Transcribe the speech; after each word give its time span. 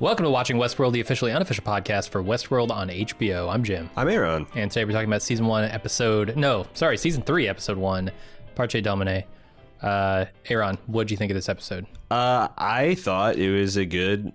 Welcome 0.00 0.26
to 0.26 0.30
Watching 0.30 0.58
Westworld, 0.58 0.92
the 0.92 1.00
officially 1.00 1.32
unofficial 1.32 1.64
podcast 1.64 2.10
for 2.10 2.22
Westworld 2.22 2.70
on 2.70 2.88
HBO. 2.88 3.52
I'm 3.52 3.64
Jim. 3.64 3.90
I'm 3.96 4.08
Aaron. 4.08 4.46
And 4.54 4.70
today 4.70 4.84
we're 4.84 4.92
talking 4.92 5.08
about 5.08 5.22
season 5.22 5.46
one, 5.46 5.64
episode. 5.64 6.36
No, 6.36 6.68
sorry, 6.74 6.96
season 6.96 7.22
three, 7.22 7.48
episode 7.48 7.76
one, 7.76 8.12
Parce 8.54 8.80
Domine. 8.80 9.24
Uh, 9.82 10.26
Aaron, 10.48 10.78
what'd 10.86 11.10
you 11.10 11.16
think 11.16 11.32
of 11.32 11.34
this 11.34 11.48
episode? 11.48 11.84
Uh, 12.12 12.46
I 12.56 12.94
thought 12.94 13.38
it 13.38 13.50
was 13.50 13.76
a 13.76 13.84
good. 13.84 14.30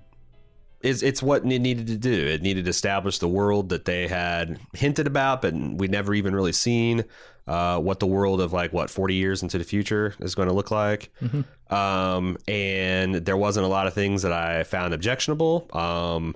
It's, 0.82 1.02
it's 1.02 1.24
what 1.24 1.46
it 1.46 1.60
needed 1.60 1.88
to 1.88 1.98
do. 1.98 2.12
It 2.12 2.42
needed 2.42 2.66
to 2.66 2.70
establish 2.70 3.20
the 3.20 3.30
world 3.30 3.70
that 3.70 3.86
they 3.86 4.10
had 4.10 4.60
hinted 4.74 5.08
about, 5.08 5.42
but 5.42 5.54
we 5.54 5.88
never 5.88 6.14
even 6.14 6.36
really 6.36 6.52
seen. 6.52 7.06
Uh, 7.46 7.78
what 7.78 8.00
the 8.00 8.08
world 8.08 8.40
of 8.40 8.54
like 8.54 8.72
what 8.72 8.90
40 8.90 9.16
years 9.16 9.44
into 9.44 9.58
the 9.58 9.66
future 9.66 10.16
is 10.20 10.34
going 10.34 10.48
to 10.48 10.54
look 10.54 10.72
like. 10.72 11.12
Mm-hmm. 11.22 11.76
Um, 11.76 12.38
and 12.48 13.16
there 13.16 13.36
wasn't 13.36 13.66
a 13.66 13.70
lot 13.70 13.86
of 13.86 13.94
things 13.94 14.22
that 14.22 14.32
I 14.32 14.64
found 14.64 14.94
objectionable. 14.94 15.68
Um, 15.74 16.36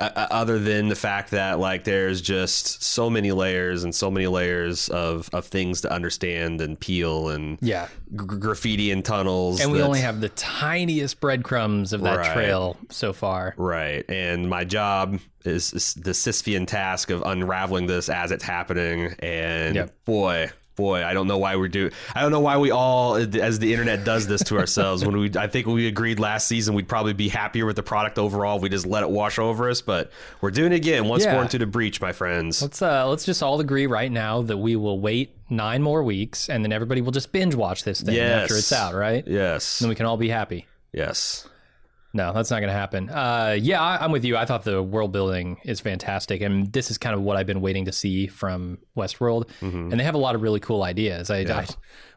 other 0.00 0.58
than 0.58 0.88
the 0.88 0.94
fact 0.94 1.30
that 1.30 1.58
like 1.58 1.84
there's 1.84 2.20
just 2.20 2.82
so 2.82 3.08
many 3.10 3.32
layers 3.32 3.84
and 3.84 3.94
so 3.94 4.10
many 4.10 4.26
layers 4.26 4.88
of, 4.88 5.28
of 5.32 5.46
things 5.46 5.80
to 5.82 5.92
understand 5.92 6.60
and 6.60 6.78
peel 6.80 7.28
and 7.28 7.58
yeah 7.60 7.88
g- 8.10 8.16
graffiti 8.26 8.90
and 8.90 9.04
tunnels 9.04 9.60
and 9.60 9.70
we 9.72 9.80
only 9.82 10.00
have 10.00 10.20
the 10.20 10.28
tiniest 10.30 11.20
breadcrumbs 11.20 11.92
of 11.92 12.00
that 12.02 12.18
Right. 12.18 12.32
trail 12.34 12.76
so 12.90 13.12
far 13.12 13.54
right 13.56 14.04
and 14.08 14.48
my 14.48 14.64
job 14.64 15.18
is, 15.44 15.72
is 15.72 15.94
the 15.94 16.12
Sisyphean 16.12 16.66
task 16.66 17.10
of 17.10 17.22
unraveling 17.26 17.86
this 17.86 18.08
as 18.08 18.30
it's 18.32 18.44
happening 18.44 19.14
and 19.20 19.74
Yep. 19.76 20.04
boy 20.04 20.50
boy 20.76 21.04
I 21.04 21.14
don't 21.14 21.26
know 21.26 21.38
why 21.38 21.56
we 21.56 21.68
do 21.68 21.90
I 22.14 22.22
don't 22.22 22.30
know 22.32 22.40
why 22.40 22.56
we 22.58 22.70
all 22.70 23.14
as 23.16 23.58
the 23.58 23.72
internet 23.72 24.04
does 24.04 24.26
this 24.26 24.42
to 24.44 24.58
ourselves. 24.58 25.04
When 25.04 25.16
we 25.16 25.30
I 25.36 25.46
think 25.46 25.66
we 25.66 25.86
agreed 25.86 26.18
last 26.20 26.46
season 26.48 26.74
we'd 26.74 26.88
probably 26.88 27.12
be 27.12 27.28
happier 27.28 27.66
with 27.66 27.76
the 27.76 27.82
product 27.82 28.18
overall 28.18 28.56
if 28.56 28.62
we 28.62 28.68
just 28.68 28.86
let 28.86 29.02
it 29.02 29.10
wash 29.10 29.38
over 29.38 29.68
us 29.70 29.80
but 29.80 30.10
we're 30.40 30.50
doing 30.50 30.72
it 30.72 30.76
again. 30.76 31.06
Once 31.06 31.24
Yeah. 31.24 31.34
more 31.34 31.42
into 31.42 31.58
the 31.58 31.66
breach 31.66 32.00
my 32.00 32.12
friends. 32.12 32.60
Let's 32.62 32.82
uh 32.82 33.06
let's 33.08 33.24
just 33.24 33.42
all 33.42 33.60
agree 33.60 33.86
right 33.86 34.10
now 34.10 34.42
that 34.42 34.56
we 34.56 34.76
will 34.76 34.98
wait 35.00 35.36
nine 35.50 35.82
more 35.82 36.02
weeks 36.02 36.48
and 36.48 36.64
then 36.64 36.72
everybody 36.72 37.00
will 37.02 37.12
just 37.12 37.30
binge 37.32 37.54
watch 37.54 37.84
this 37.84 38.00
thing 38.00 38.14
Yes. 38.14 38.42
after 38.44 38.56
it's 38.56 38.72
out 38.72 38.94
right? 38.94 39.26
Yes. 39.26 39.78
Then 39.78 39.88
we 39.88 39.94
can 39.94 40.06
all 40.06 40.16
be 40.16 40.28
happy. 40.28 40.66
Yes 40.92 41.48
No, 42.14 42.32
that's 42.32 42.50
not 42.50 42.60
going 42.60 42.68
to 42.68 42.78
happen. 42.78 43.10
Uh, 43.10 43.56
yeah, 43.60 43.82
I, 43.82 44.04
I'm 44.04 44.12
with 44.12 44.24
you. 44.24 44.36
I 44.36 44.44
thought 44.44 44.62
the 44.62 44.80
world 44.82 45.10
building 45.10 45.60
is 45.64 45.80
fantastic, 45.80 46.40
and 46.40 46.72
this 46.72 46.90
is 46.90 46.96
kind 46.96 47.14
of 47.14 47.22
what 47.22 47.36
I've 47.36 47.46
been 47.46 47.60
waiting 47.60 47.86
to 47.86 47.92
see 47.92 48.28
from 48.28 48.78
Westworld. 48.96 49.48
Mm-hmm. 49.60 49.90
And 49.90 50.00
they 50.00 50.04
have 50.04 50.14
a 50.14 50.18
lot 50.18 50.36
of 50.36 50.42
really 50.42 50.60
cool 50.60 50.84
ideas. 50.84 51.28
I, 51.28 51.38
I 51.40 51.66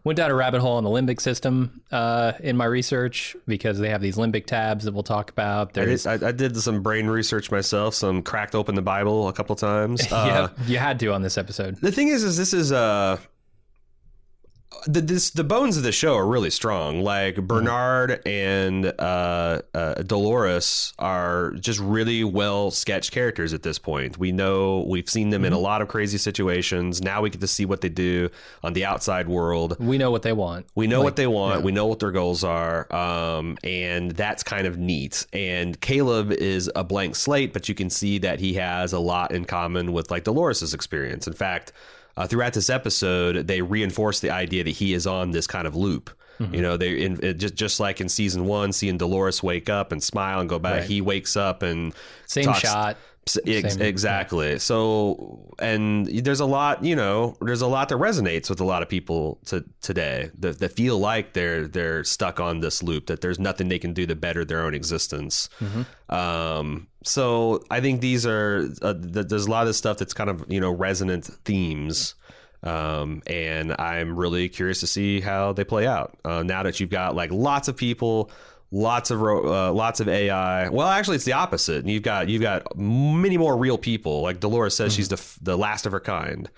went 0.04 0.18
down 0.18 0.30
a 0.30 0.36
rabbit 0.36 0.62
hole 0.62 0.78
on 0.78 0.84
the 0.84 0.90
limbic 0.90 1.20
system 1.20 1.82
uh, 1.92 2.34
in 2.40 2.56
my 2.56 2.66
research 2.66 3.36
because 3.48 3.80
they 3.80 3.90
have 3.90 4.02
these 4.02 4.18
limbic 4.18 4.46
tabs 4.46 4.86
that 4.86 4.94
we'll 4.94 5.02
talk 5.04 5.32
about. 5.32 5.76
I 5.78 5.86
did, 5.86 6.08
I, 6.08 6.14
I 6.14 6.32
did 6.32 6.56
some 6.58 6.84
brain 6.84 7.08
research 7.08 7.52
myself 7.52 7.96
some 7.96 8.22
cracked 8.22 8.56
open 8.56 8.76
the 8.76 8.82
Bible 8.82 9.28
a 9.28 9.34
couple 9.34 9.56
times 9.56 10.02
uh, 10.12 10.50
yeah, 10.58 10.66
you 10.68 10.78
had 10.78 11.00
to 11.00 11.12
on 11.14 11.22
this 11.24 11.38
episode. 11.38 11.76
The 11.78 11.92
thing 11.92 12.08
is, 12.10 12.24
is 12.24 12.38
this 12.38 12.54
is 12.54 12.72
uh 12.72 13.18
the 14.86 15.02
this 15.02 15.30
the 15.32 15.44
bones 15.44 15.78
of 15.78 15.84
the 15.84 15.92
show 15.92 16.16
are 16.16 16.28
really 16.28 16.50
strong. 16.50 17.02
Like 17.02 17.36
Bernard 17.38 18.22
and 18.26 18.86
uh, 19.00 19.62
uh, 19.74 19.94
Dolores 20.04 20.94
are 21.00 21.52
just 21.60 21.80
really 21.80 22.24
well 22.24 22.72
sketched 22.72 23.12
characters 23.12 23.54
at 23.54 23.64
this 23.64 23.80
point. 23.80 24.18
We 24.18 24.32
know 24.32 24.86
we've 24.88 25.10
seen 25.10 25.30
them 25.30 25.46
in 25.46 25.54
a 25.54 25.58
lot 25.60 25.82
of 25.82 25.88
crazy 25.88 26.18
situations. 26.18 27.02
Now 27.02 27.22
we 27.22 27.30
get 27.30 27.42
to 27.42 27.48
see 27.48 27.66
what 27.66 27.82
they 27.82 27.90
do 27.90 28.30
on 28.64 28.74
the 28.74 28.86
outside 28.86 29.28
world. 29.28 29.78
We 29.80 29.98
know 29.98 30.12
what 30.12 30.22
they 30.24 30.34
want. 30.34 30.68
We 30.76 30.88
know 30.88 31.00
Like, 31.00 31.04
what 31.06 31.16
they 31.16 31.28
want. 31.28 31.60
yeah. 31.60 31.66
We 31.66 31.72
know 31.72 31.88
what 31.88 32.00
their 32.00 32.12
goals 32.12 32.44
are, 32.44 32.94
um, 32.94 33.58
and 33.64 34.12
that's 34.12 34.44
kind 34.44 34.68
of 34.68 34.78
neat. 34.78 35.26
And 35.34 35.80
Caleb 35.82 36.32
is 36.32 36.70
a 36.76 36.84
blank 36.84 37.16
slate, 37.16 37.54
but 37.54 37.68
you 37.70 37.76
can 37.76 37.90
see 37.90 38.18
that 38.20 38.40
he 38.40 38.54
has 38.56 38.94
a 38.94 39.00
lot 39.00 39.32
in 39.32 39.46
common 39.46 39.94
with 39.94 40.12
like 40.12 40.24
Dolores's 40.24 40.74
experience. 40.74 41.28
In 41.28 41.34
fact, 41.34 41.72
uh, 42.18 42.28
throughout 42.28 42.54
this 42.54 42.70
episode, 42.70 43.48
they 43.48 43.62
reinforce 43.62 44.20
the 44.20 44.32
idea 44.32 44.64
that 44.66 44.72
he 44.72 44.94
is 44.94 45.08
on 45.08 45.32
this 45.32 45.48
kind 45.48 45.68
of 45.68 45.76
loop. 45.76 46.10
Mm-hmm. 46.40 46.54
You 46.56 46.62
know, 46.62 46.78
they 46.78 47.02
in, 47.02 47.24
it 47.24 47.36
just 47.36 47.56
just 47.56 47.80
like 47.80 48.02
in 48.02 48.10
season 48.10 48.46
one, 48.46 48.74
seeing 48.74 48.98
Dolores 48.98 49.42
wake 49.42 49.70
up 49.70 49.92
and 49.92 50.04
smile 50.04 50.40
and 50.40 50.50
go 50.50 50.60
back. 50.60 50.82
Right. 50.82 50.84
He 50.90 51.02
wakes 51.02 51.36
up 51.38 51.64
and 51.64 51.94
Same 52.26 52.46
talks- 52.46 52.60
shot. 52.60 52.98
Ex- 53.46 53.76
exactly. 53.76 54.60
So, 54.60 55.54
and 55.60 56.08
there's 56.08 56.40
a 56.40 56.46
lot, 56.46 56.84
you 56.84 56.96
know, 56.96 57.36
there's 57.42 57.62
a 57.62 57.68
lot 57.68 57.90
that 57.90 57.96
resonates 57.96 58.50
with 58.50 58.62
a 58.62 58.64
lot 58.64 58.82
of 58.82 58.90
people 58.90 59.40
to, 59.46 59.66
today 59.82 60.32
that, 60.40 60.60
that 60.60 60.72
feel 60.74 60.98
like 61.00 61.34
they're 61.34 61.68
they're 61.68 62.04
stuck 62.04 62.40
on 62.40 62.60
this 62.60 62.82
loop. 62.84 63.08
That 63.08 63.22
there's 63.22 63.40
nothing 63.40 63.68
they 63.68 63.80
can 63.80 63.94
do 63.94 64.06
to 64.06 64.16
better 64.16 64.46
their 64.46 64.62
own 64.62 64.74
existence. 64.74 65.50
Um, 66.10 66.88
so 67.04 67.64
I 67.70 67.82
think 67.82 68.02
these 68.02 68.26
are 68.26 68.70
uh, 68.82 68.94
th- 68.94 69.28
there's 69.28 69.46
a 69.46 69.52
lot 69.52 69.68
of 69.68 69.76
stuff 69.76 69.98
that's 69.98 70.14
kind 70.14 70.30
of 70.30 70.46
you 70.48 70.60
know 70.60 70.72
resonant 70.72 71.26
themes. 71.26 72.16
Um, 72.64 73.22
and 73.28 73.76
I'm 73.78 74.18
really 74.18 74.50
curious 74.50 74.80
to 74.80 74.88
see 74.88 75.22
how 75.22 75.54
they 75.54 75.64
play 75.64 75.86
out. 75.86 76.18
Uh, 76.26 76.42
now 76.44 76.64
that 76.64 76.80
you've 76.80 76.90
got 76.90 77.16
like 77.16 77.32
lots 77.32 77.68
of 77.68 77.78
people, 77.78 78.32
lots 78.72 79.12
of 79.12 79.22
ro- 79.22 79.70
uh, 79.70 79.72
lots 79.74 80.00
of 80.00 80.08
AI. 80.10 80.70
Well, 80.70 80.88
actually, 80.88 81.16
it's 81.16 81.26
the 81.26 81.34
opposite. 81.34 81.86
You've 81.86 82.04
got 82.04 82.30
you've 82.30 82.42
got 82.42 82.78
many 82.78 83.38
more 83.38 83.58
real 83.58 83.78
people. 83.78 84.22
Like 84.22 84.40
Dolores 84.40 84.76
says, 84.76 84.94
she's 84.94 85.10
the 85.10 85.16
f- 85.18 85.38
the 85.42 85.58
last 85.58 85.86
of 85.86 85.92
her 85.92 86.00
kind, 86.00 86.50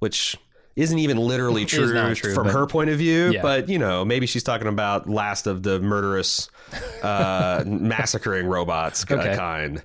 which 0.00 0.36
isn't 0.74 0.98
even 0.98 1.16
literally 1.16 1.64
true, 1.66 2.14
true, 2.14 2.34
from 2.34 2.44
but- 2.44 2.52
her 2.52 2.66
point 2.66 2.90
of 2.90 2.98
view. 2.98 3.30
Yeah. 3.32 3.42
But 3.42 3.68
you 3.68 3.78
know, 3.78 4.04
maybe 4.04 4.26
she's 4.26 4.42
talking 4.42 4.68
about 4.68 5.08
last 5.08 5.46
of 5.46 5.62
the 5.62 5.80
murderous, 5.80 6.50
uh, 7.02 7.62
massacring 7.66 8.46
robots 8.46 9.04
Okay. 9.10 9.36
kind. 9.36 9.82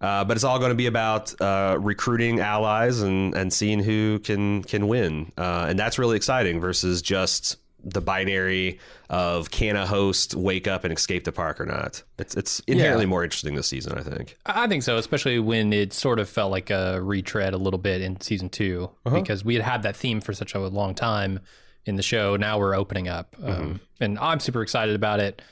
Uh, 0.00 0.24
but 0.24 0.36
it's 0.36 0.44
all 0.44 0.58
going 0.58 0.70
to 0.70 0.74
be 0.76 0.86
about 0.86 1.38
uh, 1.42 1.76
recruiting 1.78 2.40
allies 2.40 3.00
and, 3.02 3.34
and 3.34 3.52
seeing 3.52 3.78
who 3.82 4.18
can 4.20 4.62
can 4.62 4.86
win, 4.88 5.30
uh, 5.36 5.66
and 5.68 5.78
that's 5.78 5.98
really 5.98 6.16
exciting. 6.16 6.60
Versus 6.60 7.02
just 7.02 7.56
the 7.84 8.00
binary 8.00 8.78
of 9.08 9.50
can 9.50 9.76
a 9.76 9.86
host 9.86 10.34
wake 10.34 10.68
up 10.68 10.84
and 10.84 10.92
escape 10.92 11.24
the 11.24 11.32
park 11.32 11.60
or 11.60 11.66
not. 11.66 12.02
It's 12.18 12.36
it's 12.36 12.60
inherently 12.60 13.06
more 13.06 13.24
interesting 13.24 13.54
this 13.54 13.68
season, 13.68 13.98
I 13.98 14.02
think. 14.02 14.36
I 14.46 14.64
I 14.64 14.66
think 14.68 14.82
so, 14.82 14.96
especially 14.96 15.38
when 15.38 15.72
it 15.72 15.92
sort 15.92 16.18
of 16.18 16.28
felt 16.28 16.50
like 16.50 16.70
a 16.70 17.00
retread 17.02 17.54
a 17.54 17.56
little 17.58 17.78
bit 17.78 18.02
in 18.02 18.20
season 18.20 18.48
2 18.48 18.90
because 19.14 19.44
we 19.44 19.54
had 19.54 19.64
had 19.64 19.82
that 19.84 19.96
theme 19.96 20.20
for 20.20 20.32
such 20.32 20.54
a 20.54 20.58
long 20.60 20.94
time 20.94 21.40
in 21.86 21.96
the 21.96 22.02
show. 22.02 22.36
Now 22.36 22.58
we're 22.58 22.74
opening 22.74 23.08
up, 23.08 23.34
um, 23.42 23.80
and 24.00 24.18
I'm 24.18 24.40
super 24.40 24.62
excited 24.62 24.94
about 24.94 25.20
it. 25.20 25.42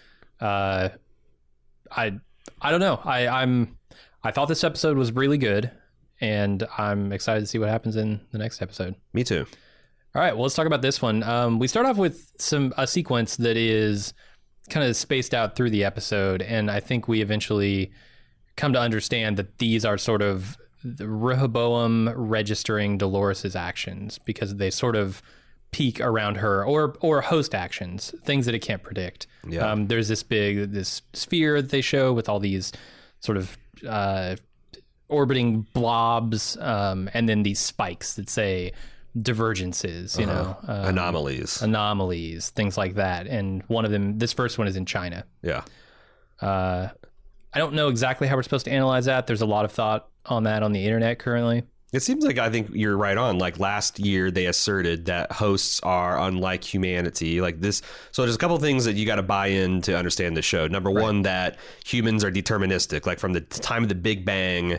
Uh, 0.41 0.91
I 1.91 2.19
I 2.61 2.71
don't 2.71 2.81
know. 2.81 3.01
I 3.05 3.27
I'm 3.27 3.77
I 4.23 4.31
thought 4.31 4.47
this 4.47 4.65
episode 4.65 4.97
was 4.97 5.13
really 5.13 5.39
good, 5.39 5.71
and 6.21 6.67
I'm 6.77 7.13
excited 7.13 7.41
to 7.41 7.47
see 7.47 7.59
what 7.59 7.69
happens 7.69 7.97
in 7.97 8.21
the 8.31 8.39
next 8.39 8.61
episode. 8.63 8.95
Me 9.13 9.25
too. 9.25 9.47
All 10.19 10.25
right, 10.25 10.35
well, 10.35 10.43
let's 10.43 10.57
talk 10.57 10.67
about 10.67 10.83
this 10.83 11.01
one. 11.01 11.23
Um, 11.23 11.61
we 11.61 11.69
start 11.69 11.87
off 11.87 11.97
with 11.97 12.33
some 12.39 12.75
a 12.77 12.89
sequence 12.89 13.37
that 13.37 13.57
is 13.57 14.13
kind 14.69 14.85
of 14.85 14.97
spaced 14.97 15.33
out 15.33 15.55
through 15.55 15.71
the 15.71 15.85
episode, 15.85 16.43
and 16.43 16.73
I 16.73 16.81
think 16.81 17.07
we 17.07 17.23
eventually 17.23 17.93
come 18.57 18.73
to 18.73 18.81
understand 18.81 19.37
that 19.37 19.59
these 19.59 19.85
are 19.85 19.97
sort 19.97 20.21
of 20.21 20.57
the 20.83 21.09
Rehoboam 21.09 22.09
registering 22.09 22.99
Dolores's 22.99 23.55
actions 23.55 24.19
because 24.19 24.57
they 24.57 24.71
sort 24.71 24.97
of 24.97 25.23
peak 25.71 26.01
around 26.01 26.39
her 26.39 26.65
or 26.65 26.97
or 27.01 27.21
host 27.21 27.55
actions, 27.55 28.13
things 28.25 28.45
that 28.47 28.57
it 28.57 28.59
can't 28.59 28.83
predict. 28.83 29.29
Yeah. 29.49 29.71
Um, 29.71 29.87
there's 29.87 30.09
this 30.09 30.25
big 30.25 30.73
this 30.73 31.01
sphere 31.13 31.63
that 31.63 31.71
they 31.71 31.81
show 31.81 32.13
with 32.13 32.29
all 32.29 32.41
these 32.41 32.73
sort 33.21 33.39
of 33.39 33.57
uh, 33.87 34.35
orbiting 35.07 35.61
blobs, 35.75 36.57
um, 36.57 37.09
and 37.15 37.29
then 37.29 37.45
these 37.45 37.61
spikes 37.61 38.15
that 38.15 38.29
say 38.29 38.73
divergences, 39.21 40.19
you 40.19 40.27
know, 40.27 40.57
uh, 40.67 40.83
Anomalies. 40.87 41.63
anomalies, 41.63 42.51
things 42.51 42.77
like 42.77 42.95
that. 42.95 43.27
And 43.27 43.63
one 43.69 43.85
of 43.85 43.91
them, 43.91 44.19
this 44.19 44.33
first 44.33 44.59
one 44.59 44.67
is 44.69 44.77
in 44.77 44.87
China. 44.87 45.25
yeah. 45.43 45.63
Uh, 46.41 46.89
I 47.53 47.59
don't 47.59 47.73
know 47.75 47.89
exactly 47.89 48.29
how 48.29 48.37
we're 48.37 48.43
supposed 48.45 48.67
to 48.67 48.71
analyze 48.71 49.07
that. 49.07 49.27
There's 49.27 49.41
a 49.43 49.47
lot 49.47 49.65
of 49.65 49.73
thought 49.73 50.09
on 50.27 50.45
that 50.45 50.63
on 50.63 50.73
the 50.73 50.85
internet 50.85 51.19
currently. 51.19 51.65
It 51.91 52.01
seems 52.01 52.23
like 52.25 52.37
I 52.37 52.51
think 52.51 52.69
you're 52.75 52.99
right 52.99 53.17
on. 53.17 53.39
Like 53.39 53.59
last 53.59 53.99
year, 53.99 54.31
they 54.31 54.45
asserted 54.45 55.07
that 55.07 55.33
hosts 55.33 55.81
are 55.83 56.21
unlike 56.21 56.63
humanity. 56.63 57.41
Like 57.41 57.61
this, 57.61 57.81
so 58.13 58.23
there's 58.23 58.35
a 58.35 58.39
couple 58.39 58.59
things 58.59 58.85
that 58.85 58.93
you 58.97 59.07
got 59.07 59.17
to 59.17 59.23
buy 59.23 59.47
in 59.47 59.81
to 59.83 59.97
understand 59.97 60.37
the 60.37 60.43
show. 60.43 60.67
Number 60.69 60.91
one, 60.91 61.23
that 61.23 61.57
humans 61.87 62.23
are 62.23 62.31
deterministic. 62.31 63.07
Like 63.07 63.19
from 63.19 63.33
the 63.33 63.41
time 63.41 63.83
of 63.83 63.89
the 63.89 63.95
Big 63.95 64.27
Bang, 64.27 64.79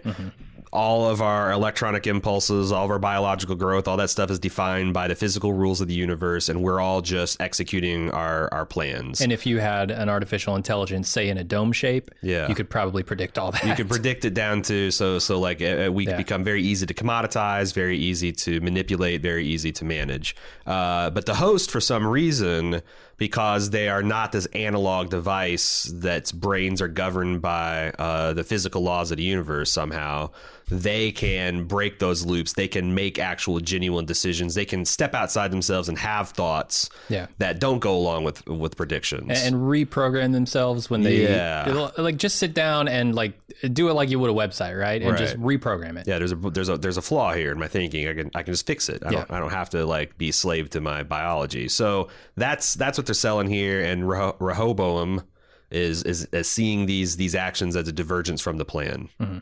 all 0.72 1.10
of 1.10 1.20
our 1.22 1.52
electronic 1.52 2.06
impulses, 2.06 2.72
all 2.72 2.86
of 2.86 2.92
our 2.92 3.00
biological 3.00 3.56
growth, 3.56 3.88
all 3.88 3.98
that 3.98 4.10
stuff 4.10 4.30
is 4.30 4.38
defined 4.38 4.94
by 4.94 5.08
the 5.08 5.16
physical 5.16 5.52
rules 5.52 5.82
of 5.82 5.88
the 5.88 5.94
universe, 5.96 6.48
and 6.48 6.62
we're 6.62 6.80
all 6.80 7.02
just 7.02 7.42
executing 7.42 8.12
our 8.12 8.54
our 8.54 8.66
plans. 8.66 9.20
And 9.22 9.32
if 9.32 9.46
you 9.46 9.58
had 9.60 9.90
an 9.90 10.10
artificial 10.10 10.56
intelligence, 10.56 11.10
say 11.10 11.30
in 11.30 11.38
a 11.38 11.44
dome 11.44 11.72
shape, 11.72 12.12
Yeah. 12.22 12.48
you 12.48 12.56
could 12.56 12.70
probably 12.70 13.02
predict 13.04 13.38
all 13.40 13.52
that. 13.52 13.64
you 13.66 13.74
could 13.74 13.90
predict 13.90 14.26
it 14.26 14.34
down 14.36 14.62
to 14.64 14.92
so 14.92 15.18
so 15.20 15.40
like 15.40 15.62
uh, 15.62 15.90
we 15.92 16.06
Yeah. 16.08 16.18
become 16.18 16.44
very 16.44 16.62
easy 16.62 16.86
to 16.86 16.94
commoditize, 16.94 17.74
very 17.74 17.98
easy 17.98 18.32
to 18.34 18.62
manipulate, 18.62 19.22
very 19.22 19.46
easy 19.48 19.72
to 19.72 19.86
manage. 19.86 20.36
Uh, 20.68 21.10
but 21.10 21.26
the 21.26 21.36
host, 21.36 21.72
for 21.72 21.82
some 21.82 22.06
reason, 22.06 22.82
because 23.18 23.72
they 23.72 23.90
are 23.90 24.04
not 24.04 24.32
this 24.32 24.46
analog 24.48 25.10
device 25.10 25.92
that's 25.96 26.32
brains 26.32 26.82
are 26.82 26.88
governed 26.88 27.42
by 27.42 27.90
uh, 28.00 28.34
the 28.34 28.44
physical 28.44 28.82
laws 28.82 29.12
of 29.12 29.18
the 29.18 29.24
universe 29.24 29.72
somehow. 29.72 30.30
They 30.72 31.12
can 31.12 31.64
break 31.66 32.00
those 32.00 32.26
loops. 32.26 32.54
They 32.54 32.68
can 32.68 32.94
make 32.94 33.18
actual, 33.20 33.60
genuine 33.60 34.06
decisions. 34.06 34.56
They 34.56 34.66
can 34.66 34.86
step 34.86 35.14
outside 35.16 35.52
themselves 35.52 35.90
and 35.90 35.98
have 35.98 36.30
thoughts 36.30 36.90
Yeah. 37.10 37.28
that 37.40 37.60
don't 37.60 37.80
go 37.80 37.96
along 37.98 38.24
with 38.24 38.46
with 38.48 38.78
predictions. 38.78 39.30
and 39.44 39.56
reprogram 39.56 40.32
themselves 40.32 40.90
when 40.90 41.02
they 41.02 41.24
Yeah. 41.24 41.90
like 41.98 42.18
just 42.18 42.38
sit 42.38 42.54
down 42.54 42.88
and 42.88 43.16
like 43.16 43.34
do 43.74 43.90
it 43.90 43.94
like 43.94 44.10
you 44.10 44.20
would 44.20 44.30
a 44.30 44.34
website, 44.34 44.80
right? 44.80 45.02
And 45.02 45.18
just 45.18 45.36
reprogram 45.38 45.98
it. 46.00 46.08
yeah, 46.08 46.18
there's 46.20 46.32
a 46.32 46.36
there's 46.36 46.70
a 46.70 46.78
there's 46.78 46.98
a 46.98 47.02
flaw 47.02 47.34
here 47.34 47.52
in 47.52 47.60
my 47.60 47.68
thinking. 47.68 48.08
I 48.08 48.14
can 48.14 48.32
I 48.36 48.44
can 48.44 48.54
just 48.54 48.66
fix 48.68 48.90
it. 48.90 49.02
I 49.06 49.10
don't 49.12 49.32
I 49.32 49.40
don't 49.40 49.52
have 49.52 49.70
to 49.72 49.86
like 49.86 50.18
be 50.18 50.32
slave 50.32 50.70
to 50.72 50.82
my 50.82 51.04
biology. 51.04 51.68
So 51.68 52.10
that's 52.36 52.76
that's 52.76 52.98
what 52.98 53.06
they're 53.08 53.14
selling 53.16 53.48
here. 53.48 53.82
And 53.84 54.04
Reho- 54.04 54.36
Rehoboam 54.40 55.24
is, 55.72 56.04
is 56.04 56.26
is 56.32 56.50
seeing 56.50 56.86
these 56.86 57.16
these 57.18 57.36
actions 57.36 57.76
as 57.76 57.88
a 57.88 57.92
divergence 57.92 58.42
from 58.42 58.58
the 58.58 58.66
plan. 58.66 59.10
Mm-hmm. 59.20 59.38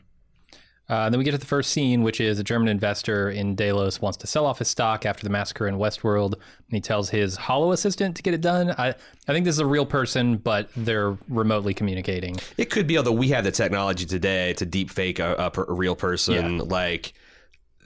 Uh, 0.89 1.10
then 1.10 1.18
we 1.18 1.25
get 1.25 1.31
to 1.31 1.38
the 1.38 1.45
first 1.45 1.72
scene, 1.72 2.01
which 2.01 2.22
is 2.22 2.39
a 2.39 2.44
German 2.44 2.69
investor 2.69 3.30
in 3.30 3.56
Delos 3.56 4.00
wants 4.00 4.18
to 4.18 4.28
sell 4.28 4.45
off 4.45 4.60
his 4.60 4.69
stock 4.69 5.06
after 5.06 5.24
the 5.24 5.30
massacre 5.30 5.68
in 5.68 5.75
Westworld. 5.75 6.34
And 6.34 6.72
he 6.72 6.80
tells 6.80 7.10
his 7.10 7.36
hollow 7.36 7.74
assistant 7.74 8.16
to 8.16 8.24
get 8.24 8.34
it 8.34 8.42
done. 8.42 8.72
I, 8.72 8.95
I 9.28 9.34
think 9.34 9.44
this 9.44 9.56
is 9.56 9.60
a 9.60 9.66
real 9.66 9.86
person, 9.86 10.38
but 10.38 10.69
they're 10.78 11.18
remotely 11.28 11.74
communicating. 11.74 12.38
It 12.57 12.69
could 12.69 12.88
be, 12.88 12.98
although 12.98 13.12
we 13.12 13.28
have 13.30 13.44
the 13.44 13.51
technology 13.51 14.06
today 14.06 14.54
to 14.54 14.66
deep 14.66 14.89
fake 14.89 15.19
a, 15.19 15.51
a, 15.54 15.62
a 15.62 15.74
real 15.74 15.95
person, 15.95 16.60
like 16.60 17.13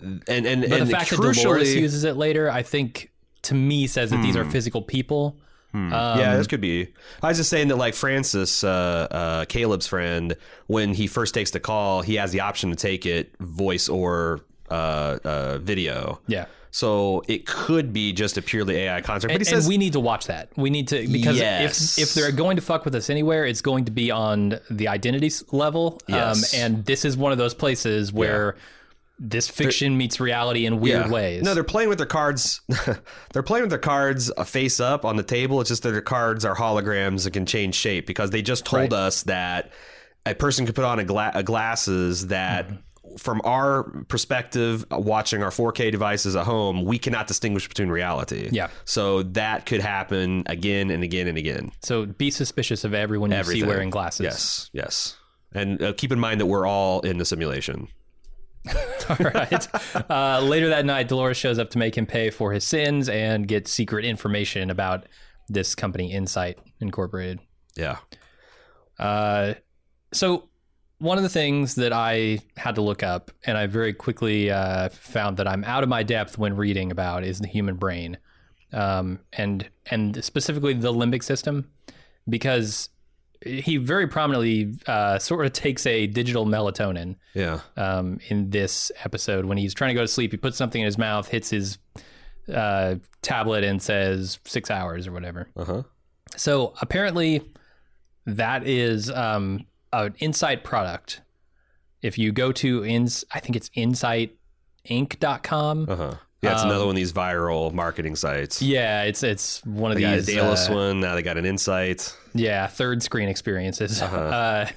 and 0.01 0.45
and 0.45 0.61
But 0.61 0.79
and 0.79 0.87
the 0.87 0.91
fact 0.91 1.09
that 1.09 1.19
crucially, 1.19 1.43
Dolores 1.43 1.75
uses 1.75 2.03
it 2.03 2.17
later, 2.17 2.49
I 2.51 2.61
think, 2.63 3.11
to 3.43 3.55
me, 3.55 3.87
says 3.87 4.11
that 4.11 4.21
these 4.21 4.35
are 4.35 4.45
physical 4.45 4.81
people. 4.81 5.37
Um, 5.73 5.91
yeah, 5.91 6.35
this 6.37 6.47
could 6.47 6.61
be. 6.61 6.87
I 7.21 7.29
was 7.29 7.37
just 7.37 7.49
saying 7.49 7.69
that, 7.69 7.77
like 7.77 7.93
Francis, 7.93 8.63
uh, 8.63 9.07
uh, 9.11 9.45
Caleb's 9.45 9.87
friend, 9.87 10.35
when 10.67 10.93
he 10.93 11.07
first 11.07 11.33
takes 11.33 11.51
the 11.51 11.59
call, 11.59 12.01
he 12.01 12.15
has 12.15 12.31
the 12.31 12.41
option 12.41 12.69
to 12.71 12.75
take 12.75 13.05
it 13.05 13.33
voice 13.39 13.87
or 13.87 14.41
uh, 14.69 15.19
uh, 15.23 15.57
video. 15.59 16.19
Yeah. 16.27 16.45
So 16.73 17.21
it 17.27 17.45
could 17.45 17.91
be 17.91 18.13
just 18.13 18.37
a 18.37 18.41
purely 18.41 18.77
AI 18.77 19.01
construct. 19.01 19.33
But 19.33 19.45
he 19.45 19.53
and 19.53 19.61
says, 19.61 19.67
we 19.67 19.77
need 19.77 19.91
to 19.93 19.99
watch 19.99 20.27
that. 20.27 20.49
We 20.55 20.69
need 20.69 20.87
to 20.89 21.05
because 21.07 21.37
Yes. 21.37 21.97
if 21.97 22.03
if 22.03 22.13
they're 22.13 22.31
going 22.31 22.55
to 22.55 22.61
fuck 22.61 22.85
with 22.85 22.95
us 22.95 23.09
anywhere, 23.09 23.45
it's 23.45 23.59
going 23.61 23.85
to 23.85 23.91
be 23.91 24.09
on 24.09 24.57
the 24.69 24.87
identity 24.87 25.29
level. 25.51 25.99
Yes. 26.07 26.53
Um, 26.53 26.59
and 26.61 26.85
this 26.85 27.03
is 27.03 27.17
one 27.17 27.33
of 27.33 27.37
those 27.37 27.53
places 27.53 28.13
where 28.13 28.55
this 29.23 29.47
fiction 29.47 29.97
meets 29.97 30.19
reality 30.19 30.65
in 30.65 30.79
weird 30.79 31.05
Yeah. 31.05 31.11
ways. 31.11 31.43
No, 31.43 31.53
they're 31.53 31.63
playing 31.63 31.89
with 31.89 31.99
their 31.99 32.07
cards. 32.07 32.59
they're 33.33 33.43
playing 33.43 33.63
with 33.63 33.69
their 33.69 33.77
cards 33.79 34.31
face 34.45 34.79
up 34.79 35.05
on 35.05 35.15
the 35.15 35.23
table. 35.23 35.61
It's 35.61 35.69
just 35.69 35.83
that 35.83 35.91
their 35.91 36.01
cards 36.01 36.43
are 36.43 36.55
holograms 36.55 37.25
and 37.25 37.33
can 37.33 37.45
change 37.45 37.75
shape 37.75 38.07
because 38.07 38.31
they 38.31 38.41
just 38.41 38.65
told 38.65 38.91
Right. 38.91 38.93
us 38.93 39.23
that 39.23 39.71
a 40.25 40.33
person 40.33 40.65
could 40.65 40.73
put 40.75 40.85
on 40.85 40.97
a, 40.99 41.03
gla- 41.05 41.31
a 41.35 41.43
glasses 41.43 42.27
that. 42.27 42.67
Mm-hmm. 42.67 42.75
From 43.17 43.41
our 43.43 43.83
perspective, 44.07 44.85
watching 44.89 45.43
our 45.43 45.49
4K 45.49 45.91
devices 45.91 46.37
at 46.37 46.45
home, 46.45 46.85
we 46.85 46.97
cannot 46.97 47.27
distinguish 47.27 47.67
between 47.67 47.89
reality. 47.89 48.47
Yeah. 48.53 48.69
So 48.85 49.23
that 49.23 49.65
could 49.65 49.81
happen 49.81 50.43
again 50.45 50.89
and 50.89 51.03
again 51.03 51.27
and 51.27 51.37
again. 51.37 51.71
so 51.81 52.05
be 52.05 52.31
suspicious 52.31 52.85
of 52.85 52.93
everyone 52.93 53.31
you 53.31 53.35
Everything. 53.37 53.63
see 53.63 53.67
wearing 53.67 53.89
glasses. 53.89 54.23
Yes. 54.23 54.69
Yes. 54.71 55.17
And 55.51 55.81
uh, 55.83 55.91
keep 55.91 56.13
in 56.13 56.21
mind 56.21 56.39
that 56.39 56.45
we're 56.45 56.65
all 56.65 57.01
in 57.01 57.17
the 57.17 57.25
simulation. 57.25 57.89
All 59.09 59.31
right. 59.33 59.67
Uh, 60.09 60.39
later 60.41 60.69
that 60.69 60.85
night, 60.85 61.07
Dolores 61.07 61.37
shows 61.37 61.59
up 61.59 61.69
to 61.71 61.77
make 61.77 61.97
him 61.97 62.05
pay 62.05 62.29
for 62.29 62.51
his 62.53 62.63
sins 62.63 63.09
and 63.09 63.47
get 63.47 63.67
secret 63.67 64.05
information 64.05 64.69
about 64.69 65.07
this 65.49 65.75
company, 65.75 66.11
Incite 66.11 66.59
Incorporated. 66.79 67.39
Yeah. 67.75 67.97
Uh, 68.99 69.55
so 70.13 70.49
one 70.99 71.17
of 71.17 71.23
the 71.23 71.29
things 71.29 71.75
that 71.75 71.91
I 71.91 72.39
had 72.55 72.75
to 72.75 72.81
look 72.81 73.01
up, 73.01 73.31
and 73.45 73.57
I 73.57 73.65
very 73.65 73.93
quickly 73.93 74.51
uh, 74.51 74.89
found 74.89 75.37
that 75.37 75.47
I'm 75.47 75.63
out 75.63 75.81
of 75.81 75.89
my 75.89 76.03
depth 76.03 76.37
when 76.37 76.55
reading 76.55 76.91
about, 76.91 77.23
is 77.23 77.39
the 77.39 77.47
human 77.47 77.75
brain, 77.75 78.17
um, 78.71 79.19
and 79.33 79.67
and 79.89 80.23
specifically 80.23 80.73
the 80.73 80.93
limbic 80.93 81.23
system, 81.23 81.71
because 82.29 82.89
he 83.45 83.77
very 83.77 84.07
prominently 84.07 84.73
uh, 84.87 85.17
sort 85.19 85.45
of 85.45 85.53
takes 85.53 85.85
a 85.87 86.07
digital 86.07 86.45
melatonin 86.45 87.15
Yeah. 87.33 87.59
um, 87.77 88.19
in 88.29 88.49
this 88.51 88.91
episode 89.03 89.45
when 89.45 89.57
he's 89.57 89.73
trying 89.73 89.89
to 89.89 89.95
go 89.95 90.01
to 90.01 90.07
sleep. 90.07 90.31
He 90.31 90.37
puts 90.37 90.57
something 90.57 90.81
in 90.81 90.85
his 90.85 90.97
mouth, 90.97 91.27
hits 91.27 91.49
his 91.49 91.77
uh, 92.53 92.95
tablet, 93.21 93.63
and 93.63 93.81
says 93.81 94.39
six 94.45 94.69
hours 94.69 95.07
or 95.07 95.11
whatever. 95.11 95.47
Uh 95.55 95.65
huh. 95.65 95.83
So 96.37 96.73
apparently, 96.81 97.41
that 98.25 98.65
is 98.67 99.09
um, 99.09 99.65
an 99.91 100.13
Incite 100.19 100.63
product. 100.63 101.21
If 102.01 102.17
you 102.17 102.31
go 102.31 102.51
to 102.53 102.85
ins, 102.85 103.25
I 103.31 103.39
think 103.39 103.55
it's 103.55 103.69
insightinc.com. 103.69 105.85
Uh 105.89 105.95
huh. 105.95 106.15
Yeah, 106.41 106.53
it's 106.53 106.63
another 106.63 106.85
one 106.85 106.91
of 106.91 106.95
these 106.95 107.13
viral 107.13 107.71
marketing 107.71 108.15
sites. 108.15 108.61
Um, 108.61 108.67
Yeah, 108.67 109.03
it's 109.03 109.21
it's 109.21 109.63
one 109.65 109.91
of 109.91 109.95
They 109.95 110.01
got 110.01 110.13
a 110.13 110.21
these. 110.21 110.35
Delos 110.35 110.69
uh, 110.69 110.73
one. 110.73 110.99
Now 110.99 111.13
they 111.13 111.21
got 111.21 111.37
an 111.37 111.45
Incite. 111.45 112.15
Yeah, 112.33 112.65
third 112.67 113.03
screen 113.03 113.29
experiences. 113.29 114.01
Uh-huh. 114.01 114.17
Uh, 114.31 114.67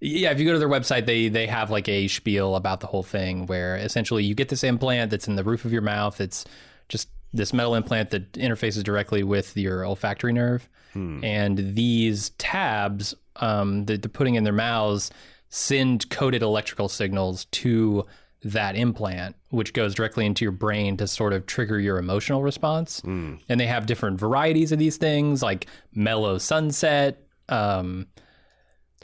yeah, 0.00 0.32
if 0.32 0.38
you 0.38 0.44
go 0.44 0.52
to 0.52 0.58
their 0.58 0.68
website, 0.68 1.06
they 1.06 1.28
they 1.28 1.46
have 1.46 1.70
like 1.70 1.88
a 1.88 2.08
spiel 2.08 2.56
about 2.56 2.80
the 2.80 2.86
whole 2.86 3.02
thing, 3.02 3.46
where 3.46 3.76
essentially 3.76 4.22
you 4.24 4.34
get 4.34 4.50
this 4.50 4.62
implant 4.62 5.10
that's 5.10 5.28
in 5.28 5.36
the 5.36 5.44
roof 5.44 5.64
of 5.64 5.72
your 5.72 5.80
mouth. 5.82 6.20
It's 6.20 6.44
just 6.88 7.08
this 7.32 7.52
metal 7.54 7.74
implant 7.74 8.10
that 8.10 8.32
interfaces 8.32 8.82
directly 8.82 9.22
with 9.22 9.56
your 9.56 9.86
olfactory 9.86 10.32
nerve, 10.34 10.68
and 10.94 11.74
these 11.74 12.30
tabs 12.38 13.14
um, 13.36 13.86
that 13.86 14.02
they're 14.02 14.08
putting 14.10 14.34
in 14.34 14.44
their 14.44 14.52
mouths 14.52 15.10
send 15.48 16.08
coded 16.10 16.42
electrical 16.42 16.88
signals 16.88 17.46
to 17.46 18.04
that 18.44 18.76
implant, 18.76 19.34
which 19.50 19.72
goes 19.72 19.94
directly 19.94 20.26
into 20.26 20.44
your 20.44 20.52
brain 20.52 20.96
to 20.98 21.06
sort 21.06 21.32
of 21.32 21.46
trigger 21.46 21.80
your 21.80 21.98
emotional 21.98 22.42
response. 22.42 23.00
And 23.04 23.40
they 23.48 23.66
have 23.66 23.86
different 23.86 24.18
varieties 24.20 24.70
of 24.72 24.78
these 24.78 24.96
things, 24.98 25.42
like 25.42 25.66
mellow 25.94 26.38
sunset, 26.38 27.22
um, 27.48 28.06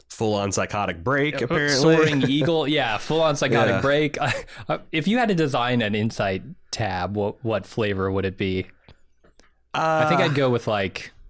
Full 0.09 0.33
on 0.35 0.51
psychotic 0.51 1.03
break, 1.05 1.41
apparently. 1.41 1.69
soaring 1.77 2.21
eagle. 2.29 2.67
Yeah, 2.67 2.97
full 2.97 3.21
on 3.21 3.35
psychotic 3.37 3.75
Yeah. 3.75 3.81
break. 3.81 4.17
Uh, 4.67 4.79
if 4.91 5.07
you 5.07 5.17
had 5.17 5.29
to 5.29 5.35
design 5.35 5.81
an 5.81 5.95
Incite 5.95 6.43
tab, 6.69 7.15
what 7.15 7.43
what 7.43 7.65
flavor 7.65 8.11
would 8.11 8.25
it 8.25 8.37
be? 8.37 8.65
I 9.73 10.05
think 10.09 10.19
Uh, 10.19 10.25
I'd 10.25 10.35
go 10.35 10.49
with 10.49 10.67
like. 10.67 11.11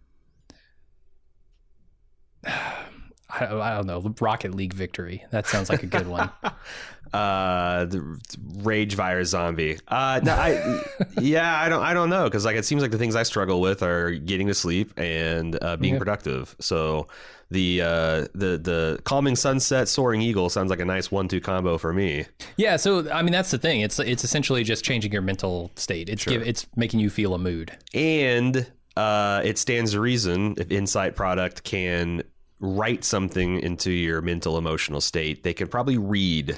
I 2.46 3.76
don't 3.76 3.88
know. 3.88 4.14
Rocket 4.20 4.54
League 4.56 4.74
victory. 4.74 5.24
That 5.32 5.48
sounds 5.48 5.70
like 5.70 5.84
a 5.84 5.88
good 5.88 6.08
one. 6.08 6.30
uh 7.14 7.86
the 7.86 8.20
rage 8.64 8.96
virus 8.96 9.30
zombie 9.30 9.78
uh 9.90 10.20
no, 10.24 10.32
i 10.34 10.82
yeah 11.22 11.60
i 11.62 11.68
don't 11.68 11.84
i 11.84 11.94
don't 11.94 12.10
know 12.10 12.24
because 12.26 12.46
like 12.46 12.56
it 12.56 12.64
seems 12.66 12.82
like 12.82 12.92
the 12.92 12.98
things 12.98 13.16
i 13.16 13.24
struggle 13.24 13.60
with 13.60 13.84
are 13.84 14.12
getting 14.12 14.48
to 14.48 14.54
sleep 14.54 14.94
and 14.98 15.58
uh 15.62 15.76
being 15.78 15.96
Yeah. 15.96 16.00
productive 16.00 16.56
so 16.60 17.08
the 17.50 17.82
uh 17.82 17.88
the 18.34 18.58
the 18.58 19.00
calming 19.04 19.36
sunset 19.36 19.90
soaring 19.90 20.22
eagle 20.22 20.50
sounds 20.50 20.70
like 20.70 20.80
a 20.80 20.86
nice 20.86 21.12
one-two 21.12 21.42
combo 21.42 21.78
for 21.78 21.92
me 21.92 22.26
Yeah, 22.56 22.78
so 22.78 23.12
I 23.12 23.22
mean 23.24 23.34
that's 23.34 23.52
the 23.52 23.58
thing. 23.58 23.82
It's 23.82 24.00
it's 24.00 24.24
essentially 24.24 24.64
just 24.64 24.86
changing 24.86 25.12
your 25.12 25.22
mental 25.22 25.70
state. 25.76 26.08
It's 26.08 26.24
give, 26.24 26.42
it's 26.48 26.66
making 26.78 27.02
you 27.02 27.10
feel 27.10 27.34
a 27.34 27.38
mood. 27.40 27.72
and 27.94 28.72
uh 28.96 29.42
it 29.44 29.58
stands 29.58 29.92
to 29.92 30.00
reason 30.00 30.56
if 30.58 30.72
Incite 30.72 31.16
product 31.18 31.64
can 31.64 32.24
write 32.62 33.04
something 33.04 33.60
into 33.60 33.92
your 33.92 34.22
mental 34.22 34.58
emotional 34.58 35.02
state 35.02 35.44
they 35.44 35.54
can 35.54 35.68
probably 35.68 35.98
read 35.98 36.56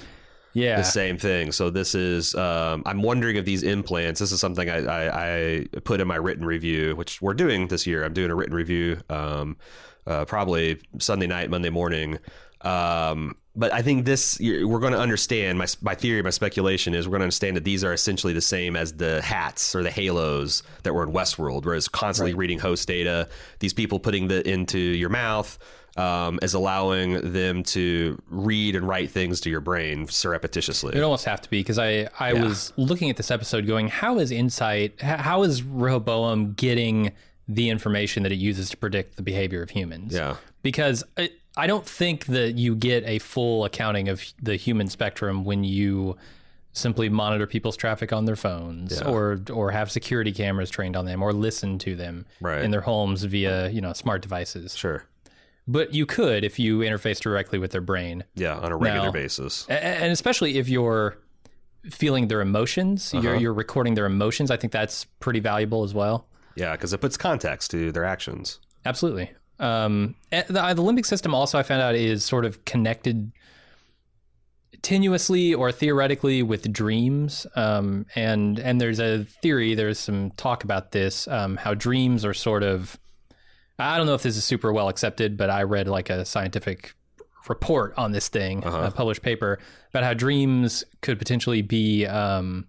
Yeah. 0.54 0.78
the 0.78 0.84
same 0.84 1.18
thing. 1.18 1.52
So 1.52 1.70
this 1.70 1.96
is, 1.96 2.36
um, 2.36 2.84
I'm 2.86 3.02
wondering 3.02 3.36
if 3.38 3.46
these 3.46 3.64
implants. 3.64 4.20
This 4.20 4.32
is 4.32 4.40
something 4.40 4.70
I, 4.70 4.86
I, 4.86 5.26
I 5.64 5.66
put 5.84 6.00
in 6.00 6.08
my 6.08 6.16
written 6.16 6.46
review, 6.46 6.96
which 6.96 7.22
we're 7.22 7.34
doing 7.34 7.68
this 7.68 7.88
year. 7.88 8.04
I'm 8.04 8.14
doing 8.14 8.30
a 8.32 8.36
written 8.36 8.56
review, 8.56 9.00
um, 9.10 9.58
uh, 10.06 10.26
probably 10.26 10.80
Sunday 11.00 11.28
night, 11.28 11.50
Monday 11.50 11.70
morning. 11.70 12.20
Um, 12.62 13.36
but 13.56 13.72
I 13.72 13.82
think 13.82 14.06
this 14.06 14.40
we're 14.40 14.80
going 14.80 14.94
to 14.94 15.00
understand. 15.00 15.60
My 15.60 15.68
my 15.82 15.94
theory, 15.96 16.24
my 16.24 16.32
speculation 16.32 16.94
is 16.96 17.08
we're 17.08 17.12
going 17.12 17.20
to 17.20 17.26
understand 17.26 17.56
that 17.58 17.64
these 17.64 17.84
are 17.84 17.94
essentially 17.94 18.34
the 18.34 18.42
same 18.42 18.76
as 18.76 18.94
the 18.94 19.22
hats 19.22 19.76
or 19.76 19.84
the 19.84 19.92
halos 19.92 20.64
that 20.84 20.94
were 20.94 21.04
in 21.04 21.12
Westworld, 21.12 21.66
whereas 21.66 21.88
constantly 21.88 22.34
reading 22.34 22.58
host 22.58 22.88
data, 22.88 23.28
these 23.60 23.74
people 23.74 24.00
putting 24.00 24.28
the 24.28 24.48
into 24.50 24.80
your 24.80 25.10
mouth. 25.10 25.60
Um, 25.96 26.40
is 26.42 26.56
allowing 26.56 27.34
them 27.34 27.62
to 27.66 28.20
read 28.30 28.76
and 28.76 28.88
write 28.88 29.12
things 29.12 29.40
to 29.42 29.50
your 29.52 29.60
brain 29.62 30.08
surreptitiously. 30.08 30.96
It 30.98 31.02
almost 31.02 31.26
have 31.26 31.40
to 31.42 31.50
be 31.52 31.60
because 31.60 31.78
I 31.78 32.10
I 32.20 32.32
Yeah. 32.34 32.46
was 32.46 32.74
looking 32.78 33.12
at 33.12 33.18
this 33.18 33.30
episode 33.30 33.68
going, 33.68 33.90
how 33.90 34.18
is 34.18 34.32
Incite? 34.32 35.00
How 35.02 35.44
is 35.44 35.62
Rehoboam 35.62 36.54
getting 36.54 37.12
the 37.48 37.70
information 37.70 38.24
that 38.24 38.32
it 38.32 38.38
uses 38.40 38.72
to 38.72 38.78
predict 38.78 39.18
the 39.18 39.22
behavior 39.22 39.62
of 39.62 39.70
humans? 39.70 40.14
Yeah. 40.14 40.38
because 40.64 41.04
I, 41.18 41.30
I 41.58 41.68
don't 41.68 41.86
think 41.86 42.26
that 42.28 42.58
you 42.58 42.74
get 42.76 43.04
a 43.06 43.20
full 43.20 43.64
accounting 43.66 44.10
of 44.10 44.24
the 44.42 44.56
human 44.56 44.88
spectrum 44.88 45.44
when 45.44 45.64
you 45.64 46.18
simply 46.72 47.08
monitor 47.10 47.46
people's 47.46 47.78
traffic 47.78 48.12
on 48.12 48.26
their 48.26 48.36
phones 48.36 49.00
Yeah. 49.00 49.08
or 49.12 49.40
or 49.52 49.70
have 49.70 49.92
security 49.92 50.32
cameras 50.32 50.72
trained 50.72 50.96
on 50.96 51.06
them 51.06 51.22
or 51.22 51.34
listen 51.34 51.78
to 51.80 51.96
them 51.96 52.26
Right. 52.42 52.64
in 52.64 52.72
their 52.72 52.82
homes 52.82 53.26
via 53.26 53.70
you 53.70 53.80
know 53.82 53.94
smart 53.94 54.24
devices. 54.24 54.76
Sure. 54.76 55.04
But 55.68 55.94
you 55.94 56.06
could 56.06 56.44
if 56.44 56.60
you 56.60 56.80
interface 56.80 57.20
directly 57.20 57.58
with 57.58 57.72
their 57.72 57.82
brain. 57.82 58.26
Yeah, 58.36 58.58
on 58.58 58.72
a 58.72 58.78
regular 58.78 59.08
Now- 59.08 59.12
basis. 59.12 59.66
And 59.70 60.12
especially 60.12 60.58
if 60.58 60.68
you're 60.68 61.18
feeling 61.90 62.28
their 62.28 62.42
emotions, 62.42 63.14
you're, 63.14 63.36
you're 63.36 63.54
recording 63.54 63.94
their 63.94 64.06
emotions. 64.06 64.52
I 64.52 64.58
think 64.58 64.74
that's 64.74 65.06
pretty 65.20 65.40
valuable 65.40 65.84
as 65.84 65.94
well. 65.94 66.28
Yeah, 66.56 66.74
because 66.74 66.94
it 66.94 67.00
puts 67.00 67.18
context 67.18 67.72
to 67.72 67.92
their 67.92 68.06
actions. 68.06 68.60
Absolutely. 68.86 69.32
Um, 69.60 70.16
the, 70.32 70.44
the 70.48 70.82
limbic 70.84 71.06
system 71.06 71.34
also 71.34 71.58
I 71.58 71.64
found 71.64 71.82
out 71.82 71.96
is 71.96 72.26
sort 72.26 72.44
of 72.46 72.66
connected 72.66 73.32
tenuously 74.82 75.58
or 75.58 75.72
theoretically 75.72 76.44
with 76.44 76.72
dreams. 76.72 77.48
Um, 77.56 78.06
and 78.16 78.60
and 78.60 78.80
there's 78.82 79.00
a 79.00 79.24
theory. 79.42 79.76
There's 79.76 80.00
some 80.00 80.32
talk 80.32 80.64
about 80.64 80.92
this. 80.92 81.28
Um, 81.28 81.58
how 81.58 81.74
dreams 81.74 82.26
are 82.26 82.34
sort 82.34 82.64
of. 82.64 83.00
I 83.84 83.98
don't 83.98 84.08
know 84.08 84.14
if 84.16 84.24
this 84.24 84.38
is 84.38 84.44
super 84.44 84.72
well 84.72 84.90
accepted, 84.90 85.38
but 85.38 85.50
I 85.50 85.64
read 85.64 85.88
like 85.88 86.10
a 86.10 86.26
scientific 86.26 86.94
report 87.50 87.94
on 87.98 88.12
this 88.14 88.30
thing, 88.30 88.64
a 88.64 88.92
published 88.92 89.22
paper 89.22 89.60
about 89.90 90.04
how 90.04 90.14
dreams 90.14 90.84
could 91.02 91.20
potentially 91.20 91.62
be 91.62 92.06
um, 92.06 92.68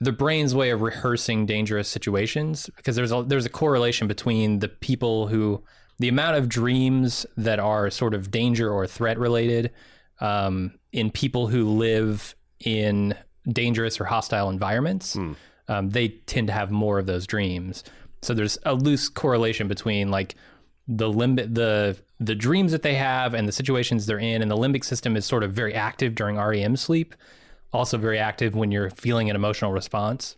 the 0.00 0.12
brain's 0.12 0.54
way 0.54 0.70
of 0.70 0.80
rehearsing 0.80 1.44
dangerous 1.46 1.88
situations 1.88 2.70
because 2.76 2.94
there's 2.96 3.10
a 3.12 3.24
there's 3.26 3.46
a 3.46 3.50
correlation 3.50 4.06
between 4.06 4.60
the 4.60 4.68
people 4.68 5.26
who 5.26 5.62
the 5.98 6.08
amount 6.08 6.36
of 6.36 6.48
dreams 6.48 7.26
that 7.36 7.58
are 7.58 7.90
sort 7.90 8.14
of 8.14 8.30
danger 8.30 8.70
or 8.70 8.86
threat 8.86 9.18
related 9.18 9.72
um, 10.20 10.72
in 10.92 11.10
people 11.10 11.48
who 11.48 11.64
live 11.68 12.36
in 12.60 13.14
dangerous 13.52 14.00
or 14.00 14.04
hostile 14.04 14.50
environments. 14.50 15.16
Um, 15.70 15.90
they 15.90 16.08
tend 16.08 16.46
to 16.46 16.52
have 16.52 16.70
more 16.70 16.98
of 16.98 17.06
those 17.06 17.26
dreams 17.26 17.82
so 18.22 18.34
there's 18.34 18.58
a 18.64 18.74
loose 18.74 19.08
correlation 19.08 19.68
between 19.68 20.10
like 20.10 20.34
the 20.86 21.06
limbic 21.10 21.54
the 21.54 21.96
the 22.20 22.34
dreams 22.34 22.72
that 22.72 22.82
they 22.82 22.94
have 22.94 23.34
and 23.34 23.46
the 23.46 23.52
situations 23.52 24.06
they're 24.06 24.18
in 24.18 24.42
and 24.42 24.50
the 24.50 24.56
limbic 24.56 24.84
system 24.84 25.16
is 25.16 25.24
sort 25.24 25.42
of 25.42 25.52
very 25.52 25.74
active 25.74 26.14
during 26.14 26.36
REM 26.36 26.76
sleep 26.76 27.14
also 27.72 27.98
very 27.98 28.18
active 28.18 28.54
when 28.54 28.72
you're 28.72 28.90
feeling 28.90 29.28
an 29.30 29.36
emotional 29.36 29.70
response 29.72 30.36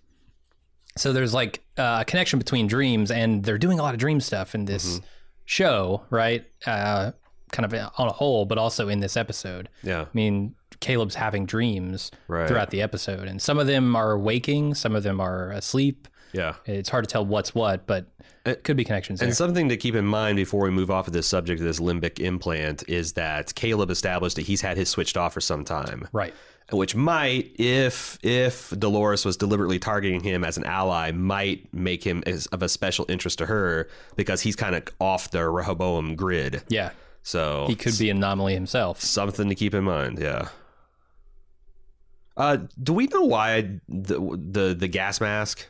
so 0.96 1.12
there's 1.12 1.32
like 1.32 1.62
a 1.76 2.04
connection 2.06 2.38
between 2.38 2.66
dreams 2.66 3.10
and 3.10 3.44
they're 3.44 3.58
doing 3.58 3.78
a 3.78 3.82
lot 3.82 3.94
of 3.94 4.00
dream 4.00 4.20
stuff 4.20 4.54
in 4.54 4.64
this 4.64 5.00
show 5.44 6.02
right 6.10 6.44
uh, 6.66 7.12
kind 7.52 7.64
of 7.72 7.90
on 7.98 8.08
a 8.08 8.12
whole 8.12 8.44
but 8.44 8.58
also 8.58 8.88
in 8.88 9.00
this 9.00 9.16
episode 9.16 9.68
Yeah. 9.82 10.02
I 10.02 10.06
mean, 10.12 10.54
Caleb's 10.80 11.14
having 11.16 11.46
dreams 11.46 12.10
Right. 12.28 12.48
throughout 12.48 12.70
the 12.70 12.80
episode, 12.80 13.28
and 13.28 13.42
some 13.42 13.58
of 13.58 13.66
them 13.66 13.94
are 13.96 14.16
waking, 14.18 14.74
some 14.74 14.94
of 14.96 15.02
them 15.02 15.20
are 15.20 15.50
asleep. 15.50 16.08
Yeah. 16.32 16.54
It's 16.66 16.88
hard 16.88 17.04
to 17.04 17.10
tell 17.10 17.24
what's 17.26 17.54
what, 17.54 17.86
but 17.86 18.06
it 18.46 18.64
could 18.64 18.76
be 18.76 18.84
connections 18.84 19.20
there. 19.20 19.28
And 19.28 19.36
something 19.36 19.68
to 19.68 19.76
keep 19.76 19.94
in 19.94 20.04
mind 20.06 20.36
before 20.36 20.62
we 20.62 20.70
move 20.70 20.90
off 20.90 21.06
of 21.06 21.12
this 21.12 21.26
subject 21.26 21.60
of 21.60 21.66
this 21.66 21.80
limbic 21.80 22.18
implant 22.20 22.88
is 22.88 23.12
that 23.14 23.54
Caleb 23.54 23.90
established 23.90 24.36
that 24.36 24.42
he's 24.42 24.60
had 24.60 24.76
his 24.76 24.88
switched 24.88 25.16
off 25.16 25.32
for 25.34 25.40
some 25.40 25.64
time. 25.64 26.08
right. 26.12 26.34
Which 26.72 26.94
might, 26.94 27.50
if 27.58 28.16
if 28.22 28.70
Dolores 28.78 29.24
was 29.24 29.36
deliberately 29.36 29.80
targeting 29.80 30.22
him 30.22 30.44
as 30.44 30.56
an 30.56 30.62
ally, 30.62 31.10
might 31.10 31.66
make 31.74 32.04
him 32.04 32.22
as, 32.26 32.46
of 32.46 32.62
a 32.62 32.68
special 32.68 33.04
interest 33.08 33.38
to 33.38 33.46
her 33.46 33.88
because 34.14 34.40
he's 34.42 34.54
kind 34.54 34.76
of 34.76 34.84
off 35.00 35.32
the 35.32 35.48
Rehoboam 35.48 36.14
grid. 36.14 36.62
Yeah. 36.68 36.90
So 37.24 37.64
He 37.66 37.74
could 37.74 37.98
be 37.98 38.08
an 38.08 38.18
anomaly 38.18 38.54
himself. 38.54 39.00
something 39.00 39.48
to 39.48 39.56
keep 39.56 39.74
in 39.74 39.82
mind. 39.82 40.20
Yeah. 40.20 40.48
Uh, 42.36 42.58
do 42.82 42.92
we 42.92 43.06
know 43.08 43.22
why 43.22 43.80
the 43.88 44.20
the 44.50 44.74
the 44.78 44.86
gas 44.88 45.20
mask? 45.20 45.66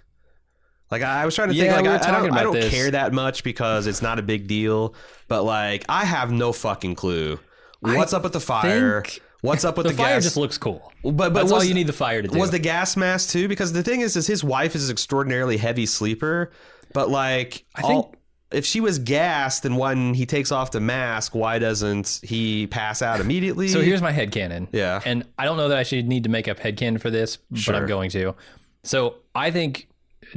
Like 0.91 1.03
I 1.03 1.23
I 1.23 1.25
was 1.25 1.35
trying 1.35 1.49
to 1.49 1.55
think, 1.55 1.67
Yeah, 1.67 1.77
like 1.77 1.83
we 1.85 1.89
I, 1.89 1.95
I 1.97 2.21
don't, 2.23 2.33
I 2.33 2.43
don't 2.43 2.63
care 2.71 2.91
that 2.91 3.13
much 3.13 3.45
because 3.45 3.87
it's 3.87 4.03
not 4.03 4.19
a 4.19 4.23
big 4.23 4.47
deal. 4.47 4.95
But 5.29 5.45
like, 5.45 5.85
I 5.89 6.05
have 6.05 6.33
no 6.33 6.53
fucking 6.53 6.97
clue. 6.97 7.39
What's 7.81 8.13
up 8.13 8.25
with 8.25 8.33
the 8.33 8.41
fire? 8.41 9.05
What's 9.43 9.65
up 9.65 9.77
with 9.77 9.87
The, 9.87 9.93
the, 9.93 9.97
fire 9.97 10.17
gas? 10.17 10.25
just 10.25 10.37
looks 10.37 10.59
cool. 10.59 10.93
but 11.03 11.13
but 11.17 11.35
That's 11.35 11.45
was, 11.45 11.53
all 11.53 11.65
you 11.65 11.75
need 11.75 11.87
the 11.87 11.93
fire 11.93 12.23
to 12.23 12.29
do. 12.29 12.39
was 12.39 12.51
the 12.51 12.59
gas 12.59 12.97
mask 12.97 13.31
too? 13.31 13.49
Because 13.49 13.73
the 13.73 13.83
thing 13.83 14.01
is, 14.01 14.17
is 14.17 14.27
his 14.27 14.45
wife 14.45 14.75
is 14.75 14.89
an 14.89 14.93
extraordinarily 14.93 15.57
heavy 15.57 15.87
sleeper. 15.87 16.51
But 16.93 17.09
like, 17.09 17.65
I 17.75 17.83
think- 17.83 17.93
all- 17.93 18.15
if 18.53 18.67
she 18.67 18.81
was 18.81 18.99
gassed, 18.99 19.65
and 19.65 19.79
when 19.79 20.13
he 20.13 20.27
takes 20.27 20.51
off 20.51 20.73
the 20.73 20.81
mask, 20.81 21.37
why 21.37 21.61
doesn't 21.61 22.19
he 22.25 22.67
pass 22.67 23.01
out 23.01 23.21
immediately? 23.21 23.69
so 23.69 23.81
here's 23.81 24.03
my 24.03 24.11
head 24.11 24.33
headcanon. 24.33 24.67
Yeah. 24.73 25.01
And 25.05 25.25
I 25.39 25.45
don't 25.45 25.57
know 25.57 25.69
that 25.69 25.79
I 25.79 25.85
should 25.85 26.09
need 26.09 26.25
to 26.25 26.31
make 26.31 26.49
up 26.49 26.59
head 26.59 26.77
headcanon 26.77 27.01
for 27.01 27.11
this, 27.11 27.37
but 27.37 27.77
I'm 27.77 27.87
going 27.87 28.11
to. 28.11 28.35
So 28.83 29.15
I 29.37 29.53
think 29.53 29.87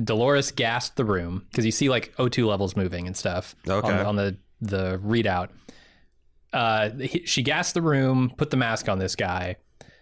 Dolores 0.01 0.51
gassed 0.51 0.95
the 0.95 1.05
room 1.05 1.45
because 1.51 1.65
you 1.65 1.71
see 1.71 1.89
like 1.89 2.15
O2 2.17 2.45
levels 2.47 2.75
moving 2.75 3.05
and 3.07 3.15
stuff 3.17 3.55
Okay. 3.67 3.91
on, 3.91 4.05
on 4.05 4.15
the, 4.15 4.38
the 4.62 4.97
readout. 5.03 5.50
Uh, 6.51 6.91
he- 6.91 7.25
she 7.25 7.41
gassed 7.41 7.73
the 7.73 7.81
room, 7.81 8.31
put 8.38 8.50
the 8.51 8.57
mask 8.57 8.88
on 8.88 9.00
this 9.00 9.15
guy 9.15 9.55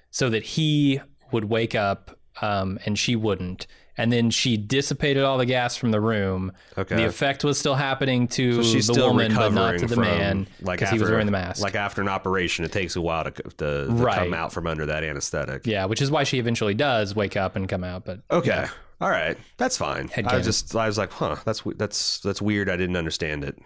so 0.10 0.30
that 0.30 0.44
he 0.44 1.00
would 1.32 1.46
wake 1.46 1.76
up 1.76 2.18
um, 2.42 2.78
and 2.86 3.00
she 3.00 3.16
wouldn't. 3.16 3.68
And 3.98 4.12
then 4.12 4.32
she 4.32 4.58
dissipated 4.58 5.24
all 5.24 5.38
the 5.38 5.46
gas 5.46 5.76
from 5.76 5.92
the 5.92 6.00
room. 6.02 6.54
Okay. 6.78 6.96
The 6.96 7.06
effect 7.06 7.44
was 7.44 7.60
still 7.60 7.76
happening 7.76 8.28
to 8.30 8.64
So 8.64 8.94
the 8.94 9.02
woman, 9.06 9.36
but 9.36 9.50
not 9.54 9.78
to 9.80 9.86
the 9.86 9.96
from, 9.96 10.04
man 10.04 10.48
like 10.62 10.80
because 10.80 10.92
he 10.94 10.98
was 11.00 11.10
wearing 11.10 11.26
the 11.26 11.32
mask. 11.34 11.62
Like 11.62 11.76
after 11.76 12.02
an 12.02 12.08
operation, 12.08 12.66
it 12.66 12.72
takes 12.72 12.96
a 12.96 13.02
while 13.02 13.26
to, 13.26 13.32
to, 13.32 13.52
to 13.58 13.88
Right. 13.90 14.18
come 14.18 14.34
out 14.34 14.52
from 14.54 14.66
under 14.66 14.86
that 14.88 15.04
anesthetic. 15.04 15.68
Yeah, 15.68 15.86
which 15.86 16.02
is 16.02 16.10
why 16.10 16.24
she 16.24 16.40
eventually 16.40 16.74
does 16.74 17.16
wake 17.16 17.38
up 17.38 17.56
and 17.56 17.68
come 17.70 17.84
out. 17.84 18.06
But 18.06 18.22
Okay. 18.32 18.66
All 19.02 19.10
right. 19.10 19.38
That's 19.58 19.78
fine. 19.78 20.10
I 20.16 20.38
was 20.38 20.46
just 20.46 20.76
I 20.76 20.86
was 20.86 20.98
like, 20.98 21.12
huh, 21.12 21.38
that's 21.44 21.64
that's 21.76 22.20
that's 22.20 22.42
weird. 22.42 22.70
I 22.70 22.78
didn't 22.78 22.96
understand 22.96 23.44
it. 23.44 23.58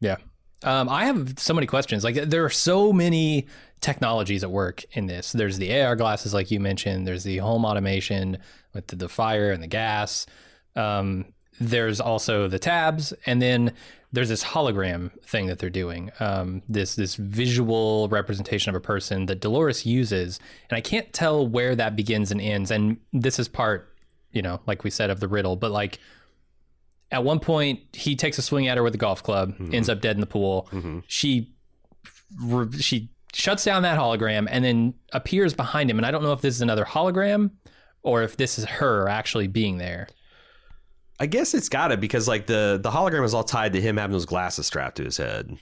yeah, 0.00 0.16
um, 0.64 0.88
I 0.88 1.04
have 1.06 1.38
so 1.38 1.54
many 1.54 1.66
questions. 1.66 2.04
Like 2.04 2.16
there 2.16 2.44
are 2.44 2.50
so 2.50 2.92
many 2.92 3.46
technologies 3.80 4.42
at 4.42 4.50
work 4.50 4.84
in 4.92 5.06
this. 5.06 5.32
There's 5.32 5.58
the 5.58 5.80
AR 5.80 5.96
glasses, 5.96 6.34
like 6.34 6.50
you 6.50 6.60
mentioned. 6.60 7.06
There's 7.06 7.24
the 7.24 7.38
home 7.38 7.64
automation 7.64 8.38
with 8.74 8.88
the, 8.88 8.96
the 8.96 9.08
fire 9.08 9.52
and 9.52 9.62
the 9.62 9.68
gas. 9.68 10.26
Um, 10.74 11.26
there's 11.60 12.00
also 12.00 12.48
the 12.48 12.58
tabs, 12.58 13.12
and 13.26 13.40
then 13.40 13.72
there's 14.12 14.28
this 14.28 14.42
hologram 14.42 15.10
thing 15.22 15.46
that 15.46 15.58
they're 15.58 15.70
doing. 15.70 16.10
Um, 16.18 16.62
this 16.68 16.96
this 16.96 17.14
visual 17.14 18.08
representation 18.08 18.70
of 18.70 18.74
a 18.74 18.80
person 18.80 19.26
that 19.26 19.40
Dolores 19.40 19.86
uses, 19.86 20.40
and 20.70 20.76
I 20.76 20.80
can't 20.80 21.12
tell 21.12 21.46
where 21.46 21.74
that 21.76 21.94
begins 21.94 22.32
and 22.32 22.40
ends. 22.40 22.70
And 22.70 22.98
this 23.12 23.38
is 23.38 23.48
part, 23.48 23.91
you 24.32 24.42
know, 24.42 24.60
like 24.66 24.84
we 24.84 24.90
said, 24.90 25.10
of 25.10 25.20
the 25.20 25.28
riddle. 25.28 25.56
But 25.56 25.70
like 25.70 25.98
at 27.10 27.24
one 27.24 27.40
point, 27.40 27.80
he 27.92 28.16
takes 28.16 28.38
a 28.38 28.42
swing 28.42 28.68
at 28.68 28.76
her 28.76 28.82
with 28.82 28.94
a 28.94 28.98
golf 28.98 29.22
club, 29.22 29.52
mm-hmm. 29.52 29.74
ends 29.74 29.88
up 29.88 30.00
dead 30.00 30.16
in 30.16 30.20
the 30.20 30.26
pool. 30.26 30.68
Mm-hmm. 30.72 31.00
She 31.06 31.52
re- 32.40 32.80
she 32.80 33.10
shuts 33.34 33.64
down 33.64 33.82
that 33.82 33.98
hologram 33.98 34.46
and 34.50 34.64
then 34.64 34.94
appears 35.12 35.54
behind 35.54 35.90
him. 35.90 35.98
And 35.98 36.06
I 36.06 36.10
don't 36.10 36.22
know 36.22 36.32
if 36.32 36.40
this 36.40 36.54
is 36.54 36.62
another 36.62 36.84
hologram 36.84 37.50
or 38.02 38.22
if 38.22 38.36
this 38.36 38.58
is 38.58 38.64
her 38.64 39.08
actually 39.08 39.46
being 39.46 39.78
there. 39.78 40.08
I 41.20 41.26
guess 41.26 41.54
it's 41.54 41.68
got 41.68 41.88
to 41.88 41.96
because 41.96 42.26
like 42.26 42.46
the 42.46 42.80
the 42.82 42.90
hologram 42.90 43.24
is 43.24 43.34
all 43.34 43.44
tied 43.44 43.74
to 43.74 43.80
him 43.80 43.96
having 43.96 44.12
those 44.12 44.26
glasses 44.26 44.66
strapped 44.66 44.96
to 44.96 45.04
his 45.04 45.18
head, 45.18 45.56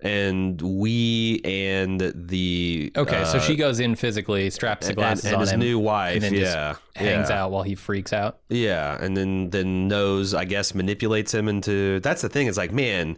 and 0.00 0.60
we 0.60 1.40
and 1.44 2.12
the 2.14 2.92
Okay, 2.96 3.24
so 3.24 3.38
uh, 3.38 3.40
she 3.40 3.56
goes 3.56 3.80
in 3.80 3.94
physically, 3.94 4.50
straps 4.50 4.86
the 4.86 4.90
and, 4.90 4.96
glasses 4.96 5.24
and 5.26 5.34
on 5.36 5.40
his 5.40 5.52
him, 5.52 5.60
new 5.60 5.78
wife, 5.78 6.14
and 6.14 6.22
then 6.24 6.34
just 6.34 6.54
yeah, 6.54 6.76
hangs 6.94 7.30
yeah. 7.30 7.42
out 7.42 7.50
while 7.50 7.62
he 7.62 7.74
freaks 7.74 8.12
out. 8.12 8.40
Yeah, 8.48 8.96
and 9.00 9.16
then 9.16 9.50
then 9.50 9.88
knows 9.88 10.34
I 10.34 10.44
guess 10.44 10.74
manipulates 10.74 11.32
him 11.32 11.48
into. 11.48 12.00
That's 12.00 12.22
the 12.22 12.28
thing. 12.28 12.46
It's 12.46 12.58
like 12.58 12.72
man, 12.72 13.16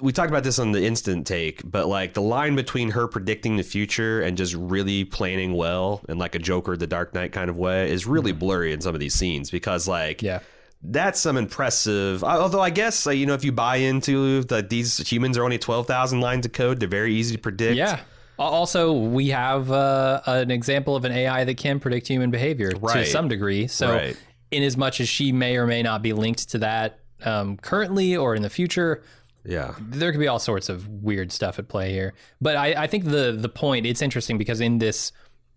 we 0.00 0.12
talked 0.12 0.30
about 0.30 0.44
this 0.44 0.58
on 0.58 0.72
the 0.72 0.84
instant 0.84 1.26
take, 1.26 1.62
but 1.64 1.86
like 1.86 2.14
the 2.14 2.22
line 2.22 2.56
between 2.56 2.90
her 2.90 3.06
predicting 3.06 3.56
the 3.56 3.62
future 3.62 4.20
and 4.20 4.36
just 4.36 4.54
really 4.54 5.04
planning 5.04 5.54
well 5.54 6.02
in 6.08 6.18
like 6.18 6.34
a 6.34 6.38
Joker, 6.38 6.76
the 6.76 6.86
Dark 6.86 7.14
Knight 7.14 7.32
kind 7.32 7.48
of 7.48 7.56
way 7.56 7.90
is 7.90 8.06
really 8.06 8.32
blurry 8.32 8.72
in 8.72 8.80
some 8.80 8.94
of 8.94 9.00
these 9.00 9.14
scenes 9.14 9.50
because 9.50 9.86
like 9.86 10.22
Yeah. 10.22 10.40
That's 10.84 11.18
some 11.20 11.36
impressive. 11.36 12.22
Although 12.22 12.60
I 12.60 12.70
guess 12.70 13.06
you 13.06 13.26
know 13.26 13.34
if 13.34 13.44
you 13.44 13.52
buy 13.52 13.76
into 13.76 14.44
that 14.44 14.70
these 14.70 14.98
humans 15.10 15.38
are 15.38 15.44
only 15.44 15.58
twelve 15.58 15.86
thousand 15.86 16.20
lines 16.20 16.46
of 16.46 16.52
code, 16.52 16.80
they're 16.80 16.88
very 16.88 17.14
easy 17.14 17.34
to 17.36 17.40
predict. 17.40 17.76
Yeah. 17.76 18.00
Also, 18.38 18.92
we 18.92 19.28
have 19.28 19.70
uh, 19.70 20.20
an 20.26 20.50
example 20.50 20.96
of 20.96 21.04
an 21.04 21.12
AI 21.12 21.44
that 21.44 21.56
can 21.56 21.78
predict 21.78 22.08
human 22.08 22.30
behavior 22.32 22.72
to 22.72 23.06
some 23.06 23.28
degree. 23.28 23.68
So, 23.68 23.92
Right. 23.92 24.16
in 24.50 24.64
as 24.64 24.76
much 24.76 25.00
as 25.00 25.08
she 25.08 25.30
may 25.30 25.56
or 25.56 25.66
may 25.68 25.82
not 25.84 26.02
be 26.02 26.12
linked 26.12 26.50
to 26.50 26.58
that 26.58 26.98
um, 27.24 27.56
currently 27.56 28.16
or 28.16 28.34
in 28.34 28.42
the 28.42 28.50
future, 28.50 29.04
Yeah. 29.44 29.76
there 29.80 30.10
could 30.10 30.18
be 30.18 30.26
all 30.26 30.40
sorts 30.40 30.68
of 30.68 30.88
weird 30.88 31.30
stuff 31.30 31.60
at 31.60 31.68
play 31.68 31.92
here. 31.92 32.12
But 32.40 32.56
I, 32.56 32.74
I 32.82 32.86
think 32.88 33.04
the 33.04 33.36
the 33.38 33.48
point 33.48 33.86
it's 33.86 34.02
interesting 34.02 34.36
because 34.36 34.60
in 34.60 34.78
this 34.78 35.12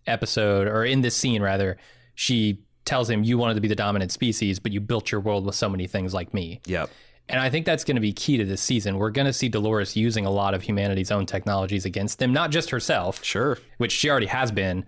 episode 0.05 0.67
or 0.67 0.85
in 0.85 1.01
this 1.01 1.15
scene 1.15 1.41
rather, 1.41 1.77
she 2.13 2.59
tells 2.87 3.07
him 3.09 3.23
you 3.23 3.37
wanted 3.37 3.53
to 3.53 3.61
be 3.61 3.67
the 3.67 3.75
dominant 3.75 4.11
species, 4.11 4.57
but 4.57 4.71
you 4.71 4.79
built 4.81 5.11
your 5.11 5.21
world 5.21 5.45
with 5.45 5.53
so 5.55 5.69
many 5.69 5.85
things 5.85 6.13
like 6.13 6.33
me. 6.33 6.59
Yep. 6.65 6.89
And 7.29 7.39
I 7.39 7.49
think 7.49 7.65
that's 7.65 7.83
going 7.83 7.95
to 7.95 8.01
be 8.01 8.13
key 8.13 8.37
to 8.37 8.45
this 8.45 8.61
season. 8.61 8.97
We're 8.97 9.11
going 9.11 9.25
to 9.27 9.33
see 9.33 9.49
Dolores 9.49 9.95
using 9.97 10.25
a 10.25 10.31
lot 10.31 10.53
of 10.53 10.63
humanity's 10.63 11.11
own 11.11 11.25
technologies 11.25 11.85
against 11.85 12.19
them, 12.19 12.31
not 12.33 12.49
just 12.51 12.69
herself, 12.69 13.23
Sure. 13.23 13.57
which 13.77 13.91
she 13.91 14.09
already 14.09 14.27
has 14.27 14.49
been, 14.49 14.85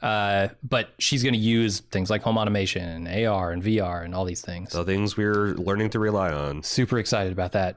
uh, 0.00 0.48
but 0.62 0.94
she's 0.98 1.22
going 1.22 1.34
to 1.34 1.38
use 1.38 1.80
things 1.80 2.08
like 2.10 2.22
home 2.22 2.36
automation 2.38 3.06
and 3.06 3.26
AR 3.26 3.52
and 3.52 3.62
VR 3.62 4.04
and 4.04 4.14
all 4.14 4.24
these 4.24 4.40
things. 4.40 4.70
The 4.72 4.82
things 4.84 5.16
we're 5.16 5.54
learning 5.54 5.90
to 5.90 5.98
rely 5.98 6.32
on. 6.32 6.62
Super 6.62 6.98
excited 6.98 7.32
about 7.32 7.52
that. 7.52 7.76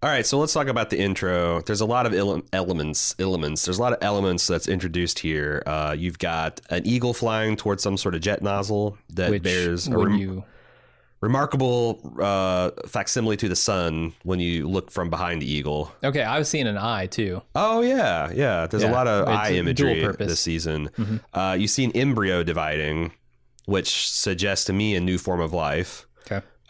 All 0.00 0.08
right, 0.08 0.24
so 0.24 0.38
let's 0.38 0.52
talk 0.52 0.68
about 0.68 0.90
the 0.90 0.98
intro. 1.00 1.60
There's 1.62 1.80
a 1.80 1.86
lot 1.86 2.06
of 2.06 2.14
ele- 2.14 2.42
elements. 2.52 3.16
Elements. 3.18 3.64
There's 3.64 3.78
a 3.78 3.82
lot 3.82 3.92
of 3.92 3.98
elements 4.00 4.46
that's 4.46 4.68
introduced 4.68 5.18
here. 5.18 5.62
Uh, 5.66 5.94
you've 5.98 6.20
got 6.20 6.60
an 6.70 6.86
eagle 6.86 7.12
flying 7.12 7.56
towards 7.56 7.82
some 7.82 7.96
sort 7.96 8.14
of 8.14 8.20
jet 8.20 8.40
nozzle 8.40 8.96
that 9.14 9.30
Which 9.30 9.42
bears 9.42 9.88
a 9.88 9.98
rem- 9.98 10.14
you 10.16 10.44
remarkable 11.20 12.00
uh, 12.20 12.70
facsimile 12.86 13.36
to 13.38 13.48
the 13.48 13.56
sun 13.56 14.12
when 14.22 14.38
you 14.38 14.68
look 14.68 14.90
from 14.92 15.10
behind 15.10 15.42
the 15.42 15.52
eagle. 15.52 15.92
okay, 16.04 16.22
I 16.22 16.38
was 16.38 16.48
seeing 16.48 16.68
an 16.68 16.78
eye 16.78 17.06
too. 17.06 17.42
Oh 17.56 17.80
yeah, 17.80 18.30
yeah. 18.32 18.68
There's 18.68 18.84
a 18.84 18.90
lot 18.90 19.08
of 19.08 19.26
eye 19.26 19.54
imagery. 19.54 19.96
Mm-hmm. 20.04 20.24
this 20.24 20.38
season. 20.38 20.90
Uh, 21.34 21.56
you 21.58 21.66
see 21.66 21.82
an 21.84 21.90
embryo 21.92 22.44
dividing, 22.44 23.10
which 23.66 24.08
suggests 24.08 24.66
to 24.66 24.72
me 24.72 24.94
a 24.94 25.00
new 25.00 25.18
form 25.18 25.40
of 25.40 25.52
life. 25.52 26.06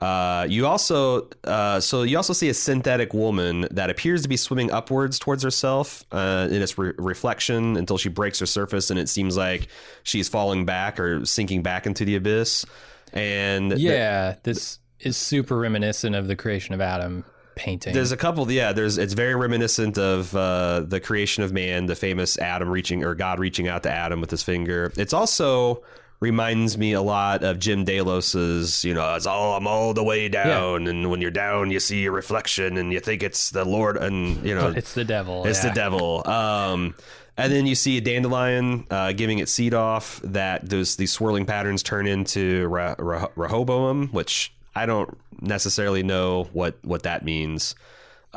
Uh, 0.01 0.47
you 0.49 0.65
also 0.67 1.29
uh, 1.45 1.81
so 1.81 2.03
you 2.03 2.17
also 2.17 2.33
see 2.33 2.49
a 2.49 2.55
synthetic 2.55 3.13
woman 3.13 3.67
that 3.73 3.91
appears 3.91 4.23
to 4.23 4.29
be 4.29 4.37
swimming 4.37 4.71
upwards 4.71 5.19
towards 5.19 5.43
herself 5.43 6.05
uh, 6.13 6.47
in 6.51 6.63
its 6.63 6.79
re- 6.79 6.93
reflection 6.99 7.77
until 7.77 7.99
she 7.99 8.09
breaks 8.09 8.39
her 8.39 8.47
surface, 8.47 8.91
and 8.91 8.99
it 8.99 9.09
seems 9.09 9.37
like 9.37 9.67
she's 10.05 10.29
falling 10.29 10.65
back 10.65 11.01
or 11.01 11.25
sinking 11.27 11.63
back 11.63 11.87
into 11.87 12.05
the 12.05 12.15
abyss. 12.15 12.65
And 13.13 13.77
Yeah, 13.79 14.37
this 14.45 14.79
is 15.01 15.17
super 15.17 15.59
reminiscent 15.59 16.15
of 16.15 16.29
the 16.29 16.37
creation 16.37 16.75
of 16.75 16.81
Adam 16.81 17.25
painting. 17.57 17.93
there's 17.93 18.13
a 18.13 18.17
couple. 18.17 18.51
Yeah, 18.51 18.73
there's 18.73 18.99
it's 18.99 19.15
very 19.15 19.35
reminiscent 19.35 19.99
of 19.99 20.35
uh, 20.37 20.85
the 20.87 21.01
creation 21.01 21.43
of 21.43 21.53
man, 21.53 21.87
the 21.87 21.97
famous 21.97 22.39
Adam 22.39 22.69
reaching 22.69 23.03
or 23.03 23.17
God 23.17 23.41
reaching 23.41 23.67
out 23.67 23.83
to 23.83 23.91
Adam 23.91 24.21
with 24.21 24.31
his 24.31 24.45
finger. 24.45 24.93
It's 24.97 25.13
also 25.13 25.83
reminds 26.21 26.77
me 26.77 26.93
a 26.93 27.03
lot 27.03 27.45
of 27.45 27.59
Jim 27.59 27.85
Delos's, 27.85 28.85
you 28.85 28.95
know, 28.95 29.15
it's 29.15 29.27
all 29.27 29.57
I'm 29.57 29.67
all 29.67 29.95
the 29.95 30.03
way 30.03 30.29
down, 30.29 30.87
and 30.87 31.11
when 31.11 31.21
you're 31.21 31.31
down, 31.31 31.71
you 31.71 31.81
see 31.81 32.03
your 32.03 32.13
reflection, 32.13 32.77
and 32.77 32.93
you 32.93 33.01
think 33.01 33.23
it's 33.23 33.51
the 33.51 33.65
Lord, 33.65 33.97
and 33.97 34.45
you 34.45 34.55
know, 34.55 34.69
it's 34.77 34.95
the 34.95 35.05
devil. 35.05 35.47
it's 35.47 35.63
yeah. 35.63 35.71
the 35.71 35.75
devil. 35.75 36.29
Um, 36.29 36.95
and 37.37 37.53
then 37.53 37.67
you 37.67 37.77
see 37.77 37.99
a 37.99 38.01
dandelion 38.01 38.85
uh, 38.91 39.13
giving 39.13 39.39
its 39.39 39.53
seed 39.53 39.73
off. 39.73 40.21
That 40.25 40.69
those 40.69 40.97
these 40.97 41.13
swirling 41.13 41.47
patterns 41.47 41.85
turn 41.85 42.09
into 42.09 42.67
Ra- 42.67 42.97
Ra- 42.99 43.29
Rehoboam, 43.37 44.09
which 44.09 44.53
I 44.75 44.87
don't 44.87 45.17
necessarily 45.41 46.03
know 46.03 46.49
what 46.53 46.77
what 46.83 47.05
that 47.05 47.25
means. 47.25 47.77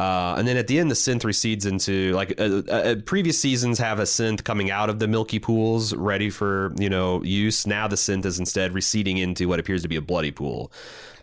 Uh, 0.01 0.35
and 0.37 0.47
then 0.47 0.57
at 0.57 0.67
the 0.67 0.79
end, 0.79 0.89
the 0.89 0.95
synth 0.95 1.23
recedes 1.23 1.65
into 1.65 2.13
like 2.13 2.33
uh, 2.39 2.61
uh, 2.69 2.95
previous 3.05 3.37
seasons 3.39 3.77
have 3.77 3.99
a 3.99 4.03
synth 4.03 4.43
coming 4.43 4.71
out 4.71 4.89
of 4.89 4.97
the 4.99 5.07
milky 5.07 5.37
pools 5.39 5.93
ready 5.93 6.29
for 6.29 6.73
you 6.77 6.89
know 6.89 7.21
use. 7.23 7.67
Now 7.67 7.87
the 7.87 7.95
synth 7.97 8.25
is 8.25 8.39
instead 8.39 8.73
receding 8.73 9.17
into 9.17 9.47
what 9.47 9.59
appears 9.59 9.81
to 9.83 9.87
be 9.87 9.97
a 9.97 10.01
bloody 10.01 10.31
pool. 10.31 10.71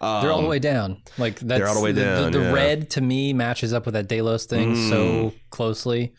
Um, 0.00 0.22
They're 0.22 0.30
all 0.32 0.42
the 0.42 0.48
way 0.48 0.60
down. 0.60 0.98
Like 1.18 1.40
that's 1.40 1.64
all 1.68 1.74
the 1.74 1.80
way 1.82 1.92
down, 1.92 2.30
The, 2.30 2.40
yeah. 2.40 2.52
red 2.52 2.90
to 2.90 3.00
me 3.00 3.32
matches 3.32 3.72
up 3.72 3.84
with 3.84 3.94
that 3.94 4.06
Delos 4.06 4.46
thing 4.46 4.74
Mm. 4.74 4.88
so 4.90 5.34
closely 5.50 6.12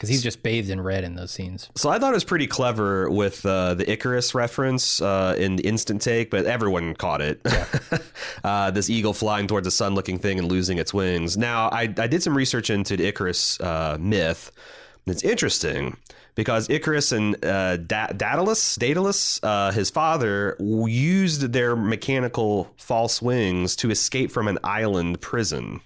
because 0.00 0.08
he's 0.08 0.22
just 0.22 0.42
bathed 0.42 0.70
in 0.70 0.80
red 0.80 1.04
in 1.04 1.14
those 1.14 1.30
scenes. 1.30 1.68
So 1.76 1.90
I 1.90 1.98
thought 1.98 2.12
it 2.12 2.16
was 2.16 2.24
pretty 2.24 2.46
clever 2.46 3.10
with 3.10 3.44
uh, 3.44 3.74
the 3.74 3.90
Icarus 3.90 4.34
reference 4.34 5.02
uh, 5.02 5.34
in 5.36 5.56
the 5.56 5.62
instant 5.66 6.00
take, 6.00 6.30
but 6.30 6.46
everyone 6.46 6.94
caught 6.94 7.20
it. 7.20 7.38
uh, 8.44 8.70
this 8.70 8.88
eagle 8.88 9.12
flying 9.12 9.46
towards 9.46 9.66
a 9.66 9.70
sun 9.70 9.94
looking 9.94 10.18
thing 10.18 10.38
and 10.38 10.48
losing 10.48 10.78
its 10.78 10.94
wings. 10.94 11.36
Now, 11.36 11.68
I, 11.68 11.82
I 11.82 12.06
did 12.06 12.22
some 12.22 12.34
research 12.34 12.70
into 12.70 12.96
the 12.96 13.08
Icarus 13.08 13.60
uh, 13.60 13.98
myth. 14.00 14.50
It's 15.04 15.22
interesting 15.22 15.98
because 16.34 16.70
Icarus 16.70 17.12
and 17.12 17.44
uh, 17.44 17.76
da- 17.76 18.12
Daedalus, 18.12 18.76
Daedalus 18.76 19.38
uh, 19.42 19.70
his 19.70 19.90
father, 19.90 20.56
used 20.58 21.52
their 21.52 21.76
mechanical 21.76 22.72
false 22.78 23.20
wings 23.20 23.76
to 23.76 23.90
escape 23.90 24.30
from 24.30 24.48
an 24.48 24.56
island 24.64 25.20
prison 25.20 25.82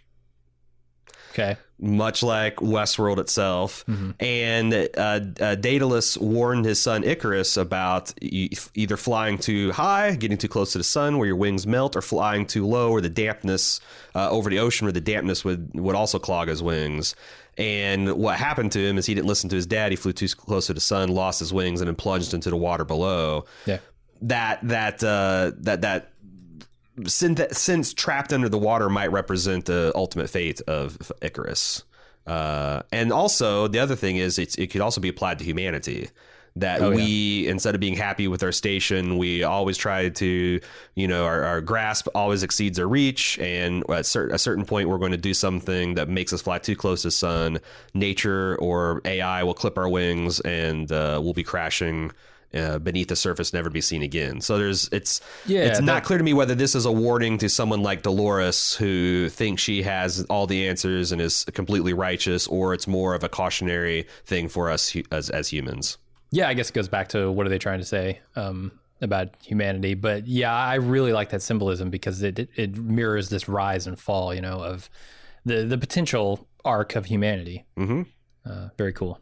Okay. 1.35 1.57
Much 1.85 2.23
like 2.23 2.57
Westworld 2.57 3.19
itself. 3.19 3.85
And 4.19 4.73
uh, 4.75 5.21
uh, 5.41 5.55
Daedalus 5.55 6.17
warned 6.19 6.65
his 6.65 6.81
son 6.81 7.05
Icarus 7.05 7.57
about 7.57 8.13
e- 8.23 8.51
either 8.75 8.97
flying 8.97 9.39
too 9.39 9.71
high, 9.73 10.17
getting 10.17 10.39
too 10.39 10.49
close 10.49 10.73
to 10.73 10.79
the 10.79 10.85
sun 10.85 11.19
where 11.19 11.27
your 11.27 11.37
wings 11.37 11.67
melt, 11.67 11.95
or 11.95 12.03
flying 12.03 12.47
too 12.47 12.67
low 12.67 12.91
where 12.91 13.03
the 13.03 13.09
dampness 13.09 13.81
uh, 14.15 14.31
over 14.31 14.49
the 14.51 14.59
ocean 14.59 14.87
where 14.87 14.93
the 14.93 15.01
dampness 15.01 15.45
would, 15.45 15.71
would 15.79 15.95
also 15.95 16.19
clog 16.19 16.49
his 16.49 16.63
wings. 16.63 17.15
And 17.57 18.15
what 18.15 18.37
happened 18.37 18.73
to 18.73 18.81
him 18.81 18.99
is 18.99 19.07
he 19.07 19.15
didn't 19.15 19.29
listen 19.29 19.49
to 19.51 19.57
his 19.57 19.67
dad. 19.67 19.93
He 19.93 19.97
flew 19.97 20.13
too 20.13 20.27
close 20.29 20.67
to 20.67 20.75
the 20.75 20.81
sun, 20.81 21.09
lost 21.11 21.39
his 21.39 21.53
wings, 21.53 21.81
and 21.81 21.87
then 21.89 21.95
plunged 21.95 22.35
into 22.35 22.51
the 22.51 22.57
water 22.57 22.85
below 22.85 23.45
Yeah. 23.67 23.79
that 24.23 24.59
that 24.67 25.05
uh, 25.05 25.53
that 25.59 25.83
that 25.83 26.11
since, 27.07 27.41
since 27.59 27.95
trapped 27.95 28.33
under 28.33 28.49
the 28.49 28.59
water 28.59 28.89
might 28.89 29.13
represent 29.13 29.67
the 29.67 29.93
ultimate 29.95 30.31
fate 30.31 30.61
of 30.63 31.13
Icarus. 31.23 31.85
Uh, 32.27 32.83
and 32.93 33.13
also 33.13 33.69
the 33.69 33.79
other 33.79 33.97
thing 33.97 34.17
is 34.17 34.39
it's, 34.39 34.55
it 34.57 34.71
could 34.71 34.81
also 34.81 35.01
be 35.01 35.09
applied 35.09 35.39
to 35.39 35.45
humanity 35.45 36.09
that 36.57 36.81
Oh, 36.81 36.91
we 36.93 37.49
instead 37.49 37.75
of 37.75 37.81
being 37.81 37.97
happy 37.97 38.29
with 38.29 38.43
our 38.43 38.53
station 38.53 39.19
we 39.19 39.43
always 39.43 39.77
try 39.77 40.09
to 40.09 40.61
you 40.95 41.09
know 41.09 41.25
our, 41.25 41.43
our 41.43 41.61
grasp 41.61 42.07
always 42.15 42.43
exceeds 42.45 42.79
our 42.79 42.87
reach 42.87 43.39
and 43.41 43.83
at 43.91 44.07
cer- 44.07 44.29
a 44.29 44.39
certain 44.39 44.65
point 44.65 44.89
we're 44.89 44.99
going 44.99 45.11
to 45.11 45.19
do 45.19 45.35
something 45.35 45.95
that 45.95 46.09
makes 46.09 46.33
us 46.33 46.43
fly 46.43 46.59
too 46.59 46.77
close 46.77 47.03
to 47.03 47.11
sun 47.11 47.59
nature 47.93 48.57
or 48.61 49.01
ai 49.05 49.43
will 49.43 49.55
clip 49.55 49.77
our 49.77 49.89
wings 49.89 50.39
and 50.41 50.93
uh, 50.93 51.19
we'll 51.23 51.35
be 51.35 51.43
crashing 51.43 52.13
uh, 52.55 52.79
beneath 52.79 53.09
the 53.09 53.17
surface, 53.17 53.53
never 53.53 53.69
to 53.69 53.73
be 53.73 53.81
seen 53.81 54.03
again. 54.03 54.41
So 54.41 54.59
there's 54.59 54.89
it's 54.93 55.21
Yeah, 55.47 55.65
it's 55.65 55.81
not 55.81 56.05
clear 56.05 56.19
to 56.19 56.25
me 56.25 56.33
whether 56.33 56.55
this 56.55 56.75
is 56.75 56.87
a 56.87 56.93
warning 56.93 57.39
to 57.39 57.49
someone 57.49 57.83
like 57.83 58.03
Dolores 58.03 58.75
who 58.75 59.29
thinks 59.29 59.63
she 59.63 59.83
has 59.83 60.25
all 60.25 60.47
the 60.47 60.69
answers 60.69 61.13
and 61.13 61.21
is 61.21 61.45
completely 61.53 61.93
righteous, 61.93 62.47
or 62.47 62.75
it's 62.75 62.87
more 62.87 63.15
of 63.15 63.25
a 63.25 63.29
cautionary 63.29 64.07
thing 64.25 64.49
for 64.49 64.71
us 64.71 64.97
as 65.11 65.31
as 65.31 65.49
humans. 65.49 65.99
Yeah, 66.31 66.49
I 66.49 66.55
guess 66.55 66.71
it 66.71 66.75
goes 66.75 66.89
back 66.89 67.09
to 67.11 67.31
what 67.31 67.47
are 67.47 67.51
they 67.51 67.59
trying 67.59 67.79
to 67.79 67.85
say 67.85 68.21
um, 68.35 68.73
about 69.01 69.29
humanity. 69.45 69.95
But 69.95 70.27
yeah, 70.27 70.53
I 70.53 70.77
really 70.77 71.13
like 71.13 71.31
that 71.31 71.43
symbolism 71.43 71.91
because 71.91 72.23
it, 72.23 72.39
it 72.39 72.49
it 72.57 72.77
mirrors 72.77 73.29
this 73.29 73.49
rise 73.49 73.87
and 73.87 73.99
fall, 73.99 74.35
you 74.35 74.41
know, 74.41 74.63
of 74.63 74.91
the 75.45 75.65
the 75.65 75.79
potential 75.79 76.49
arc 76.65 76.97
of 76.97 77.07
humanity. 77.07 77.65
hmm 77.77 78.03
Uh, 78.47 78.69
very 78.77 78.93
cool. 78.93 79.19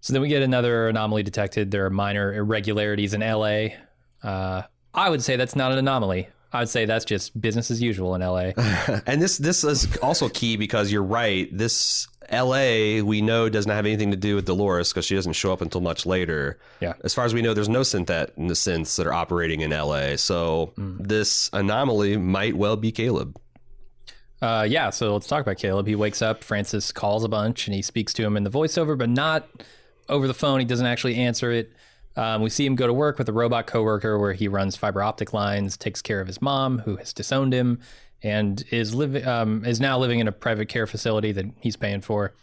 So 0.00 0.12
then 0.12 0.22
we 0.22 0.28
get 0.28 0.42
another 0.42 0.88
anomaly 0.88 1.22
detected. 1.22 1.70
There 1.70 1.84
are 1.86 1.90
minor 1.90 2.32
irregularities 2.32 3.14
in 3.14 3.20
LA. 3.20 3.68
Uh, 4.22 4.62
I 4.94 5.10
would 5.10 5.22
say 5.22 5.36
that's 5.36 5.56
not 5.56 5.72
an 5.72 5.78
anomaly. 5.78 6.28
I 6.52 6.60
would 6.60 6.68
say 6.68 6.84
that's 6.84 7.04
just 7.04 7.38
business 7.38 7.70
as 7.70 7.82
usual 7.82 8.14
in 8.14 8.22
LA. 8.22 8.52
and 9.06 9.20
this 9.20 9.36
this 9.38 9.64
is 9.64 9.96
also 9.98 10.28
key 10.28 10.56
because 10.56 10.92
you're 10.92 11.02
right. 11.02 11.48
This 11.56 12.08
L.A. 12.28 13.02
we 13.02 13.20
know 13.20 13.48
does 13.48 13.66
not 13.66 13.74
have 13.74 13.86
anything 13.86 14.10
to 14.10 14.16
do 14.16 14.36
with 14.36 14.46
Dolores 14.46 14.90
because 14.90 15.04
she 15.04 15.14
doesn't 15.14 15.34
show 15.34 15.52
up 15.52 15.60
until 15.60 15.80
much 15.80 16.06
later. 16.06 16.58
Yeah. 16.80 16.94
As 17.04 17.14
far 17.14 17.24
as 17.24 17.34
we 17.34 17.42
know, 17.42 17.54
there's 17.54 17.68
no 17.68 17.80
synthet 17.80 18.30
in 18.36 18.46
the 18.46 18.54
synths 18.54 18.96
that 18.96 19.06
are 19.06 19.12
operating 19.12 19.60
in 19.60 19.72
L.A. 19.72 20.16
So 20.16 20.72
this 20.76 21.50
anomaly 21.52 22.16
might 22.16 22.56
well 22.56 22.76
be 22.76 22.92
Caleb. 22.92 23.38
Uh, 24.42 24.66
yeah, 24.68 24.90
so 24.90 25.14
let's 25.14 25.26
talk 25.26 25.40
about 25.40 25.56
Caleb. 25.56 25.86
He 25.86 25.94
wakes 25.94 26.20
up, 26.20 26.44
Francis 26.44 26.92
calls 26.92 27.24
a 27.24 27.28
bunch, 27.28 27.66
and 27.66 27.74
he 27.74 27.82
speaks 27.82 28.12
to 28.14 28.24
him 28.24 28.36
in 28.36 28.44
the 28.44 28.50
voiceover, 28.50 28.96
but 28.96 29.08
not 29.08 29.48
over 30.08 30.26
the 30.26 30.34
phone. 30.34 30.60
He 30.60 30.66
doesn't 30.66 30.86
actually 30.86 31.16
answer 31.16 31.50
it. 31.50 31.72
Um, 32.16 32.40
we 32.40 32.50
see 32.50 32.64
him 32.64 32.76
go 32.76 32.86
to 32.86 32.92
work 32.92 33.18
with 33.18 33.28
a 33.28 33.32
robot 33.32 33.66
coworker 33.66 34.18
where 34.18 34.32
he 34.32 34.48
runs 34.48 34.74
fiber 34.74 35.02
optic 35.02 35.32
lines, 35.32 35.76
takes 35.76 36.00
care 36.00 36.20
of 36.20 36.26
his 36.26 36.40
mom, 36.40 36.78
who 36.80 36.96
has 36.96 37.12
disowned 37.12 37.52
him, 37.52 37.80
and 38.22 38.64
is 38.70 38.94
living 38.94 39.26
um, 39.26 39.64
is 39.64 39.80
now 39.80 39.98
living 39.98 40.18
in 40.20 40.28
a 40.28 40.32
private 40.32 40.68
care 40.68 40.86
facility 40.86 41.32
that 41.32 41.46
he's 41.60 41.76
paying 41.76 42.00
for. 42.00 42.34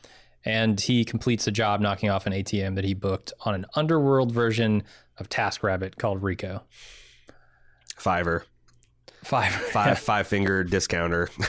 And 0.45 0.79
he 0.79 1.05
completes 1.05 1.47
a 1.47 1.51
job 1.51 1.81
knocking 1.81 2.09
off 2.09 2.27
an 2.27 2.33
ATM 2.33 2.75
that 2.75 2.83
he 2.83 2.93
booked 2.93 3.33
on 3.45 3.55
an 3.55 3.65
underworld 3.75 4.31
version 4.31 4.83
of 5.17 5.29
TaskRabbit 5.29 5.97
called 5.97 6.21
Rico. 6.21 6.63
Fiverr. 7.97 8.43
Five. 9.23 9.51
Five 9.73 9.99
five 9.99 10.27
finger 10.27 10.63
discounter. 10.63 11.29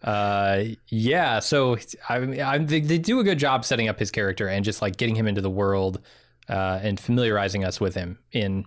Uh, 0.00 0.64
yeah. 0.86 1.38
So 1.40 1.76
I, 2.08 2.16
I 2.40 2.58
they, 2.58 2.80
they 2.80 2.98
do 2.98 3.18
a 3.20 3.24
good 3.24 3.38
job 3.38 3.64
setting 3.64 3.88
up 3.88 3.98
his 3.98 4.10
character 4.10 4.46
and 4.48 4.64
just 4.64 4.80
like 4.80 4.96
getting 4.96 5.14
him 5.16 5.26
into 5.26 5.40
the 5.40 5.50
world 5.50 6.00
uh, 6.48 6.78
and 6.82 6.98
familiarizing 6.98 7.64
us 7.64 7.80
with 7.80 7.94
him 7.94 8.18
in 8.32 8.64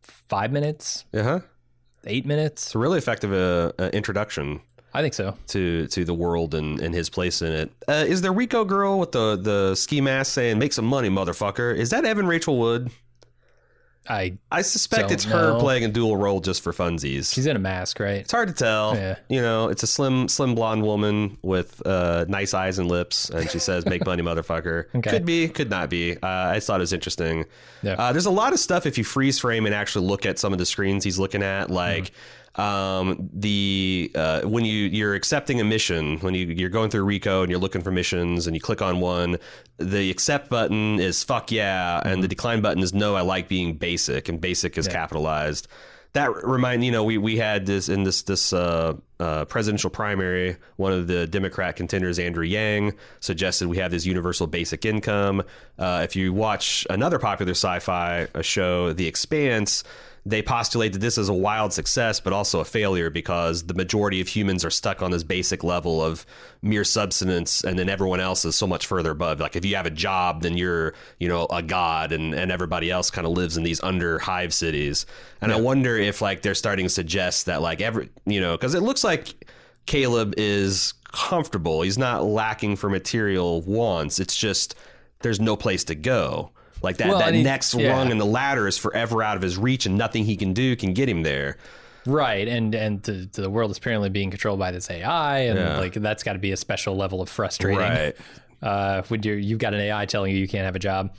five 0.00 0.50
minutes, 0.50 1.04
Uh 1.14 1.22
huh. 1.22 1.40
eight 2.06 2.26
minutes. 2.26 2.64
It's 2.66 2.74
a 2.74 2.78
really 2.78 2.98
effective 2.98 3.32
uh, 3.32 3.72
uh, 3.80 3.90
introduction 3.92 4.60
I 4.94 5.02
think 5.02 5.14
so. 5.14 5.36
to 5.48 5.86
to 5.88 6.04
the 6.04 6.14
world 6.14 6.54
and, 6.54 6.80
and 6.80 6.94
his 6.94 7.08
place 7.10 7.40
in 7.42 7.52
it. 7.52 7.72
Uh, 7.86 8.04
is 8.08 8.22
there 8.22 8.32
Rico 8.32 8.64
girl 8.64 8.98
with 8.98 9.12
the 9.12 9.36
the 9.36 9.74
ski 9.74 10.00
mask 10.00 10.32
saying 10.32 10.58
"Make 10.58 10.72
some 10.72 10.86
money, 10.86 11.08
motherfucker"? 11.10 11.76
Is 11.76 11.90
that 11.90 12.04
Evan 12.04 12.26
Rachel 12.26 12.58
Wood? 12.58 12.90
I 14.08 14.36
I 14.50 14.62
suspect 14.62 15.10
it's 15.12 15.24
her 15.24 15.52
know. 15.52 15.60
playing 15.60 15.84
a 15.84 15.88
dual 15.88 16.16
role 16.16 16.40
just 16.40 16.62
for 16.62 16.72
funsies. 16.72 17.32
she's 17.32 17.46
in 17.46 17.54
a 17.54 17.60
mask, 17.60 18.00
right? 18.00 18.16
It's 18.18 18.32
hard 18.32 18.48
to 18.48 18.54
tell. 18.54 18.96
Yeah. 18.96 19.16
You 19.28 19.40
know, 19.40 19.68
it's 19.68 19.82
a 19.82 19.86
slim, 19.86 20.26
slim 20.28 20.54
blonde 20.54 20.82
woman 20.82 21.38
with 21.42 21.80
uh, 21.86 22.24
nice 22.28 22.52
eyes 22.52 22.78
and 22.78 22.88
lips, 22.88 23.30
and 23.30 23.48
she 23.48 23.58
says, 23.60 23.86
"Make 23.86 24.04
money, 24.04 24.22
motherfucker." 24.24 24.86
Okay. 24.94 25.10
Could 25.10 25.24
be, 25.24 25.48
could 25.48 25.70
not 25.70 25.88
be. 25.88 26.16
Uh, 26.16 26.26
I 26.26 26.54
just 26.56 26.66
thought 26.66 26.80
it 26.80 26.82
was 26.82 26.92
interesting. 26.92 27.44
Yeah. 27.82 27.92
Uh, 27.94 28.12
there's 28.12 28.26
a 28.26 28.30
lot 28.30 28.52
of 28.52 28.58
stuff 28.58 28.86
if 28.86 28.98
you 28.98 29.04
freeze 29.04 29.38
frame 29.38 29.66
and 29.66 29.74
actually 29.74 30.06
look 30.06 30.26
at 30.26 30.38
some 30.38 30.52
of 30.52 30.58
the 30.58 30.66
screens 30.66 31.04
he's 31.04 31.18
looking 31.18 31.42
at, 31.42 31.70
like. 31.70 32.10
Um, 32.56 33.30
the 33.32 34.10
uh, 34.14 34.42
when 34.42 34.64
you 34.64 34.84
you're 34.84 35.14
accepting 35.14 35.60
a 35.60 35.64
mission 35.64 36.18
when 36.18 36.34
you 36.34 36.46
you're 36.46 36.68
going 36.68 36.90
through 36.90 37.04
Rico 37.04 37.42
and 37.42 37.50
you're 37.50 37.60
looking 37.60 37.80
for 37.80 37.90
missions 37.90 38.46
and 38.46 38.54
you 38.54 38.60
click 38.60 38.82
on 38.82 39.00
one, 39.00 39.38
the 39.78 40.10
accept 40.10 40.50
button 40.50 41.00
is 41.00 41.24
fuck 41.24 41.50
yeah, 41.50 42.02
and 42.04 42.22
the 42.22 42.28
decline 42.28 42.60
button 42.60 42.82
is 42.82 42.92
no. 42.92 43.14
I 43.14 43.22
like 43.22 43.48
being 43.48 43.76
basic, 43.76 44.28
and 44.28 44.40
basic 44.40 44.76
is 44.76 44.86
capitalized 44.86 45.66
that 46.12 46.44
remind 46.44 46.84
you 46.84 46.90
know 46.90 47.04
we 47.04 47.16
we 47.18 47.36
had 47.36 47.66
this 47.66 47.88
in 47.88 48.04
this 48.04 48.22
this 48.22 48.52
uh, 48.52 48.94
uh, 49.18 49.44
presidential 49.46 49.90
primary. 49.90 50.56
One 50.76 50.92
of 50.92 51.06
the 51.06 51.26
Democrat 51.26 51.76
contenders, 51.76 52.18
Andrew 52.18 52.44
Yang, 52.44 52.94
suggested 53.20 53.68
we 53.68 53.78
have 53.78 53.90
this 53.90 54.04
universal 54.04 54.46
basic 54.46 54.84
income. 54.84 55.42
Uh, 55.78 56.02
if 56.04 56.14
you 56.14 56.32
watch 56.32 56.86
another 56.90 57.18
popular 57.18 57.52
sci-fi 57.52 58.28
uh, 58.34 58.42
show, 58.42 58.92
The 58.92 59.06
Expanse. 59.06 59.84
They 60.24 60.40
postulate 60.40 60.92
that 60.92 61.00
this 61.00 61.18
is 61.18 61.28
a 61.28 61.34
wild 61.34 61.72
success, 61.72 62.20
but 62.20 62.32
also 62.32 62.60
a 62.60 62.64
failure 62.64 63.10
because 63.10 63.64
the 63.64 63.74
majority 63.74 64.20
of 64.20 64.28
humans 64.28 64.64
are 64.64 64.70
stuck 64.70 65.02
on 65.02 65.10
this 65.10 65.24
basic 65.24 65.64
level 65.64 66.00
of 66.00 66.24
mere 66.62 66.84
subsistence, 66.84 67.64
and 67.64 67.76
then 67.76 67.88
everyone 67.88 68.20
else 68.20 68.44
is 68.44 68.54
so 68.54 68.68
much 68.68 68.86
further 68.86 69.10
above. 69.10 69.40
Like 69.40 69.56
if 69.56 69.64
you 69.64 69.74
have 69.74 69.86
a 69.86 69.90
job, 69.90 70.42
then 70.42 70.56
you're, 70.56 70.94
you 71.18 71.28
know, 71.28 71.46
a 71.50 71.60
god, 71.60 72.12
and, 72.12 72.34
and 72.34 72.52
everybody 72.52 72.88
else 72.88 73.10
kind 73.10 73.26
of 73.26 73.32
lives 73.32 73.56
in 73.56 73.64
these 73.64 73.82
under 73.82 74.20
hive 74.20 74.54
cities. 74.54 75.06
And 75.40 75.52
I 75.52 75.60
wonder 75.60 75.96
if 75.96 76.22
like 76.22 76.42
they're 76.42 76.54
starting 76.54 76.86
to 76.86 76.90
suggest 76.90 77.46
that 77.46 77.60
like 77.60 77.80
every, 77.80 78.08
you 78.24 78.40
know, 78.40 78.56
because 78.56 78.74
it 78.74 78.82
looks 78.82 79.02
like 79.02 79.44
Caleb 79.86 80.34
is 80.36 80.94
comfortable. 81.10 81.82
He's 81.82 81.98
not 81.98 82.24
lacking 82.24 82.76
for 82.76 82.88
material 82.88 83.60
wants. 83.62 84.20
It's 84.20 84.36
just 84.36 84.76
there's 85.20 85.40
no 85.40 85.56
place 85.56 85.84
to 85.84 85.94
go. 85.94 86.52
Like 86.82 86.96
that, 86.98 87.08
Well, 87.08 87.18
that 87.20 87.34
he- 87.34 87.42
next 87.42 87.74
yeah. 87.74 87.90
rung 87.90 88.10
in 88.10 88.18
the 88.18 88.26
ladder 88.26 88.66
is 88.68 88.76
forever 88.78 89.22
out 89.22 89.36
of 89.36 89.42
his 89.42 89.56
reach, 89.58 89.86
and 89.86 89.96
nothing 89.96 90.24
he 90.24 90.36
can 90.36 90.52
do 90.52 90.74
can 90.76 90.92
get 90.94 91.08
him 91.08 91.22
there. 91.22 91.56
Right, 92.04 92.48
and 92.48 92.74
and 92.74 93.00
the, 93.02 93.28
the 93.32 93.48
world 93.48 93.70
is 93.70 93.78
apparently 93.78 94.08
being 94.10 94.30
controlled 94.30 94.58
by 94.58 94.72
this 94.72 94.90
AI, 94.90 95.38
and 95.40 95.58
Yeah. 95.58 95.78
like 95.78 95.94
that's 95.94 96.22
got 96.24 96.32
to 96.32 96.38
be 96.40 96.50
a 96.52 96.56
special 96.56 96.96
level 96.96 97.20
of 97.22 97.28
frustrating. 97.28 97.78
Right. 97.80 98.16
Uh, 98.62 99.02
when 99.08 99.20
you 99.24 99.32
you've 99.32 99.58
got 99.58 99.74
an 99.74 99.80
AI 99.80 100.06
telling 100.06 100.30
you 100.32 100.38
you 100.38 100.46
can't 100.46 100.64
have 100.64 100.76
a 100.76 100.78
job, 100.78 101.12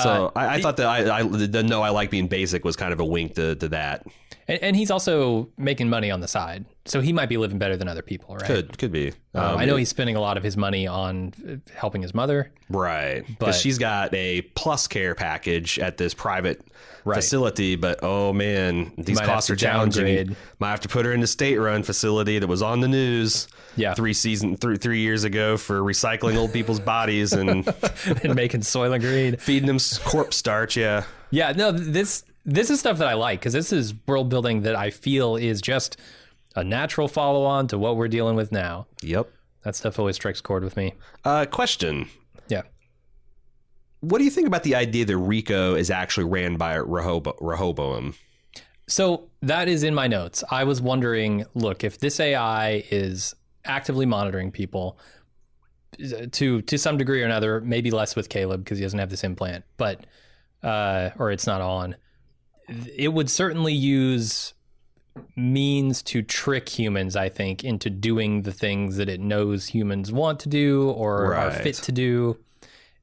So 0.00 0.30
I, 0.36 0.54
I 0.54 0.60
thought 0.62 0.76
that 0.76 0.86
I, 0.86 1.18
I 1.18 1.22
the 1.24 1.64
no 1.64 1.82
I 1.82 1.88
like 1.88 2.08
being 2.08 2.28
basic 2.28 2.64
was 2.64 2.76
kind 2.76 2.92
of 2.92 3.00
a 3.00 3.04
wink 3.04 3.34
to, 3.34 3.56
to 3.56 3.68
that. 3.70 4.06
And, 4.48 4.62
and 4.62 4.76
he's 4.76 4.90
also 4.90 5.48
making 5.56 5.88
money 5.88 6.10
on 6.10 6.20
the 6.20 6.28
side, 6.28 6.64
so 6.84 7.00
he 7.00 7.12
might 7.12 7.28
be 7.28 7.36
living 7.36 7.58
better 7.58 7.76
than 7.76 7.88
other 7.88 8.02
people, 8.02 8.34
right? 8.36 8.44
Could 8.44 8.78
could 8.78 8.92
be. 8.92 9.08
Um, 9.34 9.44
Um, 9.44 9.58
I 9.58 9.64
know 9.64 9.76
he's 9.76 9.88
spending 9.88 10.16
a 10.16 10.20
lot 10.20 10.36
of 10.36 10.42
his 10.42 10.56
money 10.56 10.86
on 10.86 11.62
helping 11.74 12.02
his 12.02 12.14
mother. 12.14 12.50
right 12.70 13.24
but- 13.26 13.38
because 13.46 13.60
she's 13.60 13.78
got 13.78 14.12
a 14.14 14.42
plus 14.54 14.86
care 14.88 15.14
package 15.14 15.78
at 15.78 15.96
this 15.96 16.14
private 16.14 16.60
Right. 17.06 17.16
facility, 17.16 17.76
but 17.76 17.98
oh 18.02 18.32
man, 18.32 18.92
these 18.96 19.20
costs 19.20 19.50
are 19.50 19.56
challenging. 19.56 20.06
downgrade. 20.06 20.36
Might 20.58 20.70
have 20.70 20.80
to 20.80 20.88
put 20.88 21.04
her 21.04 21.12
in 21.12 21.22
a 21.22 21.26
state 21.26 21.58
run 21.58 21.82
facility 21.82 22.38
that 22.38 22.46
was 22.46 22.62
on 22.62 22.80
the 22.80 22.88
news. 22.88 23.46
Yeah. 23.76 23.92
three 23.92 24.14
season 24.14 24.56
three 24.56 24.76
three 24.78 25.00
years 25.00 25.24
ago 25.24 25.56
for 25.58 25.80
recycling 25.80 26.36
old 26.36 26.52
people's 26.52 26.80
bodies 26.80 27.32
and 27.34 27.66
and 28.22 28.34
making 28.34 28.60
Soylent 28.60 29.00
Green. 29.00 29.36
feeding 29.36 29.66
them 29.66 29.78
corpse 30.04 30.36
starch. 30.38 30.76
Yeah, 30.78 31.04
Yeah, 31.30 31.52
no, 31.52 31.72
this 31.72 32.24
this 32.44 32.70
is 32.70 32.80
stuff 32.80 32.98
that 32.98 33.08
I 33.08 33.14
like 33.14 33.40
because 33.40 33.52
this 33.52 33.72
is 33.72 33.94
world 34.06 34.28
building 34.28 34.62
that 34.62 34.76
I 34.76 34.90
feel 34.90 35.36
is 35.36 35.60
just 35.60 35.96
a 36.56 36.62
natural 36.62 37.08
follow 37.08 37.44
on 37.44 37.66
to 37.68 37.78
what 37.78 37.96
we're 37.96 38.08
dealing 38.08 38.36
with 38.36 38.52
now. 38.52 38.86
yep. 39.02 39.30
That 39.64 39.74
stuff 39.74 39.98
always 39.98 40.16
strikes 40.16 40.42
chord 40.42 40.62
with 40.62 40.76
me. 40.76 40.92
Uh, 41.24 41.46
question. 41.46 42.06
Yeah. 42.48 42.62
What 44.00 44.18
do 44.18 44.24
you 44.24 44.30
think 44.30 44.46
about 44.46 44.62
the 44.62 44.74
idea 44.74 45.06
that 45.06 45.16
Rico 45.16 45.74
is 45.74 45.90
actually 45.90 46.24
ran 46.24 46.56
by 46.56 46.76
Rehobo- 46.76 47.38
Rehoboam? 47.40 48.14
So 48.86 49.30
that 49.40 49.68
is 49.68 49.82
in 49.82 49.94
my 49.94 50.06
notes. 50.06 50.44
I 50.50 50.64
was 50.64 50.82
wondering, 50.82 51.46
look, 51.54 51.82
if 51.82 51.98
this 51.98 52.20
AI 52.20 52.84
is 52.90 53.34
actively 53.64 54.04
monitoring 54.04 54.50
people 54.50 54.98
to 56.32 56.60
to 56.60 56.76
some 56.76 56.98
degree 56.98 57.22
or 57.22 57.24
another, 57.24 57.62
maybe 57.62 57.90
less 57.90 58.14
with 58.14 58.28
Caleb 58.28 58.64
because 58.64 58.76
he 58.76 58.84
doesn't 58.84 58.98
have 58.98 59.08
this 59.08 59.24
implant, 59.24 59.64
but 59.78 60.04
uh, 60.62 61.10
or 61.18 61.30
it's 61.30 61.46
not 61.46 61.62
on. 61.62 61.96
It 62.68 63.12
would 63.12 63.30
certainly 63.30 63.74
use 63.74 64.54
means 65.36 66.02
to 66.02 66.22
trick 66.22 66.68
humans, 66.68 67.16
I 67.16 67.28
think, 67.28 67.64
into 67.64 67.90
doing 67.90 68.42
the 68.42 68.52
things 68.52 68.96
that 68.96 69.08
it 69.08 69.20
knows 69.20 69.68
humans 69.68 70.12
want 70.12 70.40
to 70.40 70.48
do 70.48 70.90
or 70.90 71.34
are 71.34 71.50
fit 71.50 71.76
to 71.76 71.92
do, 71.92 72.38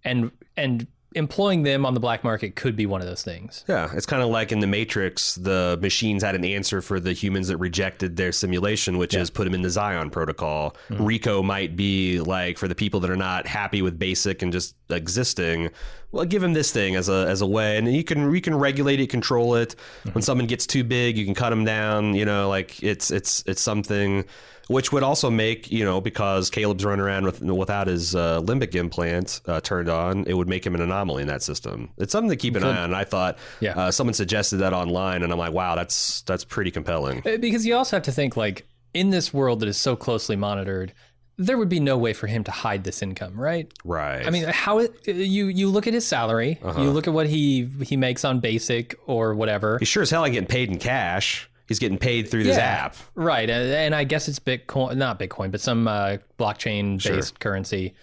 and 0.04 0.32
and 0.58 0.88
employing 1.14 1.64
them 1.64 1.86
on 1.86 1.94
the 1.94 2.00
black 2.00 2.24
market 2.24 2.56
could 2.56 2.76
be 2.76 2.86
one 2.86 3.02
of 3.02 3.08
those 3.08 3.24
things. 3.24 3.66
Yeah, 3.68 3.92
it's 3.94 4.06
kind 4.06 4.24
of 4.24 4.30
like 4.30 4.52
in 4.52 4.60
the 4.60 4.68
Matrix, 4.68 5.36
the 5.36 5.78
machines 5.82 6.24
had 6.24 6.36
an 6.36 6.46
answer 6.46 6.82
for 6.82 7.00
the 7.00 7.14
humans 7.14 7.50
that 7.50 7.58
rejected 7.58 8.16
their 8.16 8.32
simulation, 8.32 8.98
which 8.98 9.14
is 9.14 9.30
put 9.30 9.46
them 9.46 9.54
in 9.54 9.62
the 9.62 9.70
Zion 9.70 10.10
protocol. 10.10 10.76
Mm-hmm. 10.90 11.06
Rico 11.06 11.44
might 11.44 11.76
be 11.76 12.20
like 12.20 12.58
for 12.58 12.68
the 12.68 12.76
people 12.76 13.00
that 13.02 13.10
are 13.10 13.18
not 13.18 13.48
happy 13.48 13.82
with 13.82 14.00
basic 14.00 14.42
and 14.42 14.54
just 14.54 14.76
existing. 14.90 15.70
Well, 16.12 16.26
give 16.26 16.44
him 16.44 16.54
this 16.54 16.72
thing 16.72 16.96
as 16.96 17.10
a 17.10 17.26
as 17.28 17.42
a 17.42 17.48
way, 17.48 17.78
and 17.78 17.94
you 17.94 18.04
can 18.04 18.34
you 18.34 18.42
can 18.42 18.56
regulate 18.56 19.00
it, 19.00 19.08
control 19.08 19.56
it. 19.56 19.76
When 20.04 20.12
mm-hmm. 20.12 20.22
someone 20.22 20.48
gets 20.48 20.66
too 20.66 20.84
big, 20.84 21.18
you 21.18 21.26
can 21.26 21.36
cut 21.36 21.50
them 21.50 21.66
down. 21.66 22.16
You 22.16 22.26
know, 22.26 22.50
like 22.50 22.82
it's 22.84 23.12
it's 23.12 23.44
it's 23.48 23.62
something. 23.62 24.26
Which 24.72 24.92
would 24.92 25.04
also 25.04 25.30
make 25.30 25.72
you 25.72 25.84
know 25.84 26.00
because 26.02 26.50
Caleb's 26.50 26.86
running 26.86 27.04
around 27.04 27.26
with 27.26 27.42
without 27.42 27.88
his 27.88 28.16
uh, 28.16 28.42
limbic 28.42 28.74
implant 28.76 29.42
uh, 29.48 29.60
turned 29.62 29.90
on, 29.90 30.24
it 30.28 30.34
would 30.34 30.48
make 30.48 30.66
him 30.66 30.76
an 30.76 30.82
anomaly 30.82 31.22
in 31.24 31.28
that 31.28 31.44
system. 31.44 31.90
It's 31.98 32.12
something 32.12 32.30
to 32.30 32.36
keep 32.38 32.56
an 32.56 32.64
eye 32.64 32.84
on. 32.84 32.94
I 32.94 33.04
thought 33.04 33.38
Yeah. 33.60 33.74
uh, 33.78 33.92
someone 33.92 34.14
suggested 34.14 34.58
that 34.58 34.74
online, 34.74 35.24
and 35.24 35.32
I'm 35.32 35.40
like, 35.40 35.54
wow, 35.54 35.76
that's 35.76 36.22
that's 36.22 36.44
pretty 36.46 36.72
compelling. 36.72 37.22
Uh, 37.26 37.38
Because 37.38 37.66
you 37.66 37.76
also 37.76 37.96
have 37.98 38.04
to 38.04 38.12
think 38.12 38.38
like 38.38 38.66
in 38.94 39.10
this 39.10 39.34
world 39.34 39.60
that 39.62 39.70
is 39.70 39.78
so 39.78 39.96
closely 39.96 40.36
monitored, 40.36 40.94
there 41.38 41.58
would 41.58 41.70
be 41.70 41.80
no 41.80 41.98
way 41.98 42.14
for 42.14 42.28
him 42.28 42.44
to 42.44 42.52
hide 42.52 42.84
this 42.84 43.02
income, 43.02 43.40
right? 43.40 43.72
Right. 43.84 44.26
I 44.26 44.30
mean, 44.30 44.44
how 44.46 44.80
it, 44.80 44.94
you 45.08 45.48
you 45.48 45.70
look 45.70 45.88
at 45.88 45.94
his 45.94 46.06
salary, 46.08 46.60
you 46.78 46.92
look 46.92 47.08
at 47.08 47.14
what 47.14 47.28
he 47.28 47.68
he 47.84 47.98
makes 47.98 48.24
on 48.26 48.40
basic 48.40 48.96
or 49.08 49.34
whatever. 49.34 49.78
he 49.80 49.86
sure 49.86 50.04
as 50.04 50.10
hell 50.10 50.24
ain't 50.26 50.34
getting 50.34 50.48
paid 50.48 50.70
in 50.70 50.78
cash. 50.78 51.50
He's 51.72 51.80
getting 51.80 51.98
paid 51.98 52.30
through 52.30 52.44
this 52.44 52.58
app. 52.58 52.96
right? 53.16 53.50
And, 53.50 53.72
and 53.74 53.96
I 53.96 54.04
guess 54.04 54.28
it's 54.28 54.40
Bitcoin, 54.40 54.98
not 54.98 55.20
Bitcoin, 55.20 55.52
but 55.52 55.62
some 55.62 55.88
uh, 55.88 56.18
blockchain 56.38 57.02
based 57.02 57.40
currency 57.40 57.94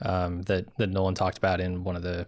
um, 0.00 0.42
that 0.42 0.66
that 0.76 0.90
Nolan 0.90 1.14
talked 1.14 1.38
about 1.38 1.60
in 1.60 1.82
one 1.84 1.96
of 1.96 2.02
the 2.02 2.26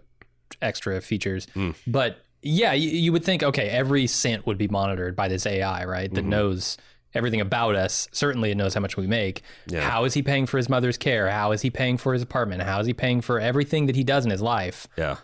extra 0.61 0.99
features. 1.01 1.47
Hmm. 1.53 1.71
But 1.87 2.25
yeah, 2.41 2.73
you, 2.73 2.89
you 2.89 3.11
would 3.11 3.23
think 3.23 3.43
okay, 3.43 3.69
every 3.69 4.07
cent 4.07 4.45
would 4.45 4.57
be 4.57 4.67
monitored 4.67 5.15
by 5.15 5.27
this 5.27 5.45
AI, 5.45 5.85
right? 5.85 6.07
Mm-hmm. 6.07 6.15
That 6.15 6.25
knows 6.25 6.77
everything 7.13 7.41
about 7.41 7.75
us. 7.75 8.07
Certainly, 8.11 8.51
it 8.51 8.57
knows 8.57 8.73
how 8.73 8.81
much 8.81 8.97
we 8.97 9.07
make. 9.07 9.41
Yeah. 9.67 9.81
How 9.89 10.03
is 10.05 10.13
he 10.13 10.21
paying 10.21 10.45
for 10.45 10.57
his 10.57 10.69
mother's 10.69 10.97
care? 10.97 11.29
How 11.29 11.51
is 11.51 11.61
he 11.61 11.69
paying 11.69 11.97
for 11.97 12.13
his 12.13 12.21
apartment? 12.21 12.61
How 12.61 12.79
is 12.79 12.87
he 12.87 12.93
paying 12.93 13.21
for 13.21 13.39
everything 13.39 13.85
that 13.87 13.95
he 13.95 14.03
does 14.03 14.25
in 14.25 14.31
his 14.31 14.41
life? 14.41 14.87
Yeah. 14.97 15.17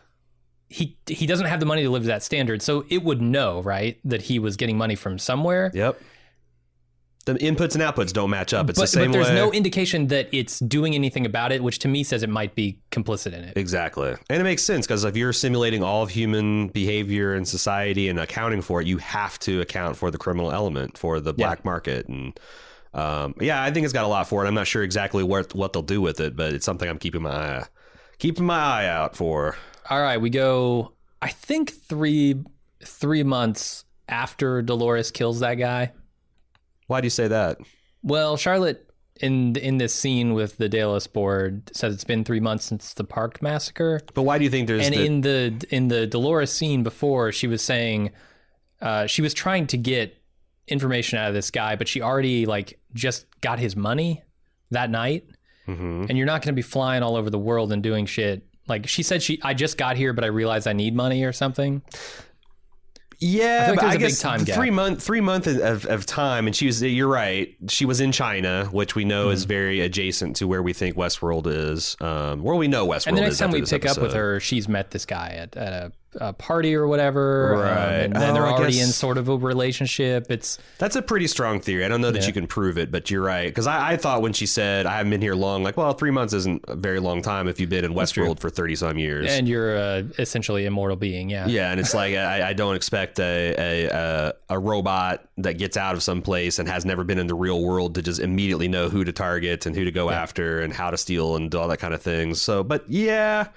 He 0.76 0.98
he 1.08 1.26
doesn't 1.26 1.46
have 1.46 1.62
the 1.62 1.66
money 1.66 1.84
to 1.84 1.90
live 1.90 2.04
to 2.04 2.08
that 2.08 2.22
standard, 2.22 2.62
so 2.62 2.84
it 2.90 3.02
would 3.02 3.22
know, 3.22 3.62
right, 3.62 3.98
that 4.04 4.24
he 4.24 4.40
was 4.40 4.58
getting 4.58 4.78
money 4.78 4.96
from 4.96 5.18
somewhere. 5.18 5.72
Yep. 5.74 6.02
The 7.24 7.36
inputs 7.36 7.76
and 7.76 7.82
outputs 7.82 8.12
don't 8.12 8.30
match 8.30 8.54
up. 8.54 8.70
It's 8.70 8.78
but, 8.78 8.84
the 8.84 8.88
same 8.88 9.06
but 9.06 9.14
there's 9.14 9.30
way. 9.30 9.36
no 9.36 9.54
indication 9.54 10.08
that 10.08 10.28
it's 10.34 10.60
doing 10.60 10.94
anything 10.94 11.26
about 11.26 11.54
it, 11.54 11.64
which 11.64 11.80
to 11.80 11.88
me 11.88 12.04
says 12.04 12.24
it 12.24 12.30
might 12.30 12.56
be 12.56 12.82
complicit 12.92 13.28
in 13.28 13.46
it. 13.46 13.58
Exactly. 13.58 14.16
And 14.30 14.42
it 14.42 14.44
makes 14.44 14.64
sense 14.64 14.86
because 14.86 15.06
if 15.06 15.16
you're 15.16 15.32
simulating 15.32 15.82
all 15.82 16.04
of 16.04 16.10
human 16.10 16.68
behavior 16.68 17.34
and 17.34 17.48
society 17.48 18.10
and 18.10 18.20
accounting 18.20 18.62
for 18.62 18.82
it, 18.82 18.86
you 18.86 18.98
have 18.98 19.40
to 19.40 19.62
account 19.62 19.96
for 19.96 20.12
the 20.12 20.18
criminal 20.18 20.52
element, 20.52 20.98
for 20.98 21.22
the 21.22 21.34
black 21.34 21.64
market. 21.64 22.10
And 22.10 22.38
um, 22.94 23.34
yeah, 23.40 23.64
I 23.64 23.72
think 23.72 23.86
it's 23.86 23.94
got 23.94 24.04
a 24.04 24.10
lot 24.10 24.28
for 24.28 24.44
it. 24.44 24.48
I'm 24.48 24.54
not 24.54 24.68
sure 24.68 24.84
exactly 24.84 25.24
what, 25.24 25.56
what 25.56 25.72
they'll 25.72 25.84
do 25.84 26.02
with 26.02 26.20
it, 26.20 26.36
but 26.36 26.52
it's 26.54 26.66
something 26.66 26.88
I'm 26.88 27.00
keeping 27.00 27.22
my 27.22 27.32
eye, 27.32 27.66
keeping 28.20 28.46
my 28.46 28.60
eye 28.60 28.88
out 28.88 29.16
for. 29.16 29.56
All 29.90 30.02
right, 30.02 30.20
we 30.20 30.30
go. 30.30 30.94
I 31.22 31.30
think 31.30 31.72
three 31.72 32.36
three 32.84 33.24
months 33.24 33.86
after 34.08 34.62
Dolores 34.62 35.12
kills 35.12 35.40
that 35.40 35.56
guy. 35.56 35.92
Why 36.88 37.02
do 37.02 37.06
you 37.06 37.12
say 37.12 37.28
that? 37.28 37.58
Well, 38.04 38.38
Charlotte 38.38 38.90
in 39.22 39.56
in 39.56 39.78
this 39.78 39.94
scene 39.94 40.34
with 40.34 40.58
the 40.58 40.68
Delos 40.70 41.08
board 41.08 41.72
says 41.76 41.94
it's 41.94 42.04
been 42.04 42.24
three 42.24 42.40
months 42.40 42.66
since 42.66 42.94
the 42.94 43.04
park 43.04 43.42
massacre. 43.42 44.02
But 44.14 44.24
why 44.24 44.38
do 44.38 44.44
you 44.44 44.50
think 44.50 44.68
there's 44.68 44.86
And 44.86 44.94
the, 44.96 45.06
in 45.06 45.22
the 45.22 45.66
in 45.70 45.88
the 45.88 46.08
Dolores 46.08 46.52
scene 46.52 46.84
before, 46.84 47.32
she 47.32 47.48
was 47.48 47.62
saying 47.62 48.12
uh, 48.82 49.08
she 49.08 49.22
was 49.22 49.34
trying 49.34 49.68
to 49.68 49.78
get 49.78 50.18
information 50.68 51.18
out 51.18 51.30
of 51.30 51.34
this 51.34 51.52
guy, 51.52 51.76
but 51.76 51.88
she 51.88 52.02
already 52.02 52.46
like 52.46 52.80
just 52.94 53.26
got 53.42 53.60
his 53.60 53.76
money 53.76 54.22
that 54.72 54.90
night. 54.90 55.26
Mhm. 55.68 56.10
And 56.10 56.18
you're 56.18 56.28
not 56.28 56.42
going 56.42 56.54
to 56.54 56.56
be 56.56 56.62
flying 56.62 57.02
all 57.02 57.16
over 57.16 57.30
the 57.30 57.40
world 57.40 57.72
and 57.72 57.82
doing 57.82 58.06
shit. 58.06 58.46
Like 58.68 58.88
she 58.88 59.04
said, 59.04 59.22
she 59.22 59.40
I 59.44 59.54
just 59.54 59.78
got 59.78 59.96
here, 59.98 60.14
but 60.14 60.24
I 60.24 60.28
realized 60.28 60.68
I 60.68 60.74
need 60.74 60.96
money 60.96 61.24
or 61.24 61.32
something. 61.34 61.82
Yeah, 63.20 63.68
I 63.68 63.70
like 63.72 63.76
but 63.80 63.82
there's 63.82 63.92
I 63.92 63.96
a 63.96 64.00
big 64.00 64.08
guess 64.10 64.20
time 64.22 64.40
the 64.40 64.46
gap. 64.46 64.56
three 64.58 64.72
month 64.72 65.02
three 65.02 65.22
month 65.22 65.48
of, 65.48 65.86
of 65.86 66.06
time, 66.06 66.48
and 66.48 66.56
she 66.56 66.66
was. 66.66 66.84
You're 66.84 67.08
right. 67.08 67.56
She 67.70 67.86
was 67.86 68.02
in 68.02 68.12
China, 68.12 68.66
which 68.72 68.94
we 68.94 69.06
know 69.06 69.28
Hmm. 69.28 69.32
is 69.34 69.46
very 69.46 69.80
adjacent 69.80 70.36
to 70.38 70.48
where 70.48 70.62
we 70.62 70.74
think 70.74 70.98
Westworld 70.98 71.48
is. 71.48 71.96
Um, 72.02 72.44
where 72.44 72.56
we 72.56 72.68
know 72.68 72.86
Westworld 72.86 73.08
And 73.08 73.18
the 73.18 73.22
next 73.22 73.38
time 73.38 73.52
we 73.52 73.62
pick 73.62 73.86
up 73.86 73.98
with 74.00 74.14
her, 74.14 74.40
she's 74.42 74.68
met 74.68 74.92
this 74.92 75.06
guy 75.06 75.30
at, 75.30 75.56
at 75.56 75.72
a, 75.74 75.92
a 76.20 76.34
party 76.34 76.76
or 76.76 76.88
whatever. 76.88 77.54
um, 77.56 77.60
Right. 77.62 78.04
and 78.06 78.16
then 78.16 78.32
Oh, 78.32 78.34
they're 78.34 78.48
already 78.48 78.80
in 78.80 78.88
sort 78.88 79.18
of 79.18 79.30
a 79.30 79.38
relationship. 79.38 80.28
It's 80.30 80.58
That's 80.78 80.96
a 80.96 81.02
pretty 81.02 81.28
strong 81.28 81.60
theory. 81.60 81.86
I 81.86 81.88
don't 81.88 82.02
know 82.02 82.12
that 82.12 82.22
Yeah. 82.22 82.28
you 82.28 82.34
can 82.34 82.48
prove 82.48 82.78
it, 82.78 82.92
but 82.92 83.10
you're 83.12 83.22
right. 83.24 83.48
Because 83.48 83.68
I, 83.68 83.92
I 83.94 83.98
thought 83.98 84.22
when 84.22 84.34
she 84.34 84.46
said, 84.46 84.86
I 84.86 84.98
haven't 84.98 85.10
been 85.12 85.22
here 85.22 85.36
long, 85.36 85.64
like, 85.64 85.78
well, 85.78 85.94
three 85.94 86.12
months 86.12 86.34
isn't 86.34 86.64
a 86.68 86.76
very 86.76 87.00
long 87.00 87.22
time 87.22 87.48
if 87.48 87.60
you've 87.60 87.70
been 87.70 87.86
in. 87.86 87.94
Westworld 87.94 88.40
for 88.40 88.50
30 88.50 88.76
some 88.76 88.98
years. 88.98 89.32
and 89.32 89.48
you're 89.48 89.78
uh, 89.78 90.04
essentially 90.20 90.66
immortal 90.66 90.98
being. 90.98 91.30
Yeah. 91.30 91.48
yeah, 91.48 91.72
and 91.72 91.80
it's 91.80 91.94
like 92.02 92.16
I, 92.16 92.50
I 92.50 92.54
don't 92.54 92.76
expect 92.76 93.20
a, 93.20 93.56
a 93.58 93.86
a 93.88 94.34
a 94.56 94.60
robot 94.60 95.24
that 95.38 95.58
gets 95.58 95.78
out 95.78 95.96
of 95.96 96.04
some 96.04 96.22
place 96.22 96.60
and 96.60 96.68
has 96.70 96.86
never 96.86 97.04
been 97.04 97.18
in 97.20 97.28
the 97.28 97.36
real 97.36 97.62
world 97.64 97.96
to 97.96 98.02
just 98.02 98.20
immediately 98.20 98.68
know 98.68 98.90
who 98.90 99.04
to 99.04 99.12
target 99.12 99.66
and 99.66 99.76
who 99.76 99.84
to 99.86 99.92
go 99.92 100.10
after 100.10 100.62
and 100.62 100.72
how 100.74 100.90
to 100.92 100.98
steal 100.98 101.36
and 101.36 101.54
all 101.56 101.68
that 101.68 101.78
kind 101.80 101.94
of 101.94 102.02
things. 102.02 102.42
So, 102.42 102.64
but 102.64 102.84
yeah, 102.90 103.48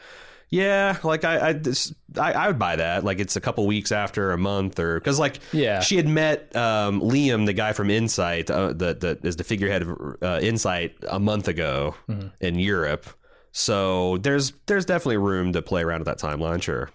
yeah, 0.50 0.96
like 1.04 1.24
I 1.24 1.48
I, 1.48 1.52
this, 1.52 1.94
I 2.18 2.32
I 2.32 2.46
would 2.46 2.58
buy 2.58 2.76
that. 2.76 3.04
Like 3.04 3.18
it's 3.20 3.36
a 3.36 3.40
couple 3.40 3.66
weeks 3.66 3.92
after 3.92 4.32
a 4.32 4.38
month 4.38 4.78
or 4.78 4.98
because 4.98 5.18
like 5.18 5.40
Yeah. 5.52 5.80
she 5.80 5.96
had 5.96 6.08
met 6.08 6.54
um, 6.56 7.00
Liam, 7.00 7.46
the 7.46 7.52
guy 7.52 7.72
from 7.72 7.88
Incite, 7.90 8.50
uh, 8.50 8.72
that 8.74 9.00
that 9.00 9.24
is 9.24 9.36
the 9.36 9.44
figurehead 9.44 9.82
of 9.82 9.90
uh, 10.22 10.38
Incite, 10.42 10.94
a 11.08 11.18
month 11.18 11.48
ago 11.48 11.94
Mm-hmm. 12.08 12.28
in 12.40 12.58
Europe. 12.58 13.06
So 13.52 14.18
there's 14.18 14.52
there's 14.66 14.84
definitely 14.84 15.16
room 15.18 15.52
to 15.52 15.62
play 15.62 15.82
around 15.82 16.00
with 16.00 16.06
that 16.06 16.18
timeline. 16.18 16.62
Sure. 16.62 16.90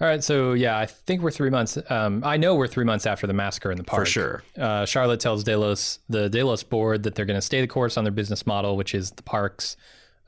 All 0.00 0.06
right. 0.06 0.22
So 0.22 0.52
yeah, 0.52 0.78
I 0.78 0.86
think 0.86 1.22
we're 1.22 1.32
three 1.32 1.50
months. 1.50 1.76
Um, 1.90 2.22
I 2.24 2.36
know 2.36 2.54
we're 2.54 2.68
three 2.68 2.84
months 2.84 3.04
after 3.04 3.26
the 3.26 3.32
massacre 3.32 3.72
in 3.72 3.78
the 3.78 3.84
park. 3.84 4.02
For 4.02 4.06
sure. 4.06 4.42
Uh, 4.56 4.84
Charlotte 4.86 5.18
tells 5.18 5.42
Delos, 5.42 5.98
the 6.08 6.28
Delos 6.28 6.62
board, 6.62 7.02
that 7.02 7.16
they're 7.16 7.24
going 7.24 7.38
to 7.38 7.42
stay 7.42 7.60
the 7.60 7.66
course 7.66 7.96
on 7.96 8.04
their 8.04 8.12
business 8.12 8.46
model, 8.46 8.76
which 8.76 8.94
is 8.94 9.10
the 9.10 9.24
parks, 9.24 9.76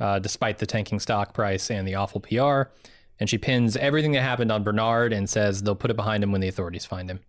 uh, 0.01 0.19
despite 0.19 0.59
the 0.59 0.67
tanking 0.67 0.99
stock 0.99 1.35
price 1.35 1.71
and 1.71 1.87
the 1.87 1.95
awful 1.95 2.21
PR. 2.21 2.71
And 3.19 3.29
she 3.29 3.37
pins 3.39 3.77
everything 3.77 4.13
that 4.13 4.23
happened 4.23 4.51
on 4.51 4.65
Bernard 4.65 5.13
and 5.13 5.29
says 5.29 5.63
they'll 5.63 5.75
put 5.75 5.91
it 5.91 5.97
behind 5.97 6.25
him 6.25 6.33
when 6.33 6.41
the 6.41 6.49
authorities 6.49 6.87
find 6.87 7.11
him. 7.11 7.21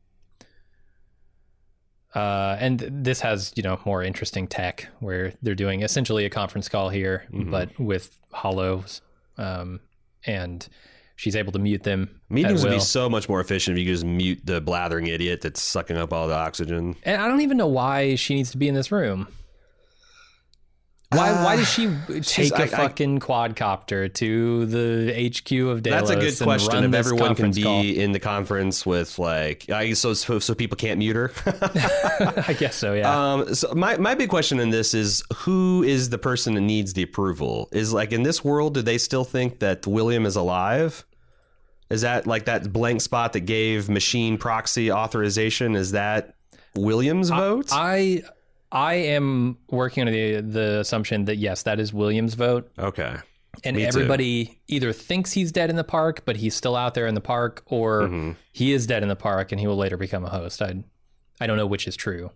Uh, 2.16 2.58
and 2.60 2.80
this 2.80 3.22
has, 3.22 3.54
you 3.56 3.64
know, 3.64 3.80
more 3.86 4.04
interesting 4.04 4.48
tech 4.48 4.88
where 5.00 5.34
they're 5.42 5.56
doing 5.56 5.82
essentially 5.82 6.26
a 6.26 6.30
conference 6.30 6.68
call 6.68 6.90
here, 6.90 7.26
but 7.32 7.78
with 7.80 8.18
hollows. 8.32 9.02
Um, 9.38 9.80
and 10.26 10.68
she's 11.16 11.36
able 11.36 11.52
to 11.54 11.60
mute 11.60 11.84
them. 11.84 12.22
Meetings 12.30 12.64
would 12.64 12.72
be 12.72 12.80
so 12.80 13.10
much 13.10 13.30
more 13.30 13.40
efficient 13.40 13.78
if 13.78 13.80
you 13.80 13.86
could 13.86 13.96
just 13.96 14.06
mute 14.06 14.42
the 14.44 14.60
blathering 14.60 15.08
idiot 15.08 15.42
that's 15.42 15.62
sucking 15.62 15.96
up 15.98 16.12
all 16.12 16.28
the 16.28 16.36
oxygen. 16.36 16.96
And 17.04 17.22
I 17.22 17.28
don't 17.28 17.42
even 17.42 17.58
know 17.58 17.68
why 17.68 18.16
she 18.16 18.36
needs 18.36 18.52
to 18.52 18.58
be 18.58 18.68
in 18.68 18.76
this 18.76 18.92
room. 18.92 19.28
Why? 21.14 21.30
Uh, 21.32 21.44
why 21.44 21.56
does 21.58 21.70
she 21.70 21.94
take 22.22 22.54
I- 22.54 22.60
a 22.60 22.64
I- 22.64 22.68
fucking 22.68 23.20
quadcopter 23.20 24.14
to 24.14 24.66
the 24.66 25.12
HQ 25.14 25.52
of 25.70 25.84
Delos? 25.84 26.08
That's 26.08 26.10
a 26.10 26.16
good 26.16 26.44
question. 26.46 26.84
If 26.86 26.94
everyone 26.94 27.36
can 27.36 27.52
be 27.52 27.64
call? 27.64 27.84
in 27.84 28.14
the 28.14 28.20
conference 28.20 28.86
with 28.86 29.20
like, 29.20 29.70
I 29.70 29.92
so 29.94 30.14
so, 30.14 30.40
so 30.40 30.56
people 30.56 30.78
can't 30.78 31.00
mute 31.00 31.16
her. 31.18 31.32
I 32.48 32.56
guess 32.58 32.76
so. 32.76 32.94
Yeah. 32.94 33.34
um, 33.34 33.54
so 33.54 33.74
my 33.74 33.98
my 33.98 34.16
big 34.16 34.30
question 34.30 34.60
in 34.62 34.70
this 34.70 34.94
is 34.94 35.22
who 35.36 35.84
is 35.84 36.10
the 36.10 36.18
person 36.18 36.54
that 36.54 36.62
needs 36.62 36.94
the 36.94 37.04
approval? 37.04 37.68
Is 37.74 37.92
like 37.92 38.14
in 38.14 38.24
this 38.24 38.44
world, 38.44 38.74
do 38.76 38.82
they 38.82 38.98
still 38.98 39.26
think 39.26 39.60
that 39.60 39.86
William 39.86 40.26
is 40.26 40.38
alive? 40.38 41.06
Is 41.90 42.02
that 42.04 42.26
like 42.26 42.46
that 42.46 42.72
blank 42.72 43.02
spot 43.02 43.34
that 43.34 43.42
gave 43.42 43.90
machine 43.90 44.38
proxy 44.38 44.90
authorization? 44.94 45.76
Is 45.76 45.92
that 45.92 46.36
William's 46.74 47.30
vote? 47.32 47.68
I 47.74 48.24
I 48.24 48.24
am 48.72 49.58
working 49.70 50.08
on 50.08 50.14
the 50.14 50.42
the 50.42 50.80
assumption 50.80 51.26
that 51.26 51.38
yes, 51.38 51.64
that 51.64 51.80
is 51.80 51.94
William's 51.94 52.34
vote, 52.36 52.72
okay. 52.80 53.18
and 53.64 53.76
Me 53.76 53.82
too. 53.84 53.88
everybody 53.88 54.60
either 54.68 54.94
thinks 54.94 55.32
he's 55.34 55.52
dead 55.52 55.70
in 55.70 55.76
the 55.76 55.84
park, 55.84 56.24
but 56.26 56.38
he's 56.38 56.56
still 56.56 56.76
out 56.76 56.94
there 56.94 57.08
in 57.08 57.16
the 57.16 57.22
park, 57.22 57.64
or 57.66 58.04
Mm-hmm. 58.04 58.32
he 58.54 58.72
is 58.74 58.88
dead 58.88 59.04
in 59.04 59.10
the 59.10 59.16
park 59.16 59.52
and 59.52 59.60
he 59.60 59.68
will 59.68 59.78
later 59.78 59.98
become 59.98 60.24
a 60.26 60.30
host. 60.30 60.62
I 60.62 60.84
I 61.40 61.48
don't 61.48 61.58
know 61.58 61.68
which 61.68 61.88
is 61.88 61.96
true. 61.96 62.32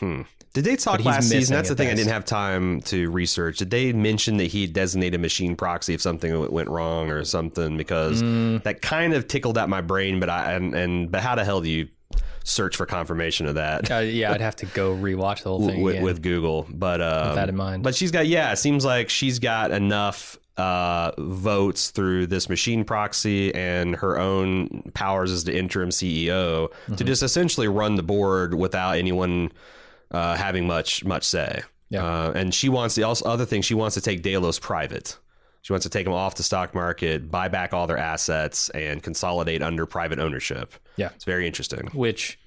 Hmm. 0.00 0.22
Did 0.52 0.64
they 0.64 0.76
talk 0.76 0.98
he's 0.98 1.06
last 1.06 1.28
season? 1.28 1.54
That's 1.56 1.68
the 1.68 1.72
at 1.72 1.78
thing 1.78 1.88
I 1.88 1.94
didn't 1.94 2.12
have 2.12 2.24
time 2.24 2.80
to 2.82 3.10
research. 3.10 3.58
Did 3.58 3.70
they 3.70 3.92
mention 3.92 4.36
that 4.36 4.44
he 4.44 4.66
designated 4.68 5.20
machine 5.20 5.56
proxy 5.56 5.92
if 5.94 6.00
something 6.00 6.50
went 6.52 6.68
wrong 6.68 7.10
or 7.10 7.24
something? 7.24 7.76
Because 7.76 8.22
Mm. 8.22 8.62
that 8.62 8.80
kind 8.80 9.12
of 9.14 9.26
tickled 9.26 9.58
at 9.58 9.68
my 9.68 9.80
brain. 9.80 10.20
But 10.20 10.30
I 10.30 10.52
and, 10.52 10.74
and 10.74 11.10
but 11.10 11.22
how 11.22 11.34
the 11.34 11.44
hell 11.44 11.60
do 11.60 11.68
you 11.68 11.88
search 12.48 12.76
for 12.76 12.86
confirmation 12.86 13.46
of 13.46 13.54
that 13.56 13.90
Uh, 13.90 13.98
yeah, 13.98 14.32
I'd 14.32 14.40
have 14.40 14.56
to 14.56 14.66
go 14.66 14.94
rewatch 14.96 15.42
the 15.42 15.50
whole 15.50 15.66
thing 15.66 15.82
with, 15.82 16.02
with 16.02 16.22
Google? 16.22 16.66
But 16.70 17.00
um, 17.00 17.34
that 17.34 17.48
in 17.48 17.56
mind. 17.56 17.82
But 17.82 17.94
she's 17.94 18.10
got 18.10 18.26
yeah. 18.26 18.50
It 18.52 18.56
seems 18.56 18.84
like 18.84 19.10
she's 19.10 19.38
got 19.38 19.70
enough 19.70 20.38
uh, 20.56 21.12
votes 21.18 21.90
through 21.90 22.26
this 22.26 22.48
machine 22.48 22.84
proxy 22.84 23.54
and 23.54 23.94
her 23.96 24.18
own 24.18 24.90
powers 24.94 25.30
as 25.30 25.44
the 25.44 25.56
interim 25.56 25.90
CEO 25.90 26.68
Mm-hmm. 26.68 26.94
to 26.96 27.04
just 27.04 27.22
essentially 27.22 27.68
run 27.68 27.94
the 27.94 28.02
board 28.02 28.54
without 28.54 28.96
anyone 28.96 29.52
uh, 30.10 30.34
having 30.36 30.66
much 30.66 31.04
much 31.04 31.24
say. 31.24 31.62
Yeah. 31.90 32.04
Uh, 32.04 32.32
and 32.34 32.54
she 32.54 32.68
wants 32.68 32.94
the 32.96 33.04
also 33.04 33.26
other 33.28 33.44
thing 33.46 33.62
she 33.62 33.74
wants 33.74 33.94
to 33.94 34.00
take 34.00 34.22
Delos 34.22 34.58
private. 34.58 35.16
She 35.62 35.72
wants 35.72 35.84
to 35.84 35.90
take 35.90 36.04
them 36.04 36.14
off 36.14 36.34
the 36.36 36.42
stock 36.42 36.74
market, 36.74 37.30
buy 37.30 37.48
back 37.48 37.72
all 37.74 37.86
their 37.86 37.98
assets, 37.98 38.68
and 38.70 39.02
consolidate 39.02 39.60
under 39.62 39.86
private 39.86 40.18
ownership. 40.18 40.74
Yeah. 40.98 41.10
It's 41.14 41.24
very 41.24 41.46
interesting. 41.46 41.86
which 41.94 42.38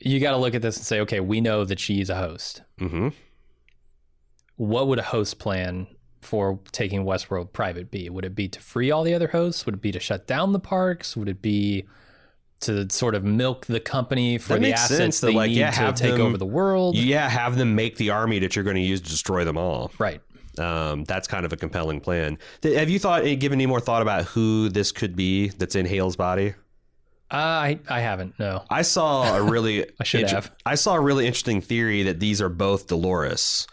you 0.00 0.18
got 0.20 0.32
to 0.32 0.36
look 0.38 0.54
at 0.54 0.62
this 0.62 0.76
and 0.76 0.84
say, 0.84 1.00
okay, 1.00 1.20
we 1.20 1.40
know 1.40 1.64
that 1.64 1.78
she's 1.78 2.10
a 2.10 2.16
host. 2.16 2.62
hmm 2.78 3.08
What 4.56 4.88
would 4.88 4.98
a 4.98 5.02
host 5.02 5.38
plan 5.38 5.86
for 6.22 6.58
taking 6.72 7.04
Westworld 7.04 7.52
private 7.52 7.90
be? 7.90 8.08
Would 8.10 8.24
it 8.24 8.34
be 8.34 8.48
to 8.48 8.60
free 8.60 8.90
all 8.90 9.04
the 9.04 9.14
other 9.14 9.28
hosts? 9.28 9.64
Would 9.66 9.76
it 9.76 9.80
be 9.82 9.92
to 9.92 10.00
shut 10.00 10.26
down 10.26 10.52
the 10.52 10.58
parks? 10.60 11.16
Would 11.16 11.28
it 11.28 11.40
be 11.42 11.86
to 12.60 12.88
sort 12.90 13.14
of 13.14 13.22
milk 13.22 13.66
the 13.66 13.80
company 13.80 14.38
for 14.38 14.54
That 14.54 14.62
the 14.62 14.72
assets 14.72 14.96
sense, 14.96 15.20
that, 15.20 15.26
they 15.28 15.34
like, 15.34 15.50
need 15.50 15.58
yeah, 15.58 15.70
to 15.70 15.92
take 15.92 16.12
them- 16.12 16.22
over 16.22 16.38
the 16.38 16.46
world? 16.46 16.96
Yeah, 16.96 17.28
have 17.28 17.56
them 17.56 17.74
make 17.74 17.96
the 17.96 18.10
army 18.10 18.38
that 18.40 18.56
you're 18.56 18.64
going 18.64 18.76
to 18.76 18.82
use 18.82 19.00
to 19.02 19.10
destroy 19.10 19.44
them 19.44 19.58
all. 19.58 19.92
Right. 19.98 20.20
Um, 20.58 21.04
that's 21.04 21.28
kind 21.28 21.44
of 21.44 21.52
a 21.52 21.56
compelling 21.56 22.00
plan. 22.00 22.38
Have 22.62 22.88
you 22.88 22.98
thought, 22.98 23.26
eh, 23.26 23.34
given 23.34 23.58
any 23.58 23.66
more 23.66 23.78
thought 23.80 24.00
about 24.00 24.24
who 24.24 24.70
this 24.70 24.90
could 24.90 25.14
be 25.14 25.48
that's 25.48 25.74
in 25.76 25.84
Hale's 25.84 26.16
body? 26.16 26.54
Uh, 27.30 27.36
I 27.36 27.80
I 27.88 28.00
haven't. 28.00 28.38
No. 28.38 28.64
I 28.70 28.82
saw 28.82 29.36
a 29.36 29.42
really 29.42 29.84
I 30.00 30.04
should 30.04 30.20
inter- 30.22 30.36
have. 30.36 30.52
I 30.64 30.76
saw 30.76 30.94
a 30.94 31.00
really 31.00 31.26
interesting 31.26 31.60
theory 31.60 32.04
that 32.04 32.20
these 32.20 32.40
are 32.40 32.48
both 32.48 32.86
Dolores. 32.86 33.66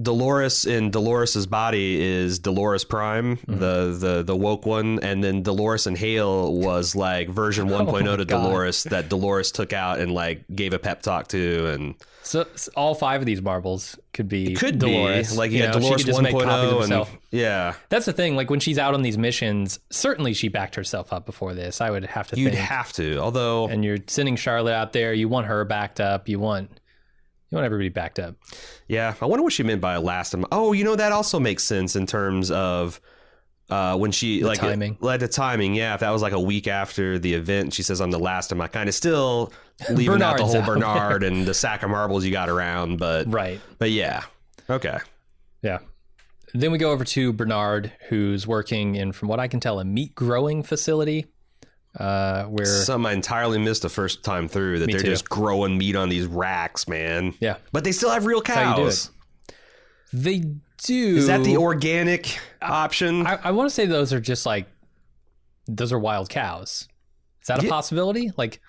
Dolores 0.00 0.64
in 0.66 0.90
Dolores's 0.90 1.46
body 1.46 2.00
is 2.00 2.38
Dolores 2.38 2.84
Prime, 2.84 3.36
Mm-hmm. 3.38 3.58
the, 3.58 3.96
the 3.98 4.22
the 4.22 4.36
woke 4.36 4.64
one, 4.66 4.98
and 5.02 5.22
then 5.24 5.42
Dolores 5.42 5.86
and 5.86 5.96
Hale 5.98 6.54
was 6.54 6.94
like 6.94 7.28
version 7.28 7.68
1.0 7.68 8.06
Oh 8.08 8.16
to 8.16 8.24
God. 8.24 8.42
Dolores 8.42 8.84
that 8.84 9.08
Dolores 9.10 9.50
took 9.52 9.72
out 9.72 9.98
and 10.00 10.12
like 10.12 10.44
gave 10.54 10.72
a 10.72 10.78
pep 10.78 11.02
talk 11.02 11.28
to, 11.28 11.66
and 11.68 11.94
So, 12.22 12.46
so 12.54 12.70
all 12.76 12.94
five 12.94 13.20
of 13.20 13.26
these 13.26 13.42
marbles 13.42 13.98
could 14.12 14.28
be 14.28 14.54
could 14.54 14.78
Dolores. 14.78 15.30
be 15.32 15.36
like 15.36 15.50
you 15.52 15.58
yeah, 15.58 15.66
know, 15.66 15.72
she 15.74 15.80
Dolores 15.80 16.04
just 16.04 16.22
make 16.22 16.32
copies 16.32 16.72
of 16.72 16.88
1.0 16.90 16.98
and 17.10 17.18
yeah, 17.30 17.74
That's 17.88 18.06
the 18.06 18.12
thing. 18.12 18.36
Like 18.36 18.50
when 18.50 18.60
she's 18.60 18.78
out 18.78 18.94
on 18.94 19.02
these 19.02 19.18
missions, 19.18 19.78
certainly 19.90 20.32
she 20.34 20.48
backed 20.48 20.74
herself 20.76 21.12
up 21.12 21.26
before 21.26 21.54
this. 21.54 21.80
I 21.80 21.90
would 21.90 22.04
have 22.06 22.28
to 22.28 22.38
you'd 22.40 22.52
think. 22.52 22.64
have 22.64 22.92
to. 22.94 23.18
Although 23.18 23.68
and 23.68 23.84
you're 23.84 23.98
sending 24.06 24.36
Charlotte 24.36 24.74
out 24.74 24.92
there. 24.92 25.12
You 25.12 25.28
want 25.28 25.46
her 25.46 25.64
backed 25.64 26.00
up. 26.00 26.28
You 26.28 26.38
want 26.38 26.70
you 27.50 27.56
want 27.56 27.64
everybody 27.64 27.88
backed 27.88 28.18
up. 28.18 28.36
Yeah, 28.88 29.14
I 29.20 29.26
wonder 29.26 29.42
what 29.42 29.52
she 29.52 29.62
meant 29.62 29.80
by 29.80 29.96
last. 29.96 30.34
Oh, 30.52 30.72
you 30.72 30.84
know 30.84 30.96
that 30.96 31.12
also 31.12 31.40
makes 31.40 31.64
sense 31.64 31.96
in 31.96 32.06
terms 32.06 32.50
of 32.50 33.00
uh, 33.70 33.96
when 33.96 34.10
she 34.12 34.42
like 34.44 34.58
timing. 34.58 34.96
like 35.00 35.20
the 35.20 35.28
timing. 35.28 35.74
Yeah, 35.74 35.94
if 35.94 36.00
that 36.00 36.10
was 36.10 36.22
like 36.22 36.32
a 36.32 36.40
week 36.40 36.68
after 36.68 37.18
the 37.18 37.34
event, 37.34 37.74
she 37.74 37.82
says, 37.82 38.00
"I'm 38.00 38.10
the 38.10 38.18
last 38.18 38.52
of 38.52 38.58
my 38.58 38.66
kind." 38.68 38.88
Of 38.88 38.94
still 38.94 39.52
leaving 39.90 40.22
out 40.22 40.38
the 40.38 40.44
whole 40.44 40.56
out 40.58 40.66
Bernard 40.66 41.22
and 41.28 41.46
the 41.46 41.54
sack 41.54 41.82
of 41.82 41.90
marbles 41.90 42.24
you 42.24 42.32
got 42.32 42.48
around, 42.48 42.98
but 42.98 43.30
Right. 43.30 43.60
but 43.78 43.90
yeah, 43.90 44.22
okay. 44.70 44.98
Yeah. 45.62 45.78
Then 46.54 46.72
we 46.72 46.78
go 46.78 46.92
over 46.92 47.04
to 47.04 47.32
Bernard, 47.34 47.92
who's 48.08 48.46
working 48.46 48.94
in, 48.94 49.12
from 49.12 49.28
what 49.28 49.38
I 49.38 49.48
can 49.48 49.60
tell, 49.60 49.80
a 49.80 49.84
meat 49.84 50.14
growing 50.14 50.62
facility, 50.62 51.26
uh, 51.98 52.44
where 52.44 52.66
some 52.66 53.06
I 53.06 53.12
entirely 53.12 53.58
missed 53.58 53.82
the 53.82 53.88
first 53.88 54.22
time 54.24 54.48
through 54.48 54.80
that 54.80 54.90
they're 54.90 55.00
too. 55.00 55.06
just 55.08 55.28
growing 55.28 55.78
meat 55.78 55.96
on 55.96 56.08
these 56.08 56.26
racks, 56.26 56.86
man. 56.88 57.34
yeah, 57.40 57.56
But 57.72 57.84
they 57.84 57.92
still 57.92 58.10
have 58.10 58.26
real 58.26 58.40
do 58.40 58.52
cows. 58.52 59.10
it. 59.48 59.54
They 60.12 60.44
do. 60.84 61.16
Is 61.16 61.26
that 61.26 61.44
the 61.44 61.56
organic 61.56 62.38
option? 62.62 63.26
I, 63.26 63.38
I 63.44 63.50
want 63.50 63.68
to 63.68 63.74
say 63.74 63.86
those 63.86 64.12
are 64.12 64.20
just 64.20 64.46
like 64.46 64.66
those 65.66 65.92
are 65.92 65.98
wild 65.98 66.28
cows. 66.30 66.88
Is 67.42 67.48
that 67.48 67.60
a 67.60 67.64
Yeah. 67.64 67.70
possibility? 67.70 68.32
Like 68.36 68.60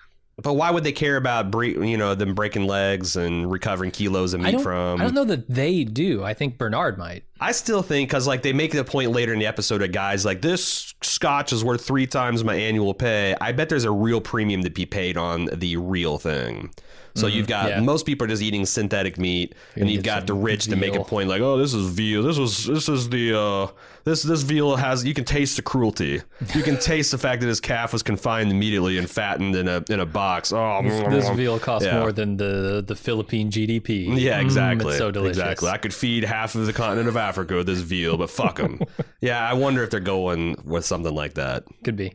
but 0.42 0.54
why 0.54 0.70
would 0.70 0.84
they 0.84 0.92
care 0.92 1.16
about 1.16 1.50
bre- 1.50 1.64
you 1.84 1.96
know 1.98 2.14
them 2.14 2.34
breaking 2.34 2.66
legs 2.66 3.16
and 3.16 3.50
recovering 3.50 3.90
kilos 3.90 4.32
of 4.34 4.40
meat 4.40 4.52
don't. 4.52 4.62
from? 4.62 5.00
I 5.00 5.04
don't 5.04 5.14
know 5.14 5.24
that 5.24 5.48
they 5.48 5.84
do. 5.84 6.24
I 6.24 6.34
think 6.34 6.58
Bernard 6.58 6.98
might. 6.98 7.24
I 7.40 7.52
still 7.52 7.82
think 7.82 8.08
because 8.10 8.26
like 8.26 8.42
they 8.42 8.52
make 8.52 8.72
the 8.72 8.84
point 8.84 9.12
later 9.12 9.32
in 9.32 9.38
the 9.38 9.46
episode 9.46 9.82
of 9.82 9.92
guys 9.92 10.24
like 10.24 10.42
this 10.42 10.94
scotch 11.02 11.52
is 11.52 11.64
worth 11.64 11.84
three 11.84 12.06
times 12.06 12.44
my 12.44 12.54
annual 12.54 12.92
pay. 12.92 13.34
I 13.40 13.52
bet 13.52 13.68
there's 13.70 13.84
a 13.84 13.90
real 13.90 14.20
premium 14.20 14.62
to 14.64 14.70
be 14.70 14.84
paid 14.86 15.16
on 15.16 15.46
the 15.46 15.76
real 15.78 16.18
thing. 16.18 16.70
So 17.14 17.26
you've 17.26 17.48
got 17.48 17.68
yeah. 17.70 17.80
most 17.80 18.06
people 18.06 18.24
are 18.26 18.28
just 18.28 18.40
eating 18.40 18.64
synthetic 18.64 19.18
meat, 19.18 19.54
and 19.74 19.80
gonna 19.82 19.90
you've 19.90 20.04
got 20.04 20.28
the 20.28 20.34
rich 20.34 20.66
to 20.66 20.76
make 20.76 20.94
a 20.94 21.02
point 21.02 21.28
like, 21.28 21.40
oh, 21.42 21.58
this 21.58 21.74
is 21.74 21.90
veal. 21.90 22.22
This 22.22 22.38
was 22.38 22.66
this 22.66 22.88
is 22.88 23.08
the 23.08 23.36
uh, 23.36 23.66
this 24.04 24.22
this 24.22 24.42
veal 24.42 24.76
has 24.76 25.04
you 25.04 25.12
can 25.12 25.24
taste 25.24 25.56
the 25.56 25.62
cruelty. 25.62 26.22
You 26.54 26.62
can 26.62 26.78
taste 26.80 27.10
the 27.10 27.18
fact 27.18 27.40
that 27.40 27.48
his 27.48 27.60
calf 27.60 27.92
was 27.92 28.04
confined 28.04 28.52
immediately 28.52 28.96
and 28.96 29.10
fattened 29.10 29.56
in 29.56 29.66
a 29.66 29.82
in 29.90 29.98
a 29.98 30.06
box. 30.06 30.52
Oh, 30.52 30.82
This 31.10 31.28
veal 31.30 31.58
costs 31.58 31.86
Yeah. 31.86 31.98
more 31.98 32.12
than 32.12 32.36
the 32.36 32.84
the 32.86 32.94
Philippine 32.94 33.50
GDP. 33.50 34.06
Yeah, 34.16 34.38
Mm, 34.38 34.44
exactly. 34.44 34.88
it's 34.90 34.98
so 34.98 35.10
delicious. 35.10 35.38
Exactly. 35.38 35.68
I 35.68 35.78
could 35.78 35.92
feed 35.92 36.22
half 36.24 36.54
of 36.54 36.66
the 36.66 36.72
continent 36.72 37.08
of 37.08 37.16
Africa 37.16 37.29
with 37.36 37.66
this 37.66 37.80
veal, 37.80 38.16
but 38.16 38.30
fuck 38.30 38.56
them. 38.56 38.80
yeah, 39.20 39.48
I 39.48 39.54
wonder 39.54 39.82
if 39.82 39.90
they're 39.90 40.00
going 40.00 40.56
with 40.64 40.84
something 40.84 41.14
like 41.14 41.34
that. 41.34 41.64
Could 41.84 41.96
be. 41.96 42.14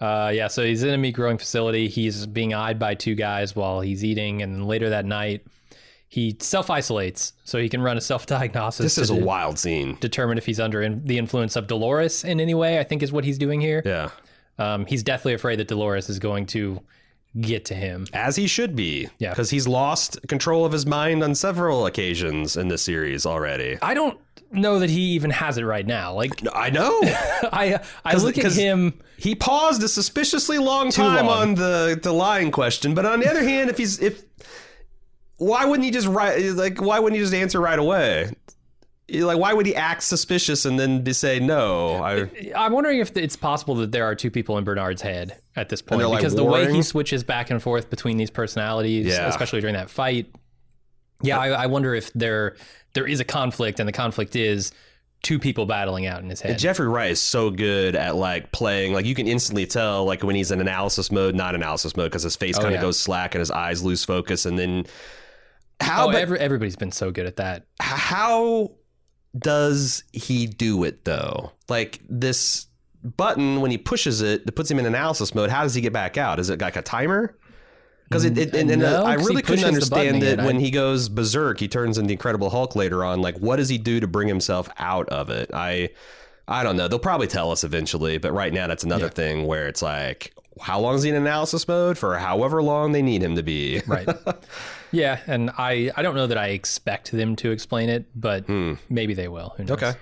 Uh, 0.00 0.30
yeah, 0.34 0.48
so 0.48 0.64
he's 0.64 0.82
in 0.82 0.90
a 0.90 0.98
meat 0.98 1.12
growing 1.12 1.38
facility. 1.38 1.88
He's 1.88 2.26
being 2.26 2.52
eyed 2.52 2.78
by 2.78 2.94
two 2.94 3.14
guys 3.14 3.54
while 3.56 3.80
he's 3.80 4.04
eating, 4.04 4.42
and 4.42 4.66
later 4.66 4.90
that 4.90 5.04
night, 5.04 5.46
he 6.08 6.36
self 6.40 6.70
isolates 6.70 7.32
so 7.44 7.58
he 7.58 7.68
can 7.68 7.80
run 7.80 7.96
a 7.96 8.00
self 8.00 8.26
diagnosis. 8.26 8.84
This 8.84 8.98
is 8.98 9.10
a 9.10 9.14
wild 9.14 9.58
scene. 9.58 9.96
determine 10.00 10.38
if 10.38 10.46
he's 10.46 10.60
under 10.60 10.82
in, 10.82 11.04
the 11.04 11.18
influence 11.18 11.56
of 11.56 11.66
Dolores 11.66 12.24
in 12.24 12.40
any 12.40 12.54
way. 12.54 12.78
I 12.78 12.84
think 12.84 13.02
is 13.02 13.12
what 13.12 13.24
he's 13.24 13.38
doing 13.38 13.60
here. 13.60 13.82
Yeah. 13.84 14.10
Um, 14.58 14.86
he's 14.86 15.02
deathly 15.02 15.34
afraid 15.34 15.58
that 15.58 15.68
Dolores 15.68 16.08
is 16.08 16.18
going 16.18 16.46
to 16.46 16.80
get 17.40 17.64
to 17.66 17.74
him. 17.74 18.06
As 18.12 18.36
he 18.36 18.46
should 18.46 18.76
be. 18.76 19.08
Yeah. 19.18 19.30
Because 19.30 19.50
he's 19.50 19.66
lost 19.66 20.18
control 20.28 20.64
of 20.64 20.72
his 20.72 20.86
mind 20.86 21.24
on 21.24 21.34
several 21.34 21.86
occasions 21.86 22.56
in 22.56 22.68
this 22.68 22.82
series 22.82 23.26
already. 23.26 23.78
I 23.82 23.94
don't 23.94 24.18
know 24.54 24.78
that 24.78 24.90
he 24.90 25.00
even 25.12 25.30
has 25.30 25.58
it 25.58 25.64
right 25.64 25.86
now. 25.86 26.14
Like 26.14 26.32
I 26.52 26.70
know. 26.70 27.00
I, 27.02 27.80
I 28.04 28.14
look 28.16 28.38
at 28.38 28.52
him. 28.52 29.00
he 29.16 29.34
paused 29.34 29.82
a 29.82 29.88
suspiciously 29.88 30.58
long 30.58 30.90
time 30.90 31.26
long. 31.26 31.40
on 31.50 31.54
the, 31.54 31.98
the 32.02 32.12
lying 32.12 32.50
question. 32.50 32.94
But 32.94 33.06
on 33.06 33.20
the 33.20 33.28
other 33.30 33.42
hand, 33.42 33.70
if 33.70 33.78
he's 33.78 34.00
if 34.00 34.22
why 35.36 35.64
wouldn't 35.64 35.84
he 35.84 35.90
just 35.90 36.06
write 36.06 36.40
like 36.54 36.80
why 36.80 36.98
wouldn't 36.98 37.18
he 37.18 37.22
just 37.24 37.34
answer 37.34 37.60
right 37.60 37.78
away? 37.78 38.30
Like 39.12 39.38
why 39.38 39.52
would 39.52 39.66
he 39.66 39.74
act 39.76 40.02
suspicious 40.02 40.64
and 40.64 40.78
then 40.78 41.02
be 41.02 41.12
say 41.12 41.38
no? 41.38 41.96
I 42.02 42.52
I'm 42.56 42.72
wondering 42.72 43.00
if 43.00 43.16
it's 43.16 43.36
possible 43.36 43.74
that 43.76 43.92
there 43.92 44.04
are 44.04 44.14
two 44.14 44.30
people 44.30 44.56
in 44.58 44.64
Bernard's 44.64 45.02
head 45.02 45.38
at 45.56 45.68
this 45.68 45.82
point 45.82 46.02
like, 46.08 46.18
because 46.20 46.34
the 46.34 46.44
way 46.44 46.72
he 46.72 46.82
switches 46.82 47.22
back 47.22 47.50
and 47.50 47.62
forth 47.62 47.90
between 47.90 48.16
these 48.16 48.30
personalities, 48.30 49.06
Yeah. 49.06 49.28
especially 49.28 49.60
during 49.60 49.74
that 49.74 49.90
fight. 49.90 50.34
Yeah, 51.24 51.38
I, 51.38 51.48
I 51.48 51.66
wonder 51.66 51.94
if 51.94 52.12
there 52.12 52.56
there 52.94 53.06
is 53.06 53.20
a 53.20 53.24
conflict, 53.24 53.80
and 53.80 53.88
the 53.88 53.92
conflict 53.92 54.36
is 54.36 54.72
two 55.22 55.38
people 55.38 55.64
battling 55.64 56.04
out 56.06 56.22
in 56.22 56.28
his 56.28 56.40
head. 56.40 56.58
Jeffrey 56.58 56.86
Wright 56.86 57.10
is 57.12 57.20
so 57.20 57.50
good 57.50 57.96
at 57.96 58.14
like 58.14 58.52
playing 58.52 58.92
like 58.92 59.06
you 59.06 59.14
can 59.14 59.26
instantly 59.26 59.66
tell 59.66 60.04
like 60.04 60.22
when 60.22 60.36
he's 60.36 60.50
in 60.50 60.60
analysis 60.60 61.10
mode, 61.10 61.34
not 61.34 61.54
analysis 61.54 61.96
mode 61.96 62.10
because 62.10 62.22
his 62.22 62.36
face 62.36 62.56
kind 62.56 62.68
of 62.68 62.72
Oh, 62.72 62.74
yeah. 62.76 62.80
goes 62.82 62.98
slack 62.98 63.34
and 63.34 63.40
his 63.40 63.50
eyes 63.50 63.82
lose 63.82 64.04
focus, 64.04 64.44
and 64.46 64.58
then 64.58 64.84
how 65.80 66.08
oh, 66.08 66.12
but 66.12 66.20
every, 66.20 66.38
everybody's 66.38 66.76
been 66.76 66.92
so 66.92 67.10
good 67.10 67.26
at 67.26 67.36
that. 67.36 67.66
how 67.80 68.72
does 69.36 70.04
he 70.12 70.46
do 70.46 70.84
it 70.84 71.04
though? 71.04 71.52
Like 71.68 72.00
this 72.08 72.66
button 73.02 73.60
when 73.60 73.70
he 73.70 73.78
pushes 73.78 74.22
it, 74.22 74.46
that 74.46 74.52
puts 74.52 74.70
him 74.70 74.78
in 74.78 74.86
analysis 74.86 75.34
mode. 75.34 75.50
How 75.50 75.62
does 75.62 75.74
he 75.74 75.80
get 75.80 75.92
back 75.92 76.16
out? 76.16 76.38
Is 76.38 76.50
it 76.50 76.60
like 76.60 76.76
a 76.76 76.82
timer? 76.82 77.36
Because 78.08 78.24
it, 78.24 78.36
it 78.38 78.54
and, 78.54 78.70
and, 78.70 78.82
uh, 78.82 79.00
No, 79.00 79.06
I 79.06 79.14
really 79.14 79.42
couldn't 79.42 79.64
understand 79.64 80.22
it 80.22 80.38
when 80.38 80.56
I- 80.56 80.60
he 80.60 80.70
goes 80.70 81.08
berserk. 81.08 81.58
He 81.58 81.68
turns 81.68 81.96
into 81.98 82.08
the 82.08 82.12
Incredible 82.14 82.50
Hulk 82.50 82.76
later 82.76 83.04
on. 83.04 83.20
Like, 83.22 83.36
what 83.38 83.56
does 83.56 83.68
he 83.68 83.78
do 83.78 83.98
to 84.00 84.06
bring 84.06 84.28
himself 84.28 84.68
out 84.78 85.08
of 85.08 85.30
it? 85.30 85.50
I, 85.54 85.90
I 86.46 86.62
don't 86.62 86.76
know. 86.76 86.86
They'll 86.88 86.98
probably 86.98 87.26
tell 87.26 87.50
us 87.50 87.64
eventually, 87.64 88.18
but 88.18 88.32
right 88.32 88.52
now 88.52 88.66
that's 88.66 88.84
another 88.84 89.08
thing 89.08 89.46
where 89.46 89.66
it's 89.68 89.80
like, 89.82 90.34
how 90.60 90.78
long 90.78 90.94
is 90.94 91.02
he 91.02 91.10
in 91.10 91.16
analysis 91.16 91.66
mode 91.66 91.98
for? 91.98 92.16
However 92.18 92.62
long 92.62 92.92
they 92.92 93.02
need 93.02 93.22
him 93.22 93.34
to 93.36 93.42
be. 93.42 93.80
Right. 93.86 94.06
yeah, 94.92 95.18
and 95.26 95.50
I 95.58 95.90
I 95.96 96.02
don't 96.02 96.14
know 96.14 96.28
that 96.28 96.38
I 96.38 96.48
expect 96.48 97.10
them 97.10 97.34
to 97.36 97.50
explain 97.50 97.88
it, 97.88 98.04
but 98.14 98.48
maybe 98.88 99.14
they 99.14 99.26
will. 99.28 99.54
Who 99.56 99.64
knows? 99.64 99.78
Hmm. 99.80 99.84
Okay. 99.84 99.98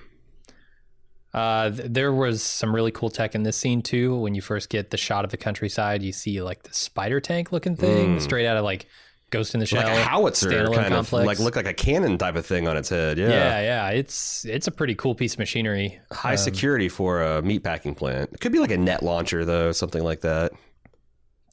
Uh, 1.35 1.71
th- 1.71 1.89
there 1.91 2.13
was 2.13 2.43
some 2.43 2.75
really 2.75 2.91
cool 2.91 3.09
tech 3.11 3.35
in 3.35 3.43
this 3.43 3.57
scene 3.57 3.81
too. 3.83 4.17
When 4.17 4.35
you 4.35 4.43
first 4.43 4.69
get 4.69 4.91
the 4.91 4.97
shot 4.99 5.25
of 5.25 5.31
the 5.31 5.37
countryside, 5.39 6.03
you 6.03 6.13
see 6.13 6.43
like 6.43 6.63
the 6.65 6.75
spider 6.75 7.21
tank 7.21 7.53
looking 7.53 7.75
thing 7.77 8.21
straight 8.21 8.47
out 8.47 8.57
of 8.59 8.65
like 8.65 8.87
Ghost 9.31 9.55
in 9.55 9.61
the 9.61 9.65
Shell. 9.67 9.83
Like 9.83 9.97
a 9.97 10.03
howitzer 10.03 10.51
kind 10.67 10.93
complex. 10.93 11.09
of 11.09 11.27
like 11.27 11.39
look 11.39 11.57
like 11.57 11.67
a 11.67 11.73
cannon 11.73 12.19
type 12.19 12.37
of 12.37 12.45
thing 12.45 12.69
on 12.69 12.77
its 12.77 12.91
head. 12.91 13.17
Yeah. 13.17 13.29
yeah, 13.31 13.61
yeah, 13.63 13.89
it's 13.89 14.45
it's 14.45 14.67
a 14.67 14.71
pretty 14.71 14.95
cool 14.95 15.15
piece 15.15 15.33
of 15.33 15.39
machinery. 15.39 15.99
High 16.13 16.37
security 16.37 16.91
for 16.91 17.23
a 17.23 17.41
meatpacking 17.41 17.97
plant. 17.97 18.29
It 18.35 18.41
could 18.41 18.53
be 18.53 18.59
like 18.59 18.71
a 18.71 18.77
net 18.77 19.03
launcher 19.03 19.47
though, 19.47 19.73
something 19.73 20.05
like 20.05 20.21
that. 20.21 20.53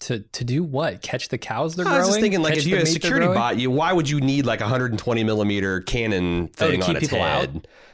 To 0.02 0.20
to 0.20 0.44
do 0.44 0.62
what? 0.64 1.02
Catch 1.02 1.30
the 1.30 1.38
cows 1.38 1.76
they're 1.76 1.86
I 1.86 1.90
growing. 1.90 2.04
I 2.04 2.06
was 2.06 2.10
just 2.16 2.20
thinking, 2.22 2.42
like, 2.42 2.54
Catch 2.56 2.64
if 2.64 2.68
you 2.68 2.76
had 2.76 2.84
a 2.84 2.90
security 2.90 3.28
bot, 3.28 3.58
you 3.58 3.70
why 3.72 3.92
would 3.94 4.10
you 4.10 4.20
need 4.20 4.46
like 4.46 4.60
a 4.60 4.64
120 4.64 5.24
millimeter 5.24 5.80
cannon 5.82 6.50
Oh, 6.60 6.70
thing 6.70 6.82
on 6.84 6.88
keep 6.88 6.98
its 6.98 7.08
people 7.08 7.22
out? 7.22 7.50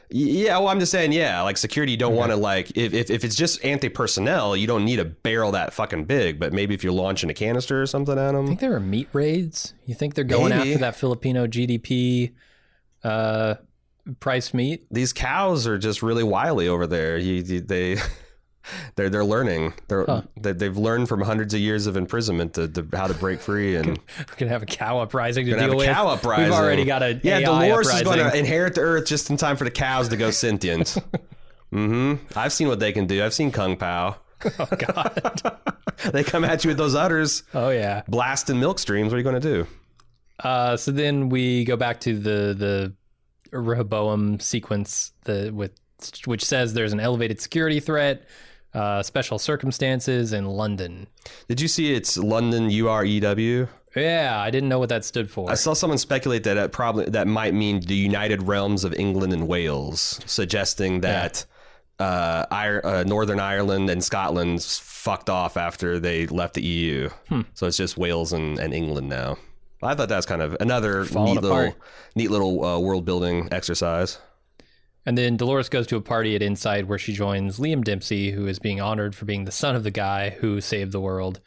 Yeah, 0.08 0.58
well, 0.58 0.68
I'm 0.68 0.78
just 0.78 0.92
saying, 0.92 1.12
yeah, 1.12 1.42
like 1.42 1.56
security, 1.56 1.92
you 1.92 1.98
don't 1.98 2.14
want 2.14 2.30
to 2.30 2.36
like 2.36 2.76
if, 2.76 2.94
if 2.94 3.10
if 3.10 3.24
it's 3.24 3.34
just 3.34 3.64
anti 3.64 3.88
personnel, 3.88 4.56
you 4.56 4.66
don't 4.66 4.84
need 4.84 5.00
a 5.00 5.04
barrel 5.04 5.52
that 5.52 5.72
fucking 5.72 6.04
big. 6.04 6.38
But 6.38 6.52
maybe 6.52 6.74
if 6.74 6.84
you're 6.84 6.92
launching 6.92 7.28
a 7.30 7.34
canister 7.34 7.82
or 7.82 7.86
something 7.86 8.16
at 8.16 8.28
I 8.28 8.32
them, 8.32 8.46
think 8.46 8.60
there 8.60 8.74
are 8.74 8.80
meat 8.80 9.08
raids. 9.12 9.74
You 9.84 9.94
think 9.94 10.14
they're 10.14 10.24
going 10.24 10.50
Maybe. 10.50 10.72
after 10.72 10.80
that 10.80 10.96
Filipino 10.96 11.46
GDP 11.46 12.32
uh, 13.02 13.56
price 14.20 14.54
meat? 14.54 14.86
these 14.90 15.12
cows 15.12 15.66
are 15.66 15.78
just 15.78 16.02
really 16.02 16.22
wily 16.24 16.68
over 16.68 16.86
there. 16.86 17.18
You, 17.18 17.34
you 17.34 17.60
they. 17.60 17.96
They're 18.96 19.08
they're 19.10 19.24
learning. 19.24 19.74
They're 19.88 20.04
Huh. 20.06 20.22
they, 20.36 20.52
they've 20.52 20.76
learned 20.76 21.08
from 21.08 21.20
hundreds 21.20 21.54
of 21.54 21.60
years 21.60 21.86
of 21.86 21.96
imprisonment 21.96 22.54
to, 22.54 22.68
to 22.68 22.86
how 22.92 23.06
to 23.06 23.14
break 23.14 23.40
free 23.40 23.76
and 23.76 23.86
We're 24.18 24.36
gonna 24.36 24.52
have 24.52 24.62
a 24.62 24.66
cow 24.66 25.00
uprising 25.00 25.46
to 25.46 25.50
Gonna 25.52 25.62
have 25.62 25.70
deal 25.70 25.80
a 25.80 25.86
with. 25.86 25.94
cow 25.94 26.08
uprising. 26.08 26.44
We've 26.44 26.52
already 26.54 26.84
got 26.84 27.02
a 27.02 27.20
yeah. 27.22 27.38
AI 27.38 27.42
Dolores 27.44 27.88
is 27.88 28.02
going 28.02 28.18
to 28.18 28.36
inherit 28.36 28.74
the 28.74 28.82
earth 28.82 29.06
just 29.06 29.30
in 29.30 29.36
time 29.36 29.56
for 29.56 29.64
the 29.64 29.70
cows 29.70 30.08
to 30.10 30.16
go 30.16 30.30
sentient. 30.30 30.96
mm-hmm. 31.72 32.14
I've 32.38 32.52
seen 32.52 32.68
what 32.68 32.80
they 32.80 32.92
can 32.92 33.06
do. 33.06 33.24
I've 33.24 33.34
seen 33.34 33.50
Kung 33.52 33.76
Pow. 33.76 34.16
Oh 34.58 34.66
God! 34.78 35.52
They 36.12 36.22
come 36.22 36.44
at 36.44 36.62
you 36.62 36.68
with 36.68 36.76
those 36.76 36.94
udders, 36.94 37.42
oh 37.54 37.70
yeah. 37.70 38.02
blasting 38.06 38.60
milk 38.60 38.78
streams. 38.78 39.10
What 39.10 39.14
are 39.14 39.18
you 39.18 39.24
going 39.24 39.40
to 39.40 39.64
do? 39.64 39.66
Uh, 40.38 40.76
so 40.76 40.92
then 40.92 41.30
we 41.30 41.64
go 41.64 41.74
back 41.76 42.00
to 42.00 42.14
the 42.18 42.54
the 42.54 42.92
Rehoboam 43.50 44.38
sequence, 44.38 45.12
the 45.24 45.50
with 45.54 45.72
which 46.26 46.44
says 46.44 46.74
there's 46.74 46.92
an 46.92 47.00
elevated 47.00 47.40
security 47.40 47.80
threat, 47.80 48.28
uh, 48.76 49.02
special 49.02 49.38
circumstances 49.38 50.32
in 50.32 50.44
London. 50.44 51.06
Did 51.48 51.60
you 51.60 51.68
see 51.68 51.94
it's 51.94 52.18
London 52.18 52.70
U 52.70 52.88
R 52.88 53.04
E 53.04 53.18
W? 53.20 53.68
Yeah, 53.96 54.38
I 54.38 54.50
didn't 54.50 54.68
know 54.68 54.78
what 54.78 54.90
that 54.90 55.06
stood 55.06 55.30
for. 55.30 55.50
I 55.50 55.54
saw 55.54 55.72
someone 55.72 55.96
speculate 55.96 56.44
that 56.44 56.58
it 56.58 56.70
probably 56.70 57.06
that 57.06 57.26
might 57.26 57.54
mean 57.54 57.80
the 57.80 57.94
United 57.94 58.42
Realms 58.42 58.84
of 58.84 58.92
England 58.94 59.32
and 59.32 59.48
Wales, 59.48 60.20
suggesting 60.26 61.00
that 61.00 61.46
uh, 61.98 62.44
Ir- 62.52 62.84
uh, 62.84 63.04
Northern 63.04 63.40
Ireland 63.40 63.88
and 63.88 64.04
Scotland 64.04 64.62
fucked 64.62 65.30
off 65.30 65.56
after 65.56 65.98
they 65.98 66.26
left 66.26 66.54
the 66.54 66.62
EU. 66.62 67.08
Hmm. 67.30 67.42
So 67.54 67.66
it's 67.66 67.78
just 67.78 67.96
Wales 67.96 68.34
and, 68.34 68.58
and 68.58 68.74
England 68.74 69.08
now. 69.08 69.38
I 69.82 69.94
thought 69.94 70.10
that 70.10 70.16
was 70.16 70.26
kind 70.26 70.42
of 70.42 70.56
another 70.60 71.04
Falling 71.04 71.34
neat 71.34 71.42
little, 71.42 71.74
neat 72.14 72.30
little 72.30 72.64
uh, 72.64 72.78
world 72.78 73.04
building 73.06 73.48
exercise. 73.50 74.18
And 75.06 75.16
then 75.16 75.36
Dolores 75.36 75.68
goes 75.68 75.86
to 75.86 75.96
a 75.96 76.00
party 76.00 76.34
at 76.34 76.42
Incite 76.42 76.88
where 76.88 76.98
she 76.98 77.12
joins 77.12 77.60
Liam 77.60 77.84
Dempsey, 77.84 78.32
who 78.32 78.48
is 78.48 78.58
being 78.58 78.80
honored 78.80 79.14
for 79.14 79.24
being 79.24 79.44
the 79.44 79.52
son 79.52 79.76
of 79.76 79.84
the 79.84 79.92
guy 79.92 80.30
who 80.30 80.60
saved 80.60 80.90
the 80.90 81.00
world. 81.00 81.40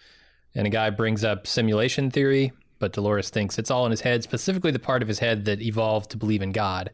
And 0.55 0.65
a 0.65 0.69
guy 0.69 0.89
brings 0.89 1.25
up 1.25 1.45
simulation 1.45 2.09
theory, 2.09 2.53
but 2.79 2.93
Dolores 2.93 3.29
thinks 3.29 3.59
it's 3.59 3.69
all 3.69 3.85
in 3.85 3.91
his 3.91 4.01
head, 4.01 4.23
specifically 4.23 4.71
the 4.71 4.79
part 4.79 5.01
of 5.01 5.09
his 5.09 5.19
head 5.19 5.43
that 5.45 5.61
evolved 5.61 6.09
to 6.11 6.17
believe 6.17 6.41
in 6.41 6.53
God. 6.53 6.91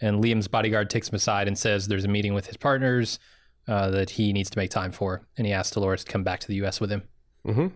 And 0.00 0.22
Liam's 0.22 0.48
bodyguard 0.48 0.90
takes 0.90 1.08
him 1.08 1.14
aside 1.14 1.46
and 1.46 1.56
says 1.56 1.86
there's 1.86 2.04
a 2.04 2.08
meeting 2.08 2.34
with 2.34 2.46
his 2.46 2.56
partners 2.56 3.18
uh, 3.68 3.88
that 3.90 4.10
he 4.10 4.32
needs 4.32 4.50
to 4.50 4.58
make 4.58 4.70
time 4.70 4.90
for. 4.90 5.22
And 5.38 5.46
he 5.46 5.52
asks 5.52 5.72
Dolores 5.72 6.04
to 6.04 6.10
come 6.10 6.24
back 6.24 6.40
to 6.40 6.48
the 6.48 6.56
U.S. 6.56 6.80
with 6.80 6.90
him. 6.90 7.02
hmm 7.44 7.68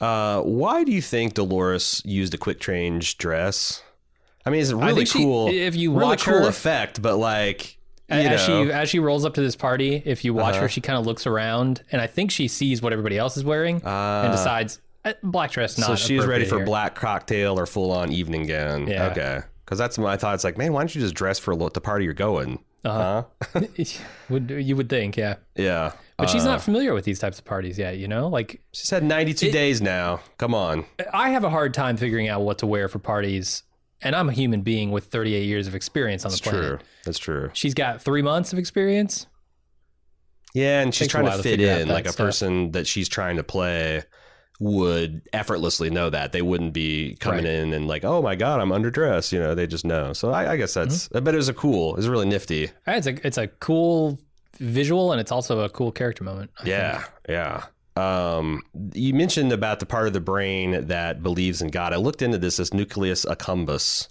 Uh, 0.00 0.40
why 0.42 0.82
do 0.82 0.92
you 0.92 1.02
think 1.02 1.34
Dolores 1.34 2.02
used 2.04 2.34
a 2.34 2.38
quick 2.38 2.58
change 2.58 3.18
dress? 3.18 3.82
I 4.46 4.50
mean, 4.50 4.60
it's 4.60 4.72
really 4.72 5.04
she- 5.04 5.18
cool, 5.24 5.48
if 5.48 5.74
you 5.76 5.90
really 5.92 6.04
watch 6.04 6.22
cool 6.24 6.34
her- 6.44 6.48
effect, 6.48 7.02
but 7.02 7.16
like, 7.16 7.76
as 8.08 8.46
know, 8.48 8.64
she 8.66 8.72
as 8.72 8.88
she 8.88 8.98
rolls 9.00 9.24
up 9.24 9.34
to 9.34 9.40
this 9.42 9.56
party, 9.56 10.00
if 10.04 10.24
you 10.24 10.32
watch 10.32 10.54
Uh-huh. 10.54 10.62
her, 10.62 10.68
she 10.68 10.80
kind 10.80 10.98
of 10.98 11.04
looks 11.06 11.26
around, 11.26 11.82
and 11.90 12.00
I 12.00 12.06
think 12.06 12.30
she 12.30 12.46
sees 12.48 12.80
what 12.80 12.92
everybody 12.92 13.18
else 13.18 13.36
is 13.36 13.44
wearing 13.44 13.82
Ah. 13.84 14.22
and 14.22 14.32
decides 14.32 14.80
eh, 15.04 15.14
black 15.22 15.50
dress. 15.50 15.76
Not 15.78 15.86
so 15.88 15.96
she's 15.96 16.24
ready 16.24 16.44
for 16.44 16.56
here." 16.58 16.64
black 16.64 16.94
cocktail 16.94 17.58
or 17.58 17.66
full 17.66 17.90
on 17.90 18.12
evening 18.12 18.46
gown. 18.46 18.86
Yeah. 18.86 19.06
Okay. 19.08 19.40
Because 19.64 19.78
that's 19.78 19.98
my 19.98 20.16
thought. 20.16 20.34
It's 20.36 20.44
like, 20.44 20.56
man, 20.56 20.72
why 20.72 20.80
don't 20.82 20.94
you 20.94 21.00
just 21.00 21.14
dress 21.14 21.40
for 21.40 21.56
the 21.56 21.80
party 21.80 22.04
you're 22.04 22.14
going? 22.14 22.60
Uh-huh. 22.84 23.24
Huh? 23.52 23.60
would 24.30 24.48
you 24.50 24.76
would 24.76 24.88
think, 24.88 25.16
yeah. 25.16 25.34
Yeah. 25.56 25.90
But 26.18 26.30
she's 26.30 26.44
Uh, 26.46 26.52
not 26.52 26.62
familiar 26.62 26.94
with 26.94 27.04
these 27.04 27.18
types 27.18 27.38
of 27.40 27.44
parties 27.44 27.76
yet, 27.78 27.98
you 27.98 28.06
know? 28.06 28.28
Like 28.28 28.60
She's 28.72 28.88
had 28.90 29.02
92 29.02 29.50
days 29.50 29.82
now. 29.82 30.20
Come 30.38 30.54
on. 30.54 30.84
I 31.12 31.30
have 31.30 31.42
a 31.42 31.50
hard 31.50 31.74
time 31.74 31.96
figuring 31.96 32.28
out 32.28 32.42
what 32.42 32.58
to 32.58 32.66
wear 32.66 32.86
for 32.88 33.00
parties, 33.00 33.64
and 34.06 34.14
I'm 34.16 34.28
a 34.28 34.32
human 34.32 34.62
being 34.62 34.90
with 34.90 35.04
38 35.06 35.44
years 35.44 35.66
of 35.66 35.74
experience 35.74 36.24
on 36.24 36.30
the 36.30 36.34
It's 36.36 36.40
planet. 36.40 36.62
true. 36.68 36.78
That's 37.04 37.18
true. 37.18 37.50
She's 37.52 37.74
got 37.74 38.00
three 38.02 38.22
months 38.22 38.52
of 38.52 38.58
experience. 38.58 39.26
Yeah, 40.54 40.80
and 40.80 40.94
she's 40.94 41.08
trying 41.08 41.26
to 41.26 41.32
to 41.36 41.42
fit 41.42 41.60
out 41.68 41.80
in 41.82 41.88
like 41.88 42.06
a 42.06 42.12
stuff. 42.12 42.26
person 42.26 42.72
that 42.72 42.86
she's 42.86 43.08
trying 43.08 43.36
to 43.36 43.42
play 43.42 44.02
would 44.58 45.20
effortlessly 45.34 45.90
know 45.90 46.08
that 46.08 46.32
they 46.32 46.40
wouldn't 46.40 46.72
be 46.72 47.14
coming 47.20 47.44
Right. 47.44 47.52
in 47.52 47.74
and 47.74 47.86
like 47.86 48.04
oh 48.06 48.22
my 48.22 48.34
god 48.36 48.58
i'm 48.58 48.70
underdressed 48.70 49.30
you 49.30 49.38
know 49.38 49.54
they 49.54 49.66
just 49.66 49.84
know 49.84 50.14
so 50.14 50.30
i, 50.30 50.52
I 50.52 50.56
guess 50.56 50.72
that's 50.72 51.08
Mm-hmm. 51.08 51.16
i 51.18 51.20
bet 51.20 51.34
it 51.34 51.36
was 51.36 51.50
a 51.50 51.52
cool 51.52 51.92
it 51.92 51.98
was 51.98 52.08
really 52.08 52.24
nifty 52.26 52.70
It's 52.86 53.06
a 53.06 53.26
it's 53.26 53.36
a 53.36 53.48
cool 53.48 54.18
visual, 54.58 55.12
and 55.12 55.20
it's 55.20 55.30
also 55.30 55.60
a 55.60 55.68
cool 55.68 55.92
character 55.92 56.24
moment. 56.24 56.50
I 56.56 56.62
think. 56.62 56.68
yeah 56.70 57.04
yeah 57.28 57.64
um 57.96 58.62
you 58.92 59.14
mentioned 59.14 59.52
about 59.52 59.80
the 59.80 59.86
part 59.86 60.06
of 60.06 60.12
the 60.12 60.20
brain 60.20 60.86
that 60.86 61.22
believes 61.22 61.62
in 61.62 61.68
god. 61.68 61.92
I 61.92 61.96
looked 61.96 62.22
into 62.22 62.38
this 62.38 62.56
this 62.58 62.72
nucleus 62.74 63.24
accumbens 63.24 64.06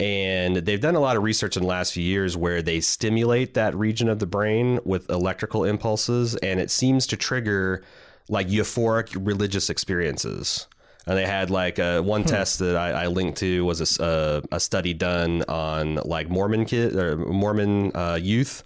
and 0.00 0.56
they've 0.56 0.80
done 0.80 0.96
a 0.96 1.00
lot 1.00 1.16
of 1.16 1.22
research 1.22 1.56
in 1.56 1.62
the 1.62 1.68
last 1.68 1.92
few 1.92 2.02
years 2.02 2.36
where 2.36 2.62
they 2.62 2.80
stimulate 2.80 3.54
that 3.54 3.74
region 3.76 4.08
of 4.08 4.18
the 4.18 4.26
brain 4.26 4.80
with 4.84 5.08
electrical 5.08 5.64
impulses 5.64 6.34
and 6.36 6.58
it 6.60 6.70
seems 6.70 7.06
to 7.08 7.16
trigger 7.16 7.82
like 8.28 8.48
euphoric 8.48 9.14
religious 9.24 9.70
experiences. 9.70 10.66
And 11.06 11.18
they 11.18 11.26
had 11.26 11.50
like 11.50 11.78
uh, 11.78 12.00
one 12.00 12.24
test 12.24 12.58
that 12.60 12.76
I, 12.76 13.04
I 13.04 13.06
linked 13.08 13.38
to 13.38 13.64
was 13.64 13.80
a, 13.80 13.82
s- 13.82 14.00
uh, 14.00 14.40
a 14.50 14.58
study 14.58 14.94
done 14.94 15.44
on 15.48 15.96
like 15.96 16.30
Mormon 16.30 16.64
kid 16.64 16.96
or 16.96 17.16
Mormon 17.16 17.94
uh, 17.94 18.18
youth 18.20 18.64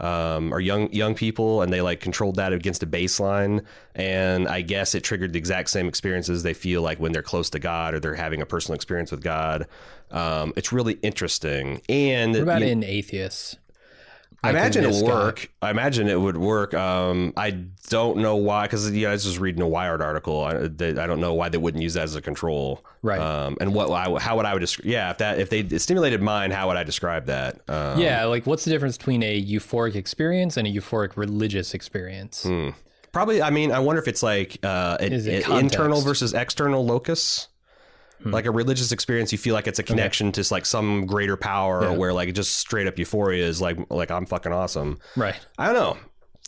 um, 0.00 0.52
or 0.52 0.60
young 0.60 0.92
young 0.92 1.14
people, 1.14 1.62
and 1.62 1.72
they 1.72 1.80
like 1.80 2.00
controlled 2.00 2.36
that 2.36 2.52
against 2.52 2.82
a 2.82 2.86
baseline. 2.86 3.64
And 3.94 4.48
I 4.48 4.60
guess 4.62 4.94
it 4.94 5.02
triggered 5.02 5.32
the 5.32 5.38
exact 5.38 5.70
same 5.70 5.88
experiences 5.88 6.42
they 6.42 6.54
feel 6.54 6.82
like 6.82 6.98
when 7.00 7.12
they're 7.12 7.22
close 7.22 7.50
to 7.50 7.58
God 7.58 7.94
or 7.94 8.00
they're 8.00 8.14
having 8.14 8.40
a 8.42 8.46
personal 8.46 8.76
experience 8.76 9.10
with 9.10 9.22
God. 9.22 9.66
Um, 10.10 10.52
it's 10.56 10.72
really 10.72 10.94
interesting. 11.02 11.82
And 11.88 12.32
What 12.32 12.42
about 12.42 12.60
you- 12.62 12.68
in 12.68 12.84
atheists? 12.84 13.56
I 14.42 14.50
imagine 14.50 14.84
it 14.84 14.92
would 14.92 15.06
guy? 15.06 15.12
work. 15.12 15.50
I 15.60 15.70
imagine 15.70 16.08
it 16.08 16.20
would 16.20 16.36
work. 16.36 16.72
Um, 16.72 17.32
I 17.36 17.50
don't 17.50 18.18
know 18.18 18.36
why, 18.36 18.66
because 18.66 18.88
you 18.90 19.02
know, 19.02 19.08
I 19.08 19.12
was 19.12 19.24
just 19.24 19.38
reading 19.40 19.62
a 19.62 19.68
Wired 19.68 20.00
article. 20.00 20.44
I, 20.44 20.68
they, 20.68 20.90
I 20.90 21.06
don't 21.08 21.20
know 21.20 21.34
why 21.34 21.48
they 21.48 21.58
wouldn't 21.58 21.82
use 21.82 21.94
that 21.94 22.04
as 22.04 22.14
a 22.14 22.22
control, 22.22 22.84
Right. 23.02 23.20
Um, 23.20 23.56
and 23.60 23.74
what 23.74 23.90
I, 23.90 24.18
how 24.18 24.36
would 24.36 24.46
I 24.46 24.52
would 24.52 24.60
describe? 24.60 24.86
Yeah, 24.86 25.10
if 25.10 25.18
that 25.18 25.38
if 25.40 25.50
they 25.50 25.78
stimulated 25.78 26.22
mine, 26.22 26.50
how 26.50 26.68
would 26.68 26.76
I 26.76 26.84
describe 26.84 27.26
that? 27.26 27.60
Um, 27.68 27.98
yeah, 28.00 28.24
like 28.24 28.46
what's 28.46 28.64
the 28.64 28.70
difference 28.70 28.96
between 28.96 29.22
a 29.22 29.42
euphoric 29.42 29.94
experience 29.94 30.56
and 30.56 30.66
a 30.66 30.70
euphoric 30.70 31.16
religious 31.16 31.74
experience? 31.74 32.44
Hmm. 32.44 32.70
probably. 33.12 33.42
I 33.42 33.50
mean, 33.50 33.72
I 33.72 33.78
wonder 33.80 34.00
if 34.00 34.08
it's 34.08 34.22
like 34.22 34.58
uh, 34.64 34.98
an, 35.00 35.12
it 35.12 35.48
an 35.48 35.58
internal 35.58 36.00
versus 36.00 36.34
external 36.34 36.84
locus. 36.84 37.48
Hmm. 38.22 38.30
Like 38.32 38.46
a 38.46 38.50
religious 38.50 38.90
experience, 38.90 39.30
you 39.30 39.38
feel 39.38 39.54
like 39.54 39.66
it's 39.68 39.78
a 39.78 39.82
connection 39.84 40.32
to 40.32 40.44
like 40.50 40.66
some 40.66 41.06
greater 41.06 41.36
power, 41.36 41.84
Yeah. 41.84 41.96
where 41.96 42.12
like 42.12 42.34
just 42.34 42.56
straight 42.56 42.86
up 42.88 42.98
euphoria 42.98 43.44
is 43.46 43.60
like 43.60 43.78
like 43.90 44.10
I'm 44.10 44.26
fucking 44.26 44.52
awesome. 44.52 44.98
Right. 45.16 45.36
I 45.56 45.66
don't 45.66 45.74
know. 45.74 45.96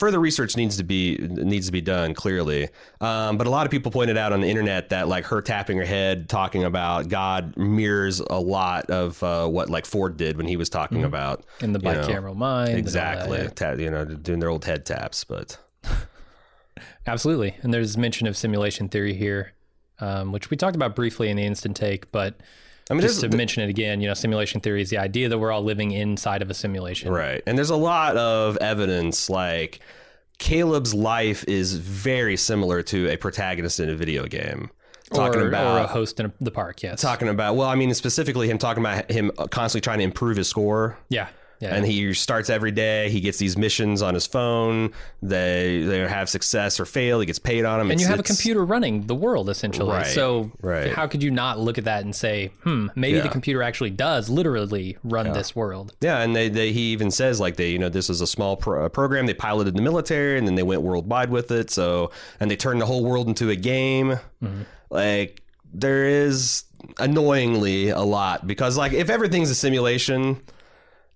Further 0.00 0.18
research 0.18 0.56
needs 0.56 0.78
to 0.78 0.82
be 0.82 1.18
needs 1.20 1.66
to 1.66 1.72
be 1.72 1.82
done 1.82 2.14
clearly, 2.14 2.70
um, 3.02 3.36
but 3.36 3.46
a 3.46 3.50
lot 3.50 3.66
of 3.66 3.70
people 3.70 3.92
pointed 3.92 4.16
out 4.16 4.32
on 4.32 4.40
the 4.40 4.48
internet 4.48 4.88
that 4.88 5.08
like 5.08 5.26
her 5.26 5.42
tapping 5.42 5.76
her 5.76 5.84
head, 5.84 6.26
talking 6.28 6.64
about 6.64 7.08
God, 7.08 7.54
mirrors 7.58 8.18
a 8.20 8.40
lot 8.40 8.88
of 8.90 9.22
uh, 9.22 9.46
what 9.46 9.68
like 9.68 9.84
Ford 9.84 10.16
did 10.16 10.38
when 10.38 10.46
he 10.48 10.56
was 10.56 10.70
talking 10.70 11.04
about 11.04 11.44
In 11.60 11.72
the 11.74 11.78
you 11.80 11.84
know, 11.92 12.00
bicameral 12.00 12.34
mind. 12.34 12.70
all 12.70 12.74
that, 12.74 12.78
exactly, 12.78 13.38
yeah. 13.40 13.48
ta- 13.50 13.72
you 13.72 13.90
know, 13.90 14.06
doing 14.06 14.40
their 14.40 14.48
old 14.48 14.64
head 14.64 14.86
taps. 14.86 15.22
But 15.22 15.58
Absolutely. 17.06 17.56
And 17.62 17.72
there's 17.72 17.96
mention 17.96 18.26
of 18.26 18.36
simulation 18.36 18.88
theory 18.88 19.14
here, 19.14 19.52
um, 20.00 20.32
which 20.32 20.50
we 20.50 20.56
talked 20.56 20.76
about 20.76 20.94
briefly 20.94 21.28
in 21.28 21.36
the 21.36 21.44
instant 21.44 21.76
take, 21.76 22.10
but 22.12 22.34
I 22.90 22.94
mean, 22.94 23.02
just 23.02 23.20
to 23.20 23.28
mention 23.28 23.62
it 23.62 23.70
again, 23.70 24.00
you 24.00 24.08
know, 24.08 24.14
simulation 24.14 24.60
theory 24.60 24.82
is 24.82 24.90
the 24.90 24.98
idea 24.98 25.28
that 25.28 25.38
we're 25.38 25.52
all 25.52 25.62
living 25.62 25.92
inside 25.92 26.42
of 26.42 26.50
a 26.50 26.54
simulation. 26.54 27.12
right, 27.12 27.42
and 27.46 27.56
there's 27.56 27.70
a 27.70 27.76
lot 27.76 28.16
of 28.16 28.56
evidence 28.58 29.30
like 29.30 29.80
Caleb's 30.38 30.94
life 30.94 31.44
is 31.46 31.74
very 31.74 32.36
similar 32.36 32.82
to 32.84 33.08
a 33.10 33.16
protagonist 33.16 33.78
in 33.78 33.88
a 33.88 33.94
video 33.94 34.26
game. 34.26 34.70
Talking 35.12 35.42
or, 35.42 35.48
about 35.48 35.76
or 35.76 35.84
a 35.84 35.86
host 35.86 36.20
in 36.20 36.32
the 36.40 36.52
park, 36.52 36.84
yes. 36.84 37.00
talking 37.00 37.26
about 37.26 37.56
well 37.56 37.66
i 37.66 37.74
mean 37.74 37.92
specifically 37.94 38.48
him 38.48 38.58
talking 38.58 38.80
about 38.80 39.10
him 39.10 39.32
constantly 39.50 39.80
trying 39.80 39.98
to 39.98 40.04
improve 40.04 40.36
his 40.36 40.46
score 40.46 40.96
yeah. 41.08 41.26
Yeah. 41.60 41.74
and 41.74 41.84
he 41.86 42.14
starts 42.14 42.48
every 42.48 42.70
day 42.70 43.10
he 43.10 43.20
gets 43.20 43.36
these 43.38 43.56
missions 43.58 44.00
on 44.00 44.14
his 44.14 44.26
phone 44.26 44.92
they 45.20 45.82
they 45.86 45.98
have 46.00 46.28
success 46.30 46.80
or 46.80 46.86
fail 46.86 47.20
he 47.20 47.26
gets 47.26 47.38
paid 47.38 47.66
on 47.66 47.78
them 47.78 47.90
and 47.90 48.00
you 48.00 48.06
have 48.06 48.18
a 48.18 48.22
computer 48.22 48.64
running 48.64 49.06
the 49.06 49.14
world 49.14 49.50
essentially. 49.50 49.90
Right, 49.92 50.06
So 50.06 50.50
right. 50.62 50.90
how 50.92 51.06
could 51.06 51.22
you 51.22 51.30
not 51.30 51.58
look 51.58 51.76
at 51.76 51.84
that 51.84 52.02
and 52.04 52.16
say, 52.16 52.50
hmm, 52.64 52.86
maybe 52.96 53.20
the 53.20 53.28
computer 53.28 53.62
actually 53.62 53.90
does 53.90 54.30
literally 54.30 54.96
run 55.04 55.32
this 55.34 55.54
world? 55.54 55.94
yeah 56.00 56.22
and 56.22 56.34
they, 56.34 56.48
they 56.48 56.72
he 56.72 56.92
even 56.92 57.10
says 57.10 57.38
like 57.40 57.56
they 57.56 57.70
you 57.70 57.78
know 57.78 57.90
this 57.90 58.08
is 58.08 58.20
a 58.22 58.26
small 58.26 58.56
pro- 58.56 58.88
program 58.88 59.26
they 59.26 59.34
piloted 59.34 59.74
in 59.74 59.76
the 59.76 59.82
military 59.82 60.38
and 60.38 60.46
then 60.46 60.54
they 60.54 60.62
went 60.62 60.80
worldwide 60.82 61.28
with 61.30 61.50
it 61.50 61.70
so 61.70 62.10
and 62.40 62.50
they 62.50 62.56
turned 62.56 62.80
the 62.80 62.86
whole 62.86 63.04
world 63.04 63.28
into 63.28 63.50
a 63.50 63.56
game 63.56 64.18
Mm-hmm. 64.42 64.62
like 64.88 65.42
there 65.74 66.04
is 66.06 66.64
annoyingly 66.98 67.90
a 67.90 68.00
lot 68.00 68.46
because 68.46 68.76
like 68.78 68.92
if 68.92 69.10
everything's 69.10 69.50
a 69.50 69.54
simulation 69.54 70.40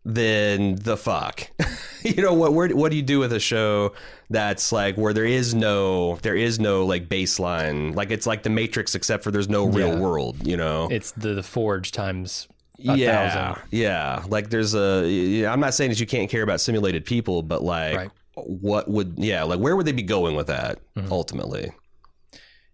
then 0.05 0.77
the 0.77 0.97
fuck 0.97 1.49
you 2.03 2.21
know 2.23 2.35
what 2.35 2.53
where, 2.53 2.69
what 2.77 2.91
do 2.91 2.97
you 2.97 3.03
do 3.03 3.19
with 3.19 3.33
a 3.33 3.41
show 3.41 3.93
that's 4.31 4.71
like 4.73 4.97
where 4.97 5.13
there 5.15 5.25
is 5.25 5.55
no 5.55 6.17
there 6.17 6.37
is 6.37 6.59
no 6.61 6.85
like 6.85 7.09
baseline 7.09 7.95
like 7.95 8.11
it's 8.11 8.27
like 8.27 8.43
the 8.43 8.51
matrix 8.51 8.95
except 8.95 9.25
for 9.25 9.31
there's 9.31 9.49
no 9.49 9.65
real 9.67 9.89
Yeah. 9.95 9.99
world 10.01 10.47
you 10.47 10.57
know 10.57 10.89
It's 10.91 11.13
the, 11.13 11.35
the 11.35 11.43
forge 11.43 11.91
times 11.93 12.49
a 12.81 12.97
yeah 12.97 13.31
thousand. 13.55 13.63
yeah 13.71 14.25
like 14.29 14.51
there's 14.51 14.75
a 14.75 15.45
i'm 15.47 15.61
not 15.61 15.73
saying 15.75 15.91
that 15.91 16.01
you 16.01 16.07
can't 16.07 16.29
care 16.31 16.43
about 16.43 16.61
simulated 16.61 17.05
people 17.07 17.43
but 17.43 17.63
like 17.63 17.97
Right. 17.97 18.11
what 18.35 18.89
would 18.91 19.15
yeah 19.17 19.45
like 19.45 19.59
where 19.61 19.75
would 19.77 19.87
they 19.87 19.93
be 19.93 20.03
going 20.03 20.37
with 20.37 20.49
that 20.49 20.81
Mm-hmm. 20.97 21.13
ultimately 21.13 21.73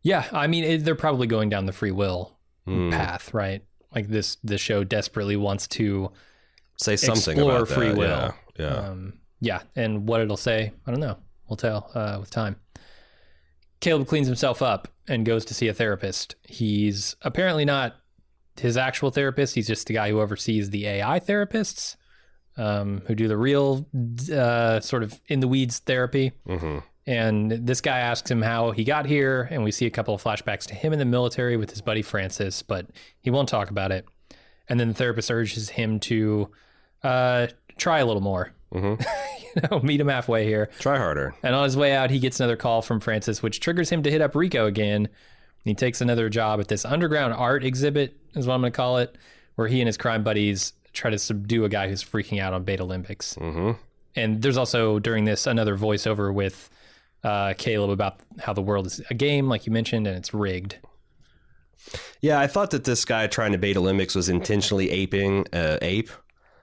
Yeah, 0.02 0.24
I 0.32 0.46
mean, 0.46 0.64
it, 0.64 0.84
they're 0.84 0.94
probably 0.94 1.26
going 1.26 1.48
down 1.50 1.66
the 1.66 1.72
free 1.72 1.90
will 1.90 2.36
Hmm. 2.66 2.90
path, 2.90 3.34
right? 3.34 3.62
Like 3.94 4.08
this, 4.08 4.36
the 4.44 4.56
show 4.58 4.82
desperately 4.84 5.36
wants 5.36 5.66
to 5.68 6.10
say 6.82 6.96
something 6.96 7.36
explore 7.36 7.56
about 7.56 7.68
that. 7.68 7.74
free 7.74 7.92
will. 7.92 8.08
yeah, 8.08 8.32
yeah. 8.58 8.74
Um, 8.74 9.14
yeah, 9.40 9.62
and 9.76 10.06
what 10.08 10.20
it'll 10.20 10.36
say, 10.36 10.72
I 10.86 10.90
don't 10.90 11.00
know. 11.00 11.16
We'll 11.48 11.56
tell 11.56 11.90
uh, 11.94 12.18
with 12.20 12.30
time. 12.30 12.56
Caleb 13.80 14.06
cleans 14.06 14.26
himself 14.26 14.60
up 14.60 14.88
and 15.08 15.24
goes 15.24 15.44
to 15.46 15.54
see 15.54 15.68
a 15.68 15.74
therapist. 15.74 16.34
He's 16.42 17.16
apparently 17.22 17.64
not 17.64 17.96
his 18.60 18.76
actual 18.76 19.10
therapist. 19.10 19.54
He's 19.54 19.66
just 19.66 19.86
the 19.86 19.94
guy 19.94 20.10
who 20.10 20.20
oversees 20.20 20.70
the 20.70 20.86
AI 20.86 21.18
therapists 21.18 21.96
um, 22.56 23.02
who 23.06 23.14
do 23.14 23.26
the 23.26 23.36
real 23.36 23.86
uh, 24.32 24.80
sort 24.80 25.02
of 25.02 25.18
in 25.28 25.40
the 25.40 25.48
weeds 25.48 25.78
therapy. 25.78 26.32
hmm 26.46 26.78
And 27.06 27.50
this 27.50 27.80
guy 27.80 27.98
asks 28.00 28.30
him 28.30 28.42
how 28.42 28.72
he 28.72 28.84
got 28.84 29.06
here, 29.06 29.48
and 29.50 29.64
we 29.64 29.70
see 29.72 29.86
a 29.86 29.90
couple 29.90 30.14
of 30.14 30.22
flashbacks 30.22 30.66
to 30.66 30.74
him 30.74 30.92
in 30.92 30.98
the 30.98 31.04
military 31.06 31.56
with 31.56 31.70
his 31.70 31.80
buddy 31.80 32.02
Francis, 32.02 32.62
but 32.62 32.86
he 33.20 33.30
won't 33.30 33.48
talk 33.48 33.70
about 33.70 33.92
it. 33.92 34.04
And 34.68 34.78
then 34.78 34.88
the 34.88 34.94
therapist 34.94 35.30
urges 35.30 35.70
him 35.70 35.98
to 36.00 36.50
uh, 37.02 37.46
try 37.76 37.98
a 38.00 38.06
little 38.06 38.22
more. 38.22 38.52
hmm 38.72 38.94
you 39.56 39.62
know, 39.70 39.80
meet 39.80 40.00
him 40.00 40.08
halfway 40.08 40.44
here. 40.44 40.70
try 40.78 40.96
harder 40.96 41.34
And 41.42 41.54
on 41.54 41.64
his 41.64 41.76
way 41.76 41.92
out, 41.94 42.10
he 42.10 42.18
gets 42.20 42.38
another 42.38 42.56
call 42.56 42.82
from 42.82 43.00
Francis, 43.00 43.42
which 43.42 43.58
triggers 43.60 43.90
him 43.90 44.02
to 44.04 44.10
hit 44.10 44.20
up 44.20 44.34
Rico 44.36 44.66
again. 44.66 45.08
He 45.64 45.74
takes 45.74 46.00
another 46.00 46.28
job 46.28 46.60
at 46.60 46.68
this 46.68 46.84
underground 46.84 47.34
art 47.34 47.64
exhibit, 47.64 48.16
is 48.34 48.46
what 48.46 48.54
I'm 48.54 48.60
going 48.60 48.72
to 48.72 48.76
call 48.76 48.98
it, 48.98 49.16
where 49.56 49.66
he 49.68 49.80
and 49.80 49.88
his 49.88 49.96
crime 49.96 50.22
buddies 50.24 50.72
try 50.92 51.10
to 51.10 51.18
subdue 51.18 51.64
a 51.64 51.68
guy 51.68 51.88
who's 51.88 52.02
freaking 52.02 52.40
out 52.40 52.54
on 52.54 52.64
Beta 52.64 52.82
Olympics. 52.82 53.34
hmm 53.34 53.72
And 54.16 54.40
there's 54.40 54.56
also 54.56 54.98
during 54.98 55.24
this 55.24 55.46
another 55.46 55.76
voiceover 55.76 56.32
with 56.32 56.70
uh, 57.24 57.54
Caleb 57.58 57.90
about 57.90 58.20
how 58.38 58.52
the 58.52 58.62
world 58.62 58.86
is 58.86 59.00
a 59.10 59.14
game, 59.14 59.48
like 59.48 59.66
you 59.66 59.72
mentioned, 59.72 60.06
and 60.06 60.16
it's 60.16 60.32
rigged. 60.32 60.78
Yeah, 62.20 62.38
I 62.38 62.46
thought 62.46 62.70
that 62.70 62.84
this 62.84 63.04
guy 63.04 63.26
trying 63.26 63.52
to 63.52 63.58
bait 63.58 63.76
Olympics 63.76 64.14
was 64.14 64.28
intentionally 64.28 64.90
aping 64.90 65.46
uh, 65.52 65.78
ape. 65.82 66.10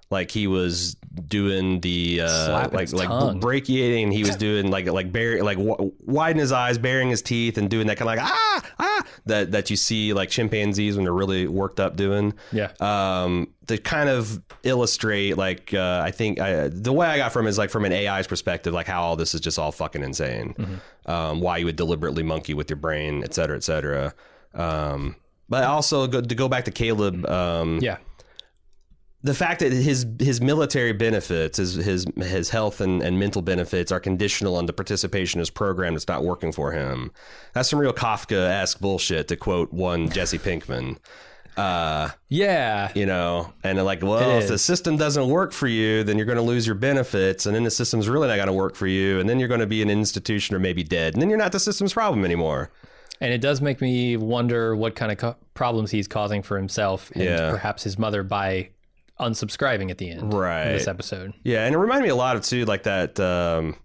Like 0.10 0.32
he 0.32 0.48
was 0.48 0.96
doing 1.28 1.82
the 1.82 2.22
uh, 2.22 2.70
like 2.72 2.94
like 2.94 3.08
tongue. 3.10 3.42
brachiating. 3.42 4.14
He 4.14 4.24
was 4.24 4.36
doing 4.38 4.72
like 4.72 4.86
like 4.86 5.12
bare 5.12 5.44
like 5.44 5.58
w- 5.58 5.92
widen 6.06 6.40
his 6.40 6.52
eyes, 6.52 6.78
baring 6.78 7.10
his 7.10 7.22
teeth, 7.22 7.58
and 7.58 7.70
doing 7.70 7.88
that 7.88 7.98
kind 7.98 8.10
of 8.10 8.16
like 8.18 8.26
ah 8.32 8.64
ah 8.80 9.04
that 9.26 9.52
that 9.52 9.70
you 9.70 9.76
see 9.76 10.14
like 10.14 10.30
chimpanzees 10.30 10.96
when 10.96 11.04
they're 11.04 11.14
really 11.14 11.48
worked 11.48 11.80
up 11.82 11.96
doing. 11.98 12.34
Yeah. 12.54 12.72
Um, 12.80 13.50
to 13.68 13.78
kind 13.78 14.08
of 14.08 14.42
illustrate 14.64 15.36
like 15.38 15.74
uh, 15.74 16.02
I 16.06 16.12
think 16.12 16.40
I, 16.40 16.70
the 16.70 16.94
way 16.94 17.06
I 17.06 17.18
got 17.18 17.34
from 17.34 17.46
is 17.48 17.58
like 17.58 17.70
from 17.70 17.84
an 17.84 17.92
AI's 17.92 18.28
perspective, 18.28 18.74
like 18.74 18.88
how 18.88 19.02
all 19.02 19.18
this 19.18 19.36
is 19.36 19.42
just 19.42 19.60
all 19.60 19.74
fucking 19.74 20.04
insane. 20.04 20.80
Um, 21.06 21.42
why 21.42 21.58
you 21.58 21.66
would 21.66 21.76
deliberately 21.76 22.24
monkey 22.24 22.54
with 22.54 22.70
your 22.70 22.78
brain, 22.78 23.24
et 23.26 23.34
cetera, 23.34 23.58
et 23.58 23.64
cetera. 23.64 24.14
Um, 24.54 25.18
but 25.50 25.64
also 25.66 26.08
go, 26.08 26.22
to 26.22 26.36
go 26.36 26.48
back 26.48 26.66
to 26.66 26.72
Caleb, 26.72 27.26
um, 27.26 27.80
Yeah. 27.82 27.98
The 29.24 29.34
fact 29.34 29.60
that 29.62 29.72
his 29.72 30.06
his 30.20 30.40
military 30.42 30.94
benefits, 30.94 31.58
his 31.58 31.76
his 31.76 32.06
his 32.18 32.50
health 32.50 32.80
and, 32.82 33.02
and 33.02 33.20
mental 33.20 33.42
benefits 33.42 33.92
are 33.92 34.00
conditional 34.00 34.56
on 34.56 34.66
the 34.68 34.74
participation 34.74 35.40
in 35.40 35.42
his 35.42 35.50
program 35.50 35.94
that's 35.94 36.08
not 36.08 36.24
working 36.24 36.52
for 36.52 36.72
him. 36.72 37.12
That's 37.54 37.70
some 37.70 37.80
real 37.80 37.94
Kafka 37.94 38.50
esque 38.50 38.80
bullshit 38.80 39.28
to 39.30 39.36
quote 39.36 39.74
one 39.74 40.10
Jesse 40.10 40.38
Pinkman. 40.38 40.98
Uh, 41.58 42.10
Yeah. 42.30 42.92
you 42.94 43.08
know, 43.08 43.52
and 43.64 43.84
like, 43.84 44.04
well, 44.04 44.38
if 44.38 44.48
the 44.48 44.60
system 44.60 44.96
doesn't 44.98 45.28
work 45.28 45.52
for 45.52 45.68
you, 45.68 46.04
then 46.04 46.16
you're 46.18 46.28
going 46.28 46.36
to 46.38 46.44
lose 46.44 46.68
your 46.68 46.76
benefits, 46.76 47.48
and 47.48 47.56
then 47.56 47.64
the 47.64 47.72
system's 47.72 48.08
really 48.08 48.28
not 48.28 48.36
going 48.36 48.46
to 48.48 48.54
work 48.54 48.76
for 48.76 48.86
you, 48.86 49.20
and 49.20 49.28
then 49.28 49.40
you're 49.40 49.48
going 49.48 49.62
to 49.62 49.66
be 49.66 49.82
an 49.82 49.90
institution 49.90 50.56
or 50.56 50.60
maybe 50.60 50.84
dead, 50.84 51.14
and 51.14 51.22
then 51.22 51.30
you're 51.32 51.40
not 51.40 51.52
the 51.52 51.60
system's 51.60 51.94
problem 51.94 52.24
anymore. 52.24 52.70
And 53.20 53.34
it 53.34 53.42
does 53.42 53.60
make 53.60 53.82
me 53.82 54.16
wonder 54.18 54.76
what 54.76 54.94
kind 54.96 55.12
of 55.12 55.18
co- 55.18 55.36
problems 55.56 55.90
he's 55.90 56.08
causing 56.08 56.44
for 56.44 56.58
himself 56.58 57.10
and 57.16 57.24
Yeah. 57.24 57.50
perhaps 57.50 57.82
his 57.84 57.98
mother 57.98 58.22
by 58.22 58.70
unsubscribing 59.20 59.90
at 59.92 59.98
the 59.98 60.10
end 60.12 60.34
Right. 60.34 60.74
this 60.74 60.88
episode. 60.88 61.34
Yeah, 61.44 61.66
and 61.66 61.74
it 61.74 61.78
reminded 61.78 62.04
me 62.04 62.10
a 62.10 62.16
lot 62.16 62.36
of 62.36 62.44
too, 62.44 62.66
like 62.66 62.84
that 62.84 63.20
um, 63.20 63.76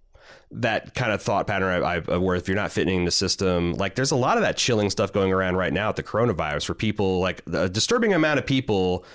that 0.51 0.93
kind 0.93 1.11
of 1.11 1.21
thought 1.21 1.47
pattern. 1.47 1.83
I, 1.83 1.95
I, 1.95 2.17
where 2.17 2.35
if 2.35 2.47
you're 2.47 2.55
not 2.57 2.71
fitting 2.71 2.95
in 2.99 3.05
the 3.05 3.11
system, 3.11 3.73
like 3.73 3.95
there's 3.95 4.11
a 4.11 4.15
lot 4.15 4.37
of 4.37 4.43
that 4.43 4.57
chilling 4.57 4.89
stuff 4.89 5.11
going 5.11 5.31
around 5.33 5.55
right 5.55 5.73
now 5.73 5.89
at 5.89 5.95
the 5.95 6.03
coronavirus, 6.03 6.69
where 6.69 6.75
people 6.75 7.19
like 7.19 7.41
a 7.51 7.67
disturbing 7.69 8.13
amount 8.13 8.39
of 8.39 8.45
people 8.45 9.05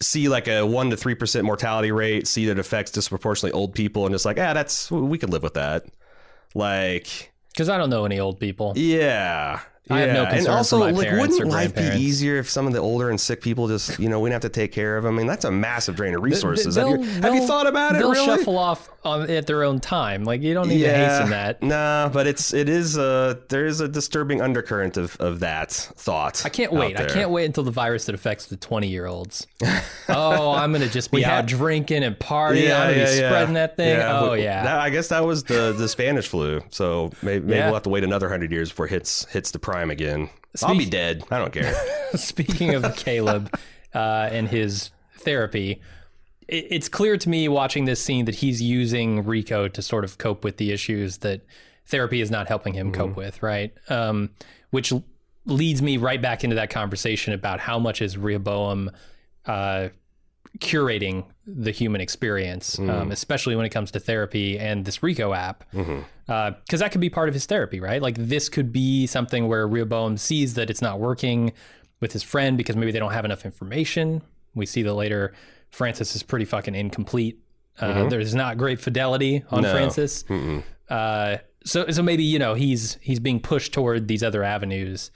see 0.00 0.28
like 0.28 0.46
a 0.48 0.64
one 0.64 0.90
to 0.90 0.96
three 0.96 1.14
percent 1.14 1.44
mortality 1.44 1.92
rate, 1.92 2.26
see 2.26 2.46
that 2.46 2.52
it 2.52 2.58
affects 2.58 2.90
disproportionately 2.90 3.52
old 3.58 3.74
people, 3.74 4.06
and 4.06 4.14
it's 4.14 4.24
like, 4.24 4.38
ah, 4.38 4.54
that's 4.54 4.90
we 4.90 5.18
could 5.18 5.30
live 5.30 5.42
with 5.42 5.54
that. 5.54 5.84
Like, 6.54 7.32
Because 7.52 7.68
I 7.68 7.76
don't 7.76 7.90
know 7.90 8.04
any 8.04 8.18
old 8.18 8.40
people. 8.40 8.72
yeah. 8.76 9.60
I 9.90 10.00
have 10.00 10.12
no 10.12 10.22
yeah. 10.22 10.30
concern 10.30 10.38
and 10.38 10.46
for 10.46 10.52
also, 10.52 10.78
my 10.78 10.90
like, 10.90 11.12
wouldn't 11.18 11.46
life 11.48 11.74
be 11.74 11.82
easier 11.98 12.36
if 12.36 12.48
some 12.48 12.66
of 12.66 12.72
the 12.72 12.78
older 12.80 13.10
and 13.10 13.20
sick 13.20 13.40
people 13.40 13.68
just, 13.68 13.98
you 13.98 14.08
know, 14.08 14.20
we 14.20 14.28
didn't 14.30 14.42
have 14.42 14.52
to 14.52 14.60
take 14.60 14.72
care 14.72 14.96
of 14.96 15.04
them? 15.04 15.14
I 15.14 15.18
mean, 15.18 15.26
that's 15.26 15.44
a 15.44 15.50
massive 15.50 15.96
drain 15.96 16.14
of 16.14 16.22
resources. 16.22 16.76
Have 16.76 16.88
you, 16.88 17.02
have 17.02 17.34
you 17.34 17.46
thought 17.46 17.66
about 17.66 17.94
it? 17.94 17.98
They'll 17.98 18.12
really? 18.12 18.26
shuffle 18.26 18.58
off 18.58 18.90
on, 19.04 19.30
at 19.30 19.46
their 19.46 19.64
own 19.64 19.80
time. 19.80 20.24
Like 20.24 20.42
you 20.42 20.54
don't 20.54 20.68
need 20.68 20.82
to 20.82 20.92
hasten 20.92 21.30
that. 21.30 21.62
Nah, 21.62 22.08
but 22.08 22.26
it's 22.26 22.52
it 22.52 22.68
is 22.68 22.96
a 22.96 23.40
there 23.48 23.66
is 23.66 23.80
a 23.80 23.88
disturbing 23.88 24.40
undercurrent 24.40 24.96
of, 24.96 25.16
of 25.20 25.40
that 25.40 25.72
thought. 25.72 26.44
I 26.44 26.48
can't 26.48 26.72
out 26.72 26.78
wait. 26.78 27.00
I 27.00 27.06
can't 27.06 27.30
wait 27.30 27.46
until 27.46 27.64
the 27.64 27.70
virus 27.70 28.06
that 28.06 28.14
affects 28.14 28.46
the 28.46 28.56
20 28.56 28.88
year 28.88 29.06
olds. 29.06 29.46
oh, 30.08 30.52
I'm 30.52 30.72
going 30.72 30.82
to 30.82 30.90
just 30.90 31.10
be 31.10 31.16
We 31.18 31.24
out 31.24 31.36
had- 31.36 31.46
drinking 31.46 32.04
and 32.04 32.16
partying. 32.18 32.64
Yeah, 32.64 32.82
I'm 32.82 32.94
going 32.94 33.06
to 33.06 33.12
be 33.12 33.16
spreading 33.16 33.54
that 33.54 33.76
thing. 33.76 34.00
oh, 34.00 34.32
we- 34.32 34.42
yeah. 34.42 34.64
that- 34.64 34.78
I 34.78 34.90
guess 34.90 35.08
that 35.08 35.24
was 35.24 35.44
the 35.44 35.72
the 35.76 35.88
Spanish 35.88 36.28
flu. 36.28 36.60
So 36.70 37.10
maybe, 37.22 37.44
maybe 37.44 37.58
Yeah. 37.58 37.66
we'll 37.66 37.74
have 37.74 37.82
to 37.84 37.88
wait 37.90 38.04
another 38.04 38.28
hundred 38.28 38.52
years 38.52 38.68
before 38.70 38.86
it 38.86 38.90
hits 38.90 39.24
hits 39.26 39.50
the 39.50 39.58
prime 39.58 39.77
again. 39.90 40.30
I'll 40.62 40.76
be 40.76 40.86
dead. 40.86 41.24
I 41.30 41.38
don't 41.38 41.52
care. 41.52 41.74
Speaking 42.14 42.74
of 42.74 42.96
Caleb 42.96 43.54
uh, 43.94 44.28
and 44.32 44.48
his 44.48 44.90
therapy, 45.18 45.80
it, 46.48 46.66
it's 46.70 46.88
clear 46.88 47.16
to 47.16 47.28
me 47.28 47.48
watching 47.48 47.84
this 47.84 48.02
scene 48.02 48.24
that 48.24 48.36
he's 48.36 48.60
using 48.60 49.24
Rico 49.24 49.68
to 49.68 49.82
sort 49.82 50.04
of 50.04 50.18
cope 50.18 50.44
with 50.44 50.56
the 50.56 50.72
issues 50.72 51.18
that 51.18 51.42
therapy 51.86 52.20
is 52.20 52.30
not 52.30 52.48
helping 52.48 52.74
him 52.74 52.92
cope 52.92 53.16
with, 53.16 53.42
right? 53.42 53.72
Um, 53.88 54.30
which 54.70 54.92
leads 55.46 55.80
me 55.80 55.96
right 55.96 56.20
back 56.20 56.44
into 56.44 56.56
that 56.56 56.70
conversation 56.70 57.32
about 57.32 57.60
how 57.60 57.78
much 57.78 58.02
is 58.02 58.18
Rehoboam 58.18 58.90
uh, 59.46 59.88
curating 60.58 61.24
the 61.46 61.70
human 61.70 62.00
experience, 62.00 62.78
um, 62.78 63.10
especially 63.10 63.54
when 63.56 63.64
it 63.66 63.70
comes 63.70 63.90
to 63.92 64.00
therapy 64.00 64.58
and 64.58 64.84
this 64.84 65.02
Rico 65.02 65.32
app. 65.34 65.64
Because 65.72 66.80
that 66.80 66.92
could 66.92 67.00
be 67.00 67.10
part 67.10 67.28
of 67.28 67.34
his 67.34 67.46
therapy, 67.46 67.80
right? 67.80 68.02
Like 68.02 68.16
this 68.16 68.48
could 68.48 68.72
be 68.72 69.06
something 69.06 69.48
where 69.48 69.66
Rehoboam 69.66 70.16
sees 70.16 70.54
that 70.54 70.68
it's 70.70 70.82
not 70.82 70.98
working 71.00 71.52
with 72.00 72.12
his 72.12 72.22
friend 72.22 72.56
because 72.56 72.76
maybe 72.76 72.92
they 72.92 72.98
don't 72.98 73.12
have 73.12 73.24
enough 73.24 73.44
information. 73.44 74.22
We 74.54 74.66
see 74.66 74.82
that 74.82 74.94
later 74.94 75.32
Francis 75.70 76.14
is 76.16 76.22
pretty 76.22 76.44
fucking 76.44 76.74
incomplete. 76.74 77.38
Uh, 77.80 78.08
There's 78.08 78.34
not 78.34 78.58
great 78.58 78.80
fidelity 78.80 79.44
on 79.50 79.62
No. 79.62 79.70
Francis. 79.70 80.24
Uh, 80.88 81.36
so 81.64 81.88
so 81.90 82.02
maybe 82.02 82.22
you 82.24 82.38
know 82.38 82.54
he's 82.54 82.98
he's 83.00 83.20
being 83.20 83.40
pushed 83.40 83.72
toward 83.72 84.08
these 84.08 84.22
other 84.22 84.42
avenues 84.42 85.10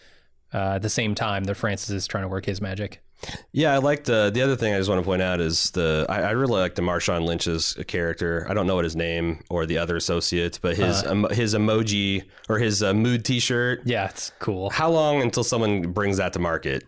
uh, 0.53 0.74
at 0.74 0.83
the 0.83 0.91
same 0.91 1.14
time 1.14 1.45
that 1.45 1.55
Francis 1.57 1.91
is 1.91 2.07
trying 2.07 2.24
to 2.24 2.28
work 2.28 2.45
his 2.47 2.61
magic. 2.61 3.03
Yeah, 3.52 3.72
I 3.72 3.78
liked 3.78 4.10
uh, 4.10 4.30
the 4.30 4.42
other 4.42 4.56
thing 4.56 4.74
I 4.74 4.78
just 4.78 4.88
want 4.88 5.00
to 5.00 5.04
point 5.04 5.22
out 5.22 5.40
is 5.40 5.70
the 5.72 6.06
I, 6.08 6.22
I 6.22 6.30
really 6.32 6.58
like 6.60 6.74
the 6.74 6.82
Marshawn 6.82 7.24
Lynch's 7.24 7.76
character. 7.86 8.46
I 8.48 8.54
don't 8.54 8.66
know 8.66 8.74
what 8.74 8.84
his 8.84 8.96
name 8.96 9.44
or 9.48 9.64
the 9.66 9.78
other 9.78 9.96
associates, 9.96 10.58
but 10.58 10.76
his 10.76 11.04
Uh. 11.04 11.12
emo 11.12 11.28
his 11.28 11.54
emoji 11.54 12.24
or 12.48 12.58
his 12.58 12.82
uh, 12.82 12.92
mood 12.94 13.24
T-shirt. 13.24 13.82
Yeah, 13.84 14.08
it's 14.08 14.32
cool. 14.40 14.70
How 14.70 14.90
long 14.90 15.22
until 15.22 15.44
someone 15.44 15.92
brings 15.92 16.16
that 16.16 16.32
to 16.32 16.38
market? 16.40 16.84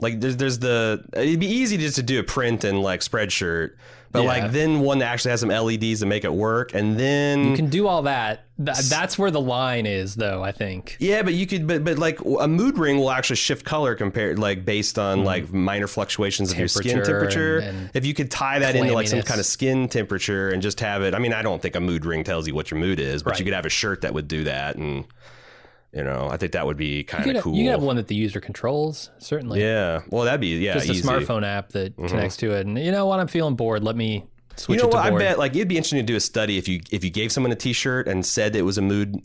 Like 0.00 0.20
there's 0.20 0.38
there's 0.38 0.58
the 0.60 1.04
it'd 1.12 1.40
be 1.40 1.46
easy 1.46 1.76
just 1.76 1.96
to 1.96 2.02
do 2.02 2.18
a 2.20 2.24
print 2.24 2.64
and 2.64 2.80
like 2.80 3.00
spreadshirt, 3.00 3.72
but 4.12 4.22
Yeah. 4.22 4.28
like 4.28 4.52
then 4.52 4.80
one 4.80 4.98
that 4.98 5.06
actually 5.06 5.30
has 5.32 5.40
some 5.40 5.50
LEDs 5.50 6.00
to 6.00 6.06
make 6.06 6.24
it 6.24 6.32
work, 6.32 6.74
and 6.74 6.98
then 6.98 7.44
You 7.50 7.56
can 7.56 7.68
do 7.68 7.86
all 7.86 8.02
that. 8.02 8.44
Th- 8.64 8.76
that's 8.76 9.18
where 9.18 9.30
the 9.30 9.40
line 9.40 9.86
is, 9.86 10.16
though. 10.16 10.42
I 10.42 10.52
think. 10.52 10.96
Yeah, 11.00 11.22
but 11.22 11.32
you 11.34 11.46
could, 11.46 11.66
but 11.66 11.84
but 11.84 11.98
like 11.98 12.18
a 12.20 12.46
mood 12.48 12.76
ring 12.78 12.98
will 12.98 13.10
actually 13.10 13.36
shift 13.36 13.64
color 13.64 13.94
compared, 13.94 14.38
like 14.38 14.64
based 14.64 14.98
on 14.98 15.18
mm-hmm. 15.18 15.26
like 15.26 15.52
minor 15.52 15.86
fluctuations 15.86 16.52
of 16.52 16.58
your 16.58 16.68
skin. 16.68 16.92
Temperature 16.96 17.12
temperature. 17.12 17.58
and- 17.58 17.78
and 17.78 17.90
if 17.94 18.04
you 18.04 18.12
could 18.14 18.30
tie 18.30 18.58
that 18.58 18.76
into 18.76 18.92
like 18.92 19.08
some 19.08 19.22
kind 19.22 19.40
of 19.40 19.46
skin 19.46 19.88
temperature 19.88 20.50
and 20.50 20.60
just 20.62 20.80
have 20.80 21.02
it, 21.02 21.14
I 21.14 21.18
mean, 21.18 21.32
I 21.32 21.42
don't 21.42 21.62
think 21.62 21.76
a 21.76 21.80
mood 21.80 22.04
ring 22.04 22.24
tells 22.24 22.46
you 22.46 22.54
what 22.54 22.70
your 22.70 22.78
mood 22.80 23.00
is, 23.00 23.22
but 23.22 23.30
Right. 23.30 23.38
you 23.38 23.44
could 23.44 23.54
have 23.54 23.66
a 23.66 23.70
shirt 23.70 24.00
that 24.02 24.12
would 24.12 24.28
do 24.28 24.44
that, 24.44 24.76
and 24.76 25.04
you 25.92 26.04
know, 26.04 26.28
I 26.30 26.36
think 26.36 26.52
that 26.52 26.66
would 26.66 26.76
be 26.76 27.02
kind 27.04 27.36
of 27.36 27.42
cool. 27.42 27.56
you 27.56 27.70
have 27.70 27.82
one 27.82 27.96
that 27.96 28.06
the 28.06 28.14
user 28.14 28.40
controls, 28.40 29.10
certainly. 29.18 29.60
yeah, 29.60 30.02
well, 30.10 30.24
that'd 30.24 30.40
be 30.40 30.56
yeah, 30.58 30.74
Just 30.74 30.88
a 30.88 30.92
easy. 30.92 31.02
Mm-hmm. 31.08 31.24
smartphone 31.24 31.44
app 31.44 31.70
that 31.70 31.96
connects 31.96 32.36
to 32.38 32.52
it. 32.52 32.66
And 32.66 32.78
you 32.78 32.92
know 32.92 33.06
what? 33.06 33.18
I'm 33.20 33.26
feeling 33.28 33.56
bored. 33.56 33.82
Let 33.82 33.96
me 33.96 34.14
You 34.14 34.22
switch 34.56 34.80
know 34.80 34.88
it 34.88 34.90
to 34.92 34.96
what? 34.98 35.12
I 35.12 35.18
bet 35.18 35.38
like 35.38 35.54
it'd 35.56 35.68
be 35.68 35.76
interesting 35.76 35.98
to 35.98 36.04
do 36.04 36.16
a 36.16 36.20
study 36.20 36.58
if 36.58 36.68
you 36.68 36.80
if 36.92 37.02
you 37.04 37.10
gave 37.10 37.32
someone 37.32 37.50
a 37.52 37.56
T-shirt 37.56 38.06
and 38.08 38.24
said 38.24 38.54
it 38.54 38.62
was 38.62 38.78
a 38.78 38.82
mood, 38.82 39.16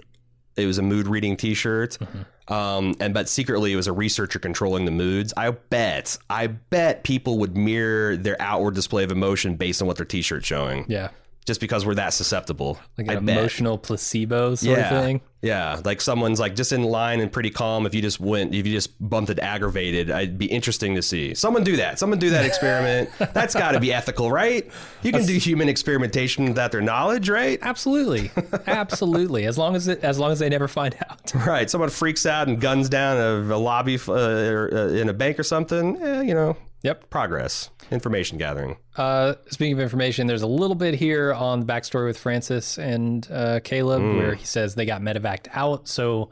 it 0.56 0.66
was 0.66 0.78
a 0.78 0.82
mood 0.82 1.08
reading 1.08 1.38
T-shirt, 1.38 1.98
Mm-hmm. 2.00 2.54
um, 2.54 2.96
and 3.00 3.14
but 3.14 3.28
secretly 3.30 3.72
it 3.74 3.76
was 3.76 3.88
a 3.88 3.94
researcher 3.94 4.40
controlling 4.40 4.86
the 4.86 4.92
moods. 4.92 5.34
I 5.38 5.52
bet, 5.52 6.18
I 6.30 6.48
bet 6.48 7.04
people 7.04 7.38
would 7.40 7.56
mirror 7.58 8.16
their 8.18 8.42
outward 8.42 8.74
display 8.76 9.04
of 9.04 9.12
emotion 9.12 9.56
based 9.56 9.82
on 9.82 9.88
what 9.88 9.98
their 9.98 10.06
T-shirt's 10.06 10.48
showing, 10.48 10.86
Yeah. 10.88 11.10
Just 11.46 11.62
because 11.62 11.86
we're 11.86 11.96
that 11.96 12.14
susceptible. 12.14 12.80
Like 12.98 13.08
an 13.08 13.18
emotional 13.30 13.78
placebo 13.78 14.56
sort 14.56 14.80
yeah, 14.80 14.94
of 14.94 15.04
thing. 15.04 15.22
yeah. 15.44 15.80
Like 15.86 16.02
someone's 16.02 16.40
like 16.40 16.56
just 16.56 16.72
in 16.72 16.84
line 16.84 17.20
and 17.20 17.32
pretty 17.32 17.52
calm. 17.52 17.86
If 17.86 17.94
you 17.94 18.02
just 18.02 18.20
went, 18.20 18.56
if 18.56 18.66
you 18.66 18.74
just 18.74 18.90
bumped 19.00 19.30
it 19.30 19.38
aggravated, 19.38 20.10
I'd 20.10 20.40
be 20.40 20.48
interesting 20.48 20.96
to 20.96 21.04
see. 21.04 21.36
Someone 21.36 21.64
do 21.64 21.76
that. 21.76 22.00
Someone 22.00 22.18
do 22.18 22.32
that 22.32 22.46
experiment. 22.46 23.12
That's 23.34 23.54
got 23.54 23.74
to 23.74 23.80
be 23.80 23.94
ethical, 23.94 24.32
right? 24.32 24.70
You 25.04 25.12
can 25.12 25.26
do 25.26 25.38
human 25.38 25.70
experimentation 25.70 26.46
without 26.46 26.72
their 26.72 26.82
knowledge, 26.82 27.30
right? 27.30 27.60
Absolutely. 27.62 28.32
Absolutely. 28.68 29.46
As 29.46 29.58
long 29.58 29.76
as 29.76 29.88
it, 29.88 30.04
as 30.04 30.18
long 30.18 30.32
as 30.32 30.40
they 30.40 30.50
never 30.50 30.68
find 30.68 30.96
out. 31.10 31.22
Right. 31.46 31.70
Someone 31.70 31.90
freaks 31.90 32.26
out 32.26 32.48
and 32.48 32.60
guns 32.60 32.90
down 32.90 33.18
a, 33.18 33.54
a 33.54 33.60
lobby 33.60 34.00
uh, 34.08 34.14
or, 34.14 34.74
uh, 34.74 34.88
in 34.88 35.10
a 35.10 35.14
bank 35.14 35.38
or 35.38 35.44
something. 35.44 36.02
Eh, 36.02 36.22
you 36.24 36.34
know, 36.34 36.58
Yep. 36.86 37.10
progress, 37.10 37.72
information 37.90 38.38
gathering. 38.38 38.78
Uh, 38.96 39.34
speaking 39.50 39.74
of 39.74 39.80
information, 39.80 40.28
there's 40.28 40.44
a 40.44 40.48
little 40.48 40.76
bit 40.76 40.94
here 40.94 41.34
on 41.34 41.60
the 41.62 41.66
backstory 41.66 42.06
with 42.06 42.18
Francis 42.18 42.78
and 42.78 43.28
uh, 43.32 43.60
Caleb 43.64 44.02
Mm. 44.04 44.18
where 44.18 44.36
he 44.36 44.46
says 44.46 44.76
they 44.76 44.86
got 44.86 45.02
medevaced 45.02 45.48
out, 45.54 45.88
so 45.88 46.30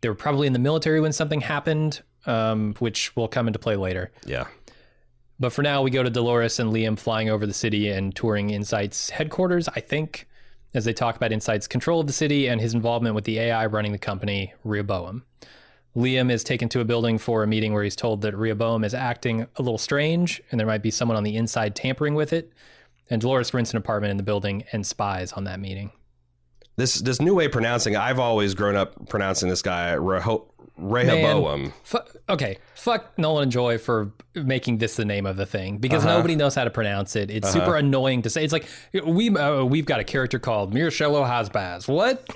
they 0.00 0.08
were 0.08 0.14
probably 0.14 0.46
in 0.46 0.52
the 0.54 0.58
military 0.58 1.00
when 1.00 1.12
something 1.12 1.42
happened, 1.42 2.00
um, 2.26 2.74
which 2.78 3.14
will 3.16 3.28
come 3.28 3.46
into 3.46 3.58
play 3.58 3.76
later. 3.76 4.10
Yeah. 4.26 4.46
But 5.38 5.52
for 5.52 5.62
now, 5.62 5.82
we 5.82 5.90
go 5.90 6.02
to 6.02 6.10
Dolores 6.10 6.58
and 6.58 6.72
Liam 6.72 6.98
flying 6.98 7.28
over 7.28 7.46
the 7.46 7.52
city 7.54 7.88
and 7.88 8.14
touring 8.16 8.50
Incite's 8.50 9.10
headquarters, 9.10 9.68
I 9.68 9.80
think, 9.80 10.26
as 10.72 10.84
they 10.86 10.92
talk 10.94 11.16
about 11.16 11.32
Incite's 11.32 11.66
control 11.66 12.00
of 12.00 12.06
the 12.06 12.12
city 12.14 12.46
and 12.48 12.60
his 12.60 12.72
involvement 12.74 13.14
with 13.14 13.24
the 13.24 13.38
AI 13.40 13.66
running 13.66 13.92
the 13.92 13.98
company, 13.98 14.54
Rehoboam. 14.64 15.24
Liam 15.96 16.30
is 16.30 16.42
taken 16.42 16.68
to 16.70 16.80
a 16.80 16.84
building 16.84 17.18
for 17.18 17.42
a 17.42 17.46
meeting 17.46 17.72
where 17.74 17.82
he's 17.84 17.96
told 17.96 18.22
that 18.22 18.34
Rehoboam 18.36 18.82
is 18.84 18.94
acting 18.94 19.42
a 19.56 19.62
little 19.62 19.78
strange 19.78 20.42
and 20.50 20.58
there 20.58 20.66
might 20.66 20.82
be 20.82 20.90
someone 20.90 21.16
on 21.16 21.22
the 21.22 21.36
inside 21.36 21.74
tampering 21.76 22.14
with 22.14 22.32
it. 22.32 22.52
And 23.10 23.20
Dolores 23.20 23.52
rents 23.52 23.72
an 23.72 23.76
apartment 23.76 24.10
in 24.10 24.16
the 24.16 24.22
building 24.22 24.64
and 24.72 24.86
spies 24.86 25.32
on 25.34 25.44
that 25.44 25.60
meeting. 25.60 25.92
This 26.76 26.94
this 27.00 27.20
new 27.20 27.34
way 27.34 27.44
of 27.44 27.52
pronouncing. 27.52 27.94
I've 27.96 28.18
always 28.18 28.54
grown 28.54 28.76
up 28.76 29.08
pronouncing 29.10 29.50
this 29.50 29.60
guy 29.60 29.94
Reho- 29.96 30.46
Rehoboam. 30.78 31.74
Fu- 31.82 31.98
okay, 32.30 32.56
fuck 32.74 33.16
Nolan 33.18 33.42
and 33.44 33.52
Joy 33.52 33.76
for 33.76 34.12
making 34.34 34.78
this 34.78 34.96
the 34.96 35.04
name 35.04 35.26
of 35.26 35.36
the 35.36 35.44
thing 35.44 35.76
because 35.76 36.04
Uh-huh. 36.06 36.16
nobody 36.16 36.34
knows 36.34 36.54
how 36.54 36.64
to 36.64 36.70
pronounce 36.70 37.14
it. 37.16 37.30
It's 37.30 37.52
super 37.52 37.76
annoying 37.76 38.22
to 38.22 38.30
say. 38.30 38.42
It's 38.42 38.54
like 38.54 38.66
we 39.04 39.28
uh, 39.28 39.64
we've 39.64 39.84
got 39.84 40.00
a 40.00 40.04
character 40.04 40.38
called 40.38 40.72
Mirshelo 40.72 41.28
Hasbaz. 41.28 41.86
What? 41.88 42.26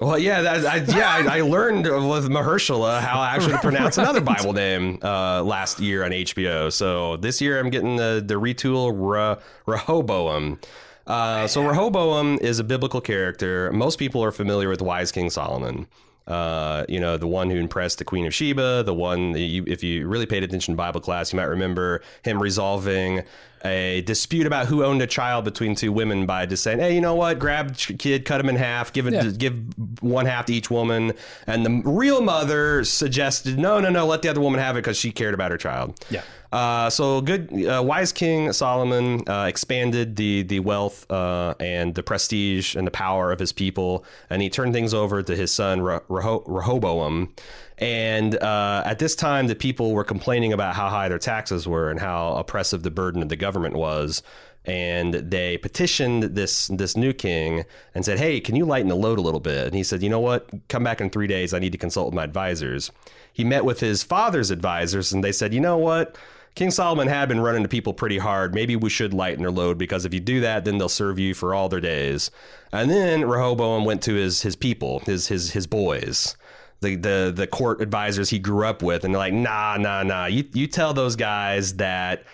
Well, 0.00 0.18
yeah, 0.18 0.40
that, 0.40 0.66
I, 0.66 0.76
yeah, 0.96 1.30
I, 1.30 1.38
I 1.38 1.40
learned 1.42 1.84
with 1.84 2.28
Mahershala 2.28 3.00
how 3.00 3.20
I 3.20 3.34
actually 3.34 3.52
to 3.52 3.58
pronounce 3.58 3.98
another 3.98 4.20
Bible 4.32 4.52
name 4.52 4.98
uh, 5.02 5.42
last 5.42 5.80
year 5.80 6.04
on 6.04 6.10
HBO. 6.10 6.72
So 6.72 7.18
this 7.18 7.40
year 7.40 7.60
I'm 7.60 7.70
getting 7.70 7.96
the 7.96 8.22
the 8.24 8.34
retool 8.34 8.92
Re, 8.94 9.42
Rehoboam. 9.66 10.58
Uh, 11.06 11.46
so 11.46 11.66
Rehoboam 11.66 12.38
is 12.40 12.58
a 12.58 12.64
biblical 12.64 13.00
character. 13.00 13.70
Most 13.72 13.98
people 13.98 14.24
are 14.24 14.32
familiar 14.32 14.68
with 14.68 14.80
wise 14.80 15.12
King 15.12 15.30
Solomon. 15.30 15.86
Uh, 16.26 16.84
you 16.88 17.00
know, 17.00 17.16
the 17.16 17.26
one 17.26 17.50
who 17.50 17.56
impressed 17.56 17.98
the 17.98 18.04
Queen 18.04 18.26
of 18.26 18.32
Sheba, 18.34 18.82
the 18.84 18.94
one 18.94 19.36
you, 19.36 19.64
if 19.66 19.82
you 19.82 20.06
really 20.06 20.26
paid 20.26 20.42
attention 20.44 20.72
to 20.74 20.76
Bible 20.76 21.00
class, 21.00 21.32
you 21.32 21.36
might 21.36 21.44
remember 21.46 22.00
him 22.22 22.40
resolving 22.40 23.22
a 23.64 24.02
dispute 24.02 24.46
about 24.46 24.66
who 24.66 24.84
owned 24.84 25.02
a 25.02 25.06
child 25.06 25.44
between 25.44 25.74
two 25.74 25.92
women 25.92 26.26
by 26.26 26.46
just 26.46 26.62
saying, 26.62 26.78
"Hey, 26.78 26.94
you 26.94 27.00
know 27.00 27.14
what? 27.14 27.38
Grab 27.38 27.76
kid, 27.76 28.24
cut 28.24 28.40
him 28.40 28.48
in 28.48 28.56
half, 28.56 28.92
give 28.92 29.06
it, 29.06 29.12
Yeah. 29.14 29.30
give 29.36 29.56
one 30.00 30.26
half 30.26 30.46
to 30.46 30.54
each 30.54 30.70
woman." 30.70 31.12
And 31.46 31.64
the 31.66 31.82
real 31.88 32.20
mother 32.22 32.82
suggested, 32.84 33.58
"No, 33.58 33.78
no, 33.80 33.88
no, 33.90 34.06
let 34.06 34.22
the 34.22 34.28
other 34.28 34.40
woman 34.40 34.60
have 34.60 34.76
it 34.76 34.80
because 34.80 34.96
she 34.96 35.10
cared 35.12 35.34
about 35.34 35.50
her 35.50 35.58
child." 35.58 35.94
Yeah. 36.10 36.22
Uh, 36.52 36.90
so 36.90 37.22
good, 37.22 37.50
uh, 37.64 37.82
wise 37.82 38.12
King 38.12 38.52
Solomon 38.52 39.26
uh, 39.26 39.46
expanded 39.48 40.16
the 40.16 40.42
the 40.42 40.60
wealth 40.60 41.10
uh, 41.10 41.54
and 41.58 41.94
the 41.94 42.02
prestige 42.02 42.76
and 42.76 42.86
the 42.86 42.90
power 42.90 43.32
of 43.32 43.38
his 43.38 43.52
people, 43.52 44.04
and 44.28 44.42
he 44.42 44.50
turned 44.50 44.74
things 44.74 44.92
over 44.92 45.22
to 45.22 45.34
his 45.34 45.50
son 45.50 45.80
Re- 45.80 46.00
Reho- 46.10 46.44
Rehoboam. 46.46 47.32
And 47.78 48.36
uh, 48.36 48.82
at 48.84 48.98
this 48.98 49.16
time, 49.16 49.46
the 49.46 49.54
people 49.54 49.92
were 49.92 50.04
complaining 50.04 50.52
about 50.52 50.74
how 50.74 50.88
high 50.90 51.08
their 51.08 51.18
taxes 51.18 51.66
were 51.66 51.90
and 51.90 51.98
how 51.98 52.34
oppressive 52.34 52.82
the 52.82 52.90
burden 52.90 53.22
of 53.22 53.30
the 53.30 53.36
government 53.36 53.74
was. 53.74 54.22
And 54.64 55.14
they 55.14 55.56
petitioned 55.56 56.22
this 56.22 56.68
this 56.68 56.98
new 56.98 57.14
king 57.14 57.64
and 57.94 58.04
said, 58.04 58.18
"Hey, 58.18 58.40
can 58.40 58.56
you 58.56 58.66
lighten 58.66 58.88
the 58.88 58.94
load 58.94 59.18
a 59.18 59.22
little 59.22 59.40
bit?" 59.40 59.68
And 59.68 59.74
he 59.74 59.82
said, 59.82 60.02
"You 60.02 60.10
know 60.10 60.20
what? 60.20 60.50
Come 60.68 60.84
back 60.84 61.00
in 61.00 61.08
three 61.08 61.26
days. 61.26 61.54
I 61.54 61.58
need 61.60 61.72
to 61.72 61.78
consult 61.78 62.08
with 62.08 62.14
my 62.14 62.24
advisors." 62.24 62.92
He 63.32 63.42
met 63.44 63.64
with 63.64 63.80
his 63.80 64.02
father's 64.02 64.50
advisors, 64.50 65.10
and 65.12 65.24
they 65.24 65.32
said, 65.32 65.54
"You 65.54 65.60
know 65.60 65.78
what?" 65.78 66.18
King 66.54 66.70
Solomon 66.70 67.08
had 67.08 67.28
been 67.28 67.40
running 67.40 67.62
to 67.62 67.68
people 67.68 67.94
pretty 67.94 68.18
hard. 68.18 68.54
Maybe 68.54 68.76
we 68.76 68.90
should 68.90 69.14
lighten 69.14 69.40
their 69.42 69.50
load 69.50 69.78
because 69.78 70.04
if 70.04 70.12
you 70.12 70.20
do 70.20 70.40
that, 70.40 70.64
then 70.64 70.76
they'll 70.78 70.88
serve 70.88 71.18
you 71.18 71.32
for 71.34 71.54
all 71.54 71.68
their 71.70 71.80
days. 71.80 72.30
And 72.72 72.90
then 72.90 73.24
Rehoboam 73.26 73.84
went 73.86 74.02
to 74.02 74.14
his 74.14 74.42
his 74.42 74.54
people, 74.56 75.00
his 75.00 75.28
his 75.28 75.52
his 75.52 75.66
boys, 75.66 76.36
the 76.80 76.96
the 76.96 77.32
the 77.34 77.46
court 77.46 77.80
advisors 77.80 78.28
he 78.30 78.38
grew 78.38 78.66
up 78.66 78.82
with, 78.82 79.04
and 79.04 79.14
they're 79.14 79.18
like, 79.18 79.32
nah, 79.32 79.76
nah, 79.78 80.02
nah. 80.02 80.26
You 80.26 80.44
you 80.52 80.66
tell 80.66 80.92
those 80.94 81.16
guys 81.16 81.74
that. 81.76 82.24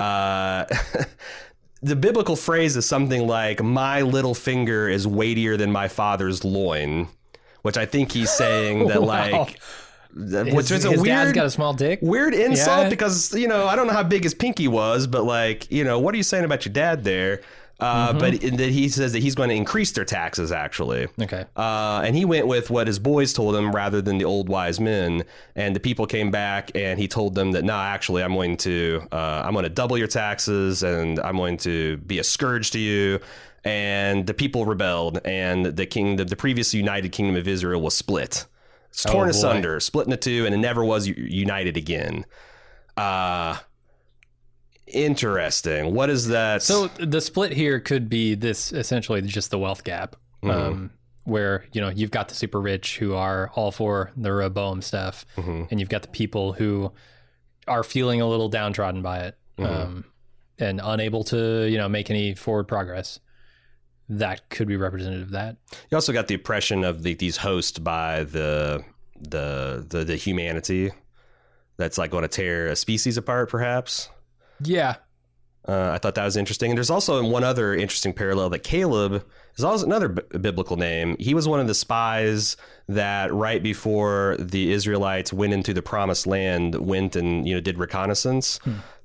Uh, 0.00 0.64
the 1.82 1.96
biblical 1.96 2.36
phrase 2.36 2.76
is 2.76 2.86
something 2.86 3.26
like 3.26 3.62
"My 3.62 4.02
little 4.02 4.34
finger 4.34 4.88
is 4.88 5.06
weightier 5.06 5.56
than 5.56 5.70
my 5.72 5.88
father's 5.88 6.44
loin," 6.44 7.08
which 7.62 7.76
I 7.76 7.86
think 7.86 8.12
he's 8.12 8.30
saying 8.30 8.88
that 8.88 9.02
Wow. 9.02 9.06
like. 9.06 9.60
Which 10.18 10.68
His, 10.68 10.70
is 10.80 10.84
a 10.84 10.90
his 10.90 11.00
weird 11.00 11.06
dad's 11.06 11.32
got 11.32 11.46
a 11.46 11.50
small 11.50 11.72
dick. 11.72 12.00
weird 12.02 12.34
insult 12.34 12.84
Yeah. 12.84 12.88
because 12.90 13.32
you 13.34 13.46
know 13.48 13.66
I 13.66 13.76
don't 13.76 13.86
know 13.86 13.92
how 13.92 14.02
big 14.02 14.24
his 14.24 14.34
pinky 14.34 14.66
was, 14.68 15.06
but 15.06 15.24
like 15.24 15.70
you 15.70 15.84
know 15.84 15.98
what 15.98 16.12
are 16.14 16.16
you 16.16 16.22
saying 16.24 16.44
about 16.44 16.64
your 16.64 16.72
dad 16.72 17.04
there? 17.04 17.40
Uh, 17.80 18.08
Mm-hmm. 18.08 18.18
But 18.18 18.58
that 18.58 18.70
he 18.70 18.88
says 18.88 19.12
that 19.12 19.20
he's 19.22 19.36
going 19.36 19.50
to 19.50 19.54
increase 19.54 19.92
their 19.92 20.04
taxes 20.04 20.50
actually. 20.50 21.06
Okay. 21.22 21.44
Uh, 21.56 22.02
and 22.04 22.16
he 22.16 22.24
went 22.24 22.48
with 22.48 22.70
what 22.70 22.88
his 22.88 22.98
boys 22.98 23.32
told 23.32 23.54
him 23.54 23.70
rather 23.70 24.02
than 24.02 24.18
the 24.18 24.24
old 24.24 24.48
wise 24.48 24.80
men. 24.80 25.22
And 25.54 25.76
the 25.76 25.80
people 25.80 26.04
came 26.06 26.32
back 26.32 26.72
and 26.74 26.98
he 26.98 27.06
told 27.06 27.36
them 27.36 27.52
that, 27.52 27.62
no, 27.64 27.74
actually, 27.74 28.24
I'm 28.24 28.34
going 28.34 28.56
to, 28.58 29.06
uh, 29.12 29.42
I'm 29.44 29.52
going 29.52 29.62
to 29.62 29.68
double 29.68 29.96
your 29.96 30.08
taxes 30.08 30.82
and 30.82 31.20
I'm 31.20 31.36
going 31.36 31.56
to 31.58 31.98
be 31.98 32.18
a 32.18 32.24
scourge 32.24 32.72
to 32.72 32.80
you. 32.80 33.20
And 33.64 34.26
the 34.26 34.34
people 34.34 34.64
rebelled, 34.64 35.20
and 35.24 35.66
the 35.66 35.86
king, 35.86 36.16
the, 36.16 36.24
the 36.24 36.36
previous 36.36 36.74
united 36.74 37.12
kingdom 37.12 37.36
of 37.36 37.46
Israel 37.46 37.80
was 37.82 37.94
split. 37.94 38.46
It's 39.04 39.04
torn 39.12 39.28
Oh, 39.28 39.30
asunder, 39.30 39.78
split 39.80 40.06
into 40.06 40.16
two, 40.16 40.44
and 40.46 40.54
it 40.54 40.58
never 40.58 40.84
was 40.84 41.06
united 41.06 41.76
again. 41.76 42.24
Uh, 42.96 43.56
interesting. 44.86 45.94
What 45.94 46.10
is 46.10 46.28
that? 46.28 46.62
So 46.62 46.88
the 46.98 47.20
split 47.20 47.52
here 47.52 47.80
could 47.80 48.08
be 48.08 48.34
this 48.34 48.72
essentially 48.72 49.22
just 49.22 49.50
the 49.50 49.58
wealth 49.58 49.84
gap, 49.84 50.16
Mm-hmm. 50.42 50.50
um, 50.50 50.90
where 51.24 51.64
you 51.72 51.80
know 51.80 51.88
you've 51.90 52.10
got 52.12 52.28
the 52.28 52.34
super 52.34 52.60
rich 52.60 52.98
who 52.98 53.14
are 53.14 53.50
all 53.54 53.70
for 53.72 54.12
the 54.16 54.32
Rehoboam 54.32 54.82
stuff, 54.82 55.26
Mm-hmm. 55.36 55.64
and 55.70 55.80
you've 55.80 55.88
got 55.88 56.02
the 56.02 56.08
people 56.08 56.52
who 56.52 56.92
are 57.66 57.82
feeling 57.84 58.20
a 58.20 58.26
little 58.28 58.48
downtrodden 58.48 59.02
by 59.02 59.20
it 59.20 59.36
Mm-hmm. 59.58 59.82
um, 59.82 60.04
and 60.60 60.80
unable 60.82 61.24
to 61.24 61.66
you 61.68 61.76
know 61.78 61.88
make 61.88 62.10
any 62.10 62.34
forward 62.34 62.68
progress. 62.68 63.20
That 64.08 64.48
could 64.48 64.68
be 64.68 64.76
representative 64.76 65.28
of 65.28 65.32
that. 65.32 65.56
You 65.90 65.96
also 65.96 66.12
got 66.12 66.28
the 66.28 66.34
oppression 66.34 66.84
of 66.84 67.02
the, 67.02 67.14
these 67.14 67.36
hosts 67.38 67.78
by 67.78 68.24
the, 68.24 68.82
the 69.20 69.84
the 69.88 70.04
the 70.04 70.16
humanity 70.16 70.90
that's 71.76 71.98
like 71.98 72.10
going 72.10 72.22
to 72.22 72.28
tear 72.28 72.68
a 72.68 72.76
species 72.76 73.16
apart, 73.16 73.50
perhaps. 73.50 74.08
Yeah, 74.62 74.96
Uh, 75.66 75.90
I 75.92 75.98
thought 75.98 76.14
that 76.14 76.24
was 76.24 76.36
interesting. 76.36 76.70
And 76.70 76.78
there's 76.78 76.90
also 76.90 77.22
one 77.24 77.44
other 77.44 77.74
interesting 77.74 78.12
parallel 78.14 78.48
that 78.50 78.60
Caleb 78.60 79.24
is 79.56 79.62
also 79.64 79.84
another 79.84 80.08
b- 80.08 80.38
biblical 80.38 80.76
name. 80.76 81.14
He 81.20 81.34
was 81.34 81.46
one 81.46 81.60
of 81.60 81.66
the 81.66 81.74
spies 81.74 82.56
that 82.88 83.32
right 83.32 83.62
before 83.62 84.36
the 84.38 84.72
Israelites 84.72 85.32
went 85.32 85.52
into 85.52 85.74
the 85.74 85.82
promised 85.82 86.26
land 86.26 86.74
went 86.76 87.14
and 87.16 87.46
you 87.46 87.54
know 87.54 87.60
did 87.60 87.76
reconnaissance. 87.78 88.58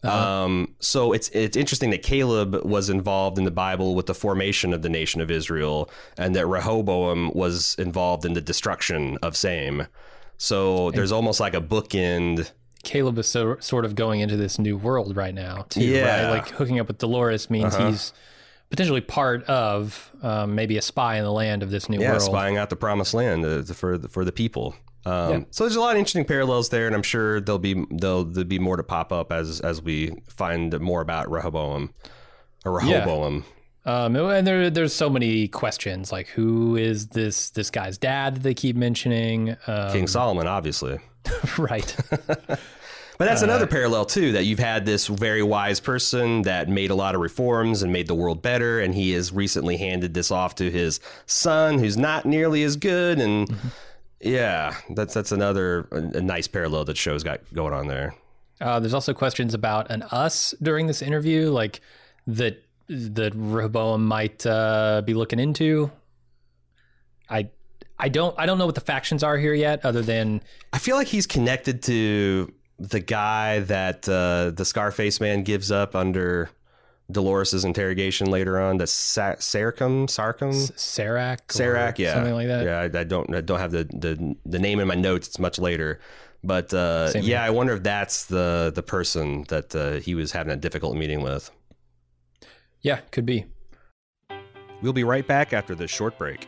Um, 0.03 0.75
so 0.79 1.13
it's 1.13 1.29
it's 1.29 1.55
interesting 1.55 1.91
that 1.91 2.03
Caleb 2.03 2.65
was 2.65 2.89
involved 2.89 3.37
in 3.37 3.45
the 3.45 3.51
Bible 3.51 3.95
with 3.95 4.07
the 4.07 4.13
formation 4.13 4.73
of 4.73 4.81
the 4.81 4.89
nation 4.89 5.21
of 5.21 5.31
Israel, 5.31 5.89
and 6.17 6.35
that 6.35 6.45
Rehoboam 6.45 7.31
was 7.33 7.75
involved 7.79 8.25
in 8.25 8.33
the 8.33 8.41
destruction 8.41 9.17
of 9.21 9.37
same. 9.37 9.87
So 10.37 10.91
there's 10.91 11.11
almost 11.11 11.39
like 11.39 11.53
a 11.53 11.61
bookend. 11.61 12.51
Caleb 12.83 13.17
is 13.17 13.29
so 13.29 13.57
sort 13.59 13.85
of 13.85 13.95
going 13.95 14.19
into 14.19 14.35
this 14.35 14.59
new 14.59 14.75
world 14.75 15.15
right 15.15 15.33
now, 15.33 15.65
too. 15.69 15.83
Yeah. 15.85 15.99
Uh-huh. 15.99 16.23
Right? 16.23 16.29
Like 16.39 16.49
hooking 16.49 16.79
up 16.79 16.87
with 16.87 16.97
Dolores 16.97 17.49
means 17.49 17.75
he's 17.77 18.11
potentially 18.69 19.01
part 19.01 19.43
of 19.45 20.11
um, 20.21 20.55
maybe 20.55 20.77
a 20.77 20.81
spy 20.81 21.17
in 21.17 21.23
the 21.23 21.31
land 21.31 21.63
of 21.63 21.69
this 21.69 21.87
new 21.87 22.01
yeah, 22.01 22.09
world. 22.09 22.23
spying 22.23 22.57
out 22.57 22.69
the 22.69 22.75
promised 22.75 23.13
land 23.13 23.45
uh, 23.45 23.63
for 23.63 23.97
the, 23.97 24.09
for 24.09 24.25
the 24.25 24.31
people. 24.31 24.75
Um, 25.05 25.31
Yeah. 25.31 25.39
So 25.51 25.63
there's 25.65 25.75
a 25.75 25.81
lot 25.81 25.91
of 25.91 25.97
interesting 25.99 26.25
parallels 26.25 26.69
there, 26.69 26.87
and 26.87 26.95
I'm 26.95 27.03
sure 27.03 27.41
there'll 27.41 27.59
be 27.59 27.85
there'll, 27.91 28.23
there'll 28.25 28.47
be 28.47 28.59
more 28.59 28.77
to 28.77 28.83
pop 28.83 29.11
up 29.11 29.31
as 29.31 29.59
as 29.59 29.81
we 29.81 30.13
find 30.27 30.79
more 30.79 31.01
about 31.01 31.29
Rehoboam 31.29 31.93
or 32.65 32.81
Yeah. 32.83 32.99
Rehoboam. 32.99 33.45
Um, 33.85 34.15
and 34.15 34.47
there, 34.47 34.69
there's 34.69 34.93
so 34.93 35.09
many 35.09 35.49
questions 35.49 36.09
like 36.09 36.27
who 36.27 36.77
is 36.77 37.07
this 37.07 37.49
this 37.49 37.69
guy's 37.69 37.97
dad 37.97 38.35
that 38.35 38.43
they 38.43 38.53
keep 38.53 38.77
mentioning? 38.77 39.57
Um, 39.67 39.91
King 39.91 40.07
Solomon, 40.07 40.47
obviously. 40.47 40.99
right? 41.57 41.95
But 43.17 43.25
that's 43.25 43.43
another 43.43 43.67
parallel 43.67 44.05
too 44.05 44.31
that 44.31 44.45
you've 44.45 44.59
had 44.59 44.85
this 44.85 45.07
very 45.07 45.43
wise 45.43 45.79
person 45.79 46.41
that 46.43 46.67
made 46.67 46.89
a 46.91 46.95
lot 46.95 47.13
of 47.13 47.21
reforms 47.21 47.83
and 47.83 47.93
made 47.93 48.07
the 48.07 48.15
world 48.15 48.41
better, 48.41 48.79
and 48.79 48.95
he 48.95 49.11
has 49.11 49.31
recently 49.31 49.77
handed 49.77 50.13
this 50.13 50.31
off 50.31 50.55
to 50.55 50.71
his 50.71 50.99
son, 51.25 51.77
who's 51.77 51.95
not 51.95 52.25
nearly 52.25 52.63
as 52.63 52.75
good. 52.75 53.19
And 53.19 53.53
yeah, 54.23 54.75
that's 54.89 55.13
that's 55.13 55.31
another 55.31 55.87
a, 55.91 55.97
a 56.17 56.21
nice 56.21 56.47
parallel 56.47 56.85
that 56.85 56.97
show's 56.97 57.23
got 57.23 57.41
going 57.53 57.73
on 57.73 57.87
there. 57.87 58.15
Uh, 58.61 58.79
there's 58.79 58.93
also 58.93 59.13
questions 59.13 59.53
about 59.53 59.91
an 59.91 60.03
us 60.03 60.55
during 60.61 60.87
this 60.87 61.01
interview, 61.01 61.49
like 61.49 61.81
that 62.27 62.63
that 62.87 63.33
Rehoboam 63.35 64.05
might 64.05 64.45
uh, 64.45 65.01
be 65.05 65.13
looking 65.13 65.39
into. 65.39 65.91
I 67.29 67.49
I 67.99 68.09
don't 68.09 68.37
I 68.39 68.45
don't 68.45 68.57
know 68.57 68.65
what 68.65 68.75
the 68.75 68.81
factions 68.81 69.23
are 69.23 69.37
here 69.37 69.53
yet, 69.53 69.85
other 69.85 70.01
than 70.01 70.41
I 70.71 70.79
feel 70.79 70.95
like 70.95 71.07
he's 71.07 71.27
connected 71.27 71.83
to 71.83 72.53
the 72.79 72.99
guy 72.99 73.59
that 73.59 74.07
uh, 74.07 74.51
the 74.51 74.65
Scarface 74.65 75.19
man 75.19 75.43
gives 75.43 75.71
up 75.71 75.95
under 75.95 76.49
Dolores's 77.11 77.65
interrogation 77.65 78.31
later 78.31 78.59
on. 78.59 78.77
The 78.77 78.87
Sa- 78.87 79.35
Sarcum, 79.35 80.07
Sarcum, 80.07 80.53
Serac, 80.77 81.41
or 81.49 81.53
Serac, 81.53 81.99
yeah, 81.99 82.13
something 82.13 82.33
like 82.33 82.47
that. 82.47 82.65
Yeah, 82.65 82.79
I, 82.79 83.01
I 83.01 83.03
don't, 83.03 83.33
I 83.35 83.41
don't 83.41 83.59
have 83.59 83.71
the, 83.71 83.83
the 83.85 84.35
the 84.45 84.59
name 84.59 84.79
in 84.79 84.87
my 84.87 84.95
notes. 84.95 85.27
It's 85.27 85.39
much 85.39 85.59
later, 85.59 85.99
but 86.43 86.73
uh, 86.73 87.11
yeah, 87.15 87.21
here. 87.21 87.37
I 87.39 87.49
wonder 87.49 87.73
if 87.73 87.83
that's 87.83 88.25
the 88.25 88.71
the 88.73 88.83
person 88.83 89.43
that 89.49 89.75
uh, 89.75 89.93
he 89.99 90.15
was 90.15 90.31
having 90.31 90.53
a 90.53 90.57
difficult 90.57 90.95
meeting 90.95 91.21
with. 91.21 91.51
Yeah, 92.81 92.99
could 93.11 93.25
be. 93.25 93.45
We'll 94.81 94.93
be 94.93 95.05
right 95.05 95.25
back 95.25 95.53
after 95.53 95.75
this 95.75 95.89
short 95.91 96.17
break. 96.17 96.47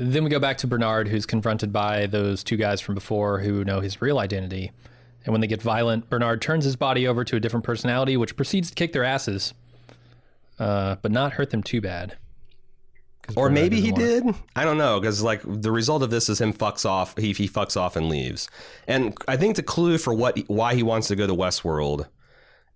Then 0.00 0.22
we 0.22 0.30
go 0.30 0.38
back 0.38 0.58
to 0.58 0.68
Bernard, 0.68 1.08
who's 1.08 1.26
confronted 1.26 1.72
by 1.72 2.06
those 2.06 2.44
two 2.44 2.56
guys 2.56 2.80
from 2.80 2.94
before 2.94 3.40
who 3.40 3.64
know 3.64 3.80
his 3.80 4.00
real 4.00 4.20
identity. 4.20 4.70
And 5.24 5.32
when 5.32 5.40
they 5.40 5.48
get 5.48 5.60
violent, 5.60 6.08
Bernard 6.08 6.40
turns 6.40 6.64
his 6.64 6.76
body 6.76 7.08
over 7.08 7.24
to 7.24 7.34
a 7.34 7.40
different 7.40 7.64
personality, 7.64 8.16
which 8.16 8.36
proceeds 8.36 8.68
to 8.68 8.76
kick 8.76 8.92
their 8.92 9.02
asses, 9.02 9.54
uh, 10.60 10.94
but 11.02 11.10
not 11.10 11.32
hurt 11.32 11.50
them 11.50 11.64
too 11.64 11.80
bad. 11.80 12.16
Or 13.34 13.48
Bernard 13.48 13.54
maybe 13.54 13.80
he 13.80 13.90
doesn't 13.90 14.24
want 14.24 14.36
it. 14.36 14.38
did. 14.38 14.44
I 14.54 14.64
don't 14.64 14.78
know 14.78 15.00
because 15.00 15.20
like 15.20 15.42
the 15.44 15.72
result 15.72 16.04
of 16.04 16.10
this 16.10 16.28
is 16.28 16.40
him 16.40 16.52
fucks 16.52 16.88
off. 16.88 17.16
He 17.18 17.32
he 17.32 17.48
fucks 17.48 17.76
off 17.76 17.96
and 17.96 18.08
leaves. 18.08 18.48
And 18.86 19.18
I 19.26 19.36
think 19.36 19.56
the 19.56 19.64
clue 19.64 19.98
for 19.98 20.14
what 20.14 20.38
why 20.46 20.76
he 20.76 20.84
wants 20.84 21.08
to 21.08 21.16
go 21.16 21.26
to 21.26 21.34
Westworld 21.34 22.06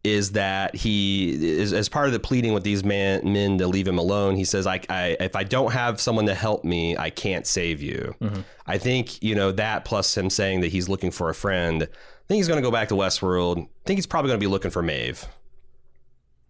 is 0.05 0.33
that 0.33 0.75
he 0.75 1.31
is 1.61 1.73
as 1.73 1.89
part 1.89 2.07
of 2.07 2.13
the 2.13 2.19
pleading 2.19 2.53
with 2.53 2.65
these 2.65 2.83
man, 2.83 3.33
men 3.33 3.59
to 3.59 3.69
leave 3.69 3.87
him 3.87 3.99
alone. 3.99 4.35
He 4.35 4.45
says, 4.45 4.67
I, 4.67 4.81
I 4.89 5.17
if 5.21 5.37
I 5.37 5.45
don't 5.45 5.73
have 5.73 6.01
someone 6.01 6.27
to 6.27 6.35
help 6.35 6.65
me, 6.65 6.97
I 6.97 7.11
can't 7.11 7.47
save 7.47 7.81
you." 7.81 8.15
Mm-hmm. 8.21 8.41
I 8.67 8.79
think 8.79 9.23
you 9.23 9.35
know 9.35 9.53
that 9.53 9.85
plus 9.85 10.17
him 10.17 10.29
saying 10.29 10.61
that 10.61 10.69
he's 10.69 10.89
looking 10.89 11.11
for 11.11 11.29
a 11.29 11.35
friend. 11.35 11.85
I 11.85 12.27
think 12.27 12.39
he's 12.39 12.49
going 12.49 12.61
to 12.61 12.67
go 12.67 12.73
back 12.73 12.89
to 12.89 12.95
Westworld. 12.95 13.59
I 13.59 13.69
think 13.85 13.99
he's 13.99 14.07
probably 14.07 14.31
going 14.31 14.41
to 14.41 14.45
be 14.45 14.51
looking 14.51 14.71
for 14.71 14.83
Maeve. 14.83 15.25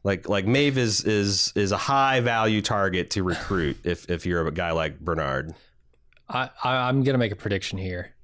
Like 0.03 0.28
like 0.28 0.46
Maeve 0.46 0.78
is 0.78 1.05
is 1.05 1.53
is 1.55 1.72
a 1.72 1.76
high 1.76 2.20
value 2.20 2.62
target 2.62 3.11
to 3.11 3.22
recruit 3.22 3.78
if 3.84 4.11
if 4.11 4.24
you're 4.24 4.46
a 4.46 4.50
guy 4.50 4.72
like 4.72 4.98
Bernard. 4.98 5.55
I, 6.28 6.48
I, 6.64 6.76
I'm 6.88 7.03
going 7.03 7.12
to 7.14 7.18
make 7.18 7.32
a 7.32 7.36
prediction 7.36 7.78
here. 7.78 8.14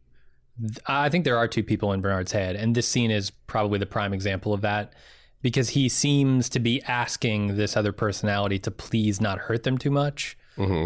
I 0.87 1.11
think 1.11 1.25
there 1.25 1.37
are 1.37 1.47
two 1.47 1.63
people 1.63 1.93
in 1.93 2.01
Bernard's 2.01 2.33
head, 2.33 2.57
and 2.57 2.75
this 2.75 2.89
scene 2.89 3.11
is 3.11 3.31
probably 3.31 3.79
the 3.79 3.87
prime 3.87 4.15
example 4.15 4.55
of 4.55 4.63
that 4.63 4.95
because 5.43 5.71
he 5.71 5.89
seems 5.89 6.49
to 6.51 6.59
be 6.59 6.83
asking 6.83 7.57
this 7.57 7.77
other 7.77 7.93
personality 7.93 8.59
to 8.59 8.71
please 8.71 9.21
not 9.21 9.39
hurt 9.39 9.63
them 9.63 9.79
too 9.79 9.91
much. 9.91 10.37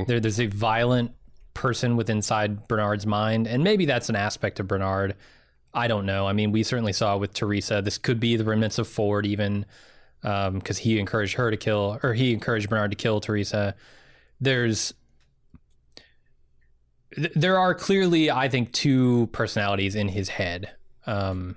There, 0.04 0.20
there's 0.20 0.40
a 0.40 0.46
violent 0.46 1.12
person 1.54 1.96
with 1.96 2.10
inside 2.10 2.68
Bernard's 2.68 3.06
mind, 3.06 3.46
and 3.46 3.64
maybe 3.64 3.86
that's 3.86 4.08
an 4.08 4.16
aspect 4.16 4.60
of 4.60 4.68
Bernard. 4.68 5.16
I 5.74 5.88
don't 5.88 6.04
know. 6.04 6.26
I 6.26 6.34
mean, 6.34 6.52
we 6.52 6.62
certainly 6.62 6.92
saw 6.92 7.16
with 7.16 7.32
Theresa. 7.32 7.80
This 7.82 7.96
could 7.96 8.20
be 8.20 8.36
the 8.36 8.44
remnants 8.44 8.78
of 8.78 8.86
Ford, 8.86 9.24
even 9.24 9.64
because 10.22 10.78
he 10.78 10.98
encouraged 10.98 11.34
her 11.34 11.50
to 11.50 11.56
kill, 11.56 11.98
or 12.02 12.12
he 12.12 12.32
encouraged 12.34 12.68
Bernard 12.68 12.90
to 12.90 12.96
kill 12.96 13.20
Theresa. 13.20 13.74
There's 14.40 14.92
th- 17.14 17.32
there 17.34 17.58
are 17.58 17.74
clearly, 17.74 18.30
I 18.30 18.48
think, 18.48 18.72
two 18.72 19.28
personalities 19.32 19.94
in 19.94 20.08
his 20.08 20.28
head. 20.28 20.70
Um, 21.06 21.56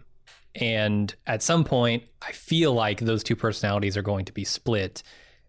and 0.59 1.13
at 1.27 1.43
some 1.43 1.63
point, 1.63 2.03
I 2.21 2.31
feel 2.31 2.73
like 2.73 2.99
those 2.99 3.23
two 3.23 3.35
personalities 3.35 3.97
are 3.97 4.01
going 4.01 4.25
to 4.25 4.31
be 4.33 4.43
split. 4.43 5.03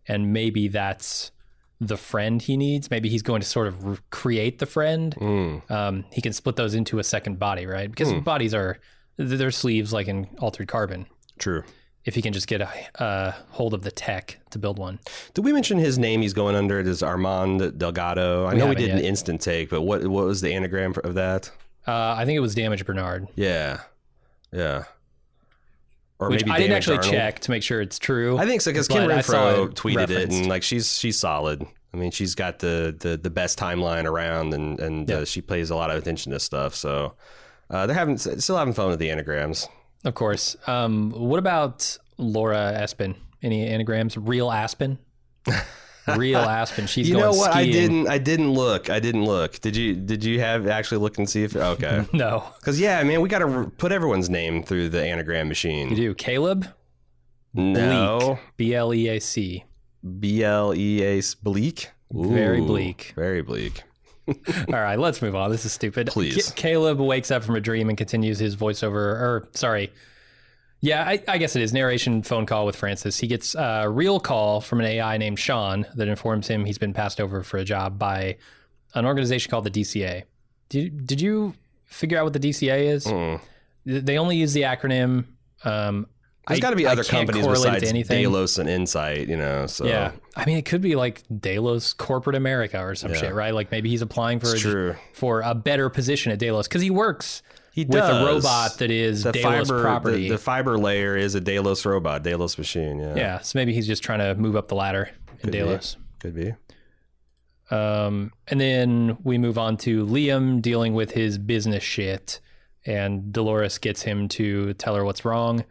And 0.09 0.33
maybe 0.33 0.69
that's 0.69 1.31
the 1.81 1.97
friend 1.97 2.41
he 2.41 2.57
needs. 2.57 2.91
Maybe 2.91 3.09
he's 3.09 3.23
going 3.23 3.41
to 3.41 3.47
sort 3.47 3.67
of 3.67 3.85
re- 3.85 3.99
create 4.11 4.59
the 4.59 4.67
friend. 4.67 5.63
Um, 5.71 6.05
he 6.13 6.21
can 6.21 6.33
split 6.33 6.57
those 6.57 6.75
into 6.75 6.99
a 6.99 7.05
second 7.05 7.39
body, 7.39 7.67
right? 7.67 7.91
Because 7.91 8.13
bodies 8.23 8.55
are, 8.55 8.79
th- 9.19 9.31
they're 9.39 9.51
sleeves 9.51 9.93
like 9.93 10.09
in 10.09 10.29
Altered 10.39 10.69
Carbon. 10.69 11.07
True. 11.39 11.65
If 12.05 12.15
he 12.15 12.23
can 12.23 12.33
just 12.33 12.47
get 12.47 12.61
a, 12.61 12.69
a 13.03 13.35
hold 13.51 13.75
of 13.75 13.83
the 13.83 13.91
tech 13.91 14.39
to 14.51 14.59
build 14.59 14.79
one. 14.79 15.01
Did 15.35 15.45
we 15.45 15.53
mention 15.53 15.77
his 15.77 15.99
name? 15.99 16.23
He's 16.23 16.33
going 16.33 16.55
under 16.55 16.79
it 16.79 16.87
is 16.87 17.03
Armand 17.03 17.79
Delgado. 17.79 18.47
I 18.47 18.53
We 18.55 18.59
know 18.61 18.69
we 18.69 18.77
did 18.77 18.91
an 18.91 19.01
instant 19.01 19.41
take, 19.41 19.71
but 19.71 19.83
what 19.83 20.07
what 20.07 20.25
was 20.25 20.41
the 20.41 20.53
anagram 20.55 20.95
of 21.03 21.15
that? 21.15 21.51
Uh, 21.87 22.15
I 22.17 22.25
think 22.25 22.37
it 22.37 22.41
was 22.41 22.55
Damage 22.55 22.87
Bernard. 22.87 23.27
Yeah, 23.35 23.81
yeah. 24.53 24.85
Or 26.19 26.31
Which 26.31 26.43
maybe 26.47 26.53
I 26.53 26.57
didn't 26.59 26.71
Damage 26.71 26.83
actually 26.85 26.97
Arnold. 26.99 27.13
check 27.13 27.41
to 27.41 27.51
make 27.51 27.63
sure 27.63 27.81
it's 27.83 27.99
true. 27.99 28.39
I 28.39 28.47
think 28.47 28.63
so 28.63 28.71
because 28.73 28.89
but 28.89 28.95
Kim 29.01 29.11
I 29.11 29.21
saw 29.21 29.35
Renfro 29.35 29.69
it 29.71 29.75
tweeted 29.75 29.95
it, 29.95 29.99
referenced. 30.11 30.39
and 30.39 30.47
like 30.49 30.63
she's 30.63 30.99
she's 30.99 31.19
solid. 31.19 31.67
I 31.93 31.97
mean, 31.99 32.11
she's 32.11 32.35
got 32.35 32.59
the 32.61 32.97
the, 32.99 33.17
the 33.17 33.29
best 33.31 33.59
timeline 33.59 34.05
around, 34.07 34.55
and 34.55 34.81
and 34.81 35.09
Yeah. 35.09 35.17
uh, 35.17 35.25
she 35.27 35.43
pays 35.43 35.69
a 35.71 35.77
lot 35.77 35.91
of 35.91 35.99
attention 35.99 36.33
to 36.33 36.41
stuff. 36.41 36.75
So 36.75 37.15
uh, 37.71 37.87
they're 37.87 37.95
having 37.97 38.17
still 38.17 38.57
having 38.57 38.73
fun 38.75 38.89
with 38.89 38.99
the 38.99 39.11
anagrams. 39.11 39.69
Of 40.05 40.15
course. 40.15 40.57
Um, 40.67 41.11
what 41.11 41.39
about 41.39 41.99
Laura 42.17 42.59
Aspen? 42.73 43.15
Any 43.43 43.67
anagrams? 43.67 44.17
Real 44.17 44.51
Aspen? 44.51 44.99
Real 46.17 46.39
Aspen. 46.41 46.87
She's 46.87 47.09
you 47.09 47.15
going 47.15 47.25
know 47.27 47.33
what? 47.33 47.53
I 47.55 47.65
didn't. 47.65 48.07
I 48.09 48.19
didn't 48.19 48.53
look. 48.53 48.91
I 48.91 49.01
didn't 49.01 49.25
look. 49.25 49.61
Did 49.61 49.75
you? 49.77 49.95
Did 49.95 50.23
you 50.25 50.39
have 50.41 50.67
actually 50.69 50.99
look 50.99 51.19
and 51.19 51.29
see 51.29 51.43
if? 51.45 51.57
Okay. 51.57 52.05
No, 52.13 52.45
Because 52.61 52.79
yeah, 52.81 52.99
I 52.99 53.05
mean, 53.05 53.21
we 53.21 53.29
got 53.29 53.41
to 53.41 53.73
put 53.79 53.91
everyone's 53.93 54.31
name 54.31 54.63
through 54.63 54.91
the 54.91 55.05
anagram 55.05 55.49
machine. 55.49 55.89
you 55.91 55.97
do. 55.97 56.15
Caleb 56.15 56.67
No, 57.55 58.39
B 58.57 58.75
L 58.75 58.93
E 58.95 59.09
A 59.09 59.19
C. 59.21 59.65
B 60.21 60.45
L 60.45 60.75
E 60.75 61.03
A 61.03 61.23
bleak. 61.43 61.91
Very 62.13 62.61
bleak. 62.61 63.13
Very 63.17 63.43
bleak. 63.51 63.83
All 64.29 64.35
right, 64.75 64.99
let's 64.99 65.23
move 65.23 65.35
on. 65.37 65.51
This 65.51 65.65
is 65.65 65.73
stupid. 65.73 66.09
Please. 66.09 66.49
Ca- 66.51 66.55
Caleb 66.57 67.01
wakes 67.01 67.31
up 67.31 67.45
from 67.45 67.57
a 67.57 67.61
dream 67.61 67.89
and 67.89 67.97
continues 67.97 68.39
his 68.39 68.57
voiceover. 68.57 68.95
Or 68.97 69.49
sorry, 69.53 69.93
yeah, 70.81 71.05
I, 71.07 71.23
I 71.27 71.39
guess 71.39 71.57
it 71.57 71.63
is 71.63 71.73
narration 71.73 72.23
phone 72.23 72.47
call 72.47 72.67
with 72.67 72.77
Francis. 72.77 73.19
He 73.19 73.27
gets 73.27 73.55
a 73.55 73.89
real 73.89 74.21
call 74.21 74.61
from 74.61 74.81
an 74.81 74.87
AI 74.87 75.17
named 75.17 75.39
Sean 75.39 75.87
that 75.97 76.09
informs 76.09 76.49
him 76.49 76.65
he's 76.65 76.79
been 76.79 76.93
passed 76.93 77.21
over 77.21 77.43
for 77.43 77.57
a 77.57 77.65
job 77.65 77.99
by 77.99 78.37
an 78.95 79.07
organization 79.07 79.51
called 79.51 79.65
the 79.65 79.71
DCA. 79.71 80.25
Did 80.69 81.07
did 81.07 81.21
you 81.21 81.55
figure 81.85 82.19
out 82.19 82.25
what 82.25 82.33
the 82.33 82.41
DCA 82.41 82.87
is? 82.87 83.07
Mm. 83.07 83.41
They 83.85 84.19
only 84.19 84.37
use 84.37 84.53
the 84.53 84.63
acronym. 84.63 85.27
Um, 85.65 86.07
There's 86.49 86.61
got 86.61 86.71
to 86.71 86.77
be 86.77 86.87
other 86.87 87.05
companies 87.05 87.47
besides 87.47 87.85
anything. 87.85 88.23
Delos 88.23 88.59
and 88.59 88.69
Incite, 88.69 89.29
you 89.29 89.37
know. 89.37 89.67
So 89.67 89.87
Yeah, 89.87 90.13
I 90.37 90.45
mean, 90.45 90.59
it 90.59 90.65
could 90.67 90.81
be 90.81 90.97
like 90.97 91.23
Delos 91.41 91.93
Corporate 91.93 92.37
America 92.37 92.81
or 92.81 92.95
some 92.95 93.13
Yeah. 93.13 93.19
shit, 93.19 93.35
right? 93.35 93.55
Like 93.55 93.71
maybe 93.71 93.89
he's 93.89 94.03
applying 94.03 94.41
for 94.41 94.55
a, 94.55 94.97
for 95.13 95.41
a 95.43 95.55
better 95.55 95.89
position 95.89 96.33
at 96.33 96.39
Delos 96.39 96.67
because 96.69 96.83
he 96.83 96.91
works 96.91 97.43
He 97.77 97.85
with 97.85 98.03
a 98.03 98.25
robot 98.25 98.79
that 98.79 98.91
is 98.91 99.25
the 99.25 99.33
Delos 99.33 99.69
fiber 99.69 99.83
property. 99.83 100.23
The, 100.23 100.37
the 100.37 100.39
fiber 100.39 100.79
layer 100.79 101.15
is 101.15 101.35
a 101.35 101.43
Delos 101.43 101.85
robot, 101.85 102.23
Delos 102.23 102.57
machine. 102.57 102.99
Yeah, 102.99 103.15
yeah, 103.15 103.39
so 103.41 103.59
maybe 103.59 103.75
he's 103.75 103.87
just 103.87 104.03
trying 104.03 104.21
to 104.21 104.35
move 104.35 104.57
up 104.57 104.69
the 104.69 104.75
ladder 104.75 105.11
in 105.43 105.51
Could 105.51 105.53
be. 105.53 105.79
Could 106.19 106.35
be. 106.35 106.55
Um, 107.71 108.33
and 108.49 108.59
then 108.59 109.19
we 109.25 109.37
move 109.37 109.59
on 109.59 109.77
to 109.79 110.07
Liam 110.07 110.63
dealing 110.63 110.95
with 110.95 111.11
his 111.11 111.37
business 111.37 111.83
shit, 111.83 112.41
and 112.87 113.31
Dolores 113.31 113.77
gets 113.77 114.01
him 114.01 114.29
to 114.29 114.73
tell 114.73 114.95
her 114.95 115.05
what's 115.05 115.27
wrong. 115.27 115.63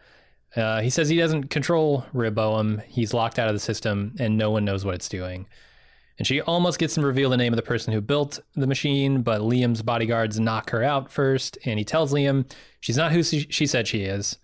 Uh, 0.56 0.82
he 0.82 0.92
says 0.92 1.10
he 1.10 1.18
doesn't 1.18 1.46
control 1.50 2.06
Rehoboam. 2.14 2.84
He's 2.88 3.16
locked 3.16 3.40
out 3.40 3.48
of 3.48 3.56
the 3.56 3.60
system, 3.60 4.14
and 4.20 4.38
no 4.38 4.52
one 4.52 4.64
knows 4.64 4.86
what 4.86 4.94
it's 4.94 5.10
doing. 5.10 5.48
And 6.18 6.26
she 6.26 6.42
almost 6.42 6.80
gets 6.80 6.96
to 6.96 7.02
reveal 7.02 7.30
the 7.30 7.38
name 7.38 7.52
of 7.52 7.58
the 7.58 7.64
person 7.64 7.92
who 7.92 8.00
built 8.00 8.40
the 8.56 8.68
machine, 8.68 9.22
but 9.22 9.42
Liam's 9.42 9.82
bodyguards 9.82 10.40
knock 10.40 10.70
her 10.70 10.82
out 10.82 11.12
first, 11.12 11.58
and 11.66 11.78
he 11.78 11.84
tells 11.84 12.14
Liam 12.14 12.50
she's 12.80 12.98
not 12.98 13.12
who 13.12 13.22
she, 13.22 13.48
she 13.50 13.68
said 13.68 13.88
she 13.88 14.04
is. 14.04 14.38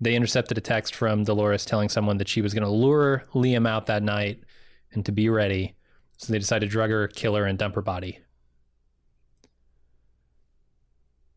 They 0.00 0.14
intercepted 0.14 0.56
a 0.56 0.60
text 0.60 0.94
from 0.94 1.24
Dolores 1.24 1.64
telling 1.64 1.88
someone 1.88 2.18
that 2.18 2.28
she 2.28 2.40
was 2.40 2.54
going 2.54 2.62
to 2.62 2.70
lure 2.70 3.24
Liam 3.34 3.66
out 3.66 3.86
that 3.86 4.02
night 4.02 4.44
and 4.92 5.04
to 5.06 5.12
be 5.12 5.28
ready. 5.28 5.74
So 6.18 6.32
they 6.32 6.38
decide 6.38 6.60
to 6.60 6.68
drug 6.68 6.90
her, 6.90 7.08
kill 7.08 7.34
her, 7.34 7.44
and 7.44 7.58
dump 7.58 7.74
her 7.74 7.82
body. 7.82 8.20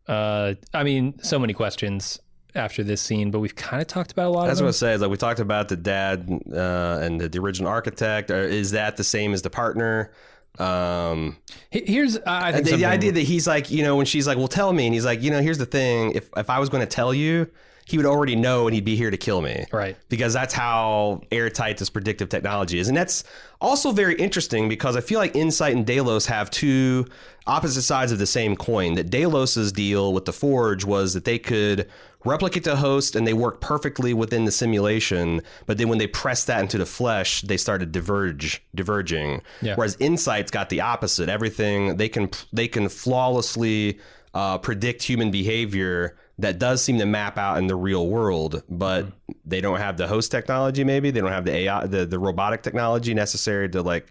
Uh, 0.07 0.55
I 0.73 0.83
mean, 0.83 1.19
so 1.23 1.39
many 1.39 1.53
questions 1.53 2.19
after 2.55 2.83
this 2.83 3.01
scene, 3.01 3.31
but 3.31 3.39
we've 3.39 3.55
kind 3.55 3.81
of 3.81 3.87
talked 3.87 4.11
about 4.11 4.27
a 4.27 4.29
lot 4.29 4.47
That's 4.47 4.61
what. 4.61 4.67
I 4.67 4.71
say. 4.71 4.93
Is 4.93 5.01
like 5.01 5.09
we 5.11 5.17
talked 5.17 5.39
about 5.39 5.69
the 5.69 5.77
dad 5.77 6.29
uh, 6.53 6.99
and 7.01 7.21
the, 7.21 7.29
the 7.29 7.39
original 7.39 7.69
architect. 7.69 8.29
Or 8.31 8.41
is 8.43 8.71
that 8.71 8.97
the 8.97 9.03
same 9.03 9.33
as 9.33 9.41
the 9.41 9.49
partner? 9.49 10.11
Um, 10.59 11.37
He- 11.69 11.85
Here's, 11.85 12.17
I 12.19 12.51
think, 12.51 12.65
the, 12.65 12.75
the 12.77 12.85
idea 12.85 13.11
that 13.13 13.21
he's 13.21 13.47
like, 13.47 13.71
you 13.71 13.83
know, 13.83 13.95
when 13.95 14.05
she's 14.05 14.27
like, 14.27 14.37
"Well, 14.37 14.49
tell 14.49 14.73
me," 14.73 14.85
and 14.85 14.93
he's 14.93 15.05
like, 15.05 15.21
"You 15.21 15.31
know, 15.31 15.41
here's 15.41 15.57
the 15.57 15.65
thing. 15.65 16.11
If 16.11 16.29
if 16.35 16.49
I 16.49 16.59
was 16.59 16.69
going 16.69 16.81
to 16.81 16.89
tell 16.89 17.13
you, 17.13 17.49
he 17.91 17.97
would 17.97 18.05
already 18.05 18.35
know, 18.35 18.67
and 18.67 18.73
he'd 18.73 18.85
be 18.85 18.95
here 18.95 19.11
to 19.11 19.17
kill 19.17 19.41
me." 19.41 19.65
right? 19.71 19.97
because 20.09 20.33
that's 20.33 20.53
how 20.53 21.21
airtight 21.31 21.77
this 21.77 21.89
predictive 21.89 22.29
technology 22.29 22.79
is. 22.79 22.87
And 22.87 22.97
that's 22.97 23.23
also 23.59 23.91
very 23.91 24.15
interesting 24.15 24.67
because 24.69 24.95
I 24.95 25.01
feel 25.01 25.19
like 25.19 25.35
Incite 25.35 25.75
and 25.75 25.85
Delos 25.85 26.25
have 26.25 26.49
two 26.51 27.07
opposite 27.47 27.81
sides 27.83 28.11
of 28.11 28.19
the 28.19 28.25
same 28.25 28.55
coin. 28.55 28.95
That 28.95 29.09
Delos's 29.09 29.71
deal 29.71 30.13
with 30.13 30.25
the 30.25 30.33
Forge 30.33 30.85
was 30.85 31.13
that 31.13 31.25
they 31.25 31.39
could 31.39 31.89
replicate 32.23 32.63
the 32.63 32.75
host 32.75 33.15
and 33.15 33.25
they 33.25 33.33
worked 33.33 33.61
perfectly 33.61 34.13
within 34.13 34.45
the 34.45 34.51
simulation, 34.51 35.41
but 35.65 35.77
then 35.77 35.89
when 35.89 35.97
they 35.97 36.07
pressed 36.07 36.47
that 36.47 36.61
into 36.61 36.77
the 36.77 36.85
flesh, 36.85 37.41
they 37.41 37.57
started 37.57 37.91
diverge 37.91 38.61
diverging. 38.75 39.41
Yeah. 39.61 39.75
Whereas 39.75 39.95
Incite's 39.97 40.51
got 40.51 40.69
the 40.69 40.81
opposite. 40.81 41.29
Everything 41.29 41.97
they 41.97 42.09
can 42.09 42.29
they 42.53 42.67
can 42.67 42.89
flawlessly 42.89 43.99
uh, 44.33 44.57
predict 44.59 45.03
human 45.03 45.31
behavior 45.31 46.15
that 46.41 46.59
does 46.59 46.83
seem 46.83 46.97
to 46.97 47.05
map 47.05 47.37
out 47.37 47.57
in 47.57 47.67
the 47.67 47.75
real 47.75 48.07
world, 48.07 48.63
but 48.69 49.05
they 49.45 49.61
don't 49.61 49.77
have 49.77 49.97
the 49.97 50.07
host 50.07 50.31
technology. 50.31 50.83
Maybe 50.83 51.11
they 51.11 51.21
don't 51.21 51.31
have 51.31 51.45
the 51.45 51.55
AI, 51.55 51.85
the, 51.85 52.05
the 52.05 52.19
robotic 52.19 52.63
technology 52.63 53.13
necessary 53.13 53.69
to 53.69 53.81
like. 53.81 54.07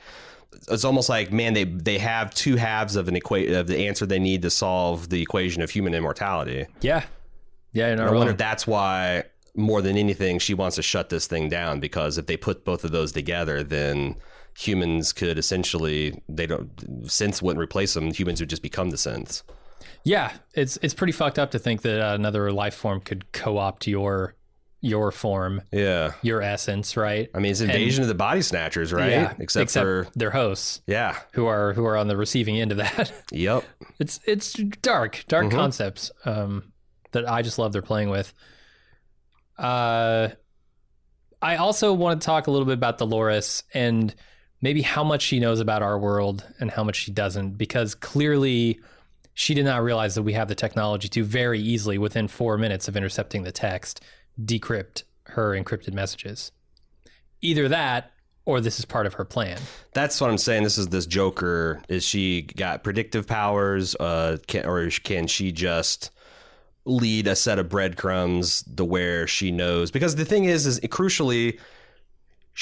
It's 0.69 0.85
almost 0.85 1.09
like 1.09 1.33
man, 1.33 1.55
they 1.55 1.65
they 1.65 1.99
have 1.99 2.35
two 2.35 2.57
halves 2.57 2.97
of 2.97 3.09
an 3.09 3.17
equation 3.17 3.55
of 3.55 3.67
the 3.67 3.87
answer 3.87 4.07
they 4.07 4.19
need 4.19 4.43
to 4.43 4.51
solve 4.51 5.09
the 5.09 5.23
equation 5.23 5.63
of 5.63 5.71
human 5.71 5.95
immortality. 5.95 6.67
Yeah, 6.81 7.05
yeah. 7.73 7.95
No, 7.95 8.07
I 8.07 8.11
wonder 8.13 8.33
if 8.33 8.39
that's 8.39 8.67
why 8.67 9.25
more 9.55 9.83
than 9.83 9.97
anything 9.97 10.39
she 10.39 10.55
wants 10.55 10.77
to 10.77 10.83
shut 10.83 11.09
this 11.09 11.27
thing 11.27 11.49
down 11.49 11.81
because 11.81 12.19
if 12.19 12.27
they 12.27 12.37
put 12.37 12.65
both 12.65 12.85
of 12.85 12.93
those 12.93 13.13
together, 13.13 13.63
then 13.63 14.17
humans 14.57 15.13
could 15.13 15.39
essentially 15.39 16.21
they 16.29 16.47
don't 16.47 16.75
synths 17.05 17.43
wouldn't 17.43 17.63
replace 17.63 17.95
them. 17.95 18.13
Humans 18.13 18.41
would 18.41 18.51
just 18.51 18.63
become 18.63 18.91
the 18.91 18.97
synths. 18.97 19.43
Yeah, 20.05 20.33
it's 20.55 20.79
it's 20.83 20.95
pretty 20.95 21.13
fucked 21.13 21.39
up 21.39 21.51
to 21.53 21.59
think 21.59 21.83
that 21.83 22.01
uh, 22.01 22.15
another 22.15 22.51
life 22.53 22.75
form 22.75 23.01
could 23.01 23.31
co-opt 23.33 23.87
your 23.87 24.35
your 24.83 25.13
form, 25.13 25.61
Yeah. 25.73 26.13
your 26.23 26.41
essence, 26.41 26.97
right? 26.97 27.29
I 27.35 27.39
mean, 27.39 27.51
it's 27.53 27.61
invasion 27.61 28.01
of 28.01 28.09
the 28.09 28.15
body 28.15 28.41
snatchers, 28.41 28.95
right? 28.95 29.11
Yeah, 29.11 29.35
except, 29.39 29.73
for 29.73 30.09
their 30.17 30.31
hosts 30.31 30.81
yeah. 30.87 31.19
who 31.35 31.45
are 31.47 31.75
who 31.75 31.85
are 31.85 31.99
on 31.99 32.09
the 32.09 32.17
receiving 32.17 32.59
end 32.59 32.73
of 32.73 32.79
that. 32.79 33.13
Yep. 33.31 33.65
it's 33.99 34.21
it's 34.25 34.55
dark, 34.81 35.23
dark 35.29 35.47
Mm-hmm. 35.49 35.57
concepts 35.57 36.11
um, 36.25 36.73
that 37.13 37.29
I 37.29 37.43
just 37.43 37.59
love 37.59 37.73
they're 37.73 37.83
playing 37.83 38.09
with. 38.09 38.33
Uh, 39.59 40.29
I 41.43 41.57
also 41.57 41.93
want 41.93 42.21
to 42.21 42.25
talk 42.25 42.47
a 42.47 42.51
little 42.51 42.67
bit 42.67 42.75
about 42.75 42.99
Dolores 42.99 43.63
and 43.75 44.15
maybe 44.63 44.83
how 44.83 45.05
much 45.05 45.23
she 45.23 45.41
knows 45.41 45.61
about 45.61 45.83
our 45.83 45.99
world 45.99 46.45
and 46.59 46.71
how 46.71 46.85
much 46.85 46.97
she 46.97 47.11
doesn't, 47.13 47.59
because 47.59 47.95
clearly 47.95 48.81
she 49.41 49.55
did 49.55 49.65
not 49.65 49.83
realize 49.83 50.15
that 50.17 50.23
we 50.23 50.35
have 50.35 50.49
the 50.49 50.55
technology 50.55 51.09
to 51.09 51.25
very 51.25 51.59
easily, 51.59 51.97
within 51.97 52.29
four 52.29 52.59
minutes 52.59 52.89
of 52.89 52.95
intercepting 52.95 53.43
the 53.43 53.51
text, 53.51 53.99
decrypt 54.39 55.05
her 55.29 55.53
encrypted 55.53 55.95
messages. 55.95 56.53
Either 57.41 57.67
that, 57.67 58.11
or 58.45 58.61
this 58.61 58.79
is 58.79 58.85
part 58.85 59.07
of 59.07 59.15
her 59.15 59.25
plan. 59.25 59.59
That's 59.95 60.21
what 60.21 60.29
I'm 60.29 60.37
saying. 60.37 60.65
This 60.65 60.77
is 60.77 60.89
this 60.89 61.07
Joker. 61.07 61.81
Is 61.89 62.05
she 62.05 62.43
got 62.43 62.85
predictive 62.85 63.27
powers, 63.27 63.97
uh, 63.97 64.37
can, 64.47 64.67
or 64.67 64.91
can 64.91 65.27
she 65.27 65.53
just 65.53 66.11
lead 66.85 67.27
a 67.27 67.35
set 67.35 67.59
of 67.59 67.71
breadcrumbs 67.71 68.63
to 68.77 68.85
where 68.85 69.27
she 69.27 69.51
knows? 69.51 69.91
Because 69.91 70.17
the 70.17 70.27
thing 70.27 70.45
is, 70.45 70.67
is 70.67 70.81
crucially, 70.81 71.59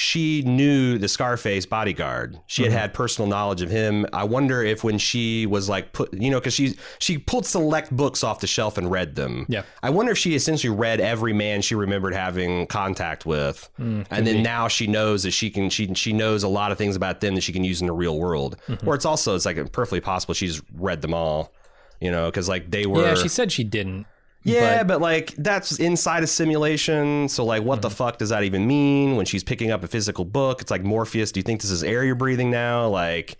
she 0.01 0.41
knew 0.43 0.97
the 0.97 1.09
Scarface 1.09 1.65
bodyguard. 1.65 2.39
She 2.47 2.61
Mm-hmm. 2.63 2.71
had 2.71 2.79
had 2.79 2.93
personal 2.93 3.27
knowledge 3.27 3.61
of 3.61 3.69
him. 3.69 4.05
I 4.13 4.23
wonder 4.23 4.63
if 4.63 4.81
when 4.81 4.97
she 4.97 5.45
was 5.45 5.67
like 5.67 5.91
put, 5.91 6.13
you 6.13 6.29
know, 6.31 6.39
because 6.39 6.53
she 6.53 6.75
she 6.99 7.17
pulled 7.17 7.45
select 7.45 7.91
books 7.93 8.23
off 8.23 8.39
the 8.39 8.47
shelf 8.47 8.77
and 8.77 8.89
read 8.89 9.15
them. 9.15 9.45
Yeah. 9.49 9.63
I 9.83 9.89
wonder 9.89 10.13
if 10.13 10.17
she 10.17 10.35
essentially 10.35 10.73
read 10.73 11.01
every 11.01 11.33
man 11.33 11.61
she 11.61 11.75
remembered 11.75 12.13
having 12.13 12.65
contact 12.67 13.25
with, 13.25 13.69
Mm, 13.77 14.05
and 14.09 14.25
then 14.25 14.41
now 14.41 14.69
she 14.69 14.87
knows 14.87 15.23
that 15.23 15.31
she 15.31 15.49
can 15.49 15.69
she 15.69 15.93
she 15.95 16.13
knows 16.13 16.43
a 16.43 16.47
lot 16.47 16.71
of 16.71 16.77
things 16.77 16.95
about 16.95 17.19
them 17.19 17.35
that 17.35 17.41
she 17.41 17.51
can 17.51 17.65
use 17.65 17.81
in 17.81 17.87
the 17.87 17.93
real 17.93 18.17
world. 18.17 18.55
Mm-hmm. 18.69 18.87
Or 18.87 18.95
it's 18.95 19.05
also 19.05 19.35
it's 19.35 19.45
like 19.45 19.57
perfectly 19.73 19.99
possible 19.99 20.33
she's 20.33 20.61
read 20.75 21.01
them 21.01 21.13
all, 21.13 21.51
you 21.99 22.09
know, 22.09 22.27
because 22.31 22.47
like 22.47 22.71
they 22.71 22.85
were. 22.85 23.01
Yeah, 23.05 23.15
she 23.15 23.27
said 23.27 23.51
she 23.51 23.65
didn't. 23.65 24.05
Yeah, 24.43 24.83
but, 24.83 25.01
like 25.01 25.35
that's 25.37 25.79
inside 25.79 26.23
a 26.23 26.27
simulation. 26.27 27.27
So 27.29 27.43
like, 27.45 27.63
what 27.63 27.75
Mm-hmm. 27.79 27.81
the 27.81 27.89
fuck 27.89 28.17
does 28.17 28.29
that 28.29 28.43
even 28.43 28.65
mean? 28.67 29.15
When 29.15 29.25
she's 29.25 29.43
picking 29.43 29.71
up 29.71 29.83
a 29.83 29.87
physical 29.87 30.25
book, 30.25 30.61
it's 30.61 30.71
like 30.71 30.83
Morpheus. 30.83 31.31
Do 31.31 31.39
you 31.39 31.43
think 31.43 31.61
this 31.61 31.71
is 31.71 31.83
air 31.83 32.03
you're 32.03 32.15
breathing 32.15 32.49
now? 32.49 32.87
Like, 32.87 33.37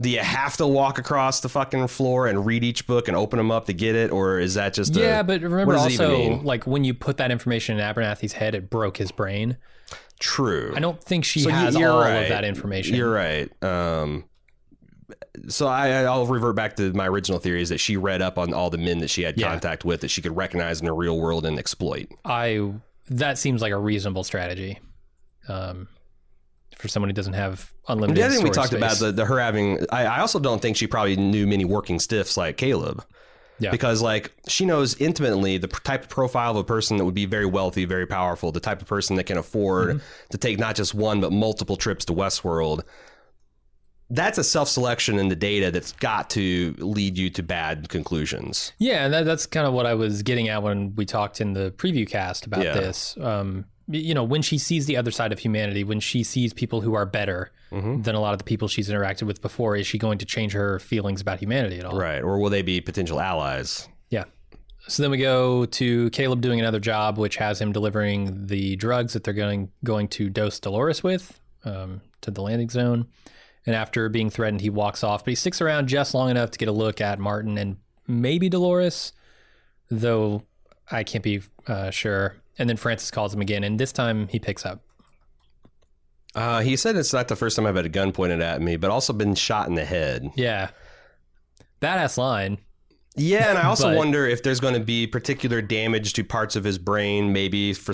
do 0.00 0.08
you 0.08 0.20
have 0.20 0.56
to 0.58 0.66
walk 0.66 0.98
across 0.98 1.40
the 1.40 1.48
fucking 1.48 1.88
floor 1.88 2.26
and 2.28 2.46
read 2.46 2.62
each 2.64 2.86
book 2.86 3.08
and 3.08 3.16
open 3.16 3.36
them 3.36 3.50
up 3.50 3.66
to 3.66 3.72
get 3.72 3.94
it, 3.96 4.10
or 4.12 4.38
is 4.38 4.54
that 4.54 4.72
just 4.74 4.96
a- 4.96 5.00
Yeah, 5.00 5.22
but 5.22 5.42
remember 5.42 5.74
what 5.74 5.88
does 5.88 5.98
it 5.98 6.00
also, 6.00 6.40
like 6.44 6.66
when 6.66 6.84
you 6.84 6.94
put 6.94 7.16
that 7.16 7.30
information 7.30 7.78
in 7.78 7.84
Abernathy's 7.84 8.32
head, 8.34 8.54
it 8.54 8.70
broke 8.70 8.96
his 8.96 9.10
brain. 9.10 9.56
true? 10.20 10.72
I 10.76 10.80
don't 10.80 11.02
think 11.02 11.24
she 11.24 11.40
So 11.40 11.50
has 11.50 11.76
all 11.76 12.00
right. 12.00 12.22
of 12.22 12.28
that 12.28 12.44
information. 12.44 12.94
You're 12.96 13.10
right. 13.10 13.50
Um, 13.62 14.24
so 15.48 15.66
I, 15.66 16.02
I'll 16.04 16.26
revert 16.26 16.54
back 16.56 16.76
to 16.76 16.92
my 16.92 17.06
original 17.08 17.38
theory 17.38 17.62
is 17.62 17.68
that 17.70 17.78
she 17.78 17.96
read 17.96 18.22
up 18.22 18.38
on 18.38 18.52
all 18.54 18.70
the 18.70 18.78
men 18.78 18.98
that 18.98 19.08
she 19.10 19.22
had 19.22 19.38
Yeah. 19.38 19.48
contact 19.50 19.84
with 19.84 20.00
that 20.02 20.08
she 20.08 20.22
could 20.22 20.36
recognize 20.36 20.80
in 20.80 20.86
the 20.86 20.92
real 20.92 21.18
world 21.18 21.44
and 21.46 21.58
exploit. 21.58 22.08
I 22.24 22.72
that 23.10 23.38
seems 23.38 23.62
like 23.62 23.72
a 23.72 23.78
reasonable 23.78 24.24
strategy. 24.24 24.78
Um, 25.48 25.88
for 26.76 26.86
someone 26.88 27.08
who 27.08 27.14
doesn't 27.14 27.32
have 27.32 27.72
unlimited. 27.88 28.22
The 28.22 28.26
other 28.26 28.34
thing 28.36 28.44
we 28.44 28.52
storage 28.52 28.70
talked 28.70 28.78
about 28.78 28.90
space. 28.92 29.00
the, 29.00 29.12
the 29.12 29.24
her 29.24 29.40
having. 29.40 29.84
I, 29.90 30.04
I 30.04 30.20
also 30.20 30.38
don't 30.38 30.60
think 30.62 30.76
she 30.76 30.86
probably 30.86 31.16
knew 31.16 31.46
many 31.46 31.64
working 31.64 31.98
stiffs 31.98 32.36
like 32.36 32.56
Caleb. 32.56 33.04
Yeah. 33.58 33.72
Because 33.72 34.00
like 34.00 34.30
she 34.46 34.64
knows 34.64 34.94
intimately 35.00 35.58
the 35.58 35.66
p- 35.66 35.78
type 35.82 36.02
of 36.04 36.08
profile 36.08 36.52
of 36.52 36.58
a 36.58 36.64
person 36.64 36.96
that 36.98 37.04
would 37.04 37.14
be 37.14 37.26
very 37.26 37.46
wealthy, 37.46 37.84
very 37.86 38.06
powerful, 38.06 38.52
the 38.52 38.60
type 38.60 38.80
of 38.80 38.86
person 38.86 39.16
that 39.16 39.24
can 39.24 39.36
afford 39.38 39.88
Mm-hmm. 39.88 39.98
to 40.30 40.38
take 40.38 40.58
not 40.60 40.76
just 40.76 40.94
one 40.94 41.20
but 41.20 41.32
multiple 41.32 41.74
trips 41.76 42.04
to 42.04 42.12
Westworld. 42.12 42.82
That's 44.10 44.38
a 44.38 44.44
self-selection 44.44 45.18
in 45.18 45.28
the 45.28 45.36
data 45.36 45.70
that's 45.70 45.92
got 45.92 46.30
to 46.30 46.74
lead 46.78 47.18
you 47.18 47.28
to 47.30 47.42
bad 47.42 47.88
conclusions. 47.90 48.72
Yeah, 48.78 49.04
and 49.04 49.12
that, 49.12 49.24
that's 49.26 49.44
kind 49.46 49.66
of 49.66 49.74
what 49.74 49.84
I 49.86 49.94
was 49.94 50.22
getting 50.22 50.48
at 50.48 50.62
when 50.62 50.94
we 50.94 51.04
talked 51.04 51.40
in 51.42 51.52
the 51.52 51.72
preview 51.72 52.08
cast 52.08 52.46
about 52.46 52.64
Yeah. 52.64 52.74
this. 52.74 53.16
Um, 53.20 53.66
you 53.90 54.14
know, 54.14 54.24
when 54.24 54.42
she 54.42 54.58
sees 54.58 54.86
the 54.86 54.96
other 54.96 55.10
side 55.10 55.32
of 55.32 55.38
humanity, 55.38 55.84
when 55.84 56.00
she 56.00 56.22
sees 56.22 56.52
people 56.52 56.80
who 56.80 56.94
are 56.94 57.06
better 57.06 57.50
Mm-hmm. 57.70 58.00
than 58.00 58.14
a 58.14 58.20
lot 58.20 58.32
of 58.32 58.38
the 58.38 58.44
people 58.44 58.66
she's 58.66 58.88
interacted 58.88 59.24
with 59.24 59.42
before, 59.42 59.76
is 59.76 59.86
she 59.86 59.98
going 59.98 60.16
to 60.16 60.24
change 60.24 60.52
her 60.54 60.78
feelings 60.78 61.20
about 61.20 61.38
humanity 61.38 61.78
at 61.78 61.84
all? 61.84 61.98
Right. 61.98 62.22
Or 62.22 62.38
will 62.38 62.48
they 62.48 62.62
be 62.62 62.80
potential 62.80 63.20
allies? 63.20 63.86
Yeah. 64.08 64.24
So 64.86 65.02
then 65.02 65.10
we 65.10 65.18
go 65.18 65.66
to 65.66 66.08
Caleb 66.08 66.40
doing 66.40 66.60
another 66.60 66.80
job, 66.80 67.18
which 67.18 67.36
has 67.36 67.60
him 67.60 67.72
delivering 67.72 68.46
the 68.46 68.76
drugs 68.76 69.12
that 69.12 69.22
they're 69.22 69.34
going 69.34 69.70
going 69.84 70.08
to 70.08 70.30
dose 70.30 70.58
Dolores 70.58 71.02
with 71.02 71.38
um, 71.66 72.00
to 72.22 72.30
the 72.30 72.40
landing 72.40 72.70
zone. 72.70 73.06
And 73.68 73.74
after 73.76 74.08
being 74.08 74.30
threatened, 74.30 74.62
he 74.62 74.70
walks 74.70 75.04
off, 75.04 75.26
but 75.26 75.32
he 75.32 75.34
sticks 75.34 75.60
around 75.60 75.88
just 75.88 76.14
long 76.14 76.30
enough 76.30 76.52
to 76.52 76.58
get 76.58 76.68
a 76.68 76.72
look 76.72 77.02
at 77.02 77.18
Martin 77.18 77.58
and 77.58 77.76
maybe 78.06 78.48
Dolores, 78.48 79.12
though 79.90 80.44
I 80.90 81.04
can't 81.04 81.22
be 81.22 81.42
uh, 81.66 81.90
sure. 81.90 82.36
And 82.58 82.66
then 82.66 82.78
Francis 82.78 83.10
calls 83.10 83.34
him 83.34 83.42
again, 83.42 83.64
and 83.64 83.78
this 83.78 83.92
time 83.92 84.28
he 84.28 84.38
picks 84.38 84.64
up. 84.64 84.80
Uh, 86.34 86.62
he 86.62 86.76
said 86.76 86.96
it's 86.96 87.12
not 87.12 87.28
the 87.28 87.36
first 87.36 87.56
time 87.56 87.66
I've 87.66 87.76
had 87.76 87.84
a 87.84 87.90
gun 87.90 88.10
pointed 88.10 88.40
at 88.40 88.62
me, 88.62 88.78
but 88.78 88.90
also 88.90 89.12
been 89.12 89.34
shot 89.34 89.68
in 89.68 89.74
the 89.74 89.84
head. 89.84 90.30
Yeah. 90.34 90.70
Badass 91.82 92.16
line. 92.16 92.56
Yeah, 93.16 93.50
and 93.50 93.58
I 93.58 93.64
also 93.66 93.90
But- 93.90 93.98
wonder 93.98 94.26
if 94.26 94.42
there's 94.42 94.60
going 94.60 94.74
to 94.74 94.80
be 94.80 95.06
particular 95.06 95.60
damage 95.60 96.14
to 96.14 96.24
parts 96.24 96.56
of 96.56 96.64
his 96.64 96.78
brain. 96.78 97.34
Maybe, 97.34 97.74
for 97.74 97.92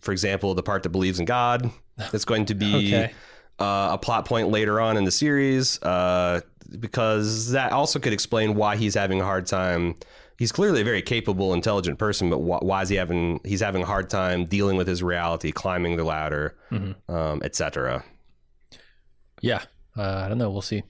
for 0.00 0.12
example, 0.12 0.54
the 0.54 0.62
part 0.62 0.84
that 0.84 0.90
believes 0.90 1.18
in 1.18 1.24
God. 1.24 1.68
That's 1.96 2.24
going 2.24 2.44
to 2.44 2.54
be 2.54 2.76
Okay. 2.94 3.12
Uh, 3.58 3.90
a 3.92 3.98
plot 3.98 4.24
point 4.26 4.48
later 4.50 4.80
on 4.80 4.96
in 4.96 5.04
the 5.04 5.10
series, 5.10 5.80
uh, 5.82 6.40
because 6.80 7.52
that 7.52 7.72
also 7.72 7.98
could 7.98 8.12
explain 8.12 8.54
why 8.54 8.76
he's 8.76 8.94
having 8.94 9.20
a 9.20 9.24
hard 9.24 9.46
time. 9.46 9.94
He's 10.38 10.52
clearly 10.52 10.82
a 10.82 10.84
very 10.84 11.00
capable, 11.00 11.54
intelligent 11.54 11.98
person, 11.98 12.28
but 12.28 12.38
wh- 12.38 12.62
why 12.62 12.82
is 12.82 12.88
he 12.90 12.96
having? 12.96 13.40
He's 13.44 13.60
having 13.60 13.82
a 13.82 13.86
hard 13.86 14.10
time 14.10 14.44
dealing 14.44 14.76
with 14.76 14.86
his 14.86 15.02
reality, 15.02 15.50
climbing 15.52 15.96
the 15.96 16.04
ladder, 16.04 16.56
Mm-hmm. 16.70 17.14
um, 17.14 17.40
etc. 17.42 18.04
Yeah, 19.40 19.62
uh, 19.96 20.22
I 20.24 20.28
don't 20.28 20.38
know. 20.38 20.50
We'll 20.50 20.62
see. 20.62 20.82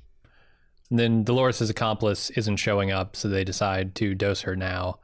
And 0.90 0.98
then 0.98 1.24
Dolores' 1.24 1.68
accomplice 1.68 2.30
isn't 2.30 2.56
showing 2.56 2.90
up, 2.92 3.16
so 3.16 3.28
they 3.28 3.44
decide 3.44 3.94
to 3.96 4.14
dose 4.14 4.42
her 4.42 4.54
now. 4.56 5.00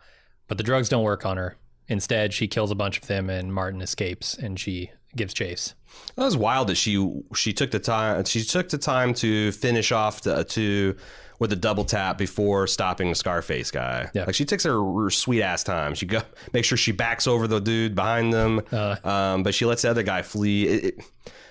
But 0.49 0.59
the 0.59 0.65
drugs 0.65 0.89
don't 0.89 1.03
work 1.05 1.27
on 1.27 1.37
her. 1.37 1.57
Instead, 1.89 2.33
she 2.33 2.47
kills 2.47 2.71
a 2.71 2.77
bunch 2.77 2.99
of 2.99 3.07
them, 3.09 3.29
and 3.29 3.53
Martin 3.53 3.83
escapes, 3.83 4.35
and 4.37 4.59
she 4.59 4.93
gives 5.17 5.35
chase. 5.35 5.75
That 6.17 6.25
was 6.25 6.37
wild 6.37 6.69
that 6.69 6.77
she 6.77 7.07
she 7.35 7.53
took 7.53 7.71
the 7.71 7.79
time 7.79 8.25
she 8.25 8.43
took 8.45 8.69
the 8.69 8.79
time 8.79 9.15
to 9.15 9.53
finish 9.53 9.93
off 9.93 10.23
the, 10.23 10.45
to 10.45 10.97
with 11.39 11.53
a 11.53 11.57
double 11.57 11.85
tap 11.85 12.19
before 12.19 12.67
stopping 12.69 13.09
the 13.09 13.15
Scarface 13.17 13.71
guy. 13.73 14.09
Yeah. 14.15 14.25
Like 14.27 14.35
she 14.37 14.45
takes 14.45 14.63
her, 14.65 14.79
her 15.03 15.11
sweet 15.11 15.43
ass 15.43 15.65
time. 15.65 15.95
She 15.95 16.07
go 16.07 16.23
make 16.53 16.65
sure 16.65 16.79
she 16.79 16.93
backs 16.93 17.27
over 17.27 17.49
the 17.49 17.61
dude 17.61 17.95
behind 17.97 18.33
them, 18.33 18.61
Uh. 18.71 18.97
um, 19.03 19.43
but 19.43 19.53
she 19.55 19.65
lets 19.65 19.83
the 19.83 19.91
other 19.91 20.05
guy 20.05 20.23
flee. 20.23 20.69
It, 20.69 20.85
it, 20.85 21.05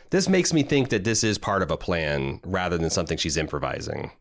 this 0.09 0.28
makes 0.30 0.53
me 0.53 0.64
think 0.64 0.89
that 0.89 1.03
this 1.03 1.24
is 1.24 1.38
part 1.38 1.62
of 1.62 1.72
a 1.72 1.78
plan 1.78 2.39
rather 2.45 2.78
than 2.78 2.89
something 2.89 3.18
she's 3.18 3.36
improvising. 3.38 4.12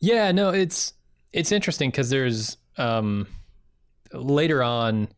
Yeah, 0.00 0.32
no, 0.32 0.50
it's 0.50 0.92
it's 1.32 1.50
interesting 1.52 1.90
because 1.90 2.10
there's 2.10 2.56
um, 2.78 3.26
later 4.12 4.62
on 4.62 5.08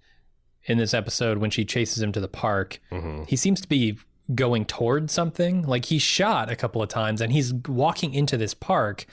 in 0.69 0.79
this 0.79 0.95
episode 0.95 1.39
when 1.39 1.51
she 1.51 1.65
chases 1.65 2.01
him 2.01 2.13
to 2.13 2.21
the 2.21 2.29
park, 2.29 2.79
mm-hmm. 2.93 3.25
he 3.25 3.35
seems 3.35 3.61
to 3.63 3.69
be 3.69 3.99
going 4.35 4.65
toward 4.67 5.11
something. 5.11 5.63
Like 5.63 5.87
he's 5.87 6.03
shot 6.03 6.51
a 6.51 6.57
couple 6.57 6.83
of 6.83 6.89
times 6.89 7.21
and 7.21 7.33
he's 7.33 7.53
walking 7.55 8.15
into 8.15 8.37
this 8.37 8.55
park. 8.55 9.07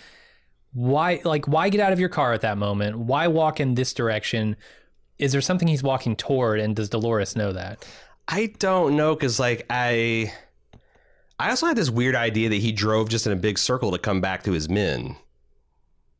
Why 0.73 1.21
like 1.23 1.47
why 1.47 1.69
get 1.69 1.79
out 1.79 1.93
of 1.93 1.99
your 1.99 2.09
car 2.09 2.33
at 2.33 2.41
that 2.41 2.57
moment? 2.57 2.99
Why 2.99 3.27
walk 3.27 3.59
in 3.59 3.75
this 3.75 3.93
direction? 3.93 4.57
Is 5.17 5.31
there 5.31 5.41
something 5.41 5.67
he's 5.67 5.83
walking 5.83 6.17
toward 6.17 6.59
and 6.59 6.75
does 6.75 6.89
Dolores 6.89 7.37
know 7.37 7.53
that? 7.53 7.87
I 8.27 8.47
don't 8.59 8.97
know 8.97 9.15
because 9.15 9.39
like 9.39 9.65
I, 9.69 10.33
I 11.39 11.51
also 11.51 11.67
had 11.67 11.77
this 11.77 11.89
weird 11.89 12.15
idea 12.15 12.49
that 12.49 12.55
he 12.55 12.73
drove 12.73 13.07
just 13.07 13.25
in 13.25 13.31
a 13.31 13.37
big 13.37 13.57
circle 13.57 13.91
to 13.91 13.97
come 13.97 14.19
back 14.19 14.43
to 14.43 14.51
his 14.51 14.67
men. 14.67 15.15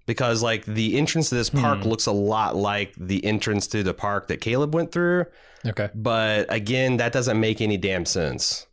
Because 0.06 0.44
like 0.44 0.66
the 0.66 0.98
entrance 0.98 1.30
to 1.30 1.36
this 1.36 1.50
park 1.50 1.84
looks 1.84 2.06
a 2.06 2.12
lot 2.12 2.56
like 2.56 2.94
the 2.96 3.26
entrance 3.26 3.66
to 3.68 3.82
the 3.82 3.94
park 3.94 4.28
that 4.28 4.40
Caleb 4.40 4.74
went 4.76 4.92
through, 4.92 5.26
Okay. 5.66 5.90
but 5.96 6.46
again, 6.54 6.98
that 6.98 7.12
doesn't 7.12 7.40
make 7.40 7.60
any 7.60 7.76
damn 7.78 8.06
sense. 8.06 8.68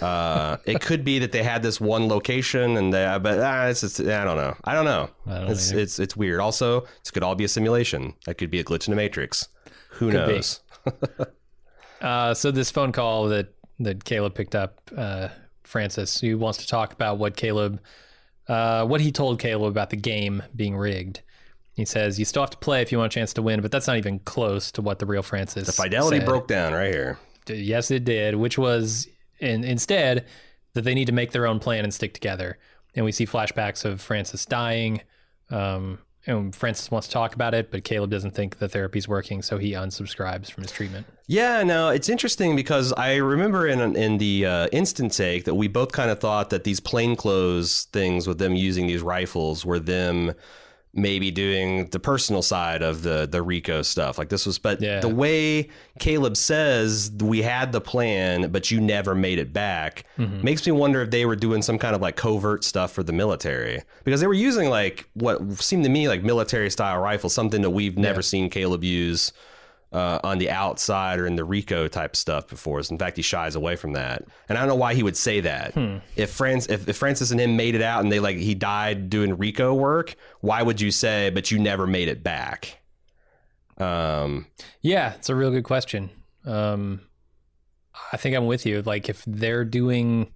Uh, 0.00 0.58
it 0.64 0.80
could 0.80 1.04
be 1.04 1.18
that 1.18 1.32
they 1.32 1.42
had 1.42 1.62
this 1.62 1.80
one 1.80 2.06
location, 2.08 2.76
and 2.76 2.92
they, 2.94 3.18
but 3.20 3.40
ah, 3.40 3.66
it's, 3.66 3.82
it's 3.82 3.98
I 3.98 4.24
don't 4.24 4.36
know. 4.36 4.54
I 4.64 4.74
don't 4.74 4.84
know. 4.84 5.10
I 5.26 5.38
don't 5.40 5.50
it's 5.50 5.72
either. 5.72 5.80
it's 5.80 5.98
it's 5.98 6.16
weird. 6.16 6.38
Also, 6.38 6.82
this 7.02 7.10
could 7.10 7.24
all 7.24 7.34
be 7.34 7.44
a 7.44 7.48
simulation. 7.48 8.14
That 8.26 8.36
could 8.38 8.50
be 8.50 8.60
a 8.60 8.64
glitch 8.64 8.86
in 8.86 8.92
the 8.92 8.96
matrix. 8.96 9.48
Who 9.90 10.10
Could 10.10 10.14
knows? 10.28 10.60
Uh, 12.00 12.34
so 12.34 12.50
this 12.50 12.70
phone 12.70 12.92
call 12.92 13.28
that 13.28 13.54
that 13.80 14.04
Caleb 14.04 14.34
picked 14.34 14.54
up, 14.54 14.80
uh, 14.96 15.28
Francis, 15.64 16.20
who 16.20 16.36
wants 16.38 16.58
to 16.58 16.66
talk 16.66 16.92
about 16.92 17.18
what 17.18 17.36
Caleb, 17.36 17.80
uh, 18.48 18.86
what 18.86 19.00
he 19.00 19.12
told 19.12 19.38
Caleb 19.38 19.70
about 19.70 19.90
the 19.90 19.96
game 19.96 20.42
being 20.54 20.76
rigged. 20.76 21.22
He 21.74 21.84
says 21.84 22.18
you 22.18 22.24
still 22.24 22.42
have 22.42 22.50
to 22.50 22.56
play 22.56 22.80
if 22.80 22.90
you 22.90 22.98
want 22.98 23.12
a 23.12 23.14
chance 23.14 23.34
to 23.34 23.42
win, 23.42 23.60
but 23.60 23.70
that's 23.70 23.86
not 23.86 23.98
even 23.98 24.18
close 24.20 24.72
to 24.72 24.82
what 24.82 24.98
the 24.98 25.06
real 25.06 25.22
Francis. 25.22 25.66
The 25.66 25.72
fidelity 25.72 26.18
said. 26.18 26.26
broke 26.26 26.48
down 26.48 26.72
right 26.72 26.92
here. 26.92 27.18
yes, 27.48 27.90
it 27.90 28.04
did, 28.04 28.34
which 28.36 28.56
was 28.56 29.08
in, 29.40 29.62
instead 29.62 30.26
that 30.72 30.82
they 30.82 30.94
need 30.94 31.06
to 31.06 31.12
make 31.12 31.32
their 31.32 31.46
own 31.46 31.58
plan 31.58 31.84
and 31.84 31.92
stick 31.92 32.14
together. 32.14 32.58
And 32.94 33.04
we 33.04 33.12
see 33.12 33.26
flashbacks 33.26 33.84
of 33.84 34.00
Francis 34.00 34.46
dying. 34.46 35.02
Um, 35.50 35.98
and 36.26 36.54
Francis 36.54 36.90
wants 36.90 37.06
to 37.08 37.12
talk 37.12 37.34
about 37.34 37.54
it, 37.54 37.70
but 37.70 37.84
Caleb 37.84 38.10
doesn't 38.10 38.32
think 38.32 38.58
the 38.58 38.68
therapy's 38.68 39.06
working, 39.06 39.42
so 39.42 39.58
he 39.58 39.72
unsubscribes 39.72 40.50
from 40.50 40.62
his 40.62 40.72
treatment. 40.72 41.06
Yeah, 41.26 41.62
no, 41.62 41.90
it's 41.90 42.08
interesting 42.08 42.56
because 42.56 42.92
I 42.92 43.16
remember 43.16 43.66
in 43.66 43.96
in 43.96 44.18
the 44.18 44.46
uh, 44.46 44.68
instant 44.72 45.12
take 45.12 45.44
that 45.44 45.54
we 45.54 45.68
both 45.68 45.92
kind 45.92 46.10
of 46.10 46.20
thought 46.20 46.50
that 46.50 46.64
these 46.64 46.80
plainclothes 46.80 47.84
things 47.92 48.26
with 48.26 48.38
them 48.38 48.54
using 48.54 48.86
these 48.86 49.02
rifles 49.02 49.64
were 49.64 49.80
them 49.80 50.34
maybe 50.96 51.30
doing 51.30 51.86
the 51.86 51.98
personal 52.00 52.42
side 52.42 52.82
of 52.82 53.02
the 53.02 53.26
the 53.30 53.42
Rico 53.42 53.82
stuff. 53.82 54.18
Like 54.18 54.28
this 54.28 54.46
was, 54.46 54.58
but 54.58 54.80
Yeah. 54.80 55.00
the 55.00 55.08
way 55.08 55.68
Caleb 55.98 56.36
says 56.36 57.10
we 57.20 57.42
had 57.42 57.72
the 57.72 57.80
plan, 57.80 58.50
but 58.50 58.70
you 58.70 58.80
never 58.80 59.14
made 59.14 59.38
it 59.38 59.52
back, 59.52 60.04
mm-hmm. 60.18 60.42
makes 60.44 60.66
me 60.66 60.72
wonder 60.72 61.02
if 61.02 61.10
they 61.10 61.26
were 61.26 61.36
doing 61.36 61.62
some 61.62 61.78
kind 61.78 61.94
of 61.94 62.00
like 62.02 62.16
covert 62.16 62.64
stuff 62.64 62.92
for 62.92 63.02
the 63.02 63.12
military 63.12 63.82
because 64.04 64.20
they 64.20 64.26
were 64.26 64.34
using 64.34 64.68
like 64.70 65.08
what 65.14 65.40
seemed 65.60 65.84
to 65.84 65.90
me 65.90 66.08
like 66.08 66.22
military 66.22 66.70
style 66.70 67.00
rifles, 67.00 67.32
something 67.34 67.62
that 67.62 67.70
we've 67.70 67.98
never 67.98 68.22
seen 68.22 68.50
Caleb 68.50 68.84
use. 68.84 69.32
Uh, 69.92 70.18
on 70.24 70.38
the 70.38 70.50
outside 70.50 71.18
or 71.18 71.26
in 71.26 71.36
the 71.36 71.44
Rico 71.44 71.86
type 71.86 72.16
stuff 72.16 72.48
before. 72.48 72.82
In 72.90 72.98
fact, 72.98 73.16
he 73.16 73.22
shies 73.22 73.54
away 73.54 73.76
from 73.76 73.92
that, 73.92 74.24
and 74.48 74.58
I 74.58 74.60
don't 74.60 74.68
know 74.68 74.74
why 74.74 74.94
he 74.94 75.02
would 75.02 75.16
say 75.16 75.40
that. 75.40 75.74
If 76.16 76.30
Francis, 76.30 76.70
if, 76.70 76.88
if 76.88 76.96
Francis 76.96 77.30
and 77.30 77.40
him 77.40 77.56
made 77.56 77.74
it 77.76 77.82
out 77.82 78.02
and 78.02 78.10
they 78.12 78.18
like 78.18 78.36
he 78.36 78.54
died 78.54 79.08
doing 79.08 79.38
Rico 79.38 79.72
work, 79.72 80.16
why 80.40 80.60
would 80.60 80.80
you 80.80 80.90
say? 80.90 81.30
But 81.30 81.50
you 81.52 81.60
never 81.60 81.86
made 81.86 82.08
it 82.08 82.22
back. 82.22 82.82
Um, 83.78 84.48
Yeah, 84.82 85.14
it's 85.14 85.28
a 85.30 85.34
real 85.36 85.50
good 85.50 85.64
question. 85.64 86.10
Um, 86.44 87.00
I 88.12 88.16
think 88.16 88.36
I'm 88.36 88.46
with 88.46 88.66
you. 88.66 88.82
Like 88.82 89.08
if 89.08 89.22
they're 89.26 89.64
doing, 89.64 90.32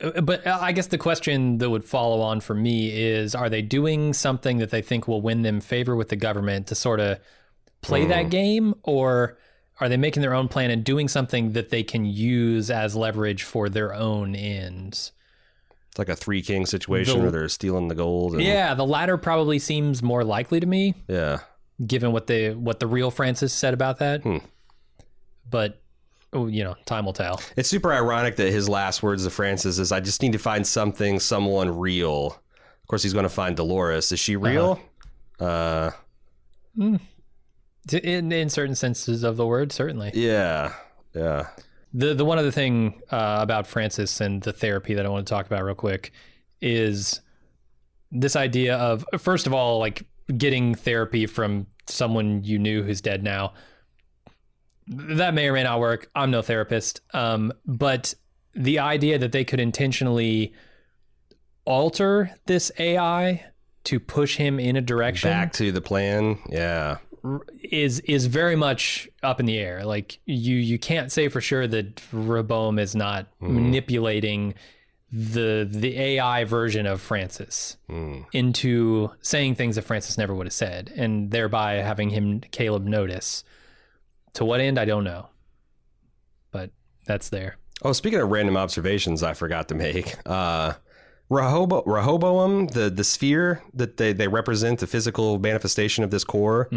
uh, 0.00 0.22
but 0.22 0.46
I 0.46 0.72
guess 0.72 0.88
the 0.88 0.98
question 0.98 1.58
that 1.58 1.70
would 1.70 1.84
follow 1.84 2.20
on 2.20 2.40
for 2.40 2.54
me 2.54 2.90
is: 2.90 3.34
Are 3.34 3.50
they 3.50 3.62
doing 3.62 4.12
something 4.12 4.58
that 4.58 4.70
they 4.70 4.82
think 4.82 5.06
will 5.06 5.22
win 5.22 5.42
them 5.42 5.60
favor 5.60 5.94
with 5.94 6.08
the 6.08 6.16
government 6.16 6.66
to 6.68 6.74
sort 6.74 7.00
of 7.00 7.18
play 7.82 8.06
that 8.06 8.30
game, 8.30 8.74
or 8.82 9.38
are 9.80 9.88
they 9.88 9.96
making 9.96 10.22
their 10.22 10.34
own 10.34 10.48
plan 10.48 10.70
and 10.70 10.82
doing 10.84 11.06
something 11.08 11.52
that 11.52 11.70
they 11.70 11.82
can 11.82 12.04
use 12.04 12.70
as 12.70 12.96
leverage 12.96 13.42
for 13.42 13.68
their 13.68 13.92
own 13.94 14.34
ends? 14.34 15.12
it's 15.88 15.98
like 15.98 16.08
a 16.10 16.16
three 16.16 16.42
king 16.42 16.66
situation 16.66 17.16
The- 17.16 17.22
where 17.22 17.30
they're 17.30 17.48
stealing 17.48 17.88
the 17.88 17.94
gold. 17.94 18.34
And, 18.34 18.42
Yeah, 18.42 18.74
the 18.74 18.84
latter 18.84 19.16
probably 19.16 19.58
seems 19.58 20.02
more 20.02 20.24
likely 20.24 20.60
to 20.60 20.66
me. 20.66 20.94
yeah. 21.08 21.38
given 21.86 22.10
what 22.12 22.26
the 22.26 22.54
what 22.54 22.80
the 22.80 22.86
real 22.86 23.10
Francis 23.10 23.52
said 23.52 23.74
about 23.74 23.98
that. 23.98 24.22
Hmm. 24.22 24.38
But 25.50 25.80
oh, 26.32 26.46
you 26.48 26.64
know, 26.64 26.74
time 26.86 27.04
will 27.04 27.12
tell. 27.12 27.40
It's 27.56 27.68
super 27.68 27.92
ironic 27.92 28.36
that 28.36 28.50
his 28.50 28.68
last 28.68 29.02
words 29.02 29.24
to 29.24 29.30
Francis 29.30 29.78
is, 29.78 29.92
"I 29.92 30.00
just 30.00 30.22
need 30.22 30.32
to 30.32 30.38
find 30.38 30.66
something, 30.66 31.20
someone 31.20 31.78
real." 31.78 32.26
Of 32.82 32.88
course, 32.88 33.02
he's 33.02 33.12
going 33.12 33.24
to 33.24 33.28
find 33.28 33.56
Dolores. 33.56 34.10
Is 34.12 34.18
she 34.20 34.36
real? 34.36 34.80
uh 35.38 35.90
T- 36.78 36.98
In 37.92 38.32
in 38.32 38.48
certain 38.48 38.74
senses 38.74 39.22
of 39.22 39.36
the 39.36 39.46
word, 39.46 39.72
certainly. 39.72 40.10
yeah, 40.14 40.74
yeah. 41.14 41.48
The 41.92 42.14
the 42.14 42.24
one 42.24 42.38
other 42.38 42.50
thing 42.50 43.00
uh, 43.10 43.38
about 43.40 43.66
Francis 43.66 44.20
and 44.20 44.42
the 44.42 44.52
therapy 44.52 44.94
that 44.94 45.06
I 45.06 45.08
want 45.08 45.26
to 45.26 45.32
talk 45.32 45.46
about 45.46 45.64
real 45.64 45.74
quick 45.74 46.12
is 46.60 47.20
this 48.10 48.36
idea 48.36 48.76
of 48.76 49.04
first 49.18 49.46
of 49.46 49.54
all, 49.54 49.78
like 49.78 50.04
getting 50.36 50.74
therapy 50.74 51.26
from 51.26 51.66
someone 51.86 52.42
you 52.44 52.58
knew 52.58 52.82
who's 52.82 53.00
dead 53.00 53.22
now. 53.22 53.52
That 54.88 55.34
may 55.34 55.48
or 55.48 55.52
may 55.52 55.62
not 55.64 55.80
work. 55.80 56.10
I'm 56.14 56.30
no 56.30 56.42
therapist, 56.42 57.00
um, 57.12 57.52
but 57.64 58.14
the 58.54 58.78
idea 58.78 59.18
that 59.18 59.32
they 59.32 59.44
could 59.44 59.60
intentionally 59.60 60.54
alter 61.64 62.30
this 62.46 62.70
AI 62.78 63.44
to 63.84 64.00
push 64.00 64.36
him 64.36 64.58
in 64.58 64.76
a 64.76 64.80
direction 64.80 65.30
Back 65.30 65.52
to 65.54 65.70
the 65.70 65.80
plan. 65.80 66.38
Yeah. 66.48 66.98
Is 67.62 68.00
is 68.00 68.26
very 68.26 68.56
much 68.56 69.08
up 69.22 69.40
in 69.40 69.46
the 69.46 69.58
air. 69.58 69.84
Like 69.84 70.18
you 70.26 70.56
you 70.56 70.78
can't 70.78 71.10
say 71.10 71.28
for 71.28 71.40
sure 71.40 71.66
that 71.66 72.02
Rehoboam 72.12 72.78
is 72.78 72.94
not 72.94 73.26
manipulating 73.40 74.54
the 75.12 75.66
the 75.70 75.98
AI 75.98 76.44
version 76.44 76.86
of 76.86 77.00
Francis 77.00 77.76
into 78.32 79.10
saying 79.22 79.54
things 79.54 79.76
that 79.76 79.82
Francis 79.82 80.18
never 80.18 80.34
would 80.34 80.46
have 80.46 80.52
said, 80.52 80.92
and 80.96 81.30
thereby 81.30 81.74
having 81.74 82.10
him 82.10 82.40
Caleb 82.40 82.84
notice. 82.84 83.44
To 84.34 84.44
what 84.44 84.60
end, 84.60 84.78
I 84.78 84.84
don't 84.84 85.04
know, 85.04 85.28
but 86.50 86.70
that's 87.06 87.30
there. 87.30 87.56
Oh, 87.82 87.92
speaking 87.92 88.20
of 88.20 88.30
random 88.30 88.56
observations, 88.56 89.22
I 89.22 89.32
forgot 89.32 89.68
to 89.68 89.74
make. 89.74 90.14
Uh, 90.26 90.74
Rehobo- 91.30 91.82
Rehoboam, 91.86 92.68
the 92.68 92.88
the 92.88 93.02
sphere 93.04 93.62
that 93.74 93.96
they, 93.96 94.12
they 94.12 94.28
represent, 94.28 94.78
the 94.80 94.86
physical 94.86 95.38
manifestation 95.38 96.04
of 96.04 96.10
this 96.10 96.22
core, 96.24 96.68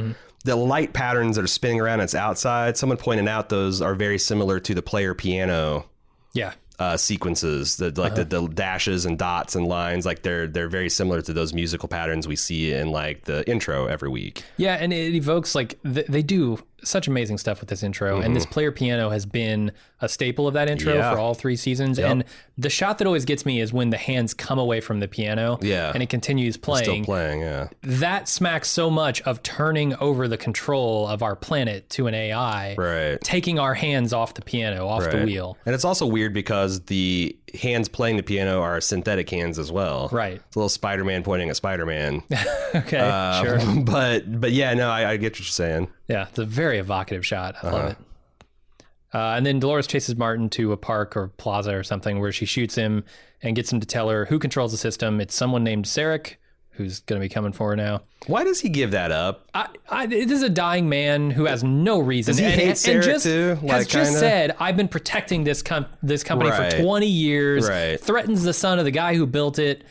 the 0.44 0.56
light 0.56 0.94
patterns 0.94 1.36
that 1.36 1.44
are 1.44 1.48
spinning 1.48 1.80
around 1.80 2.00
its 2.00 2.16
outside. 2.16 2.76
Someone 2.78 2.98
pointed 2.98 3.28
out 3.28 3.50
those 3.50 3.82
are 3.82 3.94
very 3.94 4.18
similar 4.18 4.60
to 4.62 4.74
the 4.74 4.82
player 4.82 5.14
piano 5.14 5.86
Yeah, 6.34 6.54
uh, 6.80 6.98
sequences, 6.98 7.78
the, 7.78 7.92
like 8.02 8.16
the, 8.16 8.26
the 8.26 8.48
dashes 8.48 9.06
and 9.06 9.20
dots 9.20 9.54
and 9.56 9.68
lines. 9.68 10.06
Like 10.06 10.24
they're 10.24 10.48
they're 10.48 10.70
very 10.70 10.90
similar 10.90 11.22
to 11.22 11.34
those 11.34 11.54
musical 11.54 11.88
patterns 11.88 12.28
we 12.28 12.36
see 12.36 12.74
in 12.74 12.90
like 12.92 13.26
the 13.26 13.48
intro 13.48 13.86
every 13.86 14.10
week. 14.10 14.44
Yeah, 14.58 14.76
and 14.76 14.92
it 14.92 15.14
evokes 15.14 15.54
like 15.54 15.80
th- 15.84 16.08
they 16.08 16.24
do 16.24 16.58
such 16.84 17.08
amazing 17.08 17.38
stuff 17.38 17.60
with 17.60 17.70
this 17.70 17.84
intro, 17.84 18.20
and 18.22 18.36
this 18.36 18.46
player 18.46 18.72
piano 18.72 19.10
has 19.10 19.26
been 19.26 19.72
a 20.02 20.08
staple 20.10 20.48
of 20.48 20.54
that 20.54 20.70
intro 20.70 20.94
Yeah. 20.96 21.12
for 21.12 21.20
all 21.20 21.34
three 21.34 21.56
seasons. 21.58 22.00
And 22.00 22.24
the 22.58 22.70
shot 22.70 22.98
that 23.00 23.08
always 23.08 23.26
gets 23.26 23.46
me 23.46 23.60
is 23.60 23.74
when 23.74 23.90
the 23.90 23.98
hands 23.98 24.34
come 24.34 24.58
away 24.60 24.80
from 24.82 25.00
the 25.02 25.08
piano, 25.08 25.58
Yeah. 25.62 25.92
and 25.94 26.02
it 26.02 26.10
continues 26.10 26.56
Still 26.56 26.76
playing. 26.76 27.06
playing, 27.06 27.42
yeah. 27.42 27.68
that 27.84 28.28
smacks 28.30 28.70
so 28.70 28.90
much 28.90 29.22
of 29.24 29.44
turning 29.44 29.94
over 29.96 30.28
the 30.28 30.38
control 30.38 31.08
of 31.08 31.22
our 31.22 31.36
planet 31.36 31.90
to 31.92 32.08
an 32.08 32.14
AI, 32.14 32.76
Right. 32.78 33.20
taking 33.22 33.60
our 33.60 33.74
hands 33.74 34.14
off 34.14 34.34
the 34.36 34.42
piano, 34.42 34.88
off 34.88 35.10
the 35.12 35.18
wheel. 35.26 35.58
And 35.66 35.76
it's 35.76 35.86
also 35.86 36.06
weird 36.06 36.34
because 36.34 36.82
the 36.86 37.36
hands 37.62 37.90
playing 37.90 38.18
the 38.18 38.24
piano 38.24 38.62
are 38.62 38.80
synthetic 38.80 39.30
hands 39.30 39.60
as 39.60 39.72
well. 39.72 40.08
Right. 40.12 40.36
It's 40.48 40.56
a 40.56 40.60
little 40.60 40.70
Spider 40.70 41.04
Man 41.04 41.24
pointing 41.24 41.50
at 41.50 41.56
Spider 41.56 41.86
Man. 41.86 42.22
Okay, 42.76 43.00
Uh, 43.00 43.44
sure. 43.44 43.60
But 43.84 44.40
but 44.40 44.52
yeah, 44.52 44.74
no, 44.76 44.90
I, 44.90 45.12
I 45.12 45.18
get 45.18 45.34
what 45.34 45.40
you're 45.40 45.46
saying. 45.48 45.88
Yeah, 46.10 46.28
it's 46.28 46.40
a 46.40 46.46
very 46.46 46.80
evocative 46.80 47.26
shot. 47.26 47.56
I 47.64 47.68
Uh-huh. 47.68 47.78
love 47.78 47.92
it. 47.92 47.98
Uh, 49.14 49.18
and 49.38 49.46
then 49.46 49.60
Dolores 49.60 49.88
chases 49.88 50.16
Martin 50.18 50.50
to 50.52 50.72
a 50.72 50.78
park 50.78 51.16
or 51.18 51.30
plaza 51.30 51.74
or 51.76 51.84
something 51.84 52.20
where 52.20 52.32
she 52.32 52.46
shoots 52.46 52.76
him 52.76 53.04
and 53.42 53.56
gets 53.56 53.72
him 53.72 53.80
to 53.80 53.88
tell 53.88 54.10
her 54.10 54.26
who 54.26 54.38
controls 54.38 54.72
the 54.72 54.78
system. 54.78 55.20
It's 55.20 55.34
someone 55.34 55.64
named 55.64 55.88
Serac, 55.88 56.38
who's 56.72 57.00
going 57.02 57.20
to 57.20 57.26
be 57.26 57.30
coming 57.30 57.52
for 57.52 57.70
her 57.72 57.76
now. 57.76 58.02
Why 58.28 58.44
does 58.44 58.60
he 58.60 58.70
give 58.70 58.92
that 58.92 59.12
up? 59.12 59.48
I, 59.56 59.68
I, 59.90 60.06
this 60.06 60.30
is 60.32 60.44
a 60.44 60.50
dying 60.50 60.90
man 60.90 61.32
who 61.32 61.46
has 61.46 61.64
no 61.64 61.98
reason. 62.00 62.34
Does 62.34 62.38
he 62.40 62.46
and, 62.46 62.54
hate 62.54 62.88
and 62.88 63.02
just, 63.04 63.26
too? 63.26 63.56
has 63.56 63.64
Like, 63.64 63.88
just 63.88 64.12
kinda? 64.12 64.20
said, 64.20 64.56
I've 64.60 64.78
been 64.78 64.88
protecting 64.88 65.44
this 65.44 65.64
com- 65.64 65.88
this 66.04 66.24
company 66.24 66.52
Right. 66.52 66.72
for 66.74 66.80
20 66.82 67.08
years. 67.08 67.68
Right. 67.68 68.00
Threatens 68.00 68.44
the 68.44 68.54
son 68.54 68.78
of 68.78 68.86
the 68.86 68.92
guy 68.92 69.16
who 69.16 69.26
built 69.26 69.58
it. 69.58 69.84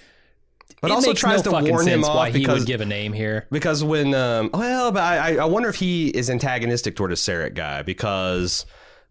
But 0.81 0.91
it 0.91 0.95
also 0.95 1.13
tries 1.13 1.45
no 1.45 1.61
to 1.61 1.71
warn 1.71 1.87
him 1.87 2.05
off 2.05 2.29
he 2.29 2.33
because 2.41 2.61
would 2.61 2.67
give 2.67 2.81
a 2.81 2.87
name 2.87 3.13
here. 3.13 3.47
because 3.51 3.83
when 3.83 4.15
um 4.15 4.51
well, 4.53 4.93
but 4.93 5.03
I 5.03 5.37
I- 5.39 5.45
wonder 5.45 5.69
if 5.69 5.77
he 5.77 6.09
is 6.09 6.31
antagonistic 6.31 6.97
toward 6.97 7.13
a 7.13 7.17
Serac 7.17 7.55
guy 7.55 7.83
because. 7.83 8.67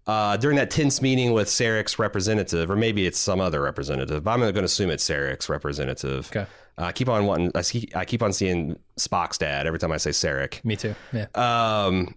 Uh, 0.05 0.38
during 0.38 0.55
that 0.55 0.72
tense 0.72 1.01
meeting 1.01 1.34
with 1.34 1.49
Serac's 1.49 1.99
representative, 1.99 2.72
or 2.72 2.78
maybe 2.78 3.05
it's 3.05 3.20
some 3.20 3.41
other 3.41 3.61
representative, 3.61 4.24
but 4.24 4.32
I'm 4.32 4.39
going 4.39 4.53
to 4.53 4.63
assume 4.63 4.89
it's 4.89 5.03
Serac's 5.03 5.49
representative. 5.49 6.28
Okay. 6.34 6.49
Uh, 6.78 6.84
I 6.84 6.91
keep 6.93 7.09
on 7.09 7.26
wanting. 7.26 7.51
I, 7.53 7.59
see, 7.59 7.89
I 7.93 8.05
keep 8.05 8.24
on 8.24 8.32
seeing 8.32 8.80
Spock's 8.97 9.38
dad 9.38 9.68
every 9.68 9.80
time 9.80 9.91
I 9.91 9.97
say 9.97 10.13
Serac. 10.13 10.61
Me 10.63 10.78
too. 10.78 10.95
Yeah. 11.11 11.26
Um, 11.36 12.15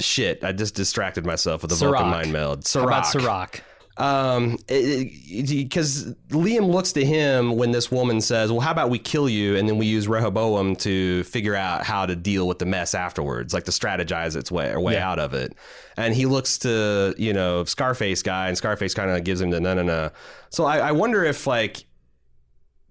shit, 0.00 0.42
I 0.42 0.52
just 0.52 0.74
distracted 0.74 1.26
myself 1.26 1.60
with 1.60 1.70
the 1.72 1.76
Sirach. 1.76 1.92
Vulcan 2.00 2.10
mind 2.10 2.32
meld. 2.32 2.66
How 2.72 2.84
about 2.86 3.06
Sirach. 3.06 3.62
Um, 3.96 4.56
because 4.68 6.14
Liam 6.30 6.70
looks 6.70 6.92
to 6.92 7.04
him 7.04 7.56
when 7.56 7.70
this 7.72 7.90
woman 7.90 8.20
says, 8.20 8.50
"Well, 8.50 8.60
how 8.60 8.70
about 8.70 8.88
we 8.88 8.98
kill 8.98 9.28
you, 9.28 9.56
and 9.56 9.68
then 9.68 9.76
we 9.78 9.86
use 9.86 10.08
Rehoboam 10.08 10.76
to 10.76 11.22
figure 11.24 11.54
out 11.54 11.84
how 11.84 12.06
to 12.06 12.16
deal 12.16 12.48
with 12.48 12.58
the 12.60 12.66
mess 12.66 12.94
afterwards, 12.94 13.52
like 13.52 13.64
to 13.64 13.70
strategize 13.72 14.36
its 14.36 14.50
way 14.50 14.70
or 14.70 14.80
way 14.80 14.94
Yeah. 14.94 15.10
out 15.10 15.18
of 15.18 15.34
it." 15.34 15.54
And 15.96 16.14
he 16.14 16.24
looks 16.26 16.56
to 16.58 17.14
you 17.18 17.32
know 17.32 17.64
Scarface 17.64 18.22
guy, 18.22 18.48
and 18.48 18.56
Scarface 18.56 18.94
kind 18.94 19.10
of 19.10 19.22
gives 19.24 19.40
him 19.40 19.50
the 19.50 19.60
no, 19.60 19.74
no, 19.74 19.82
no. 19.82 20.10
So 20.50 20.64
I, 20.64 20.78
I 20.78 20.92
wonder 20.92 21.24
if 21.24 21.46
like 21.46 21.84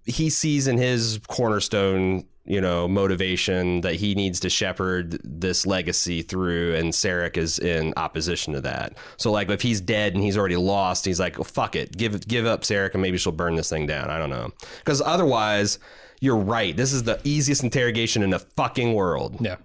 he 0.06 0.30
sees 0.30 0.68
in 0.68 0.78
his 0.78 1.20
cornerstone, 1.28 2.26
you 2.50 2.60
know, 2.60 2.88
motivation 2.88 3.80
that 3.82 3.96
he 3.96 4.16
needs 4.16 4.40
to 4.42 4.50
shepherd 4.50 5.20
this 5.24 5.66
legacy 5.66 6.24
through, 6.24 6.74
and 6.76 6.94
Serac 6.94 7.38
is 7.38 7.60
in 7.60 7.94
opposition 7.96 8.54
to 8.54 8.62
that. 8.62 8.98
So, 9.18 9.32
like, 9.32 9.50
if 9.50 9.62
he's 9.62 9.80
dead 9.80 10.16
and 10.16 10.24
he's 10.24 10.36
already 10.38 10.56
lost, 10.58 11.06
he's 11.06 11.20
like, 11.20 11.38
well, 11.38 11.44
"Fuck 11.46 11.76
it, 11.76 11.96
give 11.96 12.28
give 12.28 12.46
up 12.46 12.66
Serac, 12.66 12.94
and 12.96 13.02
maybe 13.02 13.18
she'll 13.18 13.32
burn 13.32 13.56
this 13.56 13.70
thing 13.70 13.86
down." 13.88 14.10
I 14.10 14.18
don't 14.18 14.32
know, 14.32 14.50
because 14.80 15.00
otherwise, 15.00 15.80
you're 16.22 16.36
right. 16.36 16.76
This 16.76 16.92
is 16.92 17.04
the 17.04 17.20
easiest 17.24 17.64
interrogation 17.64 18.24
in 18.24 18.32
the 18.32 18.40
fucking 18.40 18.94
world. 18.94 19.38
Yeah. 19.40 19.56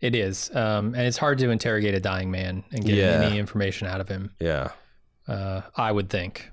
It 0.00 0.14
is, 0.14 0.50
um, 0.54 0.94
and 0.94 1.02
it's 1.06 1.18
hard 1.18 1.38
to 1.38 1.50
interrogate 1.50 1.94
a 1.94 2.00
dying 2.00 2.30
man 2.30 2.62
and 2.72 2.84
get 2.84 2.94
Yeah. 2.94 3.22
any 3.22 3.38
information 3.38 3.86
out 3.88 4.00
of 4.00 4.08
him. 4.08 4.30
Yeah. 4.38 4.68
Uh, 5.28 5.62
I 5.76 5.92
would 5.92 6.08
think. 6.10 6.50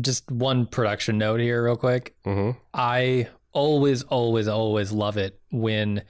Just 0.00 0.30
one 0.30 0.66
production 0.66 1.18
note 1.18 1.40
here, 1.40 1.64
real 1.64 1.76
quick. 1.76 2.14
hmm 2.24 2.50
I 2.72 3.28
always, 3.52 4.02
always, 4.04 4.48
always 4.48 4.92
love 4.92 5.16
it 5.16 5.40
when 5.50 6.02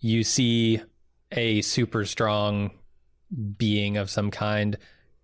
you 0.00 0.22
see 0.24 0.80
a 1.32 1.60
super 1.62 2.04
strong 2.04 2.70
being 3.56 3.96
of 3.96 4.08
some 4.10 4.30
kind 4.30 4.78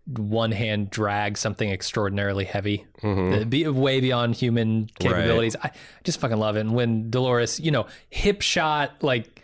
one 0.06 0.52
hand 0.52 0.90
drag 0.90 1.38
something 1.38 1.70
extraordinarily 1.70 2.44
heavy, 2.44 2.84
hmm 3.00 3.32
Uh, 3.32 3.44
be 3.44 3.66
way 3.66 4.00
beyond 4.00 4.34
human 4.36 4.86
capabilities. 4.98 5.56
I 5.62 5.70
just 6.04 6.20
fucking 6.20 6.36
love 6.36 6.56
it. 6.56 6.60
And 6.60 6.74
when 6.74 7.08
Dolores, 7.08 7.58
you 7.58 7.70
know, 7.70 7.86
hip 8.10 8.42
shot 8.42 9.02
like 9.02 9.40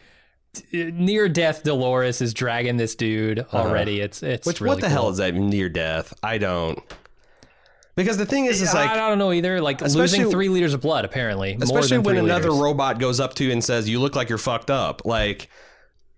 t- 0.52 0.90
near 0.92 1.30
death, 1.30 1.62
Dolores 1.62 2.20
is 2.20 2.34
dragging 2.34 2.76
this 2.76 2.94
dude 2.94 3.38
already. 3.54 4.00
It's 4.00 4.22
it's 4.22 4.46
Uh-huh. 4.46 4.50
Which 4.50 4.60
really 4.60 4.74
what 4.74 4.80
the 4.82 4.88
cool. 4.88 4.94
hell 4.96 5.08
is 5.08 5.16
that 5.16 5.34
near 5.34 5.70
death? 5.70 6.12
I 6.22 6.36
don't. 6.36 6.78
Because 7.96 8.16
the 8.16 8.26
thing 8.26 8.46
is, 8.46 8.62
is 8.62 8.72
like 8.72 8.90
I 8.90 8.96
don't 8.96 9.18
know 9.18 9.32
either. 9.32 9.60
Like 9.60 9.80
losing 9.80 10.30
three 10.30 10.48
liters 10.48 10.74
of 10.74 10.80
blood, 10.80 11.04
apparently. 11.04 11.54
more 11.54 11.64
especially 11.64 11.98
than 11.98 12.02
when 12.04 12.16
another 12.16 12.50
liters. 12.50 12.62
robot 12.62 12.98
goes 12.98 13.20
up 13.20 13.34
to 13.34 13.44
you 13.44 13.52
and 13.52 13.62
says, 13.62 13.88
"You 13.88 14.00
look 14.00 14.14
like 14.14 14.28
you're 14.28 14.38
fucked 14.38 14.70
up." 14.70 15.04
Like 15.04 15.48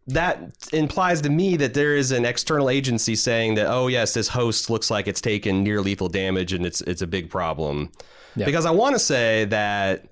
that 0.08 0.52
implies 0.72 1.22
to 1.22 1.30
me 1.30 1.56
that 1.56 1.74
there 1.74 1.96
is 1.96 2.10
an 2.12 2.24
external 2.24 2.68
agency 2.68 3.16
saying 3.16 3.54
that, 3.54 3.66
"Oh 3.68 3.86
yes, 3.86 4.14
this 4.14 4.28
host 4.28 4.68
looks 4.68 4.90
like 4.90 5.06
it's 5.06 5.20
taken 5.20 5.62
near 5.62 5.80
lethal 5.80 6.08
damage 6.08 6.52
and 6.52 6.66
it's 6.66 6.80
it's 6.82 7.02
a 7.02 7.06
big 7.06 7.30
problem." 7.30 7.90
Yeah. 8.36 8.46
Because 8.46 8.66
I 8.66 8.70
want 8.70 8.94
to 8.94 8.98
say 8.98 9.46
that 9.46 10.06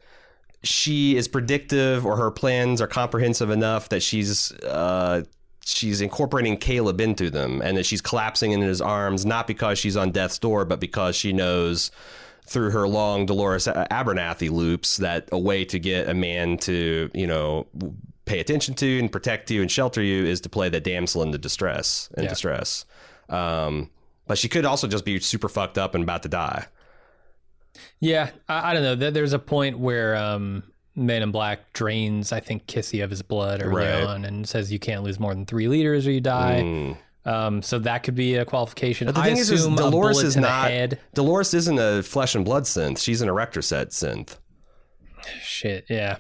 she 0.62 1.16
is 1.16 1.28
predictive 1.28 2.04
or 2.04 2.16
her 2.16 2.30
plans 2.30 2.80
are 2.80 2.86
comprehensive 2.86 3.50
enough 3.50 3.88
that 3.88 4.02
she's 4.02 4.52
uh, 4.62 5.22
she's 5.64 6.00
incorporating 6.00 6.56
Caleb 6.56 7.00
into 7.00 7.30
them 7.30 7.60
and 7.62 7.76
that 7.76 7.86
she's 7.86 8.00
collapsing 8.00 8.52
in 8.52 8.60
his 8.60 8.80
arms 8.80 9.24
not 9.26 9.46
because 9.46 9.78
she's 9.78 9.96
on 9.96 10.10
death's 10.10 10.38
door 10.38 10.64
but 10.64 10.80
because 10.80 11.14
she 11.14 11.32
knows 11.32 11.90
through 12.46 12.70
her 12.70 12.88
long 12.88 13.26
Dolores 13.26 13.66
Abernathy 13.66 14.50
loops 14.50 14.96
that 14.98 15.28
a 15.32 15.38
way 15.38 15.64
to 15.66 15.78
get 15.78 16.08
a 16.08 16.14
man 16.14 16.56
to 16.58 17.10
you 17.14 17.26
know 17.26 17.66
pay 18.24 18.40
attention 18.40 18.74
to 18.74 18.98
and 18.98 19.10
protect 19.12 19.50
you 19.50 19.60
and 19.60 19.70
shelter 19.70 20.02
you 20.02 20.24
is 20.24 20.40
to 20.40 20.48
play 20.48 20.68
the 20.68 20.80
damsel 20.80 21.22
in 21.22 21.30
the 21.30 21.38
distress 21.38 22.08
in 22.16 22.24
Yeah. 22.24 22.28
distress 22.30 22.84
um, 23.28 23.90
but 24.26 24.38
she 24.38 24.48
could 24.48 24.64
also 24.64 24.86
just 24.88 25.04
be 25.04 25.20
super 25.20 25.48
fucked 25.48 25.78
up 25.78 25.94
and 25.94 26.02
about 26.04 26.22
to 26.24 26.28
die 26.28 26.66
Yeah, 28.00 28.30
I, 28.48 28.70
I 28.70 28.74
don't 28.74 28.82
know. 29.00 29.10
There's 29.10 29.32
a 29.32 29.38
point 29.38 29.78
where 29.78 30.16
um, 30.16 30.64
Man 31.00 31.22
in 31.22 31.30
Black 31.30 31.72
drains, 31.72 32.32
I 32.32 32.40
think, 32.40 32.66
Kissy 32.66 33.02
of 33.02 33.10
his 33.10 33.22
blood 33.22 33.62
early 33.62 33.74
Right. 33.86 34.02
on 34.04 34.24
and 34.24 34.48
says 34.48 34.70
you 34.72 34.78
can't 34.78 35.02
lose 35.02 35.18
more 35.18 35.34
than 35.34 35.46
three 35.46 35.66
liters 35.68 36.06
or 36.06 36.10
you 36.12 36.20
die. 36.20 36.60
Mm. 36.62 36.96
Um, 37.24 37.62
so 37.62 37.78
that 37.80 38.02
could 38.02 38.14
be 38.14 38.36
a 38.36 38.44
qualification. 38.44 39.06
But 39.06 39.14
the 39.14 39.20
I 39.20 39.24
thing 39.28 39.36
is, 39.36 39.50
is 39.50 39.60
assume 39.60 39.76
Dolores 39.76 40.22
is 40.22 40.36
not. 40.36 40.70
Dolores 41.14 41.52
isn't 41.54 41.78
a 41.78 42.02
flesh 42.02 42.34
and 42.34 42.44
blood 42.44 42.64
synth. 42.64 42.98
She's 42.98 43.20
an 43.20 43.28
erector 43.28 43.62
set 43.62 43.90
synth. 43.90 44.36
Shit, 45.42 45.84
yeah. 45.88 46.16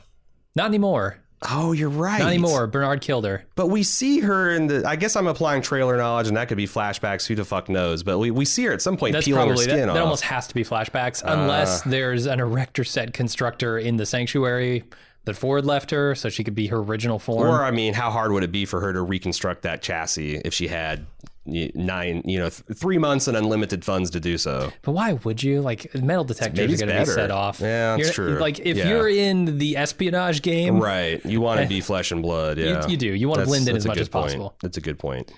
Not 0.54 0.66
anymore. 0.66 1.18
Oh, 1.48 1.72
you're 1.72 1.88
right. 1.88 2.18
Not 2.18 2.28
anymore. 2.28 2.66
Bernard 2.66 3.00
killed 3.00 3.24
her. 3.24 3.46
But 3.54 3.68
we 3.68 3.82
see 3.82 4.20
her 4.20 4.50
in 4.50 4.66
the. 4.66 4.86
I 4.86 4.96
guess 4.96 5.16
I'm 5.16 5.26
applying 5.26 5.62
trailer 5.62 5.96
knowledge, 5.96 6.28
and 6.28 6.36
that 6.36 6.48
could 6.48 6.58
be 6.58 6.66
flashbacks. 6.66 7.26
Who 7.26 7.34
the 7.34 7.46
fuck 7.46 7.68
knows? 7.70 8.02
But 8.02 8.18
we, 8.18 8.30
we 8.30 8.44
see 8.44 8.64
her 8.64 8.72
at 8.72 8.82
some 8.82 8.98
point 8.98 9.14
That's 9.14 9.24
peeling 9.24 9.46
probably 9.46 9.64
her 9.64 9.70
that, 9.70 9.76
skin 9.76 9.86
that 9.86 9.92
off. 9.92 9.96
Uh. 9.96 10.02
almost 10.02 10.22
has 10.24 10.46
to 10.48 10.54
be 10.54 10.64
flashbacks 10.64 11.22
unless 11.24 11.80
there's 11.82 12.26
an 12.26 12.40
erector 12.40 12.84
set 12.84 13.14
constructor 13.14 13.78
in 13.78 13.96
the 13.96 14.04
sanctuary 14.04 14.84
that 15.30 15.36
Ford 15.38 15.64
left 15.64 15.90
her 15.92 16.14
so 16.14 16.28
she 16.28 16.42
could 16.44 16.54
be 16.54 16.66
her 16.66 16.78
original 16.78 17.18
form. 17.18 17.48
or 17.48 17.62
I 17.64 17.70
mean, 17.70 17.94
how 17.94 18.10
hard 18.10 18.32
would 18.32 18.42
it 18.42 18.52
be 18.52 18.64
for 18.64 18.80
her 18.80 18.92
to 18.92 19.00
reconstruct 19.02 19.62
that 19.62 19.80
chassis 19.82 20.36
if 20.44 20.52
she 20.52 20.68
had 20.68 21.06
nine, 21.46 22.22
you 22.26 22.38
know, 22.38 22.48
th- 22.50 22.62
three 22.78 22.98
months 22.98 23.26
and 23.26 23.36
unlimited 23.36 23.84
funds 23.84 24.10
to 24.10 24.20
do 24.20 24.36
so? 24.38 24.72
But 24.82 24.92
why 24.92 25.14
would 25.14 25.42
you? 25.42 25.60
Like 25.60 25.94
metal 25.94 26.24
detectors 26.24 26.80
are 26.82 26.86
going 26.86 26.96
to 26.98 27.00
be 27.04 27.06
set 27.06 27.30
off. 27.30 27.60
Yeah, 27.60 27.96
that's 27.96 28.16
You're- 28.16 28.30
true. 28.32 28.38
Like 28.40 28.58
if 28.60 28.76
Yeah. 28.76 28.88
you're 28.88 29.08
in 29.08 29.58
the 29.58 29.76
espionage 29.76 30.42
game, 30.42 30.78
Right. 30.80 31.24
You 31.24 31.40
want 31.40 31.60
to 31.60 31.66
be 31.76 31.80
flesh 31.80 32.10
and 32.12 32.22
blood. 32.22 32.58
Yeah, 32.58 32.86
you 32.86 32.96
do. 32.96 33.08
You 33.14 33.28
wanna 33.28 33.46
blend 33.46 33.68
in 33.68 33.76
as 33.76 33.86
much 33.86 33.98
as 33.98 34.08
point. 34.08 34.24
possible. 34.26 34.54
That's 34.62 34.76
a 34.76 34.80
good 34.80 34.98
point. 34.98 35.32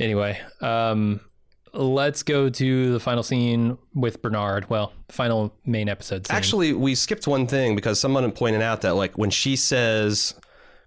Anyway, 0.00 0.40
um, 0.60 1.20
let's 1.74 2.22
go 2.22 2.48
to 2.48 2.92
the 2.92 3.00
final 3.00 3.22
scene 3.22 3.78
with 3.94 4.20
Bernard. 4.22 4.68
Well, 4.70 4.92
final 5.08 5.54
main 5.64 5.88
episode 5.88 6.26
scene. 6.26 6.36
Actually, 6.36 6.72
we 6.72 6.94
skipped 6.94 7.26
one 7.26 7.46
thing 7.46 7.74
because 7.74 7.98
someone 8.00 8.30
pointed 8.32 8.62
out 8.62 8.82
that 8.82 8.94
like 8.94 9.16
when 9.16 9.30
she 9.30 9.56
says, 9.56 10.34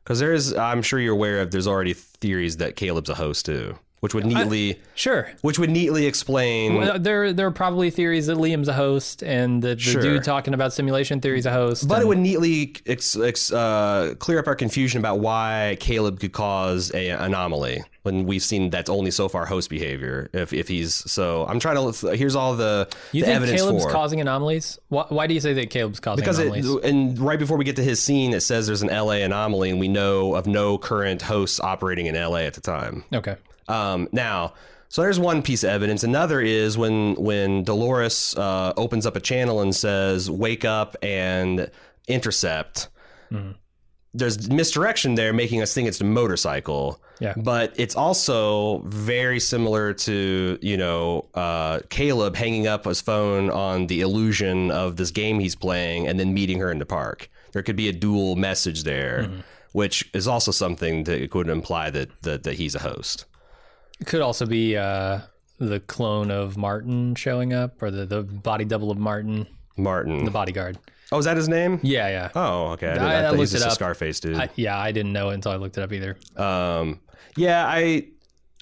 because 0.03 0.19
there 0.19 0.33
is, 0.33 0.53
I'm 0.53 0.81
sure 0.81 0.99
you're 0.99 1.13
aware 1.13 1.41
of, 1.41 1.51
there's 1.51 1.67
already 1.67 1.93
theories 1.93 2.57
that 2.57 2.75
Caleb's 2.75 3.09
a 3.09 3.15
host 3.15 3.45
too, 3.47 3.77
which 4.01 4.13
would 4.13 4.25
neatly, 4.25 4.79
sure. 4.93 5.31
which 5.41 5.57
would 5.57 5.71
neatly 5.71 6.05
explain. 6.05 6.75
Well, 6.75 6.99
there, 6.99 7.33
there 7.33 7.47
are 7.47 7.51
probably 7.51 7.89
theories 7.89 8.27
that 8.27 8.37
Liam's 8.37 8.67
a 8.67 8.73
host, 8.73 9.23
and 9.23 9.63
the, 9.63 9.69
the 9.69 9.79
Sure. 9.79 10.01
dude 10.01 10.23
talking 10.23 10.53
about 10.53 10.73
simulation 10.73 11.21
theories 11.21 11.47
a 11.47 11.51
host. 11.51 11.87
but 11.87 12.01
it 12.01 12.07
would 12.07 12.19
neatly 12.19 12.75
ex, 12.85 13.15
ex, 13.17 13.51
uh, 13.51 14.13
clear 14.19 14.37
up 14.37 14.47
our 14.47 14.55
confusion 14.55 14.99
about 14.99 15.19
why 15.19 15.77
Caleb 15.79 16.19
could 16.19 16.33
cause 16.33 16.93
a 16.93 17.09
anomaly 17.09 17.83
when 18.05 18.25
we've 18.25 18.43
seen 18.43 18.69
that's 18.69 18.89
only 18.89 19.11
so 19.11 19.27
far 19.27 19.45
host 19.45 19.69
behavior. 19.69 20.29
If, 20.31 20.53
if 20.53 20.67
he's 20.67 20.93
so, 20.93 21.45
I'm 21.47 21.59
trying 21.59 21.91
to. 21.91 22.15
Here's 22.15 22.35
all 22.35 22.55
the, 22.55 22.87
you 23.11 23.21
the 23.21 23.25
think 23.25 23.35
evidence 23.35 23.61
Caleb's 23.61 23.83
for 23.83 23.91
causing 23.91 24.21
anomalies? 24.21 24.79
Why, 24.89 25.05
why 25.09 25.27
do 25.27 25.33
you 25.33 25.39
say 25.39 25.53
that 25.53 25.71
Caleb's 25.71 25.99
causing 25.99 26.23
anomalies 26.23 26.65
because 26.65 26.83
it, 26.83 26.89
and 26.89 27.17
right 27.19 27.39
before 27.39 27.57
we 27.57 27.65
get 27.65 27.75
to 27.77 27.83
his 27.83 28.01
scene, 28.01 28.33
it 28.33 28.41
says 28.41 28.67
there's 28.67 28.83
an 28.83 28.89
LA 28.89 29.23
anomaly, 29.23 29.71
and 29.71 29.79
we 29.79 29.87
know 29.87 30.35
of 30.35 30.45
no 30.45 30.77
current 30.77 31.21
hosts 31.23 31.59
operating 31.59 32.05
in 32.05 32.15
LA 32.15 32.39
at 32.39 32.53
the 32.53 32.61
time. 32.61 33.03
okay. 33.13 33.35
Um, 33.67 34.07
now, 34.11 34.53
so 34.89 35.01
there's 35.01 35.19
one 35.19 35.41
piece 35.41 35.63
of 35.63 35.71
evidence. 35.71 36.03
Another 36.03 36.39
is 36.39 36.77
when 36.77 37.15
when 37.15 37.63
Dolores 37.63 38.35
uh, 38.37 38.73
opens 38.77 39.05
up 39.05 39.15
a 39.15 39.19
channel 39.19 39.61
and 39.61 39.75
says, 39.75 40.29
"Wake 40.29 40.63
up 40.63 40.95
and 41.01 41.71
intercept." 42.07 42.89
There's 44.17 44.49
misdirection 44.49 45.15
there, 45.15 45.33
making 45.33 45.61
us 45.61 45.73
think 45.73 45.87
it's 45.87 46.01
a 46.01 46.05
motorcycle. 46.05 47.01
Yeah. 47.19 47.33
But 47.37 47.73
it's 47.77 47.95
also 47.95 48.79
very 48.85 49.39
similar 49.39 49.93
to 49.93 50.57
you 50.61 50.77
know 50.77 51.27
uh, 51.33 51.79
Caleb 51.89 52.35
hanging 52.35 52.67
up 52.67 52.85
his 52.85 53.01
phone 53.01 53.49
on 53.49 53.87
the 53.87 54.01
illusion 54.01 54.71
of 54.71 54.95
this 54.97 55.11
game 55.11 55.39
he's 55.39 55.55
playing 55.55 56.07
and 56.07 56.19
then 56.19 56.33
meeting 56.33 56.59
her 56.59 56.71
in 56.71 56.79
the 56.79 56.85
park. 56.85 57.29
There 57.51 57.63
could 57.63 57.77
be 57.77 57.87
a 57.87 57.93
dual 57.93 58.35
message 58.35 58.83
there, 58.83 59.29
which 59.71 60.09
is 60.13 60.27
also 60.27 60.51
something 60.51 61.05
that 61.05 61.31
could 61.31 61.47
imply 61.47 61.89
that 61.89 62.09
that, 62.23 62.43
that 62.43 62.55
he's 62.55 62.75
a 62.75 62.79
host. 62.79 63.25
It 63.99 64.07
could 64.07 64.21
also 64.21 64.45
be 64.45 64.75
uh, 64.75 65.19
the 65.57 65.79
clone 65.79 66.31
of 66.31 66.57
Martin 66.57 67.15
showing 67.15 67.53
up, 67.53 67.81
or 67.81 67.91
the, 67.91 68.05
the 68.05 68.23
body 68.23 68.65
double 68.65 68.91
of 68.91 68.97
Martin, 68.97 69.47
Martin. 69.77 70.25
the 70.25 70.31
bodyguard. 70.31 70.77
Oh, 71.15 71.19
is 71.19 71.25
that 71.25 71.37
his 71.37 71.47
name? 71.49 71.79
Yeah, 71.81 72.07
yeah. 72.09 72.29
Oh, 72.35 72.67
okay. 72.73 72.89
I, 72.89 72.93
didn't, 72.93 73.07
I- 73.07 73.13
I, 73.13 73.19
I 73.21 73.29
looked 73.29 73.39
was 73.39 73.51
just 73.51 73.65
it 73.65 73.69
a. 73.69 73.71
Scarface 73.71 74.19
dude. 74.19 74.37
I, 74.37 74.49
yeah, 74.55 74.77
I 74.77 74.91
didn't 74.91 75.13
know 75.13 75.29
it 75.29 75.35
until 75.35 75.51
I 75.51 75.55
looked 75.55 75.77
it 75.77 75.81
up 75.83 75.91
either. 75.93 76.17
um, 76.37 76.99
yeah, 77.37 77.65
I, 77.67 78.07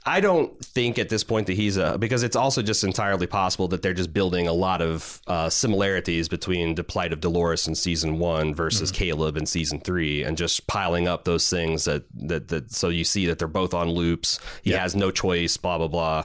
I 0.05 0.19
don't 0.19 0.59
think 0.63 0.99
at 0.99 1.07
this 1.07 1.23
point 1.23 1.47
that 1.47 1.53
he's 1.53 1.77
a 1.77 1.97
because 1.97 2.23
it's 2.23 2.35
also 2.35 2.61
just 2.61 2.83
entirely 2.83 3.25
possible 3.27 3.67
that 3.69 3.81
they're 3.81 3.93
just 3.93 4.11
building 4.11 4.47
a 4.47 4.51
lot 4.53 4.81
of 4.81 5.21
uh, 5.27 5.49
similarities 5.49 6.27
between 6.27 6.75
the 6.75 6.83
plight 6.83 7.13
of 7.13 7.21
Dolores 7.21 7.67
in 7.69 7.75
season 7.75 8.19
one 8.19 8.53
versus 8.53 8.91
Mm-hmm. 8.91 8.97
Caleb 8.97 9.37
in 9.37 9.45
season 9.45 9.79
three, 9.79 10.23
and 10.23 10.35
just 10.37 10.67
piling 10.67 11.07
up 11.07 11.23
those 11.23 11.49
things 11.49 11.85
that 11.85 12.03
that 12.15 12.49
that 12.49 12.71
so 12.73 12.89
you 12.89 13.03
see 13.05 13.25
that 13.27 13.39
they're 13.39 13.47
both 13.47 13.73
on 13.73 13.89
loops. 13.91 14.39
He 14.61 14.71
has 14.71 14.93
no 14.95 15.09
choice. 15.09 15.55
Blah 15.55 15.77
blah 15.77 15.87
blah. 15.87 16.23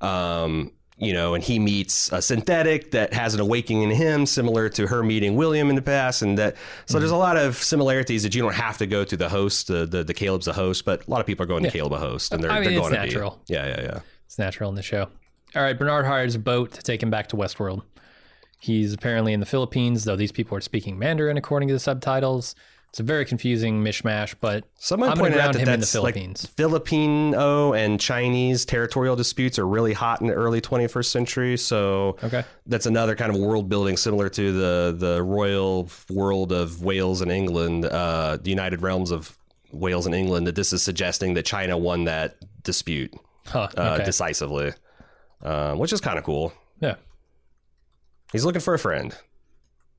Um, 0.00 0.72
you 0.98 1.12
know, 1.12 1.34
and 1.34 1.44
he 1.44 1.58
meets 1.58 2.10
a 2.12 2.20
synthetic 2.20 2.90
that 2.90 3.12
has 3.12 3.34
an 3.34 3.40
awakening 3.40 3.82
in 3.82 3.90
him, 3.90 4.26
similar 4.26 4.68
to 4.70 4.86
her 4.86 5.02
meeting 5.02 5.36
William 5.36 5.70
in 5.70 5.76
the 5.76 5.82
past, 5.82 6.22
and 6.22 6.38
that. 6.38 6.56
So 6.86 6.98
there's 6.98 7.10
a 7.10 7.14
mm-hmm. 7.14 7.20
lot 7.20 7.36
of 7.36 7.56
similarities 7.56 8.24
that 8.24 8.34
you 8.34 8.42
don't 8.42 8.54
have 8.54 8.78
to 8.78 8.86
go 8.86 9.04
to 9.04 9.16
the 9.16 9.28
host, 9.28 9.68
the 9.68 9.86
the, 9.86 10.04
the 10.04 10.14
Caleb's 10.14 10.48
a 10.48 10.52
host, 10.52 10.84
but 10.84 11.06
a 11.06 11.10
lot 11.10 11.20
of 11.20 11.26
people 11.26 11.44
are 11.44 11.46
going 11.46 11.62
to 11.62 11.70
Caleb 11.70 11.92
a 11.92 11.98
host, 11.98 12.32
and 12.32 12.42
they're, 12.42 12.50
I 12.50 12.60
mean, 12.60 12.70
they're 12.70 12.80
going 12.80 12.92
to 12.92 12.98
natural. 12.98 13.42
be. 13.46 13.54
Yeah, 13.54 13.66
yeah, 13.66 13.80
yeah. 13.82 14.00
It's 14.26 14.38
natural 14.38 14.68
in 14.70 14.76
the 14.76 14.82
show. 14.82 15.08
All 15.54 15.62
right, 15.62 15.78
Bernard 15.78 16.04
hires 16.04 16.34
a 16.34 16.38
boat 16.38 16.72
to 16.72 16.82
take 16.82 17.02
him 17.02 17.10
back 17.10 17.28
to 17.28 17.36
Westworld. 17.36 17.82
He's 18.60 18.92
apparently 18.92 19.32
in 19.32 19.40
the 19.40 19.46
Philippines, 19.46 20.04
though 20.04 20.16
these 20.16 20.32
people 20.32 20.58
are 20.58 20.60
speaking 20.60 20.98
Mandarin 20.98 21.36
according 21.36 21.68
to 21.68 21.74
the 21.74 21.80
subtitles. 21.80 22.54
It's 22.90 23.00
a 23.00 23.02
very 23.02 23.26
confusing 23.26 23.84
mishmash, 23.84 24.34
but 24.40 24.64
Someone 24.76 25.10
I'm 25.10 25.18
pointed 25.18 25.38
out 25.38 25.52
that 25.52 25.58
him 25.60 25.68
in 25.68 25.80
the 25.80 25.84
that's 25.86 25.94
like 25.94 26.14
Philippines. 26.14 26.46
Filipino 26.56 27.74
and 27.74 28.00
Chinese 28.00 28.64
territorial 28.64 29.14
disputes 29.14 29.58
are 29.58 29.66
really 29.66 29.92
hot 29.92 30.20
in 30.22 30.26
the 30.26 30.32
early 30.32 30.60
21st 30.62 31.04
century. 31.10 31.56
So 31.58 32.16
Okay. 32.24 32.44
that's 32.66 32.86
another 32.86 33.14
kind 33.14 33.30
of 33.30 33.38
world 33.38 33.68
building 33.68 33.96
similar 33.98 34.28
to 34.30 34.52
the 34.52 34.96
the 34.98 35.22
royal 35.22 35.90
world 36.08 36.50
of 36.50 36.82
Wales 36.82 37.20
and 37.20 37.30
England, 37.30 37.84
uh, 37.84 38.38
the 38.40 38.48
United 38.50 38.80
Realms 38.80 39.10
of 39.10 39.36
Wales 39.70 40.06
and 40.06 40.14
England. 40.14 40.46
That 40.46 40.54
this 40.54 40.72
is 40.72 40.82
suggesting 40.82 41.34
that 41.34 41.44
China 41.44 41.76
won 41.76 42.04
that 42.04 42.36
dispute 42.64 43.12
huh, 43.46 43.68
uh, 43.76 43.98
decisively, 43.98 44.72
uh, 45.42 45.74
which 45.74 45.92
is 45.92 46.00
kind 46.00 46.18
of 46.18 46.24
cool. 46.24 46.54
yeah. 46.80 46.94
He's 48.32 48.44
looking 48.44 48.60
for 48.60 48.74
a 48.74 48.78
friend. 48.78 49.14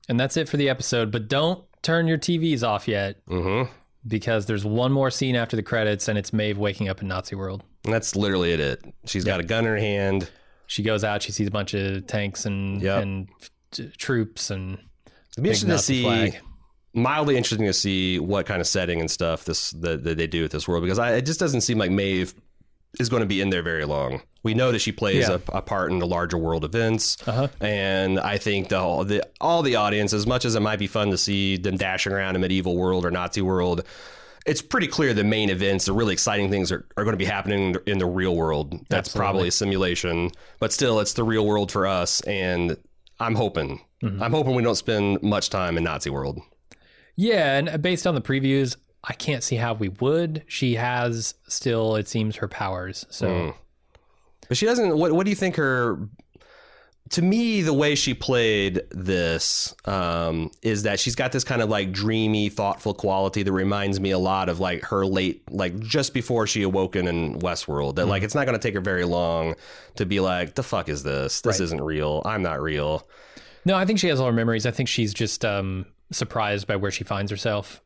And 0.08 0.18
that's 0.18 0.36
it 0.36 0.48
for 0.48 0.56
the 0.56 0.68
episode, 0.68 1.10
but 1.10 1.28
don't 1.28 1.64
turn 1.82 2.06
your 2.06 2.18
TVs 2.18 2.62
off 2.62 2.86
yet 2.88 3.16
hmm 3.28 3.62
because 4.06 4.46
there's 4.46 4.64
one 4.64 4.90
more 4.92 5.10
scene 5.10 5.36
after 5.36 5.56
the 5.56 5.62
credits, 5.62 6.08
and 6.08 6.16
it's 6.16 6.32
Maeve 6.32 6.56
waking 6.56 6.88
up 6.88 7.02
in 7.02 7.08
Nazi 7.08 7.36
world. 7.36 7.62
And 7.84 7.92
that's 7.92 8.16
literally 8.16 8.50
it. 8.52 8.58
it. 8.60 8.82
She's 9.04 9.24
got 9.26 9.40
a 9.40 9.42
gun 9.42 9.66
in 9.66 9.70
her 9.72 9.76
hand. 9.76 10.30
She 10.66 10.82
goes 10.82 11.04
out, 11.04 11.20
she 11.22 11.32
sees 11.32 11.46
a 11.48 11.50
bunch 11.50 11.74
of 11.74 12.06
tanks 12.06 12.46
and 12.46 12.80
Yep. 12.80 13.02
and 13.02 13.28
t- 13.72 13.90
troops, 13.98 14.50
and 14.50 14.78
It'd 15.32 15.42
be 15.44 15.50
interesting 15.50 15.68
to 15.68 15.78
see. 15.78 16.02
flag. 16.02 16.38
Mildly 16.94 17.36
interesting 17.36 17.66
to 17.66 17.74
see 17.74 18.18
what 18.18 18.46
kind 18.46 18.62
of 18.62 18.66
setting 18.66 19.00
and 19.00 19.10
stuff 19.10 19.44
this 19.44 19.70
that, 19.72 20.02
that 20.04 20.16
they 20.16 20.26
do 20.26 20.42
with 20.42 20.50
this 20.52 20.66
world 20.66 20.82
because 20.82 20.98
I, 20.98 21.12
it 21.16 21.26
just 21.26 21.38
doesn't 21.38 21.60
seem 21.60 21.76
like 21.78 21.90
Maeve 21.90 22.34
is 22.98 23.08
going 23.08 23.20
to 23.20 23.26
be 23.26 23.40
in 23.40 23.50
there 23.50 23.62
very 23.62 23.84
long. 23.84 24.22
We 24.42 24.54
know 24.54 24.72
that 24.72 24.78
she 24.80 24.90
plays 24.92 25.28
Yeah. 25.28 25.38
a, 25.52 25.58
a 25.58 25.62
part 25.62 25.92
in 25.92 25.98
the 25.98 26.06
larger 26.06 26.38
world 26.38 26.64
events, 26.64 27.16
Uh-huh. 27.28 27.48
and 27.60 28.18
I 28.18 28.38
think 28.38 28.68
the 28.68 28.80
whole 28.80 29.04
the 29.04 29.22
all 29.40 29.62
the 29.62 29.76
audience, 29.76 30.12
as 30.12 30.26
much 30.26 30.44
as 30.44 30.54
it 30.54 30.60
might 30.60 30.78
be 30.78 30.86
fun 30.86 31.10
to 31.10 31.18
see 31.18 31.56
them 31.56 31.76
dashing 31.76 32.12
around 32.12 32.34
in 32.36 32.40
medieval 32.40 32.76
world 32.76 33.04
or 33.04 33.10
Nazi 33.10 33.42
world, 33.42 33.84
it's 34.46 34.62
pretty 34.62 34.86
clear 34.86 35.12
the 35.12 35.22
main 35.24 35.50
events, 35.50 35.84
the 35.84 35.92
really 35.92 36.14
exciting 36.14 36.50
things, 36.50 36.72
are, 36.72 36.86
are 36.96 37.04
going 37.04 37.12
to 37.12 37.18
be 37.18 37.26
happening 37.26 37.62
in 37.66 37.72
the, 37.72 37.90
in 37.90 37.98
the 37.98 38.06
real 38.06 38.34
world. 38.34 38.72
That's 38.88 39.08
Absolutely. 39.10 39.18
probably 39.18 39.48
a 39.48 39.52
simulation, 39.52 40.30
but 40.58 40.72
still, 40.72 40.98
it's 41.00 41.12
the 41.12 41.24
real 41.24 41.46
world 41.46 41.70
for 41.70 41.86
us, 41.86 42.22
and 42.22 42.76
I'm 43.20 43.34
hoping. 43.34 43.80
Mm-hmm. 44.02 44.22
I'm 44.22 44.32
hoping 44.32 44.54
we 44.54 44.62
don't 44.62 44.74
spend 44.76 45.22
much 45.22 45.50
time 45.50 45.76
in 45.76 45.84
Nazi 45.84 46.08
world. 46.08 46.40
yeah, 47.16 47.58
and 47.58 47.82
based 47.82 48.06
on 48.06 48.14
the 48.14 48.22
previews, 48.22 48.76
I 49.02 49.14
can't 49.14 49.42
see 49.42 49.56
how 49.56 49.74
we 49.74 49.88
would. 49.88 50.42
She 50.46 50.74
has 50.74 51.34
still, 51.48 51.96
it 51.96 52.06
seems, 52.08 52.36
her 52.36 52.48
powers. 52.48 53.06
So 53.10 53.28
Mm. 53.28 53.54
But 54.48 54.56
she 54.56 54.66
doesn't. 54.66 54.96
What 54.98 55.12
What 55.12 55.24
do 55.24 55.30
you 55.30 55.36
think 55.36 55.56
her? 55.56 55.98
To 57.10 57.22
me, 57.22 57.62
the 57.62 57.72
way 57.72 57.96
she 57.96 58.14
played 58.14 58.82
this 58.92 59.74
um, 59.84 60.50
is 60.62 60.84
that 60.84 61.00
she's 61.00 61.16
got 61.16 61.32
this 61.32 61.42
kind 61.42 61.60
of 61.60 61.68
like 61.68 61.90
dreamy, 61.90 62.48
thoughtful 62.50 62.94
quality 62.94 63.42
that 63.42 63.52
reminds 63.52 63.98
me 63.98 64.12
a 64.12 64.18
lot 64.18 64.48
of 64.48 64.60
like 64.60 64.84
her 64.84 65.04
late, 65.04 65.42
like 65.50 65.76
just 65.80 66.14
before 66.14 66.46
she 66.46 66.62
awoken 66.62 67.08
in 67.08 67.40
Westworld. 67.40 67.96
That 67.96 68.06
like 68.06 68.22
it's 68.22 68.34
not 68.34 68.46
going 68.46 68.56
to 68.58 68.62
take 68.62 68.74
her 68.74 68.80
very 68.80 69.04
long 69.04 69.54
to 69.96 70.06
be 70.06 70.20
like, 70.20 70.54
the 70.54 70.62
fuck 70.62 70.88
is 70.88 71.02
this? 71.02 71.40
This 71.40 71.58
Right. 71.58 71.64
isn't 71.64 71.80
real. 71.82 72.22
I'm 72.24 72.42
not 72.42 72.60
real. 72.60 73.08
no, 73.64 73.74
I 73.76 73.84
think 73.86 73.98
she 73.98 74.06
has 74.08 74.20
all 74.20 74.26
her 74.26 74.32
memories. 74.32 74.64
I 74.64 74.70
think 74.70 74.88
she's 74.88 75.12
just 75.12 75.44
um, 75.44 75.86
surprised 76.12 76.68
by 76.68 76.76
where 76.76 76.92
she 76.92 77.02
finds 77.02 77.30
herself. 77.32 77.82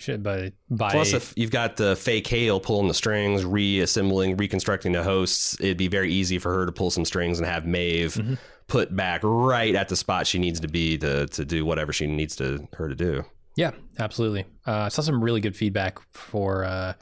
She, 0.00 0.16
by 0.16 0.52
by 0.70 0.90
Plus, 0.92 1.12
if 1.12 1.32
you've 1.36 1.50
got 1.50 1.76
the 1.76 1.94
fake 1.94 2.26
Hale 2.26 2.58
pulling 2.58 2.88
the 2.88 2.94
strings, 2.94 3.44
reassembling, 3.44 4.36
reconstructing 4.36 4.92
the 4.92 5.02
hosts, 5.02 5.56
it'd 5.60 5.76
be 5.76 5.88
very 5.88 6.12
easy 6.12 6.38
for 6.38 6.52
her 6.54 6.66
to 6.66 6.72
pull 6.72 6.90
some 6.90 7.04
strings 7.04 7.38
and 7.38 7.46
have 7.46 7.66
Maeve 7.66 8.14
Mm-hmm. 8.14 8.34
put 8.66 8.94
back 8.96 9.20
right 9.24 9.74
at 9.74 9.88
the 9.88 9.96
spot 9.96 10.26
she 10.26 10.38
needs 10.38 10.60
to 10.60 10.68
be 10.68 10.96
to 10.98 11.26
to 11.26 11.44
do 11.44 11.64
whatever 11.64 11.92
she 11.92 12.06
needs 12.06 12.34
to 12.36 12.66
her 12.74 12.88
to 12.88 12.94
do. 12.94 13.24
Yeah, 13.56 13.72
absolutely. 13.98 14.46
Uh, 14.66 14.72
I 14.82 14.88
saw 14.88 15.02
some 15.02 15.22
really 15.22 15.40
good 15.40 15.54
feedback 15.56 15.98
for 16.10 16.64
uh, 16.64 16.94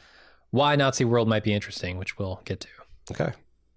why 0.50 0.74
Nazi 0.76 1.04
World 1.04 1.28
might 1.28 1.44
be 1.44 1.52
interesting, 1.52 1.98
which 1.98 2.18
we'll 2.18 2.40
get 2.44 2.60
to. 2.60 2.68
Okay. 3.12 3.32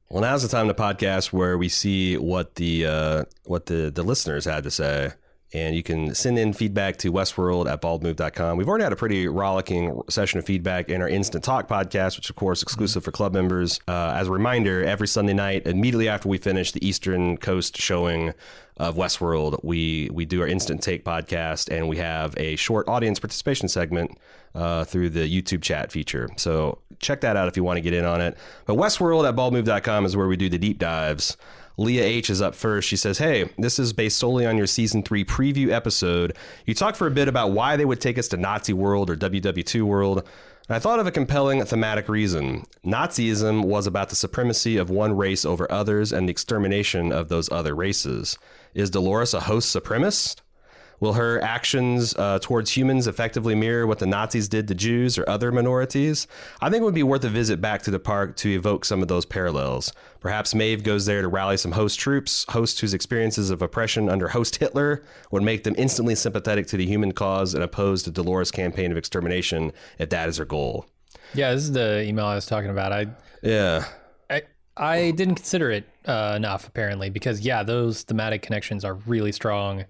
Well, 0.10 0.22
now's 0.22 0.41
the 0.41 0.48
time 0.49 0.68
to 0.68 0.73
podcast 0.73 1.31
where 1.31 1.57
we 1.57 1.69
see 1.69 2.18
what 2.18 2.56
the 2.56 2.85
uh, 2.85 3.26
what 3.45 3.68
the 3.68 3.91
the 3.93 4.03
listeners 4.03 4.45
had 4.45 4.64
to 4.64 4.72
say. 4.72 5.11
And 5.53 5.76
you 5.76 5.84
can 5.84 6.15
send 6.15 6.40
in 6.40 6.53
feedback 6.53 6.98
to 6.98 7.11
westworld 7.11 7.69
at 7.69 7.82
baldmove.com. 7.82 8.57
We've 8.57 8.69
already 8.69 8.86
had 8.86 8.94
a 8.94 8.98
pretty 8.98 9.28
rollicking 9.28 10.02
session 10.10 10.40
of 10.40 10.45
feedback 10.45 10.90
in 10.90 11.02
our 11.02 11.10
Instant 11.10 11.44
Talk 11.44 11.68
podcast, 11.68 12.15
which, 12.15 12.30
of 12.30 12.38
course, 12.38 12.64
exclusive 12.64 13.03
for 13.03 13.11
club 13.11 13.34
members. 13.34 13.80
Uh, 13.88 14.14
as 14.15 14.30
a 14.30 14.32
reminder, 14.32 14.84
every 14.84 15.07
Sunday 15.07 15.34
night, 15.34 15.68
immediately 15.68 16.07
after 16.07 16.30
we 16.30 16.38
finish 16.38 16.72
the 16.72 16.86
Eastern 16.88 17.36
Coast 17.36 17.78
showing 17.78 18.34
of 18.78 18.95
Westworld, 18.95 19.60
we, 19.64 20.10
we 20.14 20.23
do 20.26 20.41
our 20.41 20.48
Instant 20.48 20.82
Take 20.82 21.03
podcast 21.03 21.69
and 21.69 21.90
we 21.90 21.98
have 21.98 22.34
a 22.38 22.56
short 22.56 22.88
audience 22.88 23.19
participation 23.19 23.68
segment 23.68 24.18
uh, 24.56 24.84
through 24.86 25.10
the 25.10 25.30
YouTube 25.30 25.61
chat 25.61 25.91
feature. 25.91 26.30
So 26.38 26.80
check 26.99 27.22
that 27.22 27.36
out 27.36 27.48
if 27.48 27.57
you 27.57 27.64
want 27.64 27.78
to 27.78 27.82
get 27.82 27.94
in 27.94 28.06
on 28.06 28.22
it. 28.22 28.38
But 28.65 28.78
Westworld 28.78 29.28
at 29.28 29.36
baldmove.com 29.36 30.06
is 30.06 30.15
where 30.15 30.28
we 30.28 30.38
do 30.38 30.49
the 30.49 30.57
deep 30.57 30.80
dives. 30.80 31.38
Leah 31.81 32.03
H 32.03 32.29
is 32.29 32.41
up 32.41 32.55
first. 32.55 32.87
She 32.87 32.95
says, 32.95 33.17
Hey, 33.17 33.49
this 33.57 33.79
is 33.79 33.93
based 33.93 34.17
solely 34.17 34.45
on 34.45 34.57
your 34.57 34.67
season 34.67 35.03
three 35.03 35.25
preview 35.25 35.71
episode. 35.71 36.37
You 36.65 36.73
talked 36.73 36.97
for 36.97 37.07
a 37.07 37.11
bit 37.11 37.27
about 37.27 37.51
why 37.51 37.75
they 37.75 37.85
would 37.85 37.99
take 37.99 38.17
us 38.17 38.27
to 38.29 38.37
Nazi 38.37 38.73
world 38.73 39.09
or 39.09 39.15
WW2 39.15 39.81
world. 39.81 40.19
And 40.67 40.75
I 40.75 40.79
thought 40.79 40.99
of 40.99 41.07
a 41.07 41.11
compelling 41.11 41.63
thematic 41.65 42.07
reason. 42.07 42.65
Nazism 42.85 43.65
was 43.65 43.87
about 43.87 44.09
the 44.09 44.15
supremacy 44.15 44.77
of 44.77 44.89
one 44.89 45.17
race 45.17 45.43
over 45.43 45.69
others 45.71 46.13
and 46.13 46.27
the 46.27 46.31
extermination 46.31 47.11
of 47.11 47.29
those 47.29 47.51
other 47.51 47.75
races. 47.75 48.37
Is 48.73 48.89
Dolores 48.89 49.33
a 49.33 49.41
host 49.41 49.75
supremacist? 49.75 50.41
Will 51.02 51.14
her 51.14 51.41
actions 51.41 52.15
uh, 52.15 52.38
towards 52.41 52.78
humans 52.78 53.07
effectively 53.07 53.56
mirror 53.56 53.88
what 53.88 53.98
the 53.98 54.06
Nazis 54.06 54.48
did 54.48 54.68
to 54.68 54.76
Jews 54.76 55.18
or 55.18 55.28
other 55.28 55.52
minorities? 55.52 56.28
I 56.61 56.69
think 56.69 56.82
it 56.82 56.86
would 56.86 56.94
be 56.94 57.02
worth 57.02 57.23
a 57.23 57.30
visit 57.30 57.60
back 57.60 57.82
to 57.84 57.91
the 57.91 57.99
park 57.99 58.36
to 58.38 58.49
evoke 58.53 58.86
some 58.86 59.02
of 59.02 59.07
those 59.07 59.26
parallels. 59.26 59.91
Perhaps 60.19 60.53
Maeve 60.53 60.84
goes 60.84 61.07
there 61.07 61.23
to 61.23 61.28
rally 61.28 61.57
some 61.57 61.72
host 61.72 61.99
troops, 61.99 62.45
hosts 62.49 62.80
whose 62.80 62.94
experiences 62.94 63.49
of 63.49 63.64
oppression 63.64 64.10
under 64.10 64.28
host 64.28 64.57
Hitler 64.57 65.03
would 65.32 65.41
make 65.41 65.64
them 65.64 65.73
instantly 65.76 66.14
sympathetic 66.14 66.68
to 66.68 66.78
the 66.78 66.86
human 66.86 67.11
cause 67.14 67.56
and 67.56 67.64
opposed 67.64 68.06
to 68.06 68.11
Dolores' 68.11 68.52
campaign 68.52 68.91
of 68.91 68.98
extermination 68.98 69.73
if 69.98 70.10
that 70.10 70.30
is 70.30 70.38
her 70.38 70.45
goal. 70.45 70.86
Yeah, 71.34 71.52
this 71.52 71.64
is 71.64 71.72
the 71.72 72.03
email 72.03 72.26
I 72.26 72.36
was 72.36 72.45
talking 72.45 72.69
about. 72.69 72.94
I 72.94 73.07
Yeah. 73.41 73.86
I, 74.30 74.44
I 74.78 75.11
didn't 75.11 75.36
consider 75.36 75.72
it 75.72 75.86
uh, 76.06 76.34
enough 76.36 76.68
apparently 76.68 77.10
because 77.10 77.41
yeah, 77.41 77.64
those 77.64 78.03
thematic 78.03 78.44
connections 78.44 78.86
are 78.86 78.94
really 78.94 79.32
strong, 79.32 79.86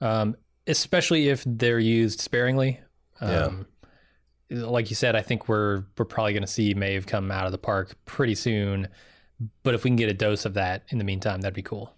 um, 0.00 0.36
especially 0.66 1.28
if 1.28 1.42
they're 1.46 1.78
used 1.78 2.20
sparingly. 2.20 2.80
Um, 3.20 3.66
Like 4.50 4.90
you 4.90 4.96
said, 4.96 5.16
I 5.16 5.22
think 5.22 5.48
we're 5.48 5.84
we're 5.96 6.04
probably 6.04 6.32
going 6.32 6.42
to 6.42 6.46
see 6.48 6.74
Maeve 6.74 7.06
come 7.06 7.30
out 7.30 7.46
of 7.46 7.52
the 7.52 7.58
park 7.58 7.96
pretty 8.04 8.34
soon. 8.34 8.88
But 9.62 9.74
if 9.74 9.82
we 9.82 9.90
can 9.90 9.96
get 9.96 10.08
a 10.08 10.14
dose 10.14 10.44
of 10.44 10.54
that 10.54 10.84
in 10.90 10.98
the 10.98 11.04
meantime, 11.04 11.40
that'd 11.40 11.54
be 11.54 11.62
cool. 11.62 11.92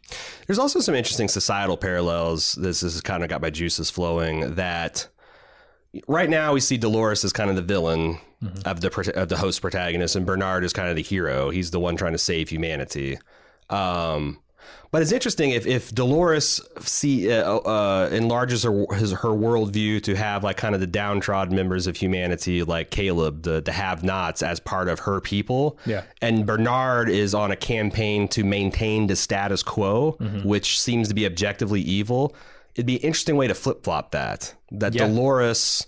There's 0.46 0.58
also 0.58 0.80
some 0.80 0.94
interesting 0.94 1.28
societal 1.28 1.76
parallels. 1.76 2.52
This 2.54 2.80
has 2.80 3.00
kind 3.02 3.22
of 3.22 3.28
got 3.28 3.42
my 3.42 3.50
juices 3.50 3.90
flowing. 3.90 4.54
That 4.54 5.06
right 6.08 6.30
now 6.30 6.54
we 6.54 6.60
see 6.60 6.78
Dolores 6.78 7.24
as 7.24 7.32
kind 7.32 7.50
of 7.50 7.56
the 7.56 7.62
villain 7.62 8.18
of 8.64 8.80
the 8.80 9.12
of 9.16 9.28
the 9.28 9.36
host 9.36 9.60
protagonist, 9.60 10.16
and 10.16 10.24
Bernard 10.24 10.64
is 10.64 10.72
kind 10.72 10.88
of 10.88 10.96
the 10.96 11.02
hero. 11.02 11.50
He's 11.50 11.72
the 11.72 11.80
one 11.80 11.96
trying 11.96 12.12
to 12.12 12.18
save 12.18 12.48
humanity. 12.48 13.18
Um, 13.68 14.40
but 14.96 15.02
it's 15.02 15.12
interesting 15.12 15.50
if, 15.50 15.66
if 15.66 15.94
Dolores 15.94 16.58
see 16.80 17.30
uh, 17.30 17.58
uh, 17.58 18.08
enlarges 18.10 18.62
her 18.62 18.86
his, 18.94 19.12
her 19.12 19.28
worldview 19.28 20.02
to 20.04 20.16
have 20.16 20.42
like 20.42 20.56
kind 20.56 20.74
of 20.74 20.80
the 20.80 20.86
downtrodden 20.86 21.54
members 21.54 21.86
of 21.86 21.96
humanity, 21.96 22.62
like 22.62 22.88
Caleb, 22.88 23.42
the 23.42 23.60
the 23.60 23.72
have-nots, 23.72 24.42
as 24.42 24.58
part 24.58 24.88
of 24.88 25.00
her 25.00 25.20
people. 25.20 25.78
Yeah. 25.84 26.04
And 26.22 26.46
Bernard 26.46 27.10
is 27.10 27.34
on 27.34 27.50
a 27.50 27.56
campaign 27.56 28.26
to 28.28 28.42
maintain 28.42 29.06
the 29.06 29.16
status 29.16 29.62
quo, 29.62 30.12
which 30.44 30.80
seems 30.80 31.08
to 31.08 31.14
be 31.14 31.26
objectively 31.26 31.82
evil. 31.82 32.34
It'd 32.74 32.86
be 32.86 32.96
an 32.96 33.02
interesting 33.02 33.36
way 33.36 33.48
to 33.48 33.54
flip 33.54 33.84
flop 33.84 34.12
that. 34.12 34.54
That 34.70 34.94
Yeah. 34.94 35.08
Dolores 35.08 35.86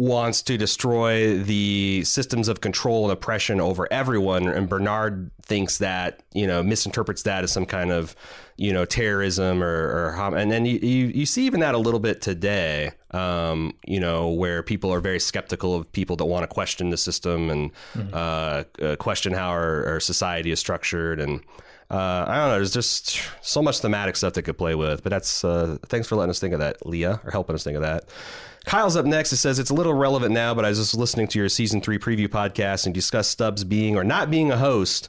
wants 0.00 0.40
to 0.40 0.56
destroy 0.56 1.36
the 1.36 2.02
systems 2.06 2.48
of 2.48 2.62
control 2.62 3.04
and 3.04 3.12
oppression 3.12 3.60
over 3.60 3.86
everyone 3.92 4.48
and 4.48 4.66
Bernard 4.66 5.30
thinks 5.42 5.76
that 5.76 6.22
you 6.32 6.46
know 6.46 6.62
misinterprets 6.62 7.24
that 7.24 7.44
as 7.44 7.52
some 7.52 7.66
kind 7.66 7.92
of 7.92 8.16
you 8.56 8.72
know 8.72 8.86
terrorism 8.86 9.62
or, 9.62 10.16
or 10.16 10.34
and 10.34 10.50
then 10.50 10.64
you, 10.64 10.78
you 10.78 11.06
you 11.08 11.26
see 11.26 11.44
even 11.44 11.60
that 11.60 11.74
a 11.74 11.78
little 11.78 12.00
bit 12.00 12.22
today 12.22 12.92
um 13.10 13.74
you 13.86 14.00
know 14.00 14.30
where 14.30 14.62
people 14.62 14.90
are 14.90 15.00
very 15.00 15.20
skeptical 15.20 15.74
of 15.74 15.92
people 15.92 16.16
that 16.16 16.24
want 16.24 16.44
to 16.44 16.48
question 16.48 16.88
the 16.88 16.96
system 16.96 17.50
and 17.50 17.70
uh, 18.14 18.64
uh 18.80 18.96
question 18.96 19.34
how 19.34 19.50
our, 19.50 19.84
our 19.84 20.00
society 20.00 20.50
is 20.50 20.58
structured 20.58 21.20
and 21.20 21.42
uh, 21.90 22.24
I 22.28 22.36
don't 22.36 22.48
know. 22.50 22.54
There's 22.54 22.72
just 22.72 23.20
so 23.40 23.60
much 23.60 23.80
thematic 23.80 24.14
stuff 24.14 24.34
that 24.34 24.42
could 24.42 24.56
play 24.56 24.76
with, 24.76 25.02
but 25.02 25.10
that's 25.10 25.42
uh, 25.42 25.76
thanks 25.86 26.06
for 26.06 26.14
letting 26.14 26.30
us 26.30 26.38
think 26.38 26.54
of 26.54 26.60
that, 26.60 26.86
Leah, 26.86 27.20
or 27.24 27.32
helping 27.32 27.52
us 27.52 27.64
think 27.64 27.74
of 27.74 27.82
that. 27.82 28.04
Kyle's 28.70 28.94
up 28.94 29.04
next. 29.04 29.32
It 29.32 29.38
says 29.38 29.58
it's 29.58 29.70
a 29.70 29.74
little 29.74 29.94
relevant 29.94 30.32
now, 30.32 30.54
but 30.54 30.64
I 30.64 30.68
was 30.68 30.78
just 30.78 30.94
listening 30.94 31.26
to 31.26 31.40
your 31.40 31.48
season 31.48 31.80
three 31.80 31.98
preview 31.98 32.28
podcast 32.28 32.86
and 32.86 32.94
discussed 32.94 33.32
Stubbs 33.32 33.64
being 33.64 33.96
or 33.96 34.04
not 34.04 34.30
being 34.30 34.52
a 34.52 34.56
host. 34.56 35.08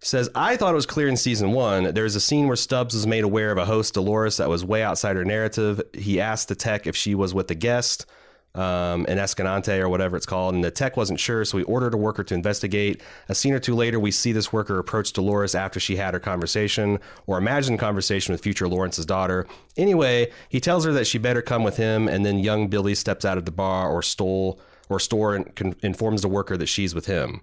Says 0.00 0.30
I 0.34 0.56
thought 0.56 0.72
it 0.72 0.74
was 0.74 0.86
clear 0.86 1.06
in 1.06 1.18
season 1.18 1.52
one. 1.52 1.92
There's 1.92 2.16
a 2.16 2.20
scene 2.20 2.46
where 2.46 2.56
Stubbs 2.56 2.94
was 2.94 3.06
made 3.06 3.22
aware 3.22 3.52
of 3.52 3.58
a 3.58 3.66
host, 3.66 3.92
Dolores, 3.92 4.38
that 4.38 4.48
was 4.48 4.64
way 4.64 4.82
outside 4.82 5.16
her 5.16 5.26
narrative. 5.26 5.82
He 5.92 6.22
asked 6.22 6.48
the 6.48 6.54
tech 6.54 6.86
if 6.86 6.96
she 6.96 7.14
was 7.14 7.34
with 7.34 7.48
the 7.48 7.54
guest 7.54 8.06
um, 8.54 9.04
in 9.06 9.18
or 9.18 9.88
whatever 9.88 10.16
it's 10.16 10.26
called, 10.26 10.54
and 10.54 10.62
the 10.62 10.70
tech 10.70 10.96
wasn't 10.96 11.18
sure, 11.18 11.44
so 11.44 11.58
he 11.58 11.64
ordered 11.64 11.94
a 11.94 11.96
worker 11.96 12.22
to 12.24 12.34
investigate. 12.34 13.02
A 13.28 13.34
scene 13.34 13.52
or 13.52 13.58
two 13.58 13.74
later, 13.74 13.98
we 13.98 14.10
see 14.10 14.32
this 14.32 14.52
worker 14.52 14.78
approach 14.78 15.12
Dolores 15.12 15.54
after 15.54 15.80
she 15.80 15.96
had 15.96 16.14
her 16.14 16.20
conversation 16.20 17.00
or 17.26 17.38
imagined 17.38 17.78
conversation 17.78 18.32
with 18.32 18.42
future 18.42 18.68
Lawrence's 18.68 19.06
daughter. 19.06 19.46
Anyway, 19.76 20.30
he 20.48 20.60
tells 20.60 20.84
her 20.84 20.92
that 20.92 21.06
she 21.06 21.18
better 21.18 21.42
come 21.42 21.64
with 21.64 21.76
him, 21.76 22.08
and 22.08 22.24
then 22.24 22.38
young 22.38 22.68
Billy 22.68 22.94
steps 22.94 23.24
out 23.24 23.38
of 23.38 23.44
the 23.44 23.50
bar 23.50 23.90
or 23.90 24.02
stole 24.02 24.60
or 24.88 25.00
store 25.00 25.34
and 25.34 25.56
con- 25.56 25.74
informs 25.82 26.22
the 26.22 26.28
worker 26.28 26.56
that 26.56 26.66
she's 26.66 26.94
with 26.94 27.06
him. 27.06 27.40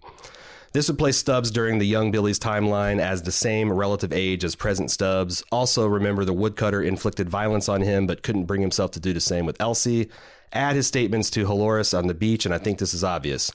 This 0.73 0.87
would 0.87 0.97
place 0.97 1.17
Stubbs 1.17 1.51
during 1.51 1.79
the 1.79 1.85
young 1.85 2.11
Billy's 2.11 2.39
timeline 2.39 3.01
as 3.01 3.23
the 3.23 3.31
same 3.31 3.73
relative 3.73 4.13
age 4.13 4.45
as 4.45 4.55
present 4.55 4.89
Stubbs. 4.89 5.43
Also, 5.51 5.85
remember 5.85 6.23
the 6.23 6.31
woodcutter 6.31 6.81
inflicted 6.81 7.29
violence 7.29 7.67
on 7.67 7.81
him 7.81 8.07
but 8.07 8.23
couldn't 8.23 8.45
bring 8.45 8.61
himself 8.61 8.91
to 8.91 8.99
do 9.01 9.11
the 9.11 9.19
same 9.19 9.45
with 9.45 9.59
Elsie. 9.59 10.09
Add 10.53 10.75
his 10.75 10.87
statements 10.87 11.29
to 11.31 11.45
Halores 11.45 11.97
on 11.97 12.07
the 12.07 12.13
beach, 12.13 12.45
and 12.45 12.53
I 12.53 12.57
think 12.57 12.79
this 12.79 12.93
is 12.93 13.03
obvious. 13.03 13.51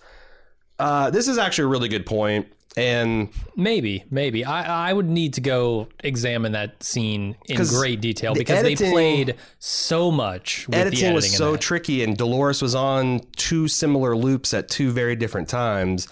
Uh, 0.78 1.10
this 1.10 1.28
is 1.28 1.38
actually 1.38 1.64
a 1.64 1.68
really 1.68 1.88
good 1.88 2.06
point, 2.06 2.46
and 2.76 3.28
Maybe, 3.56 4.04
maybe. 4.10 4.44
I, 4.44 4.90
I 4.90 4.92
would 4.92 5.08
need 5.08 5.34
to 5.34 5.40
go 5.40 5.88
examine 6.04 6.52
that 6.52 6.82
scene 6.82 7.36
in 7.46 7.56
great 7.56 8.02
detail 8.02 8.34
the 8.34 8.40
because 8.40 8.62
they 8.62 8.76
played 8.76 9.36
so 9.58 10.10
much 10.10 10.66
with 10.66 10.74
the 10.74 10.80
editing 10.80 10.98
editing 10.98 11.14
was 11.14 11.34
so 11.34 11.56
tricky, 11.56 12.02
and 12.02 12.16
Dolores 12.16 12.60
was 12.60 12.74
on 12.74 13.20
two 13.36 13.68
similar 13.68 14.14
loops 14.14 14.52
at 14.52 14.68
two 14.68 14.90
very 14.90 15.16
different 15.16 15.48
times. 15.48 16.08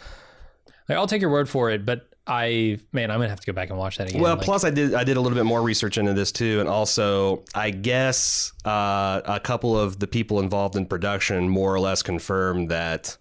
I'll 0.89 1.07
take 1.07 1.21
your 1.21 1.31
word 1.31 1.49
for 1.49 1.71
it, 1.71 1.85
but 1.85 2.09
I, 2.27 2.79
man, 2.93 3.11
I'm 3.11 3.19
gonna 3.19 3.29
have 3.29 3.41
to 3.41 3.47
go 3.47 3.53
back 3.53 3.69
and 3.69 3.79
watch 3.79 3.99
that 3.99 4.09
again. 4.09 4.23
Well, 4.23 4.37
Like, 4.37 4.45
plus 4.45 4.65
I 4.65 4.71
did 4.71 4.95
I 4.95 5.05
did 5.05 5.17
a 5.17 5.21
little 5.21 5.37
bit 5.37 5.45
more 5.45 5.63
research 5.63 5.99
into 5.99 6.15
this 6.15 6.33
too, 6.33 6.61
and 6.61 6.69
also 6.69 7.45
I 7.55 7.71
guess 7.71 8.53
uh, 8.65 9.21
a 9.25 9.41
couple 9.41 9.79
of 9.79 9.99
the 9.99 10.07
people 10.07 10.41
involved 10.41 10.75
in 10.77 10.87
production 10.87 11.49
more 11.49 11.75
or 11.75 11.81
less 11.81 12.03
confirmed 12.03 12.71
that 12.71 13.17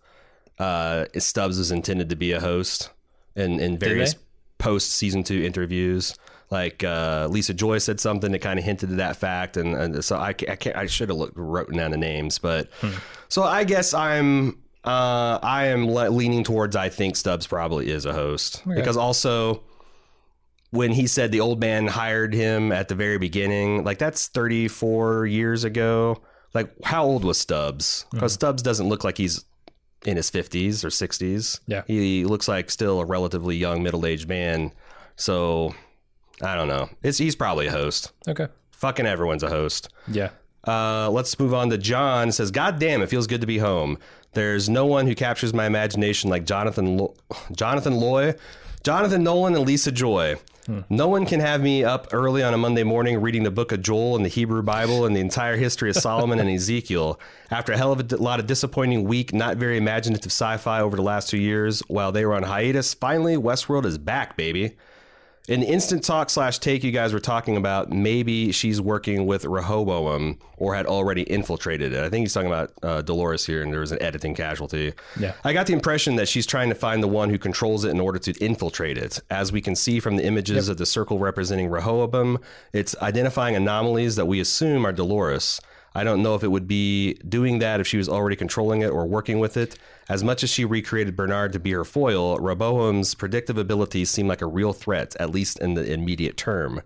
uh, 0.60 1.06
Stubbs 1.18 1.58
was 1.58 1.72
intended 1.72 2.10
to 2.10 2.16
be 2.16 2.32
a 2.32 2.40
host 2.40 2.92
in 3.36 3.60
in 3.60 3.78
various 3.78 4.16
post 4.58 4.92
season 4.92 5.24
two 5.24 5.44
interviews. 5.44 6.16
Like 6.50 6.84
uh, 6.84 7.28
Lisa 7.30 7.54
Joy 7.54 7.80
said 7.80 8.00
something 8.00 8.32
that 8.32 8.40
kind 8.40 8.60
of 8.60 8.64
hinted 8.64 8.90
to 8.90 8.96
that 8.96 9.18
fact, 9.18 9.58
and, 9.58 9.76
and 9.76 10.06
so 10.06 10.18
I, 10.18 10.30
I, 10.30 10.34
can't, 10.34 10.76
I 10.76 10.86
should 10.86 11.10
have 11.10 11.18
looked 11.18 11.34
written 11.36 11.78
down 11.78 11.92
the 11.92 11.98
names, 11.98 12.38
but 12.38 12.70
so 13.28 13.42
I 13.44 13.64
guess 13.64 13.94
I'm 13.96 14.62
uh, 14.86 15.40
I 15.42 15.68
am 15.68 15.90
le- 15.90 16.10
leaning 16.10 16.44
towards 16.44 16.76
I 16.76 16.90
think 16.90 17.16
Stubbs 17.16 17.48
probably 17.48 17.90
is 17.90 18.06
a 18.06 18.14
host 18.14 18.62
because 18.68 18.98
also 18.98 19.64
when 20.72 20.92
he 20.92 21.06
said 21.08 21.32
the 21.32 21.40
old 21.40 21.60
man 21.60 21.88
hired 21.88 22.34
him 22.34 22.72
at 22.72 22.88
the 22.88 22.96
very 22.96 23.18
beginning, 23.20 23.84
like 23.84 24.00
that's 24.00 24.28
34 24.30 25.26
years 25.28 25.64
ago. 25.64 26.22
Like, 26.56 26.72
how 26.84 27.06
old 27.06 27.24
was 27.24 27.40
Stubbs? 27.40 28.06
Because 28.12 28.34
Stubbs 28.34 28.62
doesn't 28.62 28.88
look 28.90 29.04
like 29.04 29.18
he's 29.18 29.44
in 30.06 30.18
his 30.18 30.30
50s 30.30 30.84
or 30.84 30.90
60s. 30.90 31.60
Yeah. 31.68 31.82
He 31.88 32.26
looks 32.26 32.48
like 32.48 32.70
still 32.70 33.00
a 33.00 33.06
relatively 33.06 33.56
young, 33.56 33.82
middle 33.84 34.06
aged 34.06 34.28
man. 34.28 34.72
So, 35.16 35.74
I 36.42 36.56
don't 36.56 36.68
know. 36.68 36.90
It's 37.04 37.18
He's 37.18 37.36
probably 37.36 37.68
a 37.68 37.72
host. 37.72 38.12
okay, 38.28 38.48
Fucking 38.72 39.06
everyone's 39.06 39.44
a 39.44 39.50
host. 39.50 39.90
yeah. 40.08 40.30
Uh, 40.66 41.10
let's 41.12 41.38
move 41.40 41.54
on 41.54 41.70
to 41.72 41.78
John. 41.78 42.30
It 42.30 42.34
says, 42.34 42.50
God 42.50 42.80
damn, 42.80 43.02
it 43.02 43.10
feels 43.10 43.28
good 43.28 43.42
to 43.42 43.48
be 43.48 43.58
home. 43.58 43.98
There's 44.34 44.70
no 44.70 44.86
one 44.86 45.08
who 45.08 45.16
captures 45.16 45.54
my 45.54 45.66
imagination 45.66 46.30
like 46.30 46.46
Jonathan 46.46 46.98
Lo- 46.98 47.14
Jonathan 47.56 47.96
Loy, 47.96 48.36
Jonathan 48.84 49.24
Nolan, 49.24 49.56
and 49.56 49.66
Lisa 49.66 49.92
Joy. 49.92 50.36
Hmm. 50.66 50.80
No 50.90 51.10
one 51.10 51.26
can 51.26 51.42
have 51.42 51.62
me 51.62 51.84
up 51.84 52.08
early 52.14 52.42
on 52.42 52.54
a 52.54 52.58
Monday 52.58 52.84
morning 52.84 53.20
reading 53.20 53.44
the 53.44 53.52
book 53.52 53.74
of 53.74 53.82
Joel 53.82 54.16
and 54.16 54.24
the 54.24 54.30
Hebrew 54.30 54.62
Bible 54.64 55.06
and 55.06 55.14
the 55.16 55.20
entire 55.20 55.58
history 55.58 55.90
of 55.90 55.98
Solomon 55.98 56.40
and 56.40 56.50
Ezekiel. 56.56 57.20
After 57.52 57.74
a 57.74 57.78
hell 57.78 57.92
of 57.92 58.00
a 58.00 58.04
d- 58.04 58.16
lot 58.16 58.40
of 58.40 58.48
disappointing, 58.48 59.04
weak, 59.04 59.34
not 59.34 59.58
very 59.58 59.78
imaginative 59.78 60.32
sci 60.32 60.58
fi 60.58 60.80
over 60.80 60.96
the 60.96 61.02
last 61.02 61.30
two 61.30 61.38
years, 61.38 61.82
while 61.88 62.12
they 62.14 62.26
were 62.26 62.34
on 62.34 62.44
hiatus, 62.44 62.94
finally, 62.94 63.36
Westworld 63.36 63.86
is 63.86 63.98
back, 63.98 64.38
baby. 64.38 64.78
In 65.50 65.62
instant 65.62 66.06
talk 66.06 66.30
slash 66.30 66.60
take, 66.60 66.86
you 66.86 66.92
guys 66.92 67.12
were 67.12 67.20
talking 67.20 67.58
about 67.58 67.92
maybe 67.92 68.54
she's 68.54 68.80
working 68.80 69.26
with 69.26 69.44
Rehoboam 69.44 70.40
or 70.56 70.74
had 70.74 70.86
already 70.86 71.24
infiltrated 71.24 71.92
it. 71.92 72.02
I 72.02 72.10
think 72.10 72.24
he's 72.24 72.34
talking 72.34 72.48
about 72.48 72.72
uh, 72.82 73.02
Dolores 73.02 73.46
here, 73.46 73.62
and 73.62 73.74
there 73.74 73.82
was 73.82 73.92
an 73.92 74.02
editing 74.02 74.36
casualty. 74.36 74.94
Yeah. 75.20 75.34
I 75.44 75.52
got 75.52 75.68
the 75.68 75.74
impression 75.74 76.16
that 76.16 76.30
she's 76.30 76.46
trying 76.46 76.70
to 76.70 76.76
find 76.76 77.04
the 77.04 77.10
one 77.10 77.30
who 77.30 77.38
controls 77.38 77.84
it 77.84 77.90
in 77.90 78.00
order 78.00 78.20
to 78.20 78.32
infiltrate 78.40 78.98
it. 78.98 79.20
As 79.30 79.52
we 79.52 79.60
can 79.60 79.76
see 79.76 80.00
from 80.00 80.16
the 80.16 80.24
images 80.24 80.70
of 80.70 80.78
the 80.78 80.86
circle 80.86 81.20
representing 81.20 81.68
Rehoboam, 81.68 82.40
it's 82.72 82.96
identifying 83.02 83.58
anomalies 83.58 84.16
that 84.16 84.26
we 84.26 84.40
assume 84.40 84.86
are 84.86 84.94
Dolores. 84.94 85.60
I 85.94 86.06
don't 86.06 86.24
know 86.24 86.36
if 86.36 86.44
it 86.44 86.48
would 86.48 86.68
be 86.68 87.16
doing 87.16 87.60
that 87.60 87.80
if 87.82 87.88
she 87.88 87.98
was 87.98 88.10
already 88.10 88.36
controlling 88.36 88.82
it 88.82 88.90
or 88.90 89.06
working 89.06 89.40
with 89.40 89.58
it. 89.58 89.78
As 90.10 90.24
much 90.24 90.44
as 90.44 90.50
she 90.50 90.66
recreated 90.66 91.16
Bernard 91.16 91.54
to 91.54 91.60
be 91.60 91.72
her 91.72 91.86
foil, 91.86 92.38
Rehoboam's 92.38 93.16
predictive 93.16 93.58
abilities 93.58 94.10
seem 94.10 94.28
like 94.28 94.42
a 94.42 94.48
real 94.48 94.74
threat, 94.74 95.16
at 95.20 95.30
least 95.30 95.60
in 95.60 95.76
the 95.76 95.92
immediate 95.92 96.36
term. 96.36 96.82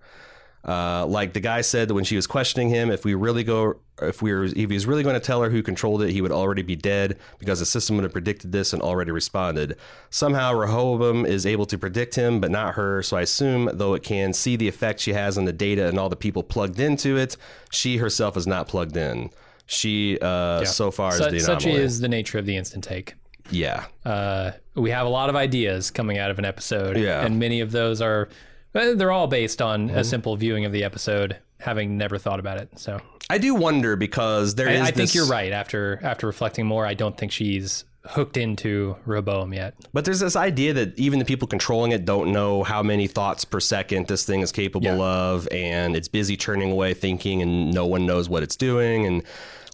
Uh, 0.68 1.06
like 1.06 1.34
the 1.34 1.40
guy 1.40 1.62
said 1.62 1.90
when 1.92 2.04
she 2.04 2.18
was 2.18 2.28
questioning 2.28 2.70
him, 2.70 2.92
if 2.92 3.06
we 3.06 3.14
really 3.16 3.44
go, 3.44 3.78
if 4.02 4.22
we 4.22 4.34
were, 4.34 4.44
if 4.44 4.56
he 4.56 4.66
was 4.66 4.86
really 4.86 5.02
going 5.02 5.16
to 5.16 5.20
tell 5.20 5.42
her 5.42 5.50
who 5.50 5.64
controlled 5.64 6.02
it, 6.02 6.12
he 6.12 6.22
would 6.22 6.32
already 6.32 6.62
be 6.62 6.76
dead 6.76 7.18
because 7.40 7.60
the 7.60 7.66
system 7.66 7.96
would 7.96 8.04
have 8.04 8.12
predicted 8.12 8.52
this 8.52 8.74
and 8.74 8.82
already 8.82 9.12
responded. 9.12 9.78
Somehow 10.10 10.54
Rehoboam 10.54 11.26
is 11.26 11.46
able 11.46 11.66
to 11.68 11.78
predict 11.78 12.16
him, 12.16 12.42
but 12.42 12.52
not 12.52 12.76
her. 12.76 13.02
So 13.02 13.16
I 13.16 13.22
assume, 13.22 13.70
though 13.74 13.94
it 13.94 14.04
can 14.04 14.34
see 14.34 14.58
the 14.58 14.68
effect 14.68 15.00
she 15.00 15.14
has 15.14 15.38
on 15.38 15.46
the 15.46 15.54
data 15.54 15.88
and 15.88 15.98
all 15.98 16.10
the 16.10 16.18
people 16.18 16.44
plugged 16.44 16.82
into 16.82 17.16
it, 17.16 17.38
she 17.72 17.98
herself 17.98 18.36
is 18.36 18.46
not 18.46 18.68
plugged 18.68 18.98
in. 18.98 19.30
She, 19.68 20.18
uh, 20.22 20.64
so 20.66 20.90
far, 20.92 21.12
is 21.14 21.20
the 21.20 21.40
such 21.40 21.66
anomaly. 21.66 21.84
is 21.84 22.00
the 22.00 22.08
nature 22.08 22.40
of 22.40 22.46
the 22.46 22.56
instant 22.58 22.84
take. 22.84 23.16
yeah. 23.52 23.86
Uh, 24.06 24.52
we 24.76 24.90
have 24.92 25.06
a 25.06 25.10
lot 25.10 25.30
of 25.30 25.36
ideas 25.36 25.92
coming 25.92 26.18
out 26.18 26.32
of 26.32 26.40
an 26.40 26.46
episode, 26.46 26.98
Yeah. 26.98 27.26
and 27.26 27.38
many 27.40 27.60
of 27.62 27.72
those 27.72 28.02
are 28.02 28.30
they're 28.74 29.12
all 29.12 29.28
based 29.28 29.62
on 29.62 29.88
Mm-hmm. 29.90 29.98
a 29.98 30.04
simple 30.04 30.36
viewing 30.36 30.66
of 30.66 30.72
the 30.72 30.84
episode, 30.84 31.38
having 31.60 31.98
never 31.98 32.18
thought 32.18 32.40
about 32.40 32.60
it. 32.60 32.70
So 32.78 33.00
I 33.30 33.38
do 33.40 33.56
wonder 33.56 33.96
because 33.96 34.56
there 34.56 34.70
is. 34.70 34.80
I, 34.80 34.84
I 34.84 34.86
think 34.86 34.96
this- 34.96 35.16
you're 35.16 35.26
right. 35.28 35.52
After 35.52 36.00
after 36.04 36.28
reflecting 36.28 36.66
more, 36.66 36.86
I 36.86 36.94
don't 36.94 37.18
think 37.18 37.32
she's 37.32 37.84
hooked 38.10 38.38
into 38.38 38.96
Rehoboam 39.06 39.54
yet. 39.54 39.74
But 39.94 40.06
there's 40.06 40.20
this 40.20 40.36
idea 40.36 40.74
that 40.74 40.98
even 40.98 41.20
the 41.20 41.26
people 41.26 41.48
controlling 41.48 41.92
it 41.92 42.06
don't 42.06 42.32
know 42.32 42.64
how 42.64 42.82
many 42.84 43.08
thoughts 43.08 43.46
per 43.46 43.60
second 43.60 44.08
this 44.08 44.26
thing 44.26 44.42
is 44.42 44.52
capable 44.52 44.86
Yeah. 44.88 44.98
of, 44.98 45.48
and 45.52 45.96
it's 45.96 46.08
busy 46.08 46.38
churning 46.38 46.72
away 46.72 46.94
thinking, 46.94 47.42
and 47.42 47.74
no 47.74 47.86
one 47.86 48.06
knows 48.06 48.30
what 48.30 48.44
it's 48.44 48.56
doing. 48.56 49.06
And 49.06 49.24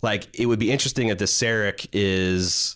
like, 0.01 0.27
it 0.37 0.47
would 0.47 0.59
be 0.59 0.71
interesting 0.71 1.09
if 1.09 1.17
the 1.17 1.27
Serac 1.27 1.87
is 1.93 2.75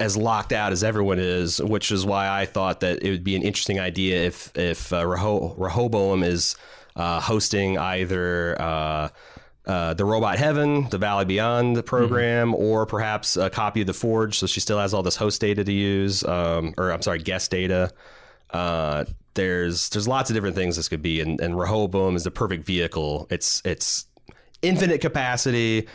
as 0.00 0.16
locked 0.16 0.52
out 0.52 0.72
as 0.72 0.82
everyone 0.82 1.18
is, 1.18 1.60
which 1.62 1.92
is 1.92 2.04
why 2.04 2.28
I 2.28 2.46
thought 2.46 2.80
that 2.80 3.02
it 3.02 3.10
would 3.10 3.24
be 3.24 3.36
an 3.36 3.42
interesting 3.42 3.78
idea 3.80 4.22
if 4.24 4.50
if 4.56 4.92
uh, 4.92 5.02
Reho- 5.04 5.54
Rehoboam 5.58 6.22
is 6.22 6.56
uh, 6.96 7.20
hosting 7.20 7.78
either. 7.78 8.60
Uh, 8.60 9.08
uh, 9.66 9.94
the 9.94 10.04
Robot 10.04 10.38
Heaven, 10.38 10.88
the 10.90 10.98
Valley 10.98 11.24
Beyond 11.24 11.84
program, 11.86 12.54
or 12.54 12.84
perhaps 12.86 13.36
a 13.36 13.48
copy 13.48 13.82
of 13.82 13.86
the 13.86 13.94
Forge, 13.94 14.38
so 14.38 14.46
she 14.46 14.60
still 14.60 14.78
has 14.78 14.92
all 14.92 15.02
this 15.02 15.16
host 15.16 15.40
data 15.40 15.62
to 15.62 15.72
use, 15.72 16.24
um, 16.24 16.74
or 16.76 16.90
I'm 16.90 17.02
sorry, 17.02 17.20
guest 17.20 17.50
data. 17.50 17.90
Uh, 18.50 19.04
there's 19.34 19.88
there's 19.90 20.08
lots 20.08 20.30
of 20.30 20.34
different 20.34 20.56
things 20.56 20.76
this 20.76 20.88
could 20.88 21.02
be, 21.02 21.20
and, 21.20 21.40
and 21.40 21.58
Rehoboam 21.58 22.16
is 22.16 22.24
the 22.24 22.30
perfect 22.30 22.66
vehicle. 22.66 23.26
It's 23.30 23.62
it's 23.64 24.06
infinite 24.62 25.00
capacity. 25.00 25.88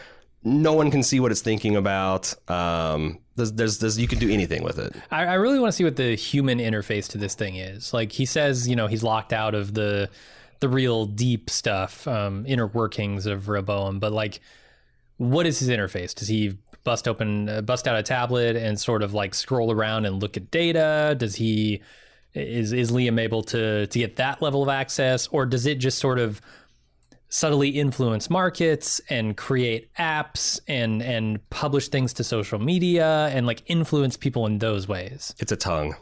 No 0.43 0.73
one 0.73 0.91
can 0.91 1.03
see 1.03 1.19
what 1.19 1.31
it's 1.31 1.41
thinking 1.41 1.75
about. 1.75 2.33
Um, 2.49 3.19
there's, 3.35 3.51
there's, 3.53 3.79
there's, 3.79 3.99
you 3.99 4.07
can 4.07 4.19
do 4.19 4.29
anything 4.29 4.63
with 4.63 4.79
it. 4.79 4.95
I, 5.11 5.25
I 5.25 5.33
really 5.33 5.59
want 5.59 5.71
to 5.71 5.75
see 5.75 5.83
what 5.83 5.95
the 5.95 6.15
human 6.15 6.59
interface 6.59 7.07
to 7.09 7.17
this 7.17 7.35
thing 7.35 7.55
is. 7.55 7.93
Like 7.93 8.11
he 8.11 8.25
says, 8.25 8.67
you 8.67 8.75
know, 8.75 8.87
he's 8.87 9.03
locked 9.03 9.33
out 9.33 9.55
of 9.55 9.73
the 9.73 10.09
the 10.59 10.69
real 10.69 11.05
deep 11.05 11.49
stuff, 11.49 12.07
um, 12.07 12.45
inner 12.47 12.67
workings 12.67 13.25
of 13.25 13.49
Rehoboam. 13.49 13.99
But 13.99 14.11
like, 14.11 14.39
what 15.17 15.45
is 15.45 15.59
his 15.59 15.69
interface? 15.69 16.13
Does 16.13 16.27
he 16.27 16.57
bust 16.83 17.07
open, 17.07 17.49
uh, 17.49 17.61
bust 17.61 17.87
out 17.87 17.97
a 17.97 18.03
tablet 18.03 18.55
and 18.55 18.79
sort 18.79 19.03
of 19.03 19.13
like 19.13 19.33
scroll 19.33 19.71
around 19.71 20.05
and 20.05 20.21
look 20.21 20.37
at 20.37 20.51
data? 20.51 21.15
Does 21.17 21.35
he 21.35 21.81
is 22.33 22.71
is 22.73 22.91
Liam 22.91 23.19
able 23.19 23.43
to 23.43 23.87
to 23.87 23.99
get 23.99 24.17
that 24.17 24.41
level 24.41 24.63
of 24.63 24.69
access, 24.69 25.27
or 25.27 25.45
does 25.45 25.65
it 25.65 25.75
just 25.79 25.97
sort 25.99 26.19
of 26.19 26.41
subtly 27.29 27.69
influence 27.69 28.29
markets 28.29 29.01
and 29.09 29.35
create 29.35 29.93
apps 29.95 30.59
and 30.67 31.01
and 31.01 31.49
publish 31.49 31.89
things 31.89 32.13
to 32.13 32.23
social 32.23 32.59
media 32.59 33.29
and 33.33 33.45
like 33.45 33.63
influence 33.67 34.15
people 34.15 34.45
in 34.45 34.59
those 34.59 34.87
ways. 34.87 35.35
It's 35.39 35.51
a 35.51 35.57
tongue. 35.57 35.95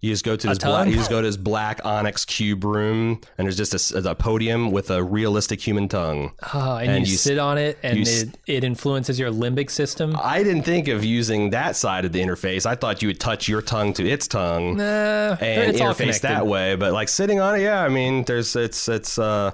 You 0.00 0.12
just 0.12 0.24
go 0.24 0.36
to 0.36 0.46
this 0.46 0.58
black, 0.58 0.86
you 0.88 0.94
just 0.94 1.10
go 1.10 1.20
to 1.20 1.26
this 1.26 1.36
black 1.36 1.80
onyx 1.84 2.24
cube 2.24 2.62
room, 2.62 3.20
and 3.36 3.46
there's 3.46 3.56
just 3.56 3.92
a 3.92 4.14
podium 4.14 4.70
with 4.70 4.90
a 4.90 5.02
realistic 5.02 5.60
human 5.60 5.88
tongue. 5.88 6.32
Uh, 6.54 6.76
and, 6.76 6.90
And 6.90 7.06
you, 7.06 7.12
you 7.12 7.18
sit 7.18 7.38
on 7.38 7.58
it 7.58 7.78
and 7.82 8.06
it, 8.06 8.38
it 8.46 8.62
influences 8.62 9.18
your 9.18 9.32
limbic 9.32 9.70
system. 9.70 10.16
I 10.22 10.44
didn't 10.44 10.62
think 10.62 10.86
of 10.86 11.04
using 11.04 11.50
that 11.50 11.74
side 11.74 12.04
of 12.04 12.12
the 12.12 12.20
interface. 12.20 12.64
I 12.64 12.76
thought 12.76 13.02
you 13.02 13.08
would 13.08 13.18
touch 13.18 13.48
your 13.48 13.60
tongue 13.60 13.92
to 13.94 14.08
its 14.08 14.28
tongue 14.28 14.80
Uh, 14.80 15.36
and 15.40 15.70
it's 15.70 15.80
all 15.80 15.92
interface 15.92 16.20
that 16.20 16.46
way. 16.46 16.76
But 16.76 16.92
like 16.92 17.08
sitting 17.08 17.40
on 17.40 17.56
it, 17.56 17.62
yeah, 17.62 17.82
I 17.82 17.88
mean, 17.88 18.22
there's 18.24 18.54
it's 18.54 18.88
it's 18.88 19.18
uh, 19.18 19.50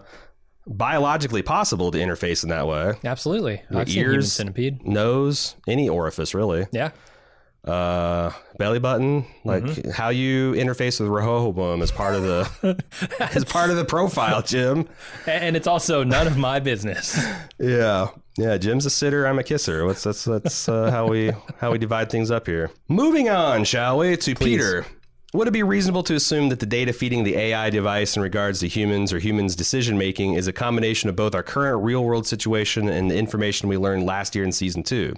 biologically 0.66 1.42
possible 1.42 1.90
to 1.90 1.98
interface 1.98 2.42
in 2.42 2.50
that 2.50 2.66
way. 2.66 2.94
Absolutely. 3.04 3.62
I've 3.74 3.88
ears, 3.88 4.32
centipede. 4.32 4.86
nose, 4.86 5.56
any 5.66 5.88
orifice 5.88 6.34
really. 6.34 6.66
Yeah. 6.70 6.90
Uh, 7.64 8.30
belly 8.58 8.78
button, 8.78 9.24
like 9.42 9.62
Mm-hmm. 9.64 9.90
how 9.90 10.10
you 10.10 10.52
interface 10.52 11.00
with 11.00 11.08
Rehoboam 11.08 11.80
is 11.80 11.90
part 11.90 12.14
of 12.14 12.22
the 12.22 12.84
is 13.34 13.44
part 13.44 13.70
of 13.70 13.76
the 13.76 13.84
profile, 13.86 14.42
Jim. 14.42 14.86
And 15.26 15.56
it's 15.56 15.66
also 15.66 16.04
none 16.04 16.26
of 16.26 16.36
my 16.36 16.60
business. 16.60 17.18
Yeah. 17.58 18.08
Yeah, 18.36 18.58
Jim's 18.58 18.84
a 18.84 18.90
sitter, 18.90 19.26
I'm 19.26 19.38
a 19.38 19.44
kisser. 19.44 19.86
What's 19.86 20.02
that's 20.02 20.24
that's 20.24 20.68
uh, 20.68 20.90
how 20.90 21.06
we 21.06 21.30
how 21.58 21.70
we 21.70 21.78
divide 21.78 22.10
things 22.10 22.30
up 22.32 22.46
here. 22.48 22.70
Moving 22.88 23.28
on, 23.28 23.62
shall 23.64 23.96
we, 23.98 24.16
to 24.16 24.34
Peter. 24.34 24.84
would 25.32 25.46
it 25.46 25.52
be 25.52 25.62
reasonable 25.62 26.02
to 26.02 26.14
assume 26.16 26.48
that 26.48 26.58
the 26.58 26.66
data 26.66 26.92
feeding 26.92 27.22
the 27.22 27.36
AI 27.36 27.70
device 27.70 28.16
in 28.16 28.22
regards 28.24 28.58
to 28.60 28.68
humans 28.68 29.12
or 29.12 29.20
humans' 29.20 29.54
decision 29.54 29.96
making 29.98 30.34
is 30.34 30.48
a 30.48 30.52
combination 30.52 31.08
of 31.08 31.14
both 31.14 31.32
our 31.34 31.44
current 31.44 31.82
real 31.84 32.04
world 32.04 32.26
situation 32.26 32.88
and 32.88 33.08
the 33.10 33.16
information 33.16 33.68
we 33.68 33.76
learned 33.76 34.04
last 34.04 34.34
year 34.34 34.44
in 34.44 34.50
season 34.52 34.82
two? 34.82 35.14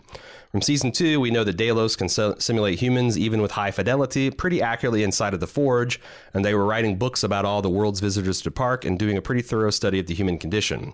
From 0.50 0.62
season 0.62 0.92
two, 0.92 1.20
we 1.20 1.30
know 1.30 1.44
that 1.44 1.56
Delos 1.56 1.96
can 1.96 2.08
sim- 2.08 2.38
simulate 2.38 2.78
humans 2.78 3.18
even 3.18 3.42
with 3.42 3.50
high 3.50 3.70
fidelity 3.70 4.30
pretty 4.30 4.62
accurately 4.62 5.02
inside 5.02 5.34
of 5.34 5.40
the 5.40 5.46
Forge, 5.46 6.00
and 6.32 6.44
they 6.44 6.54
were 6.54 6.64
writing 6.64 6.96
books 6.96 7.22
about 7.22 7.44
all 7.44 7.62
the 7.62 7.70
world's 7.70 8.00
visitors 8.00 8.40
to 8.42 8.50
Park 8.50 8.84
and 8.84 8.98
doing 8.98 9.16
a 9.16 9.22
pretty 9.22 9.42
thorough 9.42 9.70
study 9.70 9.98
of 9.98 10.06
the 10.06 10.14
human 10.14 10.38
condition. 10.38 10.92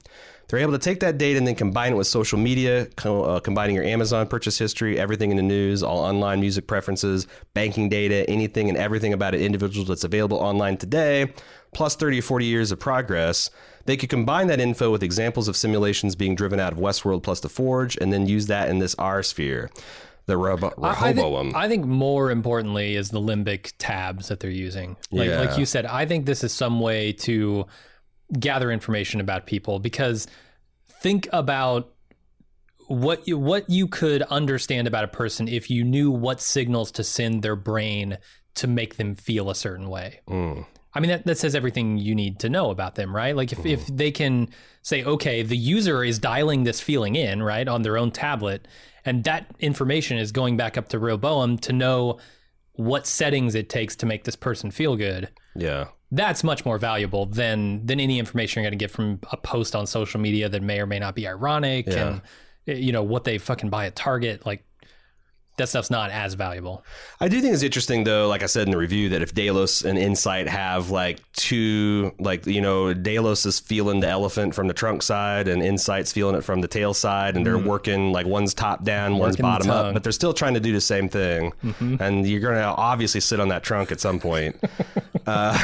They're 0.48 0.58
able 0.58 0.72
to 0.72 0.78
take 0.78 1.00
that 1.00 1.18
data 1.18 1.38
and 1.38 1.46
then 1.46 1.54
combine 1.54 1.92
it 1.92 1.96
with 1.96 2.06
social 2.06 2.38
media, 2.38 2.86
co- 2.96 3.24
uh, 3.24 3.40
combining 3.40 3.74
your 3.74 3.84
Amazon 3.84 4.26
purchase 4.26 4.58
history, 4.58 4.98
everything 4.98 5.30
in 5.30 5.36
the 5.36 5.42
news, 5.42 5.82
all 5.82 5.98
online 5.98 6.40
music 6.40 6.66
preferences, 6.66 7.26
banking 7.54 7.88
data, 7.88 8.28
anything 8.28 8.68
and 8.68 8.76
everything 8.76 9.12
about 9.12 9.34
an 9.34 9.40
individual 9.40 9.86
that's 9.86 10.04
available 10.04 10.38
online 10.38 10.76
today, 10.76 11.32
plus 11.72 11.94
30 11.96 12.18
or 12.18 12.22
40 12.22 12.44
years 12.44 12.72
of 12.72 12.78
progress. 12.78 13.50
They 13.84 13.96
could 13.96 14.08
combine 14.08 14.46
that 14.48 14.60
info 14.60 14.90
with 14.90 15.02
examples 15.02 15.48
of 15.48 15.56
simulations 15.56 16.14
being 16.16 16.34
driven 16.34 16.60
out 16.60 16.72
of 16.72 16.78
Westworld 16.78 17.22
plus 17.22 17.40
the 17.40 17.48
Forge, 17.48 17.96
and 18.00 18.12
then 18.12 18.26
use 18.26 18.46
that 18.46 18.68
in 18.68 18.78
this 18.78 18.94
R 18.96 19.22
sphere. 19.22 19.70
The 20.26 20.36
Robo- 20.36 20.72
I- 20.80 20.90
I, 20.90 21.10
Rehoboam. 21.10 21.46
think, 21.46 21.56
I 21.56 21.68
think 21.68 21.84
more 21.84 22.30
importantly 22.30 22.94
is 22.94 23.10
the 23.10 23.20
limbic 23.20 23.72
tabs 23.78 24.28
that 24.28 24.38
they're 24.38 24.50
using. 24.50 24.96
Like, 25.10 25.28
Yeah. 25.28 25.40
like 25.40 25.58
you 25.58 25.66
said, 25.66 25.84
I 25.84 26.06
think 26.06 26.26
this 26.26 26.44
is 26.44 26.52
some 26.52 26.78
way 26.78 27.12
to 27.12 27.66
gather 28.38 28.70
information 28.70 29.20
about 29.20 29.46
people 29.46 29.80
because 29.80 30.28
think 31.00 31.28
about 31.32 31.90
what 32.86 33.26
you, 33.26 33.36
what 33.36 33.68
you 33.68 33.88
could 33.88 34.22
understand 34.22 34.86
about 34.86 35.02
a 35.04 35.08
person 35.08 35.48
if 35.48 35.70
you 35.70 35.82
knew 35.82 36.10
what 36.10 36.40
signals 36.40 36.92
to 36.92 37.04
send 37.04 37.42
their 37.42 37.56
brain 37.56 38.18
to 38.54 38.66
make 38.66 38.96
them 38.96 39.14
feel 39.14 39.50
a 39.50 39.54
certain 39.54 39.88
way. 39.88 40.20
Mm. 40.28 40.66
I 40.94 41.00
mean, 41.00 41.08
that, 41.10 41.24
that 41.26 41.38
says 41.38 41.54
everything 41.54 41.96
you 41.98 42.14
need 42.14 42.38
to 42.40 42.48
know 42.50 42.70
about 42.70 42.96
them, 42.96 43.14
right? 43.16 43.34
Like, 43.34 43.50
if, 43.52 43.64
if 43.64 43.86
they 43.86 44.10
can 44.10 44.48
say, 44.82 45.02
okay, 45.04 45.42
the 45.42 45.56
user 45.56 46.04
is 46.04 46.18
dialing 46.18 46.64
this 46.64 46.80
feeling 46.80 47.16
in, 47.16 47.42
right, 47.42 47.66
on 47.66 47.82
their 47.82 47.96
own 47.96 48.10
tablet, 48.10 48.68
and 49.04 49.24
that 49.24 49.46
information 49.58 50.18
is 50.18 50.32
going 50.32 50.56
back 50.56 50.76
up 50.76 50.88
to 50.90 50.98
Rehoboam 50.98 51.56
to 51.58 51.72
know 51.72 52.18
what 52.74 53.06
settings 53.06 53.54
it 53.54 53.68
takes 53.68 53.96
to 53.96 54.06
make 54.06 54.24
this 54.24 54.36
person 54.36 54.70
feel 54.70 54.96
good. 54.96 55.28
yeah. 55.56 55.86
That's 56.14 56.44
much 56.44 56.66
more 56.66 56.76
valuable 56.76 57.24
than 57.24 57.86
than 57.86 57.98
any 57.98 58.18
information 58.18 58.60
you're 58.62 58.68
going 58.70 58.78
to 58.78 58.82
get 58.84 58.90
from 58.90 59.18
a 59.30 59.36
post 59.38 59.74
on 59.74 59.86
social 59.86 60.20
media 60.20 60.46
that 60.46 60.62
may 60.62 60.78
or 60.78 60.84
may 60.86 60.98
not 60.98 61.14
be 61.14 61.26
ironic 61.26 61.86
Yeah. 61.86 62.06
and 62.06 62.20
eh, 62.68 62.74
you 62.74 62.92
know 62.92 63.02
what 63.02 63.24
they 63.24 63.38
fucking 63.38 63.70
buy 63.70 63.86
at 63.86 63.96
Target. 63.96 64.44
Like 64.44 64.62
that 65.58 65.68
stuff's 65.68 65.90
not 65.90 66.10
as 66.10 66.34
valuable. 66.34 66.82
I 67.20 67.28
do 67.28 67.40
think 67.40 67.52
it's 67.52 67.62
interesting, 67.62 68.04
though, 68.04 68.28
like 68.28 68.42
I 68.42 68.46
said 68.46 68.66
in 68.66 68.70
the 68.70 68.78
review, 68.78 69.10
that 69.10 69.20
if 69.20 69.34
Delos 69.34 69.84
and 69.84 69.98
Incite 69.98 70.48
have 70.48 70.90
like 70.90 71.20
two, 71.32 72.12
like, 72.18 72.46
you 72.46 72.60
know, 72.60 72.94
Delos 72.94 73.44
is 73.44 73.60
feeling 73.60 74.00
the 74.00 74.08
elephant 74.08 74.54
from 74.54 74.66
the 74.66 74.74
trunk 74.74 75.02
side 75.02 75.48
and 75.48 75.62
Incite's 75.62 76.10
feeling 76.10 76.34
it 76.36 76.42
from 76.42 76.62
the 76.62 76.68
tail 76.68 76.94
side, 76.94 77.36
and 77.36 77.44
they're 77.44 77.58
working 77.58 78.12
like 78.12 78.26
one's 78.26 78.54
top 78.54 78.82
down, 78.82 79.18
one's 79.18 79.34
Working 79.34 79.42
bottom 79.42 79.70
up, 79.70 79.94
but 79.94 80.02
they're 80.02 80.12
still 80.12 80.32
trying 80.32 80.54
to 80.54 80.60
do 80.60 80.72
the 80.72 80.80
same 80.80 81.08
thing. 81.08 81.52
And 82.00 82.26
you're 82.26 82.40
going 82.40 82.56
to 82.56 82.64
obviously 82.64 83.20
sit 83.20 83.38
on 83.38 83.48
that 83.48 83.62
trunk 83.62 83.92
at 83.92 84.00
some 84.00 84.18
point. 84.18 84.56
uh, 85.26 85.58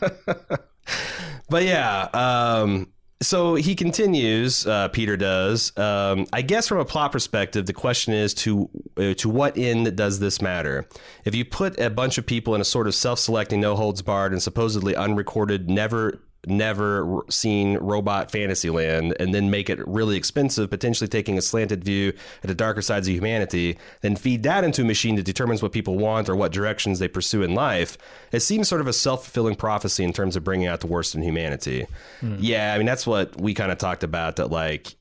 but 1.48 1.62
yeah, 1.62 2.08
um, 2.14 2.88
so 3.22 3.54
he 3.54 3.74
continues. 3.74 4.66
Uh, 4.66 4.88
Peter 4.88 5.16
does. 5.16 5.76
Um, 5.78 6.26
I 6.32 6.42
guess 6.42 6.68
from 6.68 6.78
a 6.78 6.84
plot 6.84 7.12
perspective, 7.12 7.66
the 7.66 7.72
question 7.72 8.12
is 8.12 8.34
to 8.34 8.68
uh, 8.96 9.14
to 9.14 9.28
what 9.28 9.56
end 9.56 9.96
does 9.96 10.18
this 10.18 10.42
matter? 10.42 10.88
If 11.24 11.34
you 11.34 11.44
put 11.44 11.78
a 11.80 11.90
bunch 11.90 12.18
of 12.18 12.26
people 12.26 12.54
in 12.54 12.60
a 12.60 12.64
sort 12.64 12.86
of 12.86 12.94
self-selecting, 12.94 13.60
no 13.60 13.76
holds 13.76 14.02
barred, 14.02 14.32
and 14.32 14.42
supposedly 14.42 14.94
unrecorded, 14.94 15.70
never 15.70 16.20
never 16.46 17.24
seen 17.28 17.76
robot 17.78 18.30
Fantasyland 18.30 19.14
and 19.18 19.34
then 19.34 19.50
make 19.50 19.70
it 19.70 19.86
really 19.86 20.16
expensive 20.16 20.70
potentially 20.70 21.08
taking 21.08 21.38
a 21.38 21.42
slanted 21.42 21.84
view 21.84 22.12
at 22.42 22.48
the 22.48 22.54
darker 22.54 22.82
sides 22.82 23.08
of 23.08 23.14
humanity 23.14 23.78
then 24.00 24.16
feed 24.16 24.42
that 24.42 24.64
into 24.64 24.82
a 24.82 24.84
machine 24.84 25.16
that 25.16 25.24
determines 25.24 25.62
what 25.62 25.72
people 25.72 25.96
want 25.96 26.28
or 26.28 26.36
what 26.36 26.52
directions 26.52 26.98
they 26.98 27.08
pursue 27.08 27.42
in 27.42 27.54
life. 27.54 27.96
It 28.32 28.40
seems 28.40 28.68
sort 28.68 28.80
of 28.80 28.86
a 28.86 28.92
self-fulfilling 28.92 29.56
prophecy 29.56 30.04
in 30.04 30.12
terms 30.12 30.36
of 30.36 30.44
bringing 30.44 30.66
out 30.66 30.80
the 30.80 30.86
worst 30.86 31.14
in 31.14 31.22
humanity. 31.22 31.86
Hmm. 32.20 32.36
Yeah 32.38 32.74
i 32.74 32.78
mean 32.78 32.86
that's 32.86 33.06
what 33.06 33.40
we 33.40 33.54
kind 33.54 33.72
of 33.72 33.78
talked 33.78 34.04
about 34.04 34.36
that 34.36 34.50
like 34.50 34.94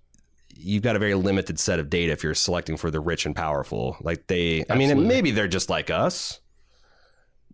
you've 0.55 0.83
got 0.83 0.95
a 0.95 0.99
very 0.99 1.15
limited 1.15 1.59
set 1.59 1.79
of 1.79 1.89
data 1.89 2.11
if 2.11 2.23
you're 2.23 2.33
selecting 2.33 2.77
for 2.77 2.89
the 2.89 2.99
rich 2.99 3.25
and 3.25 3.35
powerful. 3.35 3.97
Like 4.01 4.27
they 4.27 4.65
i 4.69 4.75
mean 4.75 5.07
maybe 5.07 5.31
they're 5.31 5.47
just 5.47 5.69
like 5.69 5.89
us 5.89 6.39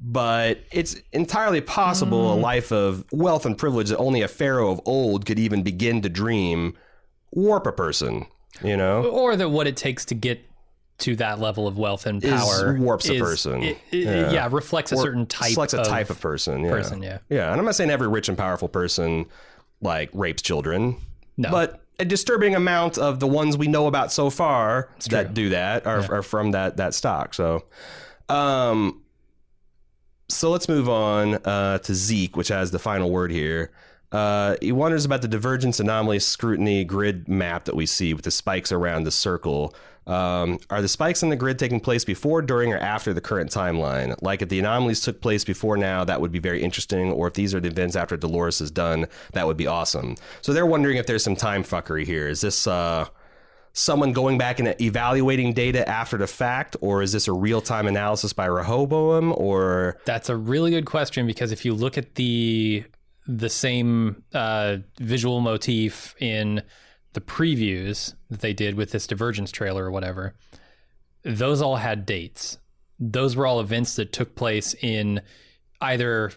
but 0.01 0.59
it's 0.71 0.95
entirely 1.11 1.61
possible 1.61 2.33
a 2.33 2.35
life 2.35 2.71
of 2.71 3.03
wealth 3.11 3.45
and 3.45 3.57
privilege 3.57 3.89
that 3.89 3.97
only 3.97 4.21
a 4.21 4.27
pharaoh 4.27 4.71
of 4.71 4.79
old 4.85 5.25
could 5.25 5.37
even 5.39 5.61
begin 5.61 6.01
to 6.01 6.09
dream 6.09 6.73
warp 7.31 7.67
a 7.67 7.71
person 7.71 8.25
you 8.63 8.77
know 8.77 9.05
or 9.05 9.35
that 9.35 9.49
what 9.49 9.67
it 9.67 9.75
takes 9.75 10.05
to 10.05 10.15
get 10.15 10.41
to 10.99 11.15
that 11.15 11.39
level 11.39 11.67
of 11.67 11.77
wealth 11.77 12.05
and 12.05 12.23
Is- 12.23 12.31
power 12.31 12.77
warps 12.79 13.09
a 13.09 13.19
person. 13.19 13.61
it- 13.63 13.77
it- 13.91 14.33
yeah. 14.33 14.47
reflects 14.51 14.91
a 14.91 14.97
certain 14.97 15.25
type. 15.25 15.51
selects 15.51 15.73
a 15.73 15.81
of, 15.81 15.87
type 15.87 16.09
of 16.09 16.19
person 16.19 16.63
yeah. 16.63 16.69
person, 16.71 17.03
yeah. 17.03 17.17
yeah 17.29 17.51
and 17.51 17.59
i'm 17.59 17.65
not 17.65 17.75
saying 17.75 17.89
every 17.89 18.07
rich 18.07 18.29
and 18.29 18.37
powerful 18.37 18.67
person 18.69 19.25
like 19.81 20.09
rapes 20.13 20.41
children 20.41 20.95
No. 21.37 21.51
but 21.51 21.81
a 21.99 22.05
disturbing 22.05 22.55
amount 22.55 22.97
of 22.97 23.19
the 23.19 23.27
ones 23.27 23.57
we 23.57 23.67
know 23.67 23.87
about 23.87 24.11
so 24.13 24.29
far 24.29 24.89
that 25.09 25.33
do 25.33 25.49
that 25.49 25.85
are, 25.85 26.09
are 26.15 26.21
from 26.23 26.51
that 26.51 26.77
that 26.77 26.93
stock 26.93 27.33
so 27.33 27.65
um 28.29 29.01
so 30.29 30.49
let's 30.51 30.69
move 30.69 30.87
on 30.87 31.35
uh, 31.45 31.79
to 31.79 31.93
Zeke, 31.93 32.37
which 32.37 32.47
has 32.49 32.71
the 32.71 32.79
final 32.79 33.09
word 33.09 33.31
here. 33.31 33.71
Uh, 34.11 34.55
he 34.61 34.71
wonders 34.71 35.05
about 35.05 35.21
the 35.21 35.27
divergence 35.27 35.79
anomaly 35.79 36.19
scrutiny 36.19 36.83
grid 36.83 37.27
map 37.27 37.65
that 37.65 37.75
we 37.75 37.85
see 37.85 38.13
with 38.13 38.25
the 38.25 38.31
spikes 38.31 38.71
around 38.71 39.03
the 39.03 39.11
circle. 39.11 39.75
Um, 40.07 40.57
are 40.71 40.81
the 40.81 40.87
spikes 40.87 41.21
in 41.21 41.29
the 41.29 41.35
grid 41.35 41.59
taking 41.59 41.79
place 41.79 42.03
before, 42.03 42.41
during, 42.41 42.73
or 42.73 42.79
after 42.79 43.13
the 43.13 43.21
current 43.21 43.51
timeline? 43.51 44.15
Like 44.23 44.41
if 44.41 44.49
the 44.49 44.57
anomalies 44.57 45.01
took 45.01 45.21
place 45.21 45.43
before 45.43 45.77
now, 45.77 46.03
that 46.03 46.19
would 46.19 46.31
be 46.31 46.39
very 46.39 46.63
interesting. 46.63 47.11
Or 47.11 47.27
if 47.27 47.35
these 47.35 47.53
are 47.53 47.59
the 47.59 47.67
events 47.67 47.95
after 47.95 48.17
Dolores 48.17 48.61
is 48.61 48.71
done, 48.71 49.05
that 49.33 49.45
would 49.45 49.57
be 49.57 49.67
awesome. 49.67 50.15
So 50.41 50.53
they're 50.53 50.65
wondering 50.65 50.97
if 50.97 51.05
there's 51.05 51.23
some 51.23 51.35
time 51.35 51.63
fuckery 51.63 52.05
here. 52.05 52.27
Is 52.27 52.41
this 52.41 52.65
uh, 52.65 53.05
someone 53.79 54.11
going 54.11 54.37
back 54.37 54.59
and 54.59 54.75
evaluating 54.81 55.53
data 55.53 55.87
after 55.87 56.17
the 56.17 56.27
fact, 56.27 56.75
or 56.81 57.01
is 57.01 57.13
this 57.13 57.29
a 57.29 57.33
real 57.33 57.61
time 57.61 57.87
analysis 57.87 58.33
by 58.33 58.45
Rehoboam, 58.45 59.33
or 59.37 59.97
That's 60.05 60.27
a 60.27 60.35
really 60.35 60.69
good 60.69 60.85
question 60.85 61.25
because 61.25 61.51
if 61.51 61.63
you 61.63 61.73
look 61.73 61.97
at 61.97 62.15
the 62.15 62.83
the 63.25 63.49
same 63.49 64.23
uh, 64.33 64.77
visual 64.99 65.39
motif 65.39 66.15
in 66.19 66.63
the 67.13 67.21
previews 67.21 68.15
that 68.29 68.41
they 68.41 68.53
did 68.53 68.75
with 68.75 68.91
this 68.91 69.07
Divergence 69.07 69.51
trailer 69.51 69.85
or 69.85 69.91
whatever, 69.91 70.33
those 71.23 71.61
all 71.61 71.77
had 71.77 72.05
dates. 72.05 72.57
Those 72.99 73.35
were 73.35 73.45
all 73.45 73.61
events 73.61 73.95
that 73.95 74.11
took 74.11 74.35
place 74.35 74.73
in 74.81 75.21
either 75.79 76.31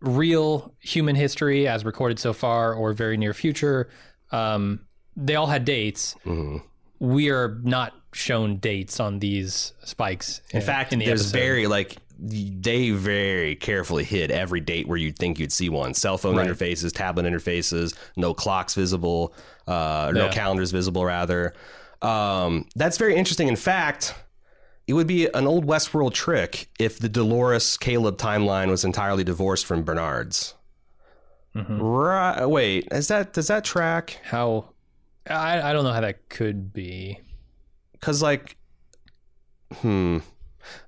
real 0.00 0.74
human 0.78 1.16
history 1.16 1.66
as 1.68 1.84
recorded 1.84 2.18
so 2.18 2.32
far 2.32 2.72
or 2.72 2.92
very 2.92 3.16
near 3.16 3.34
future. 3.34 3.90
Um, 4.30 4.86
they 5.16 5.34
all 5.34 5.48
had 5.48 5.64
dates. 5.64 6.14
Mm-hmm. 6.24 6.58
We 7.00 7.30
are 7.30 7.58
not 7.62 7.94
shown 8.12 8.56
dates 8.56 8.98
on 9.00 9.18
these 9.20 9.72
spikes. 9.84 10.40
In 10.50 10.60
fact, 10.62 10.92
in 10.92 10.98
the 10.98 11.06
there's 11.06 11.20
episode. 11.32 11.38
very 11.38 11.66
like 11.66 11.96
they 12.20 12.90
very 12.90 13.54
carefully 13.54 14.02
hid 14.02 14.32
every 14.32 14.58
date 14.60 14.88
where 14.88 14.96
you'd 14.98 15.16
think 15.16 15.38
you'd 15.38 15.52
see 15.52 15.68
one. 15.68 15.94
Cell 15.94 16.18
phone 16.18 16.34
Right. 16.36 16.48
interfaces, 16.48 16.92
tablet 16.92 17.26
interfaces, 17.26 17.94
no 18.16 18.34
clocks 18.34 18.74
visible, 18.74 19.32
uh, 19.68 20.10
no 20.12 20.24
Yeah. 20.24 20.32
calendars 20.32 20.72
visible. 20.72 21.04
Rather, 21.04 21.54
um, 22.02 22.66
that's 22.74 22.98
very 22.98 23.14
interesting. 23.14 23.46
In 23.46 23.54
fact, 23.54 24.14
it 24.88 24.94
would 24.94 25.06
be 25.06 25.26
an 25.32 25.46
old 25.46 25.64
Westworld 25.66 26.12
trick 26.14 26.68
if 26.80 26.98
the 26.98 27.08
Dolores 27.08 27.76
Caleb 27.76 28.16
timeline 28.18 28.68
was 28.68 28.84
entirely 28.84 29.22
divorced 29.22 29.64
from 29.66 29.84
Bernard's. 29.84 30.54
Mm-hmm. 31.54 31.80
Right? 31.80 32.46
Wait, 32.46 32.88
is 32.90 33.06
that 33.08 33.32
does 33.32 33.46
that 33.46 33.64
track? 33.64 34.18
how 34.24 34.70
I, 35.30 35.70
I 35.70 35.72
don't 35.72 35.84
know 35.84 35.92
how 35.92 36.00
that 36.00 36.28
could 36.28 36.72
be. 36.72 37.18
Because 37.92 38.22
like, 38.22 38.56
hmm. 39.74 40.18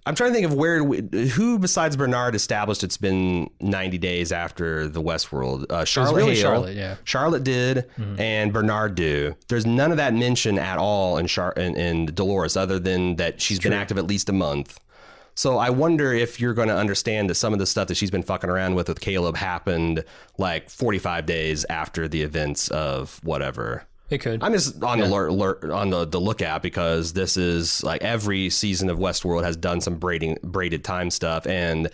I'm 0.04 0.14
trying 0.14 0.30
to 0.30 0.34
think 0.34 0.46
of 0.46 0.54
where 0.54 0.84
who 0.84 1.58
besides 1.58 1.96
Bernard 1.96 2.34
established 2.34 2.84
it's 2.84 2.96
been 2.96 3.48
90 3.60 3.98
days 3.98 4.32
after 4.32 4.88
the 4.88 5.02
Westworld. 5.02 5.70
Uh, 5.70 5.84
Charlotte 5.84 6.16
really 6.16 6.34
Hale, 6.34 6.42
Charlotte, 6.42 6.76
yeah. 6.76 6.96
Charlotte 7.04 7.44
did, 7.44 7.86
and 8.18 8.52
Bernard 8.52 8.94
do. 8.94 9.34
There's 9.48 9.66
none 9.66 9.90
of 9.90 9.96
that 9.96 10.12
mention 10.14 10.58
at 10.58 10.78
all 10.78 11.18
in, 11.18 11.26
Char- 11.26 11.52
in, 11.52 11.76
in 11.76 12.06
Dolores, 12.06 12.56
other 12.56 12.78
than 12.78 13.16
that 13.16 13.40
she's 13.40 13.58
been 13.58 13.72
active 13.72 13.98
at 13.98 14.06
least 14.06 14.28
a 14.28 14.32
month. 14.32 14.78
So 15.34 15.56
I 15.56 15.70
wonder 15.70 16.12
if 16.12 16.40
you're 16.40 16.54
going 16.54 16.68
to 16.68 16.76
understand 16.76 17.30
that 17.30 17.36
some 17.36 17.52
of 17.52 17.58
the 17.58 17.66
stuff 17.66 17.88
that 17.88 17.96
she's 17.96 18.10
been 18.10 18.22
fucking 18.22 18.50
around 18.50 18.74
with 18.74 18.88
with 18.88 19.00
Caleb 19.00 19.36
happened 19.36 20.04
like 20.36 20.68
45 20.68 21.24
days 21.24 21.64
after 21.70 22.08
the 22.08 22.22
events 22.22 22.68
of 22.68 23.20
whatever. 23.24 23.86
It 24.10 24.18
could. 24.18 24.42
I'm 24.42 24.52
just 24.52 24.82
on 24.82 24.98
the 24.98 25.06
alert, 25.06 25.28
alert 25.28 25.64
on 25.70 25.90
the, 25.90 26.04
the 26.04 26.20
lookout 26.20 26.62
because 26.62 27.12
this 27.12 27.36
is 27.36 27.82
like 27.82 28.02
every 28.02 28.50
season 28.50 28.90
of 28.90 28.98
Westworld 28.98 29.44
has 29.44 29.56
done 29.56 29.80
some 29.80 29.96
braiding 29.96 30.38
braided 30.42 30.84
time 30.84 31.10
stuff, 31.10 31.46
and 31.46 31.88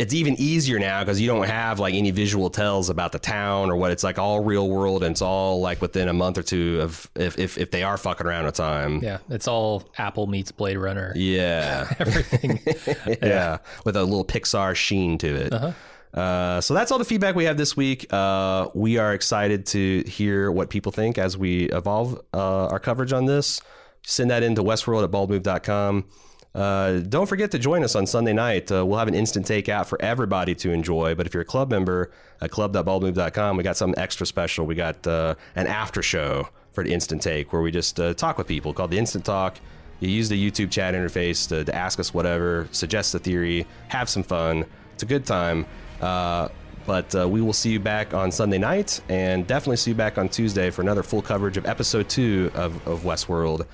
it's 0.00 0.14
even 0.14 0.34
easier 0.38 0.78
now 0.78 1.02
because 1.02 1.20
you 1.20 1.26
don't 1.26 1.46
have 1.46 1.78
like 1.78 1.92
any 1.94 2.10
visual 2.10 2.48
tells 2.48 2.88
about 2.88 3.12
the 3.12 3.18
town 3.18 3.70
or 3.70 3.76
what 3.76 3.90
it's 3.90 4.02
like 4.02 4.18
all 4.18 4.40
real 4.42 4.66
world 4.66 5.02
and 5.02 5.12
it's 5.12 5.20
all 5.20 5.60
like 5.60 5.82
within 5.82 6.08
a 6.08 6.12
month 6.14 6.38
or 6.38 6.42
two 6.42 6.80
of 6.80 7.10
if 7.14 7.38
if, 7.38 7.58
if 7.58 7.70
they 7.70 7.82
are 7.82 7.98
fucking 7.98 8.26
around 8.26 8.46
a 8.46 8.52
time. 8.52 9.02
Yeah, 9.02 9.18
it's 9.28 9.46
all 9.46 9.90
Apple 9.98 10.26
meets 10.26 10.52
Blade 10.52 10.78
Runner. 10.78 11.12
Yeah. 11.14 11.92
Everything. 11.98 12.60
yeah, 13.22 13.58
with 13.84 13.94
a 13.94 14.02
little 14.02 14.24
Pixar 14.24 14.74
sheen 14.74 15.18
to 15.18 15.34
it. 15.34 15.52
Uh-huh. 15.52 15.72
Uh 16.14 16.60
so 16.60 16.74
that's 16.74 16.90
all 16.90 16.98
the 16.98 17.04
feedback 17.04 17.34
we 17.34 17.44
have 17.44 17.56
this 17.56 17.76
week. 17.76 18.12
Uh, 18.12 18.68
we 18.74 18.98
are 18.98 19.14
excited 19.14 19.66
to 19.66 20.02
hear 20.06 20.50
what 20.50 20.70
people 20.70 20.92
think 20.92 21.18
as 21.18 21.36
we 21.36 21.64
evolve 21.70 22.20
uh, 22.34 22.66
our 22.66 22.80
coverage 22.80 23.12
on 23.12 23.26
this. 23.26 23.60
Send 24.02 24.30
that 24.30 24.42
into 24.42 24.62
westworld 24.62 25.04
at 25.04 25.10
baldmove.com. 25.10 26.06
Uh, 26.54 26.98
don't 27.00 27.28
forget 27.28 27.50
to 27.52 27.58
join 27.58 27.84
us 27.84 27.94
on 27.94 28.06
Sunday 28.06 28.32
night. 28.32 28.72
Uh, 28.72 28.84
we'll 28.84 28.98
have 28.98 29.08
an 29.08 29.14
instant 29.14 29.46
take 29.46 29.68
out 29.68 29.88
for 29.88 30.00
everybody 30.02 30.54
to 30.56 30.72
enjoy. 30.72 31.14
But 31.14 31.26
if 31.26 31.34
you're 31.34 31.42
a 31.42 31.46
club 31.46 31.70
member 31.70 32.10
at 32.40 32.50
club.baldmove.com, 32.50 33.56
we 33.56 33.62
got 33.62 33.76
something 33.76 34.00
extra 34.00 34.26
special. 34.26 34.66
We 34.66 34.74
got 34.74 35.06
uh, 35.06 35.36
an 35.54 35.66
after 35.66 36.02
show 36.02 36.48
for 36.72 36.82
the 36.82 36.92
instant 36.92 37.22
take 37.22 37.52
where 37.52 37.62
we 37.62 37.70
just 37.70 38.00
uh, 38.00 38.14
talk 38.14 38.38
with 38.38 38.46
people 38.46 38.72
called 38.74 38.90
the 38.90 38.98
Instant 38.98 39.24
Talk. 39.24 39.58
You 40.00 40.08
use 40.08 40.28
the 40.28 40.50
YouTube 40.50 40.70
chat 40.70 40.94
interface 40.94 41.46
to, 41.48 41.64
to 41.64 41.74
ask 41.74 42.00
us 42.00 42.14
whatever, 42.14 42.68
suggest 42.72 43.14
a 43.14 43.18
theory, 43.18 43.66
have 43.88 44.08
some 44.08 44.22
fun. 44.22 44.64
It's 44.94 45.02
a 45.02 45.06
good 45.06 45.26
time. 45.26 45.66
Uh, 46.00 46.48
but 46.86 47.14
uh, 47.14 47.28
we 47.28 47.40
will 47.40 47.52
see 47.52 47.70
you 47.70 47.80
back 47.80 48.14
on 48.14 48.32
Sunday 48.32 48.58
night 48.58 49.00
and 49.08 49.46
definitely 49.46 49.76
see 49.76 49.90
you 49.90 49.94
back 49.94 50.18
on 50.18 50.28
Tuesday 50.28 50.70
for 50.70 50.82
another 50.82 51.02
full 51.02 51.22
coverage 51.22 51.56
of 51.56 51.66
episode 51.66 52.08
two 52.08 52.50
of, 52.54 52.86
of 52.86 53.02
Westworld. 53.02 53.66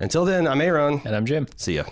Until 0.00 0.24
then, 0.24 0.46
I'm 0.46 0.60
Aaron. 0.60 1.00
and 1.04 1.14
I'm 1.14 1.26
Jim. 1.26 1.46
See 1.56 1.76
ya. 1.76 1.84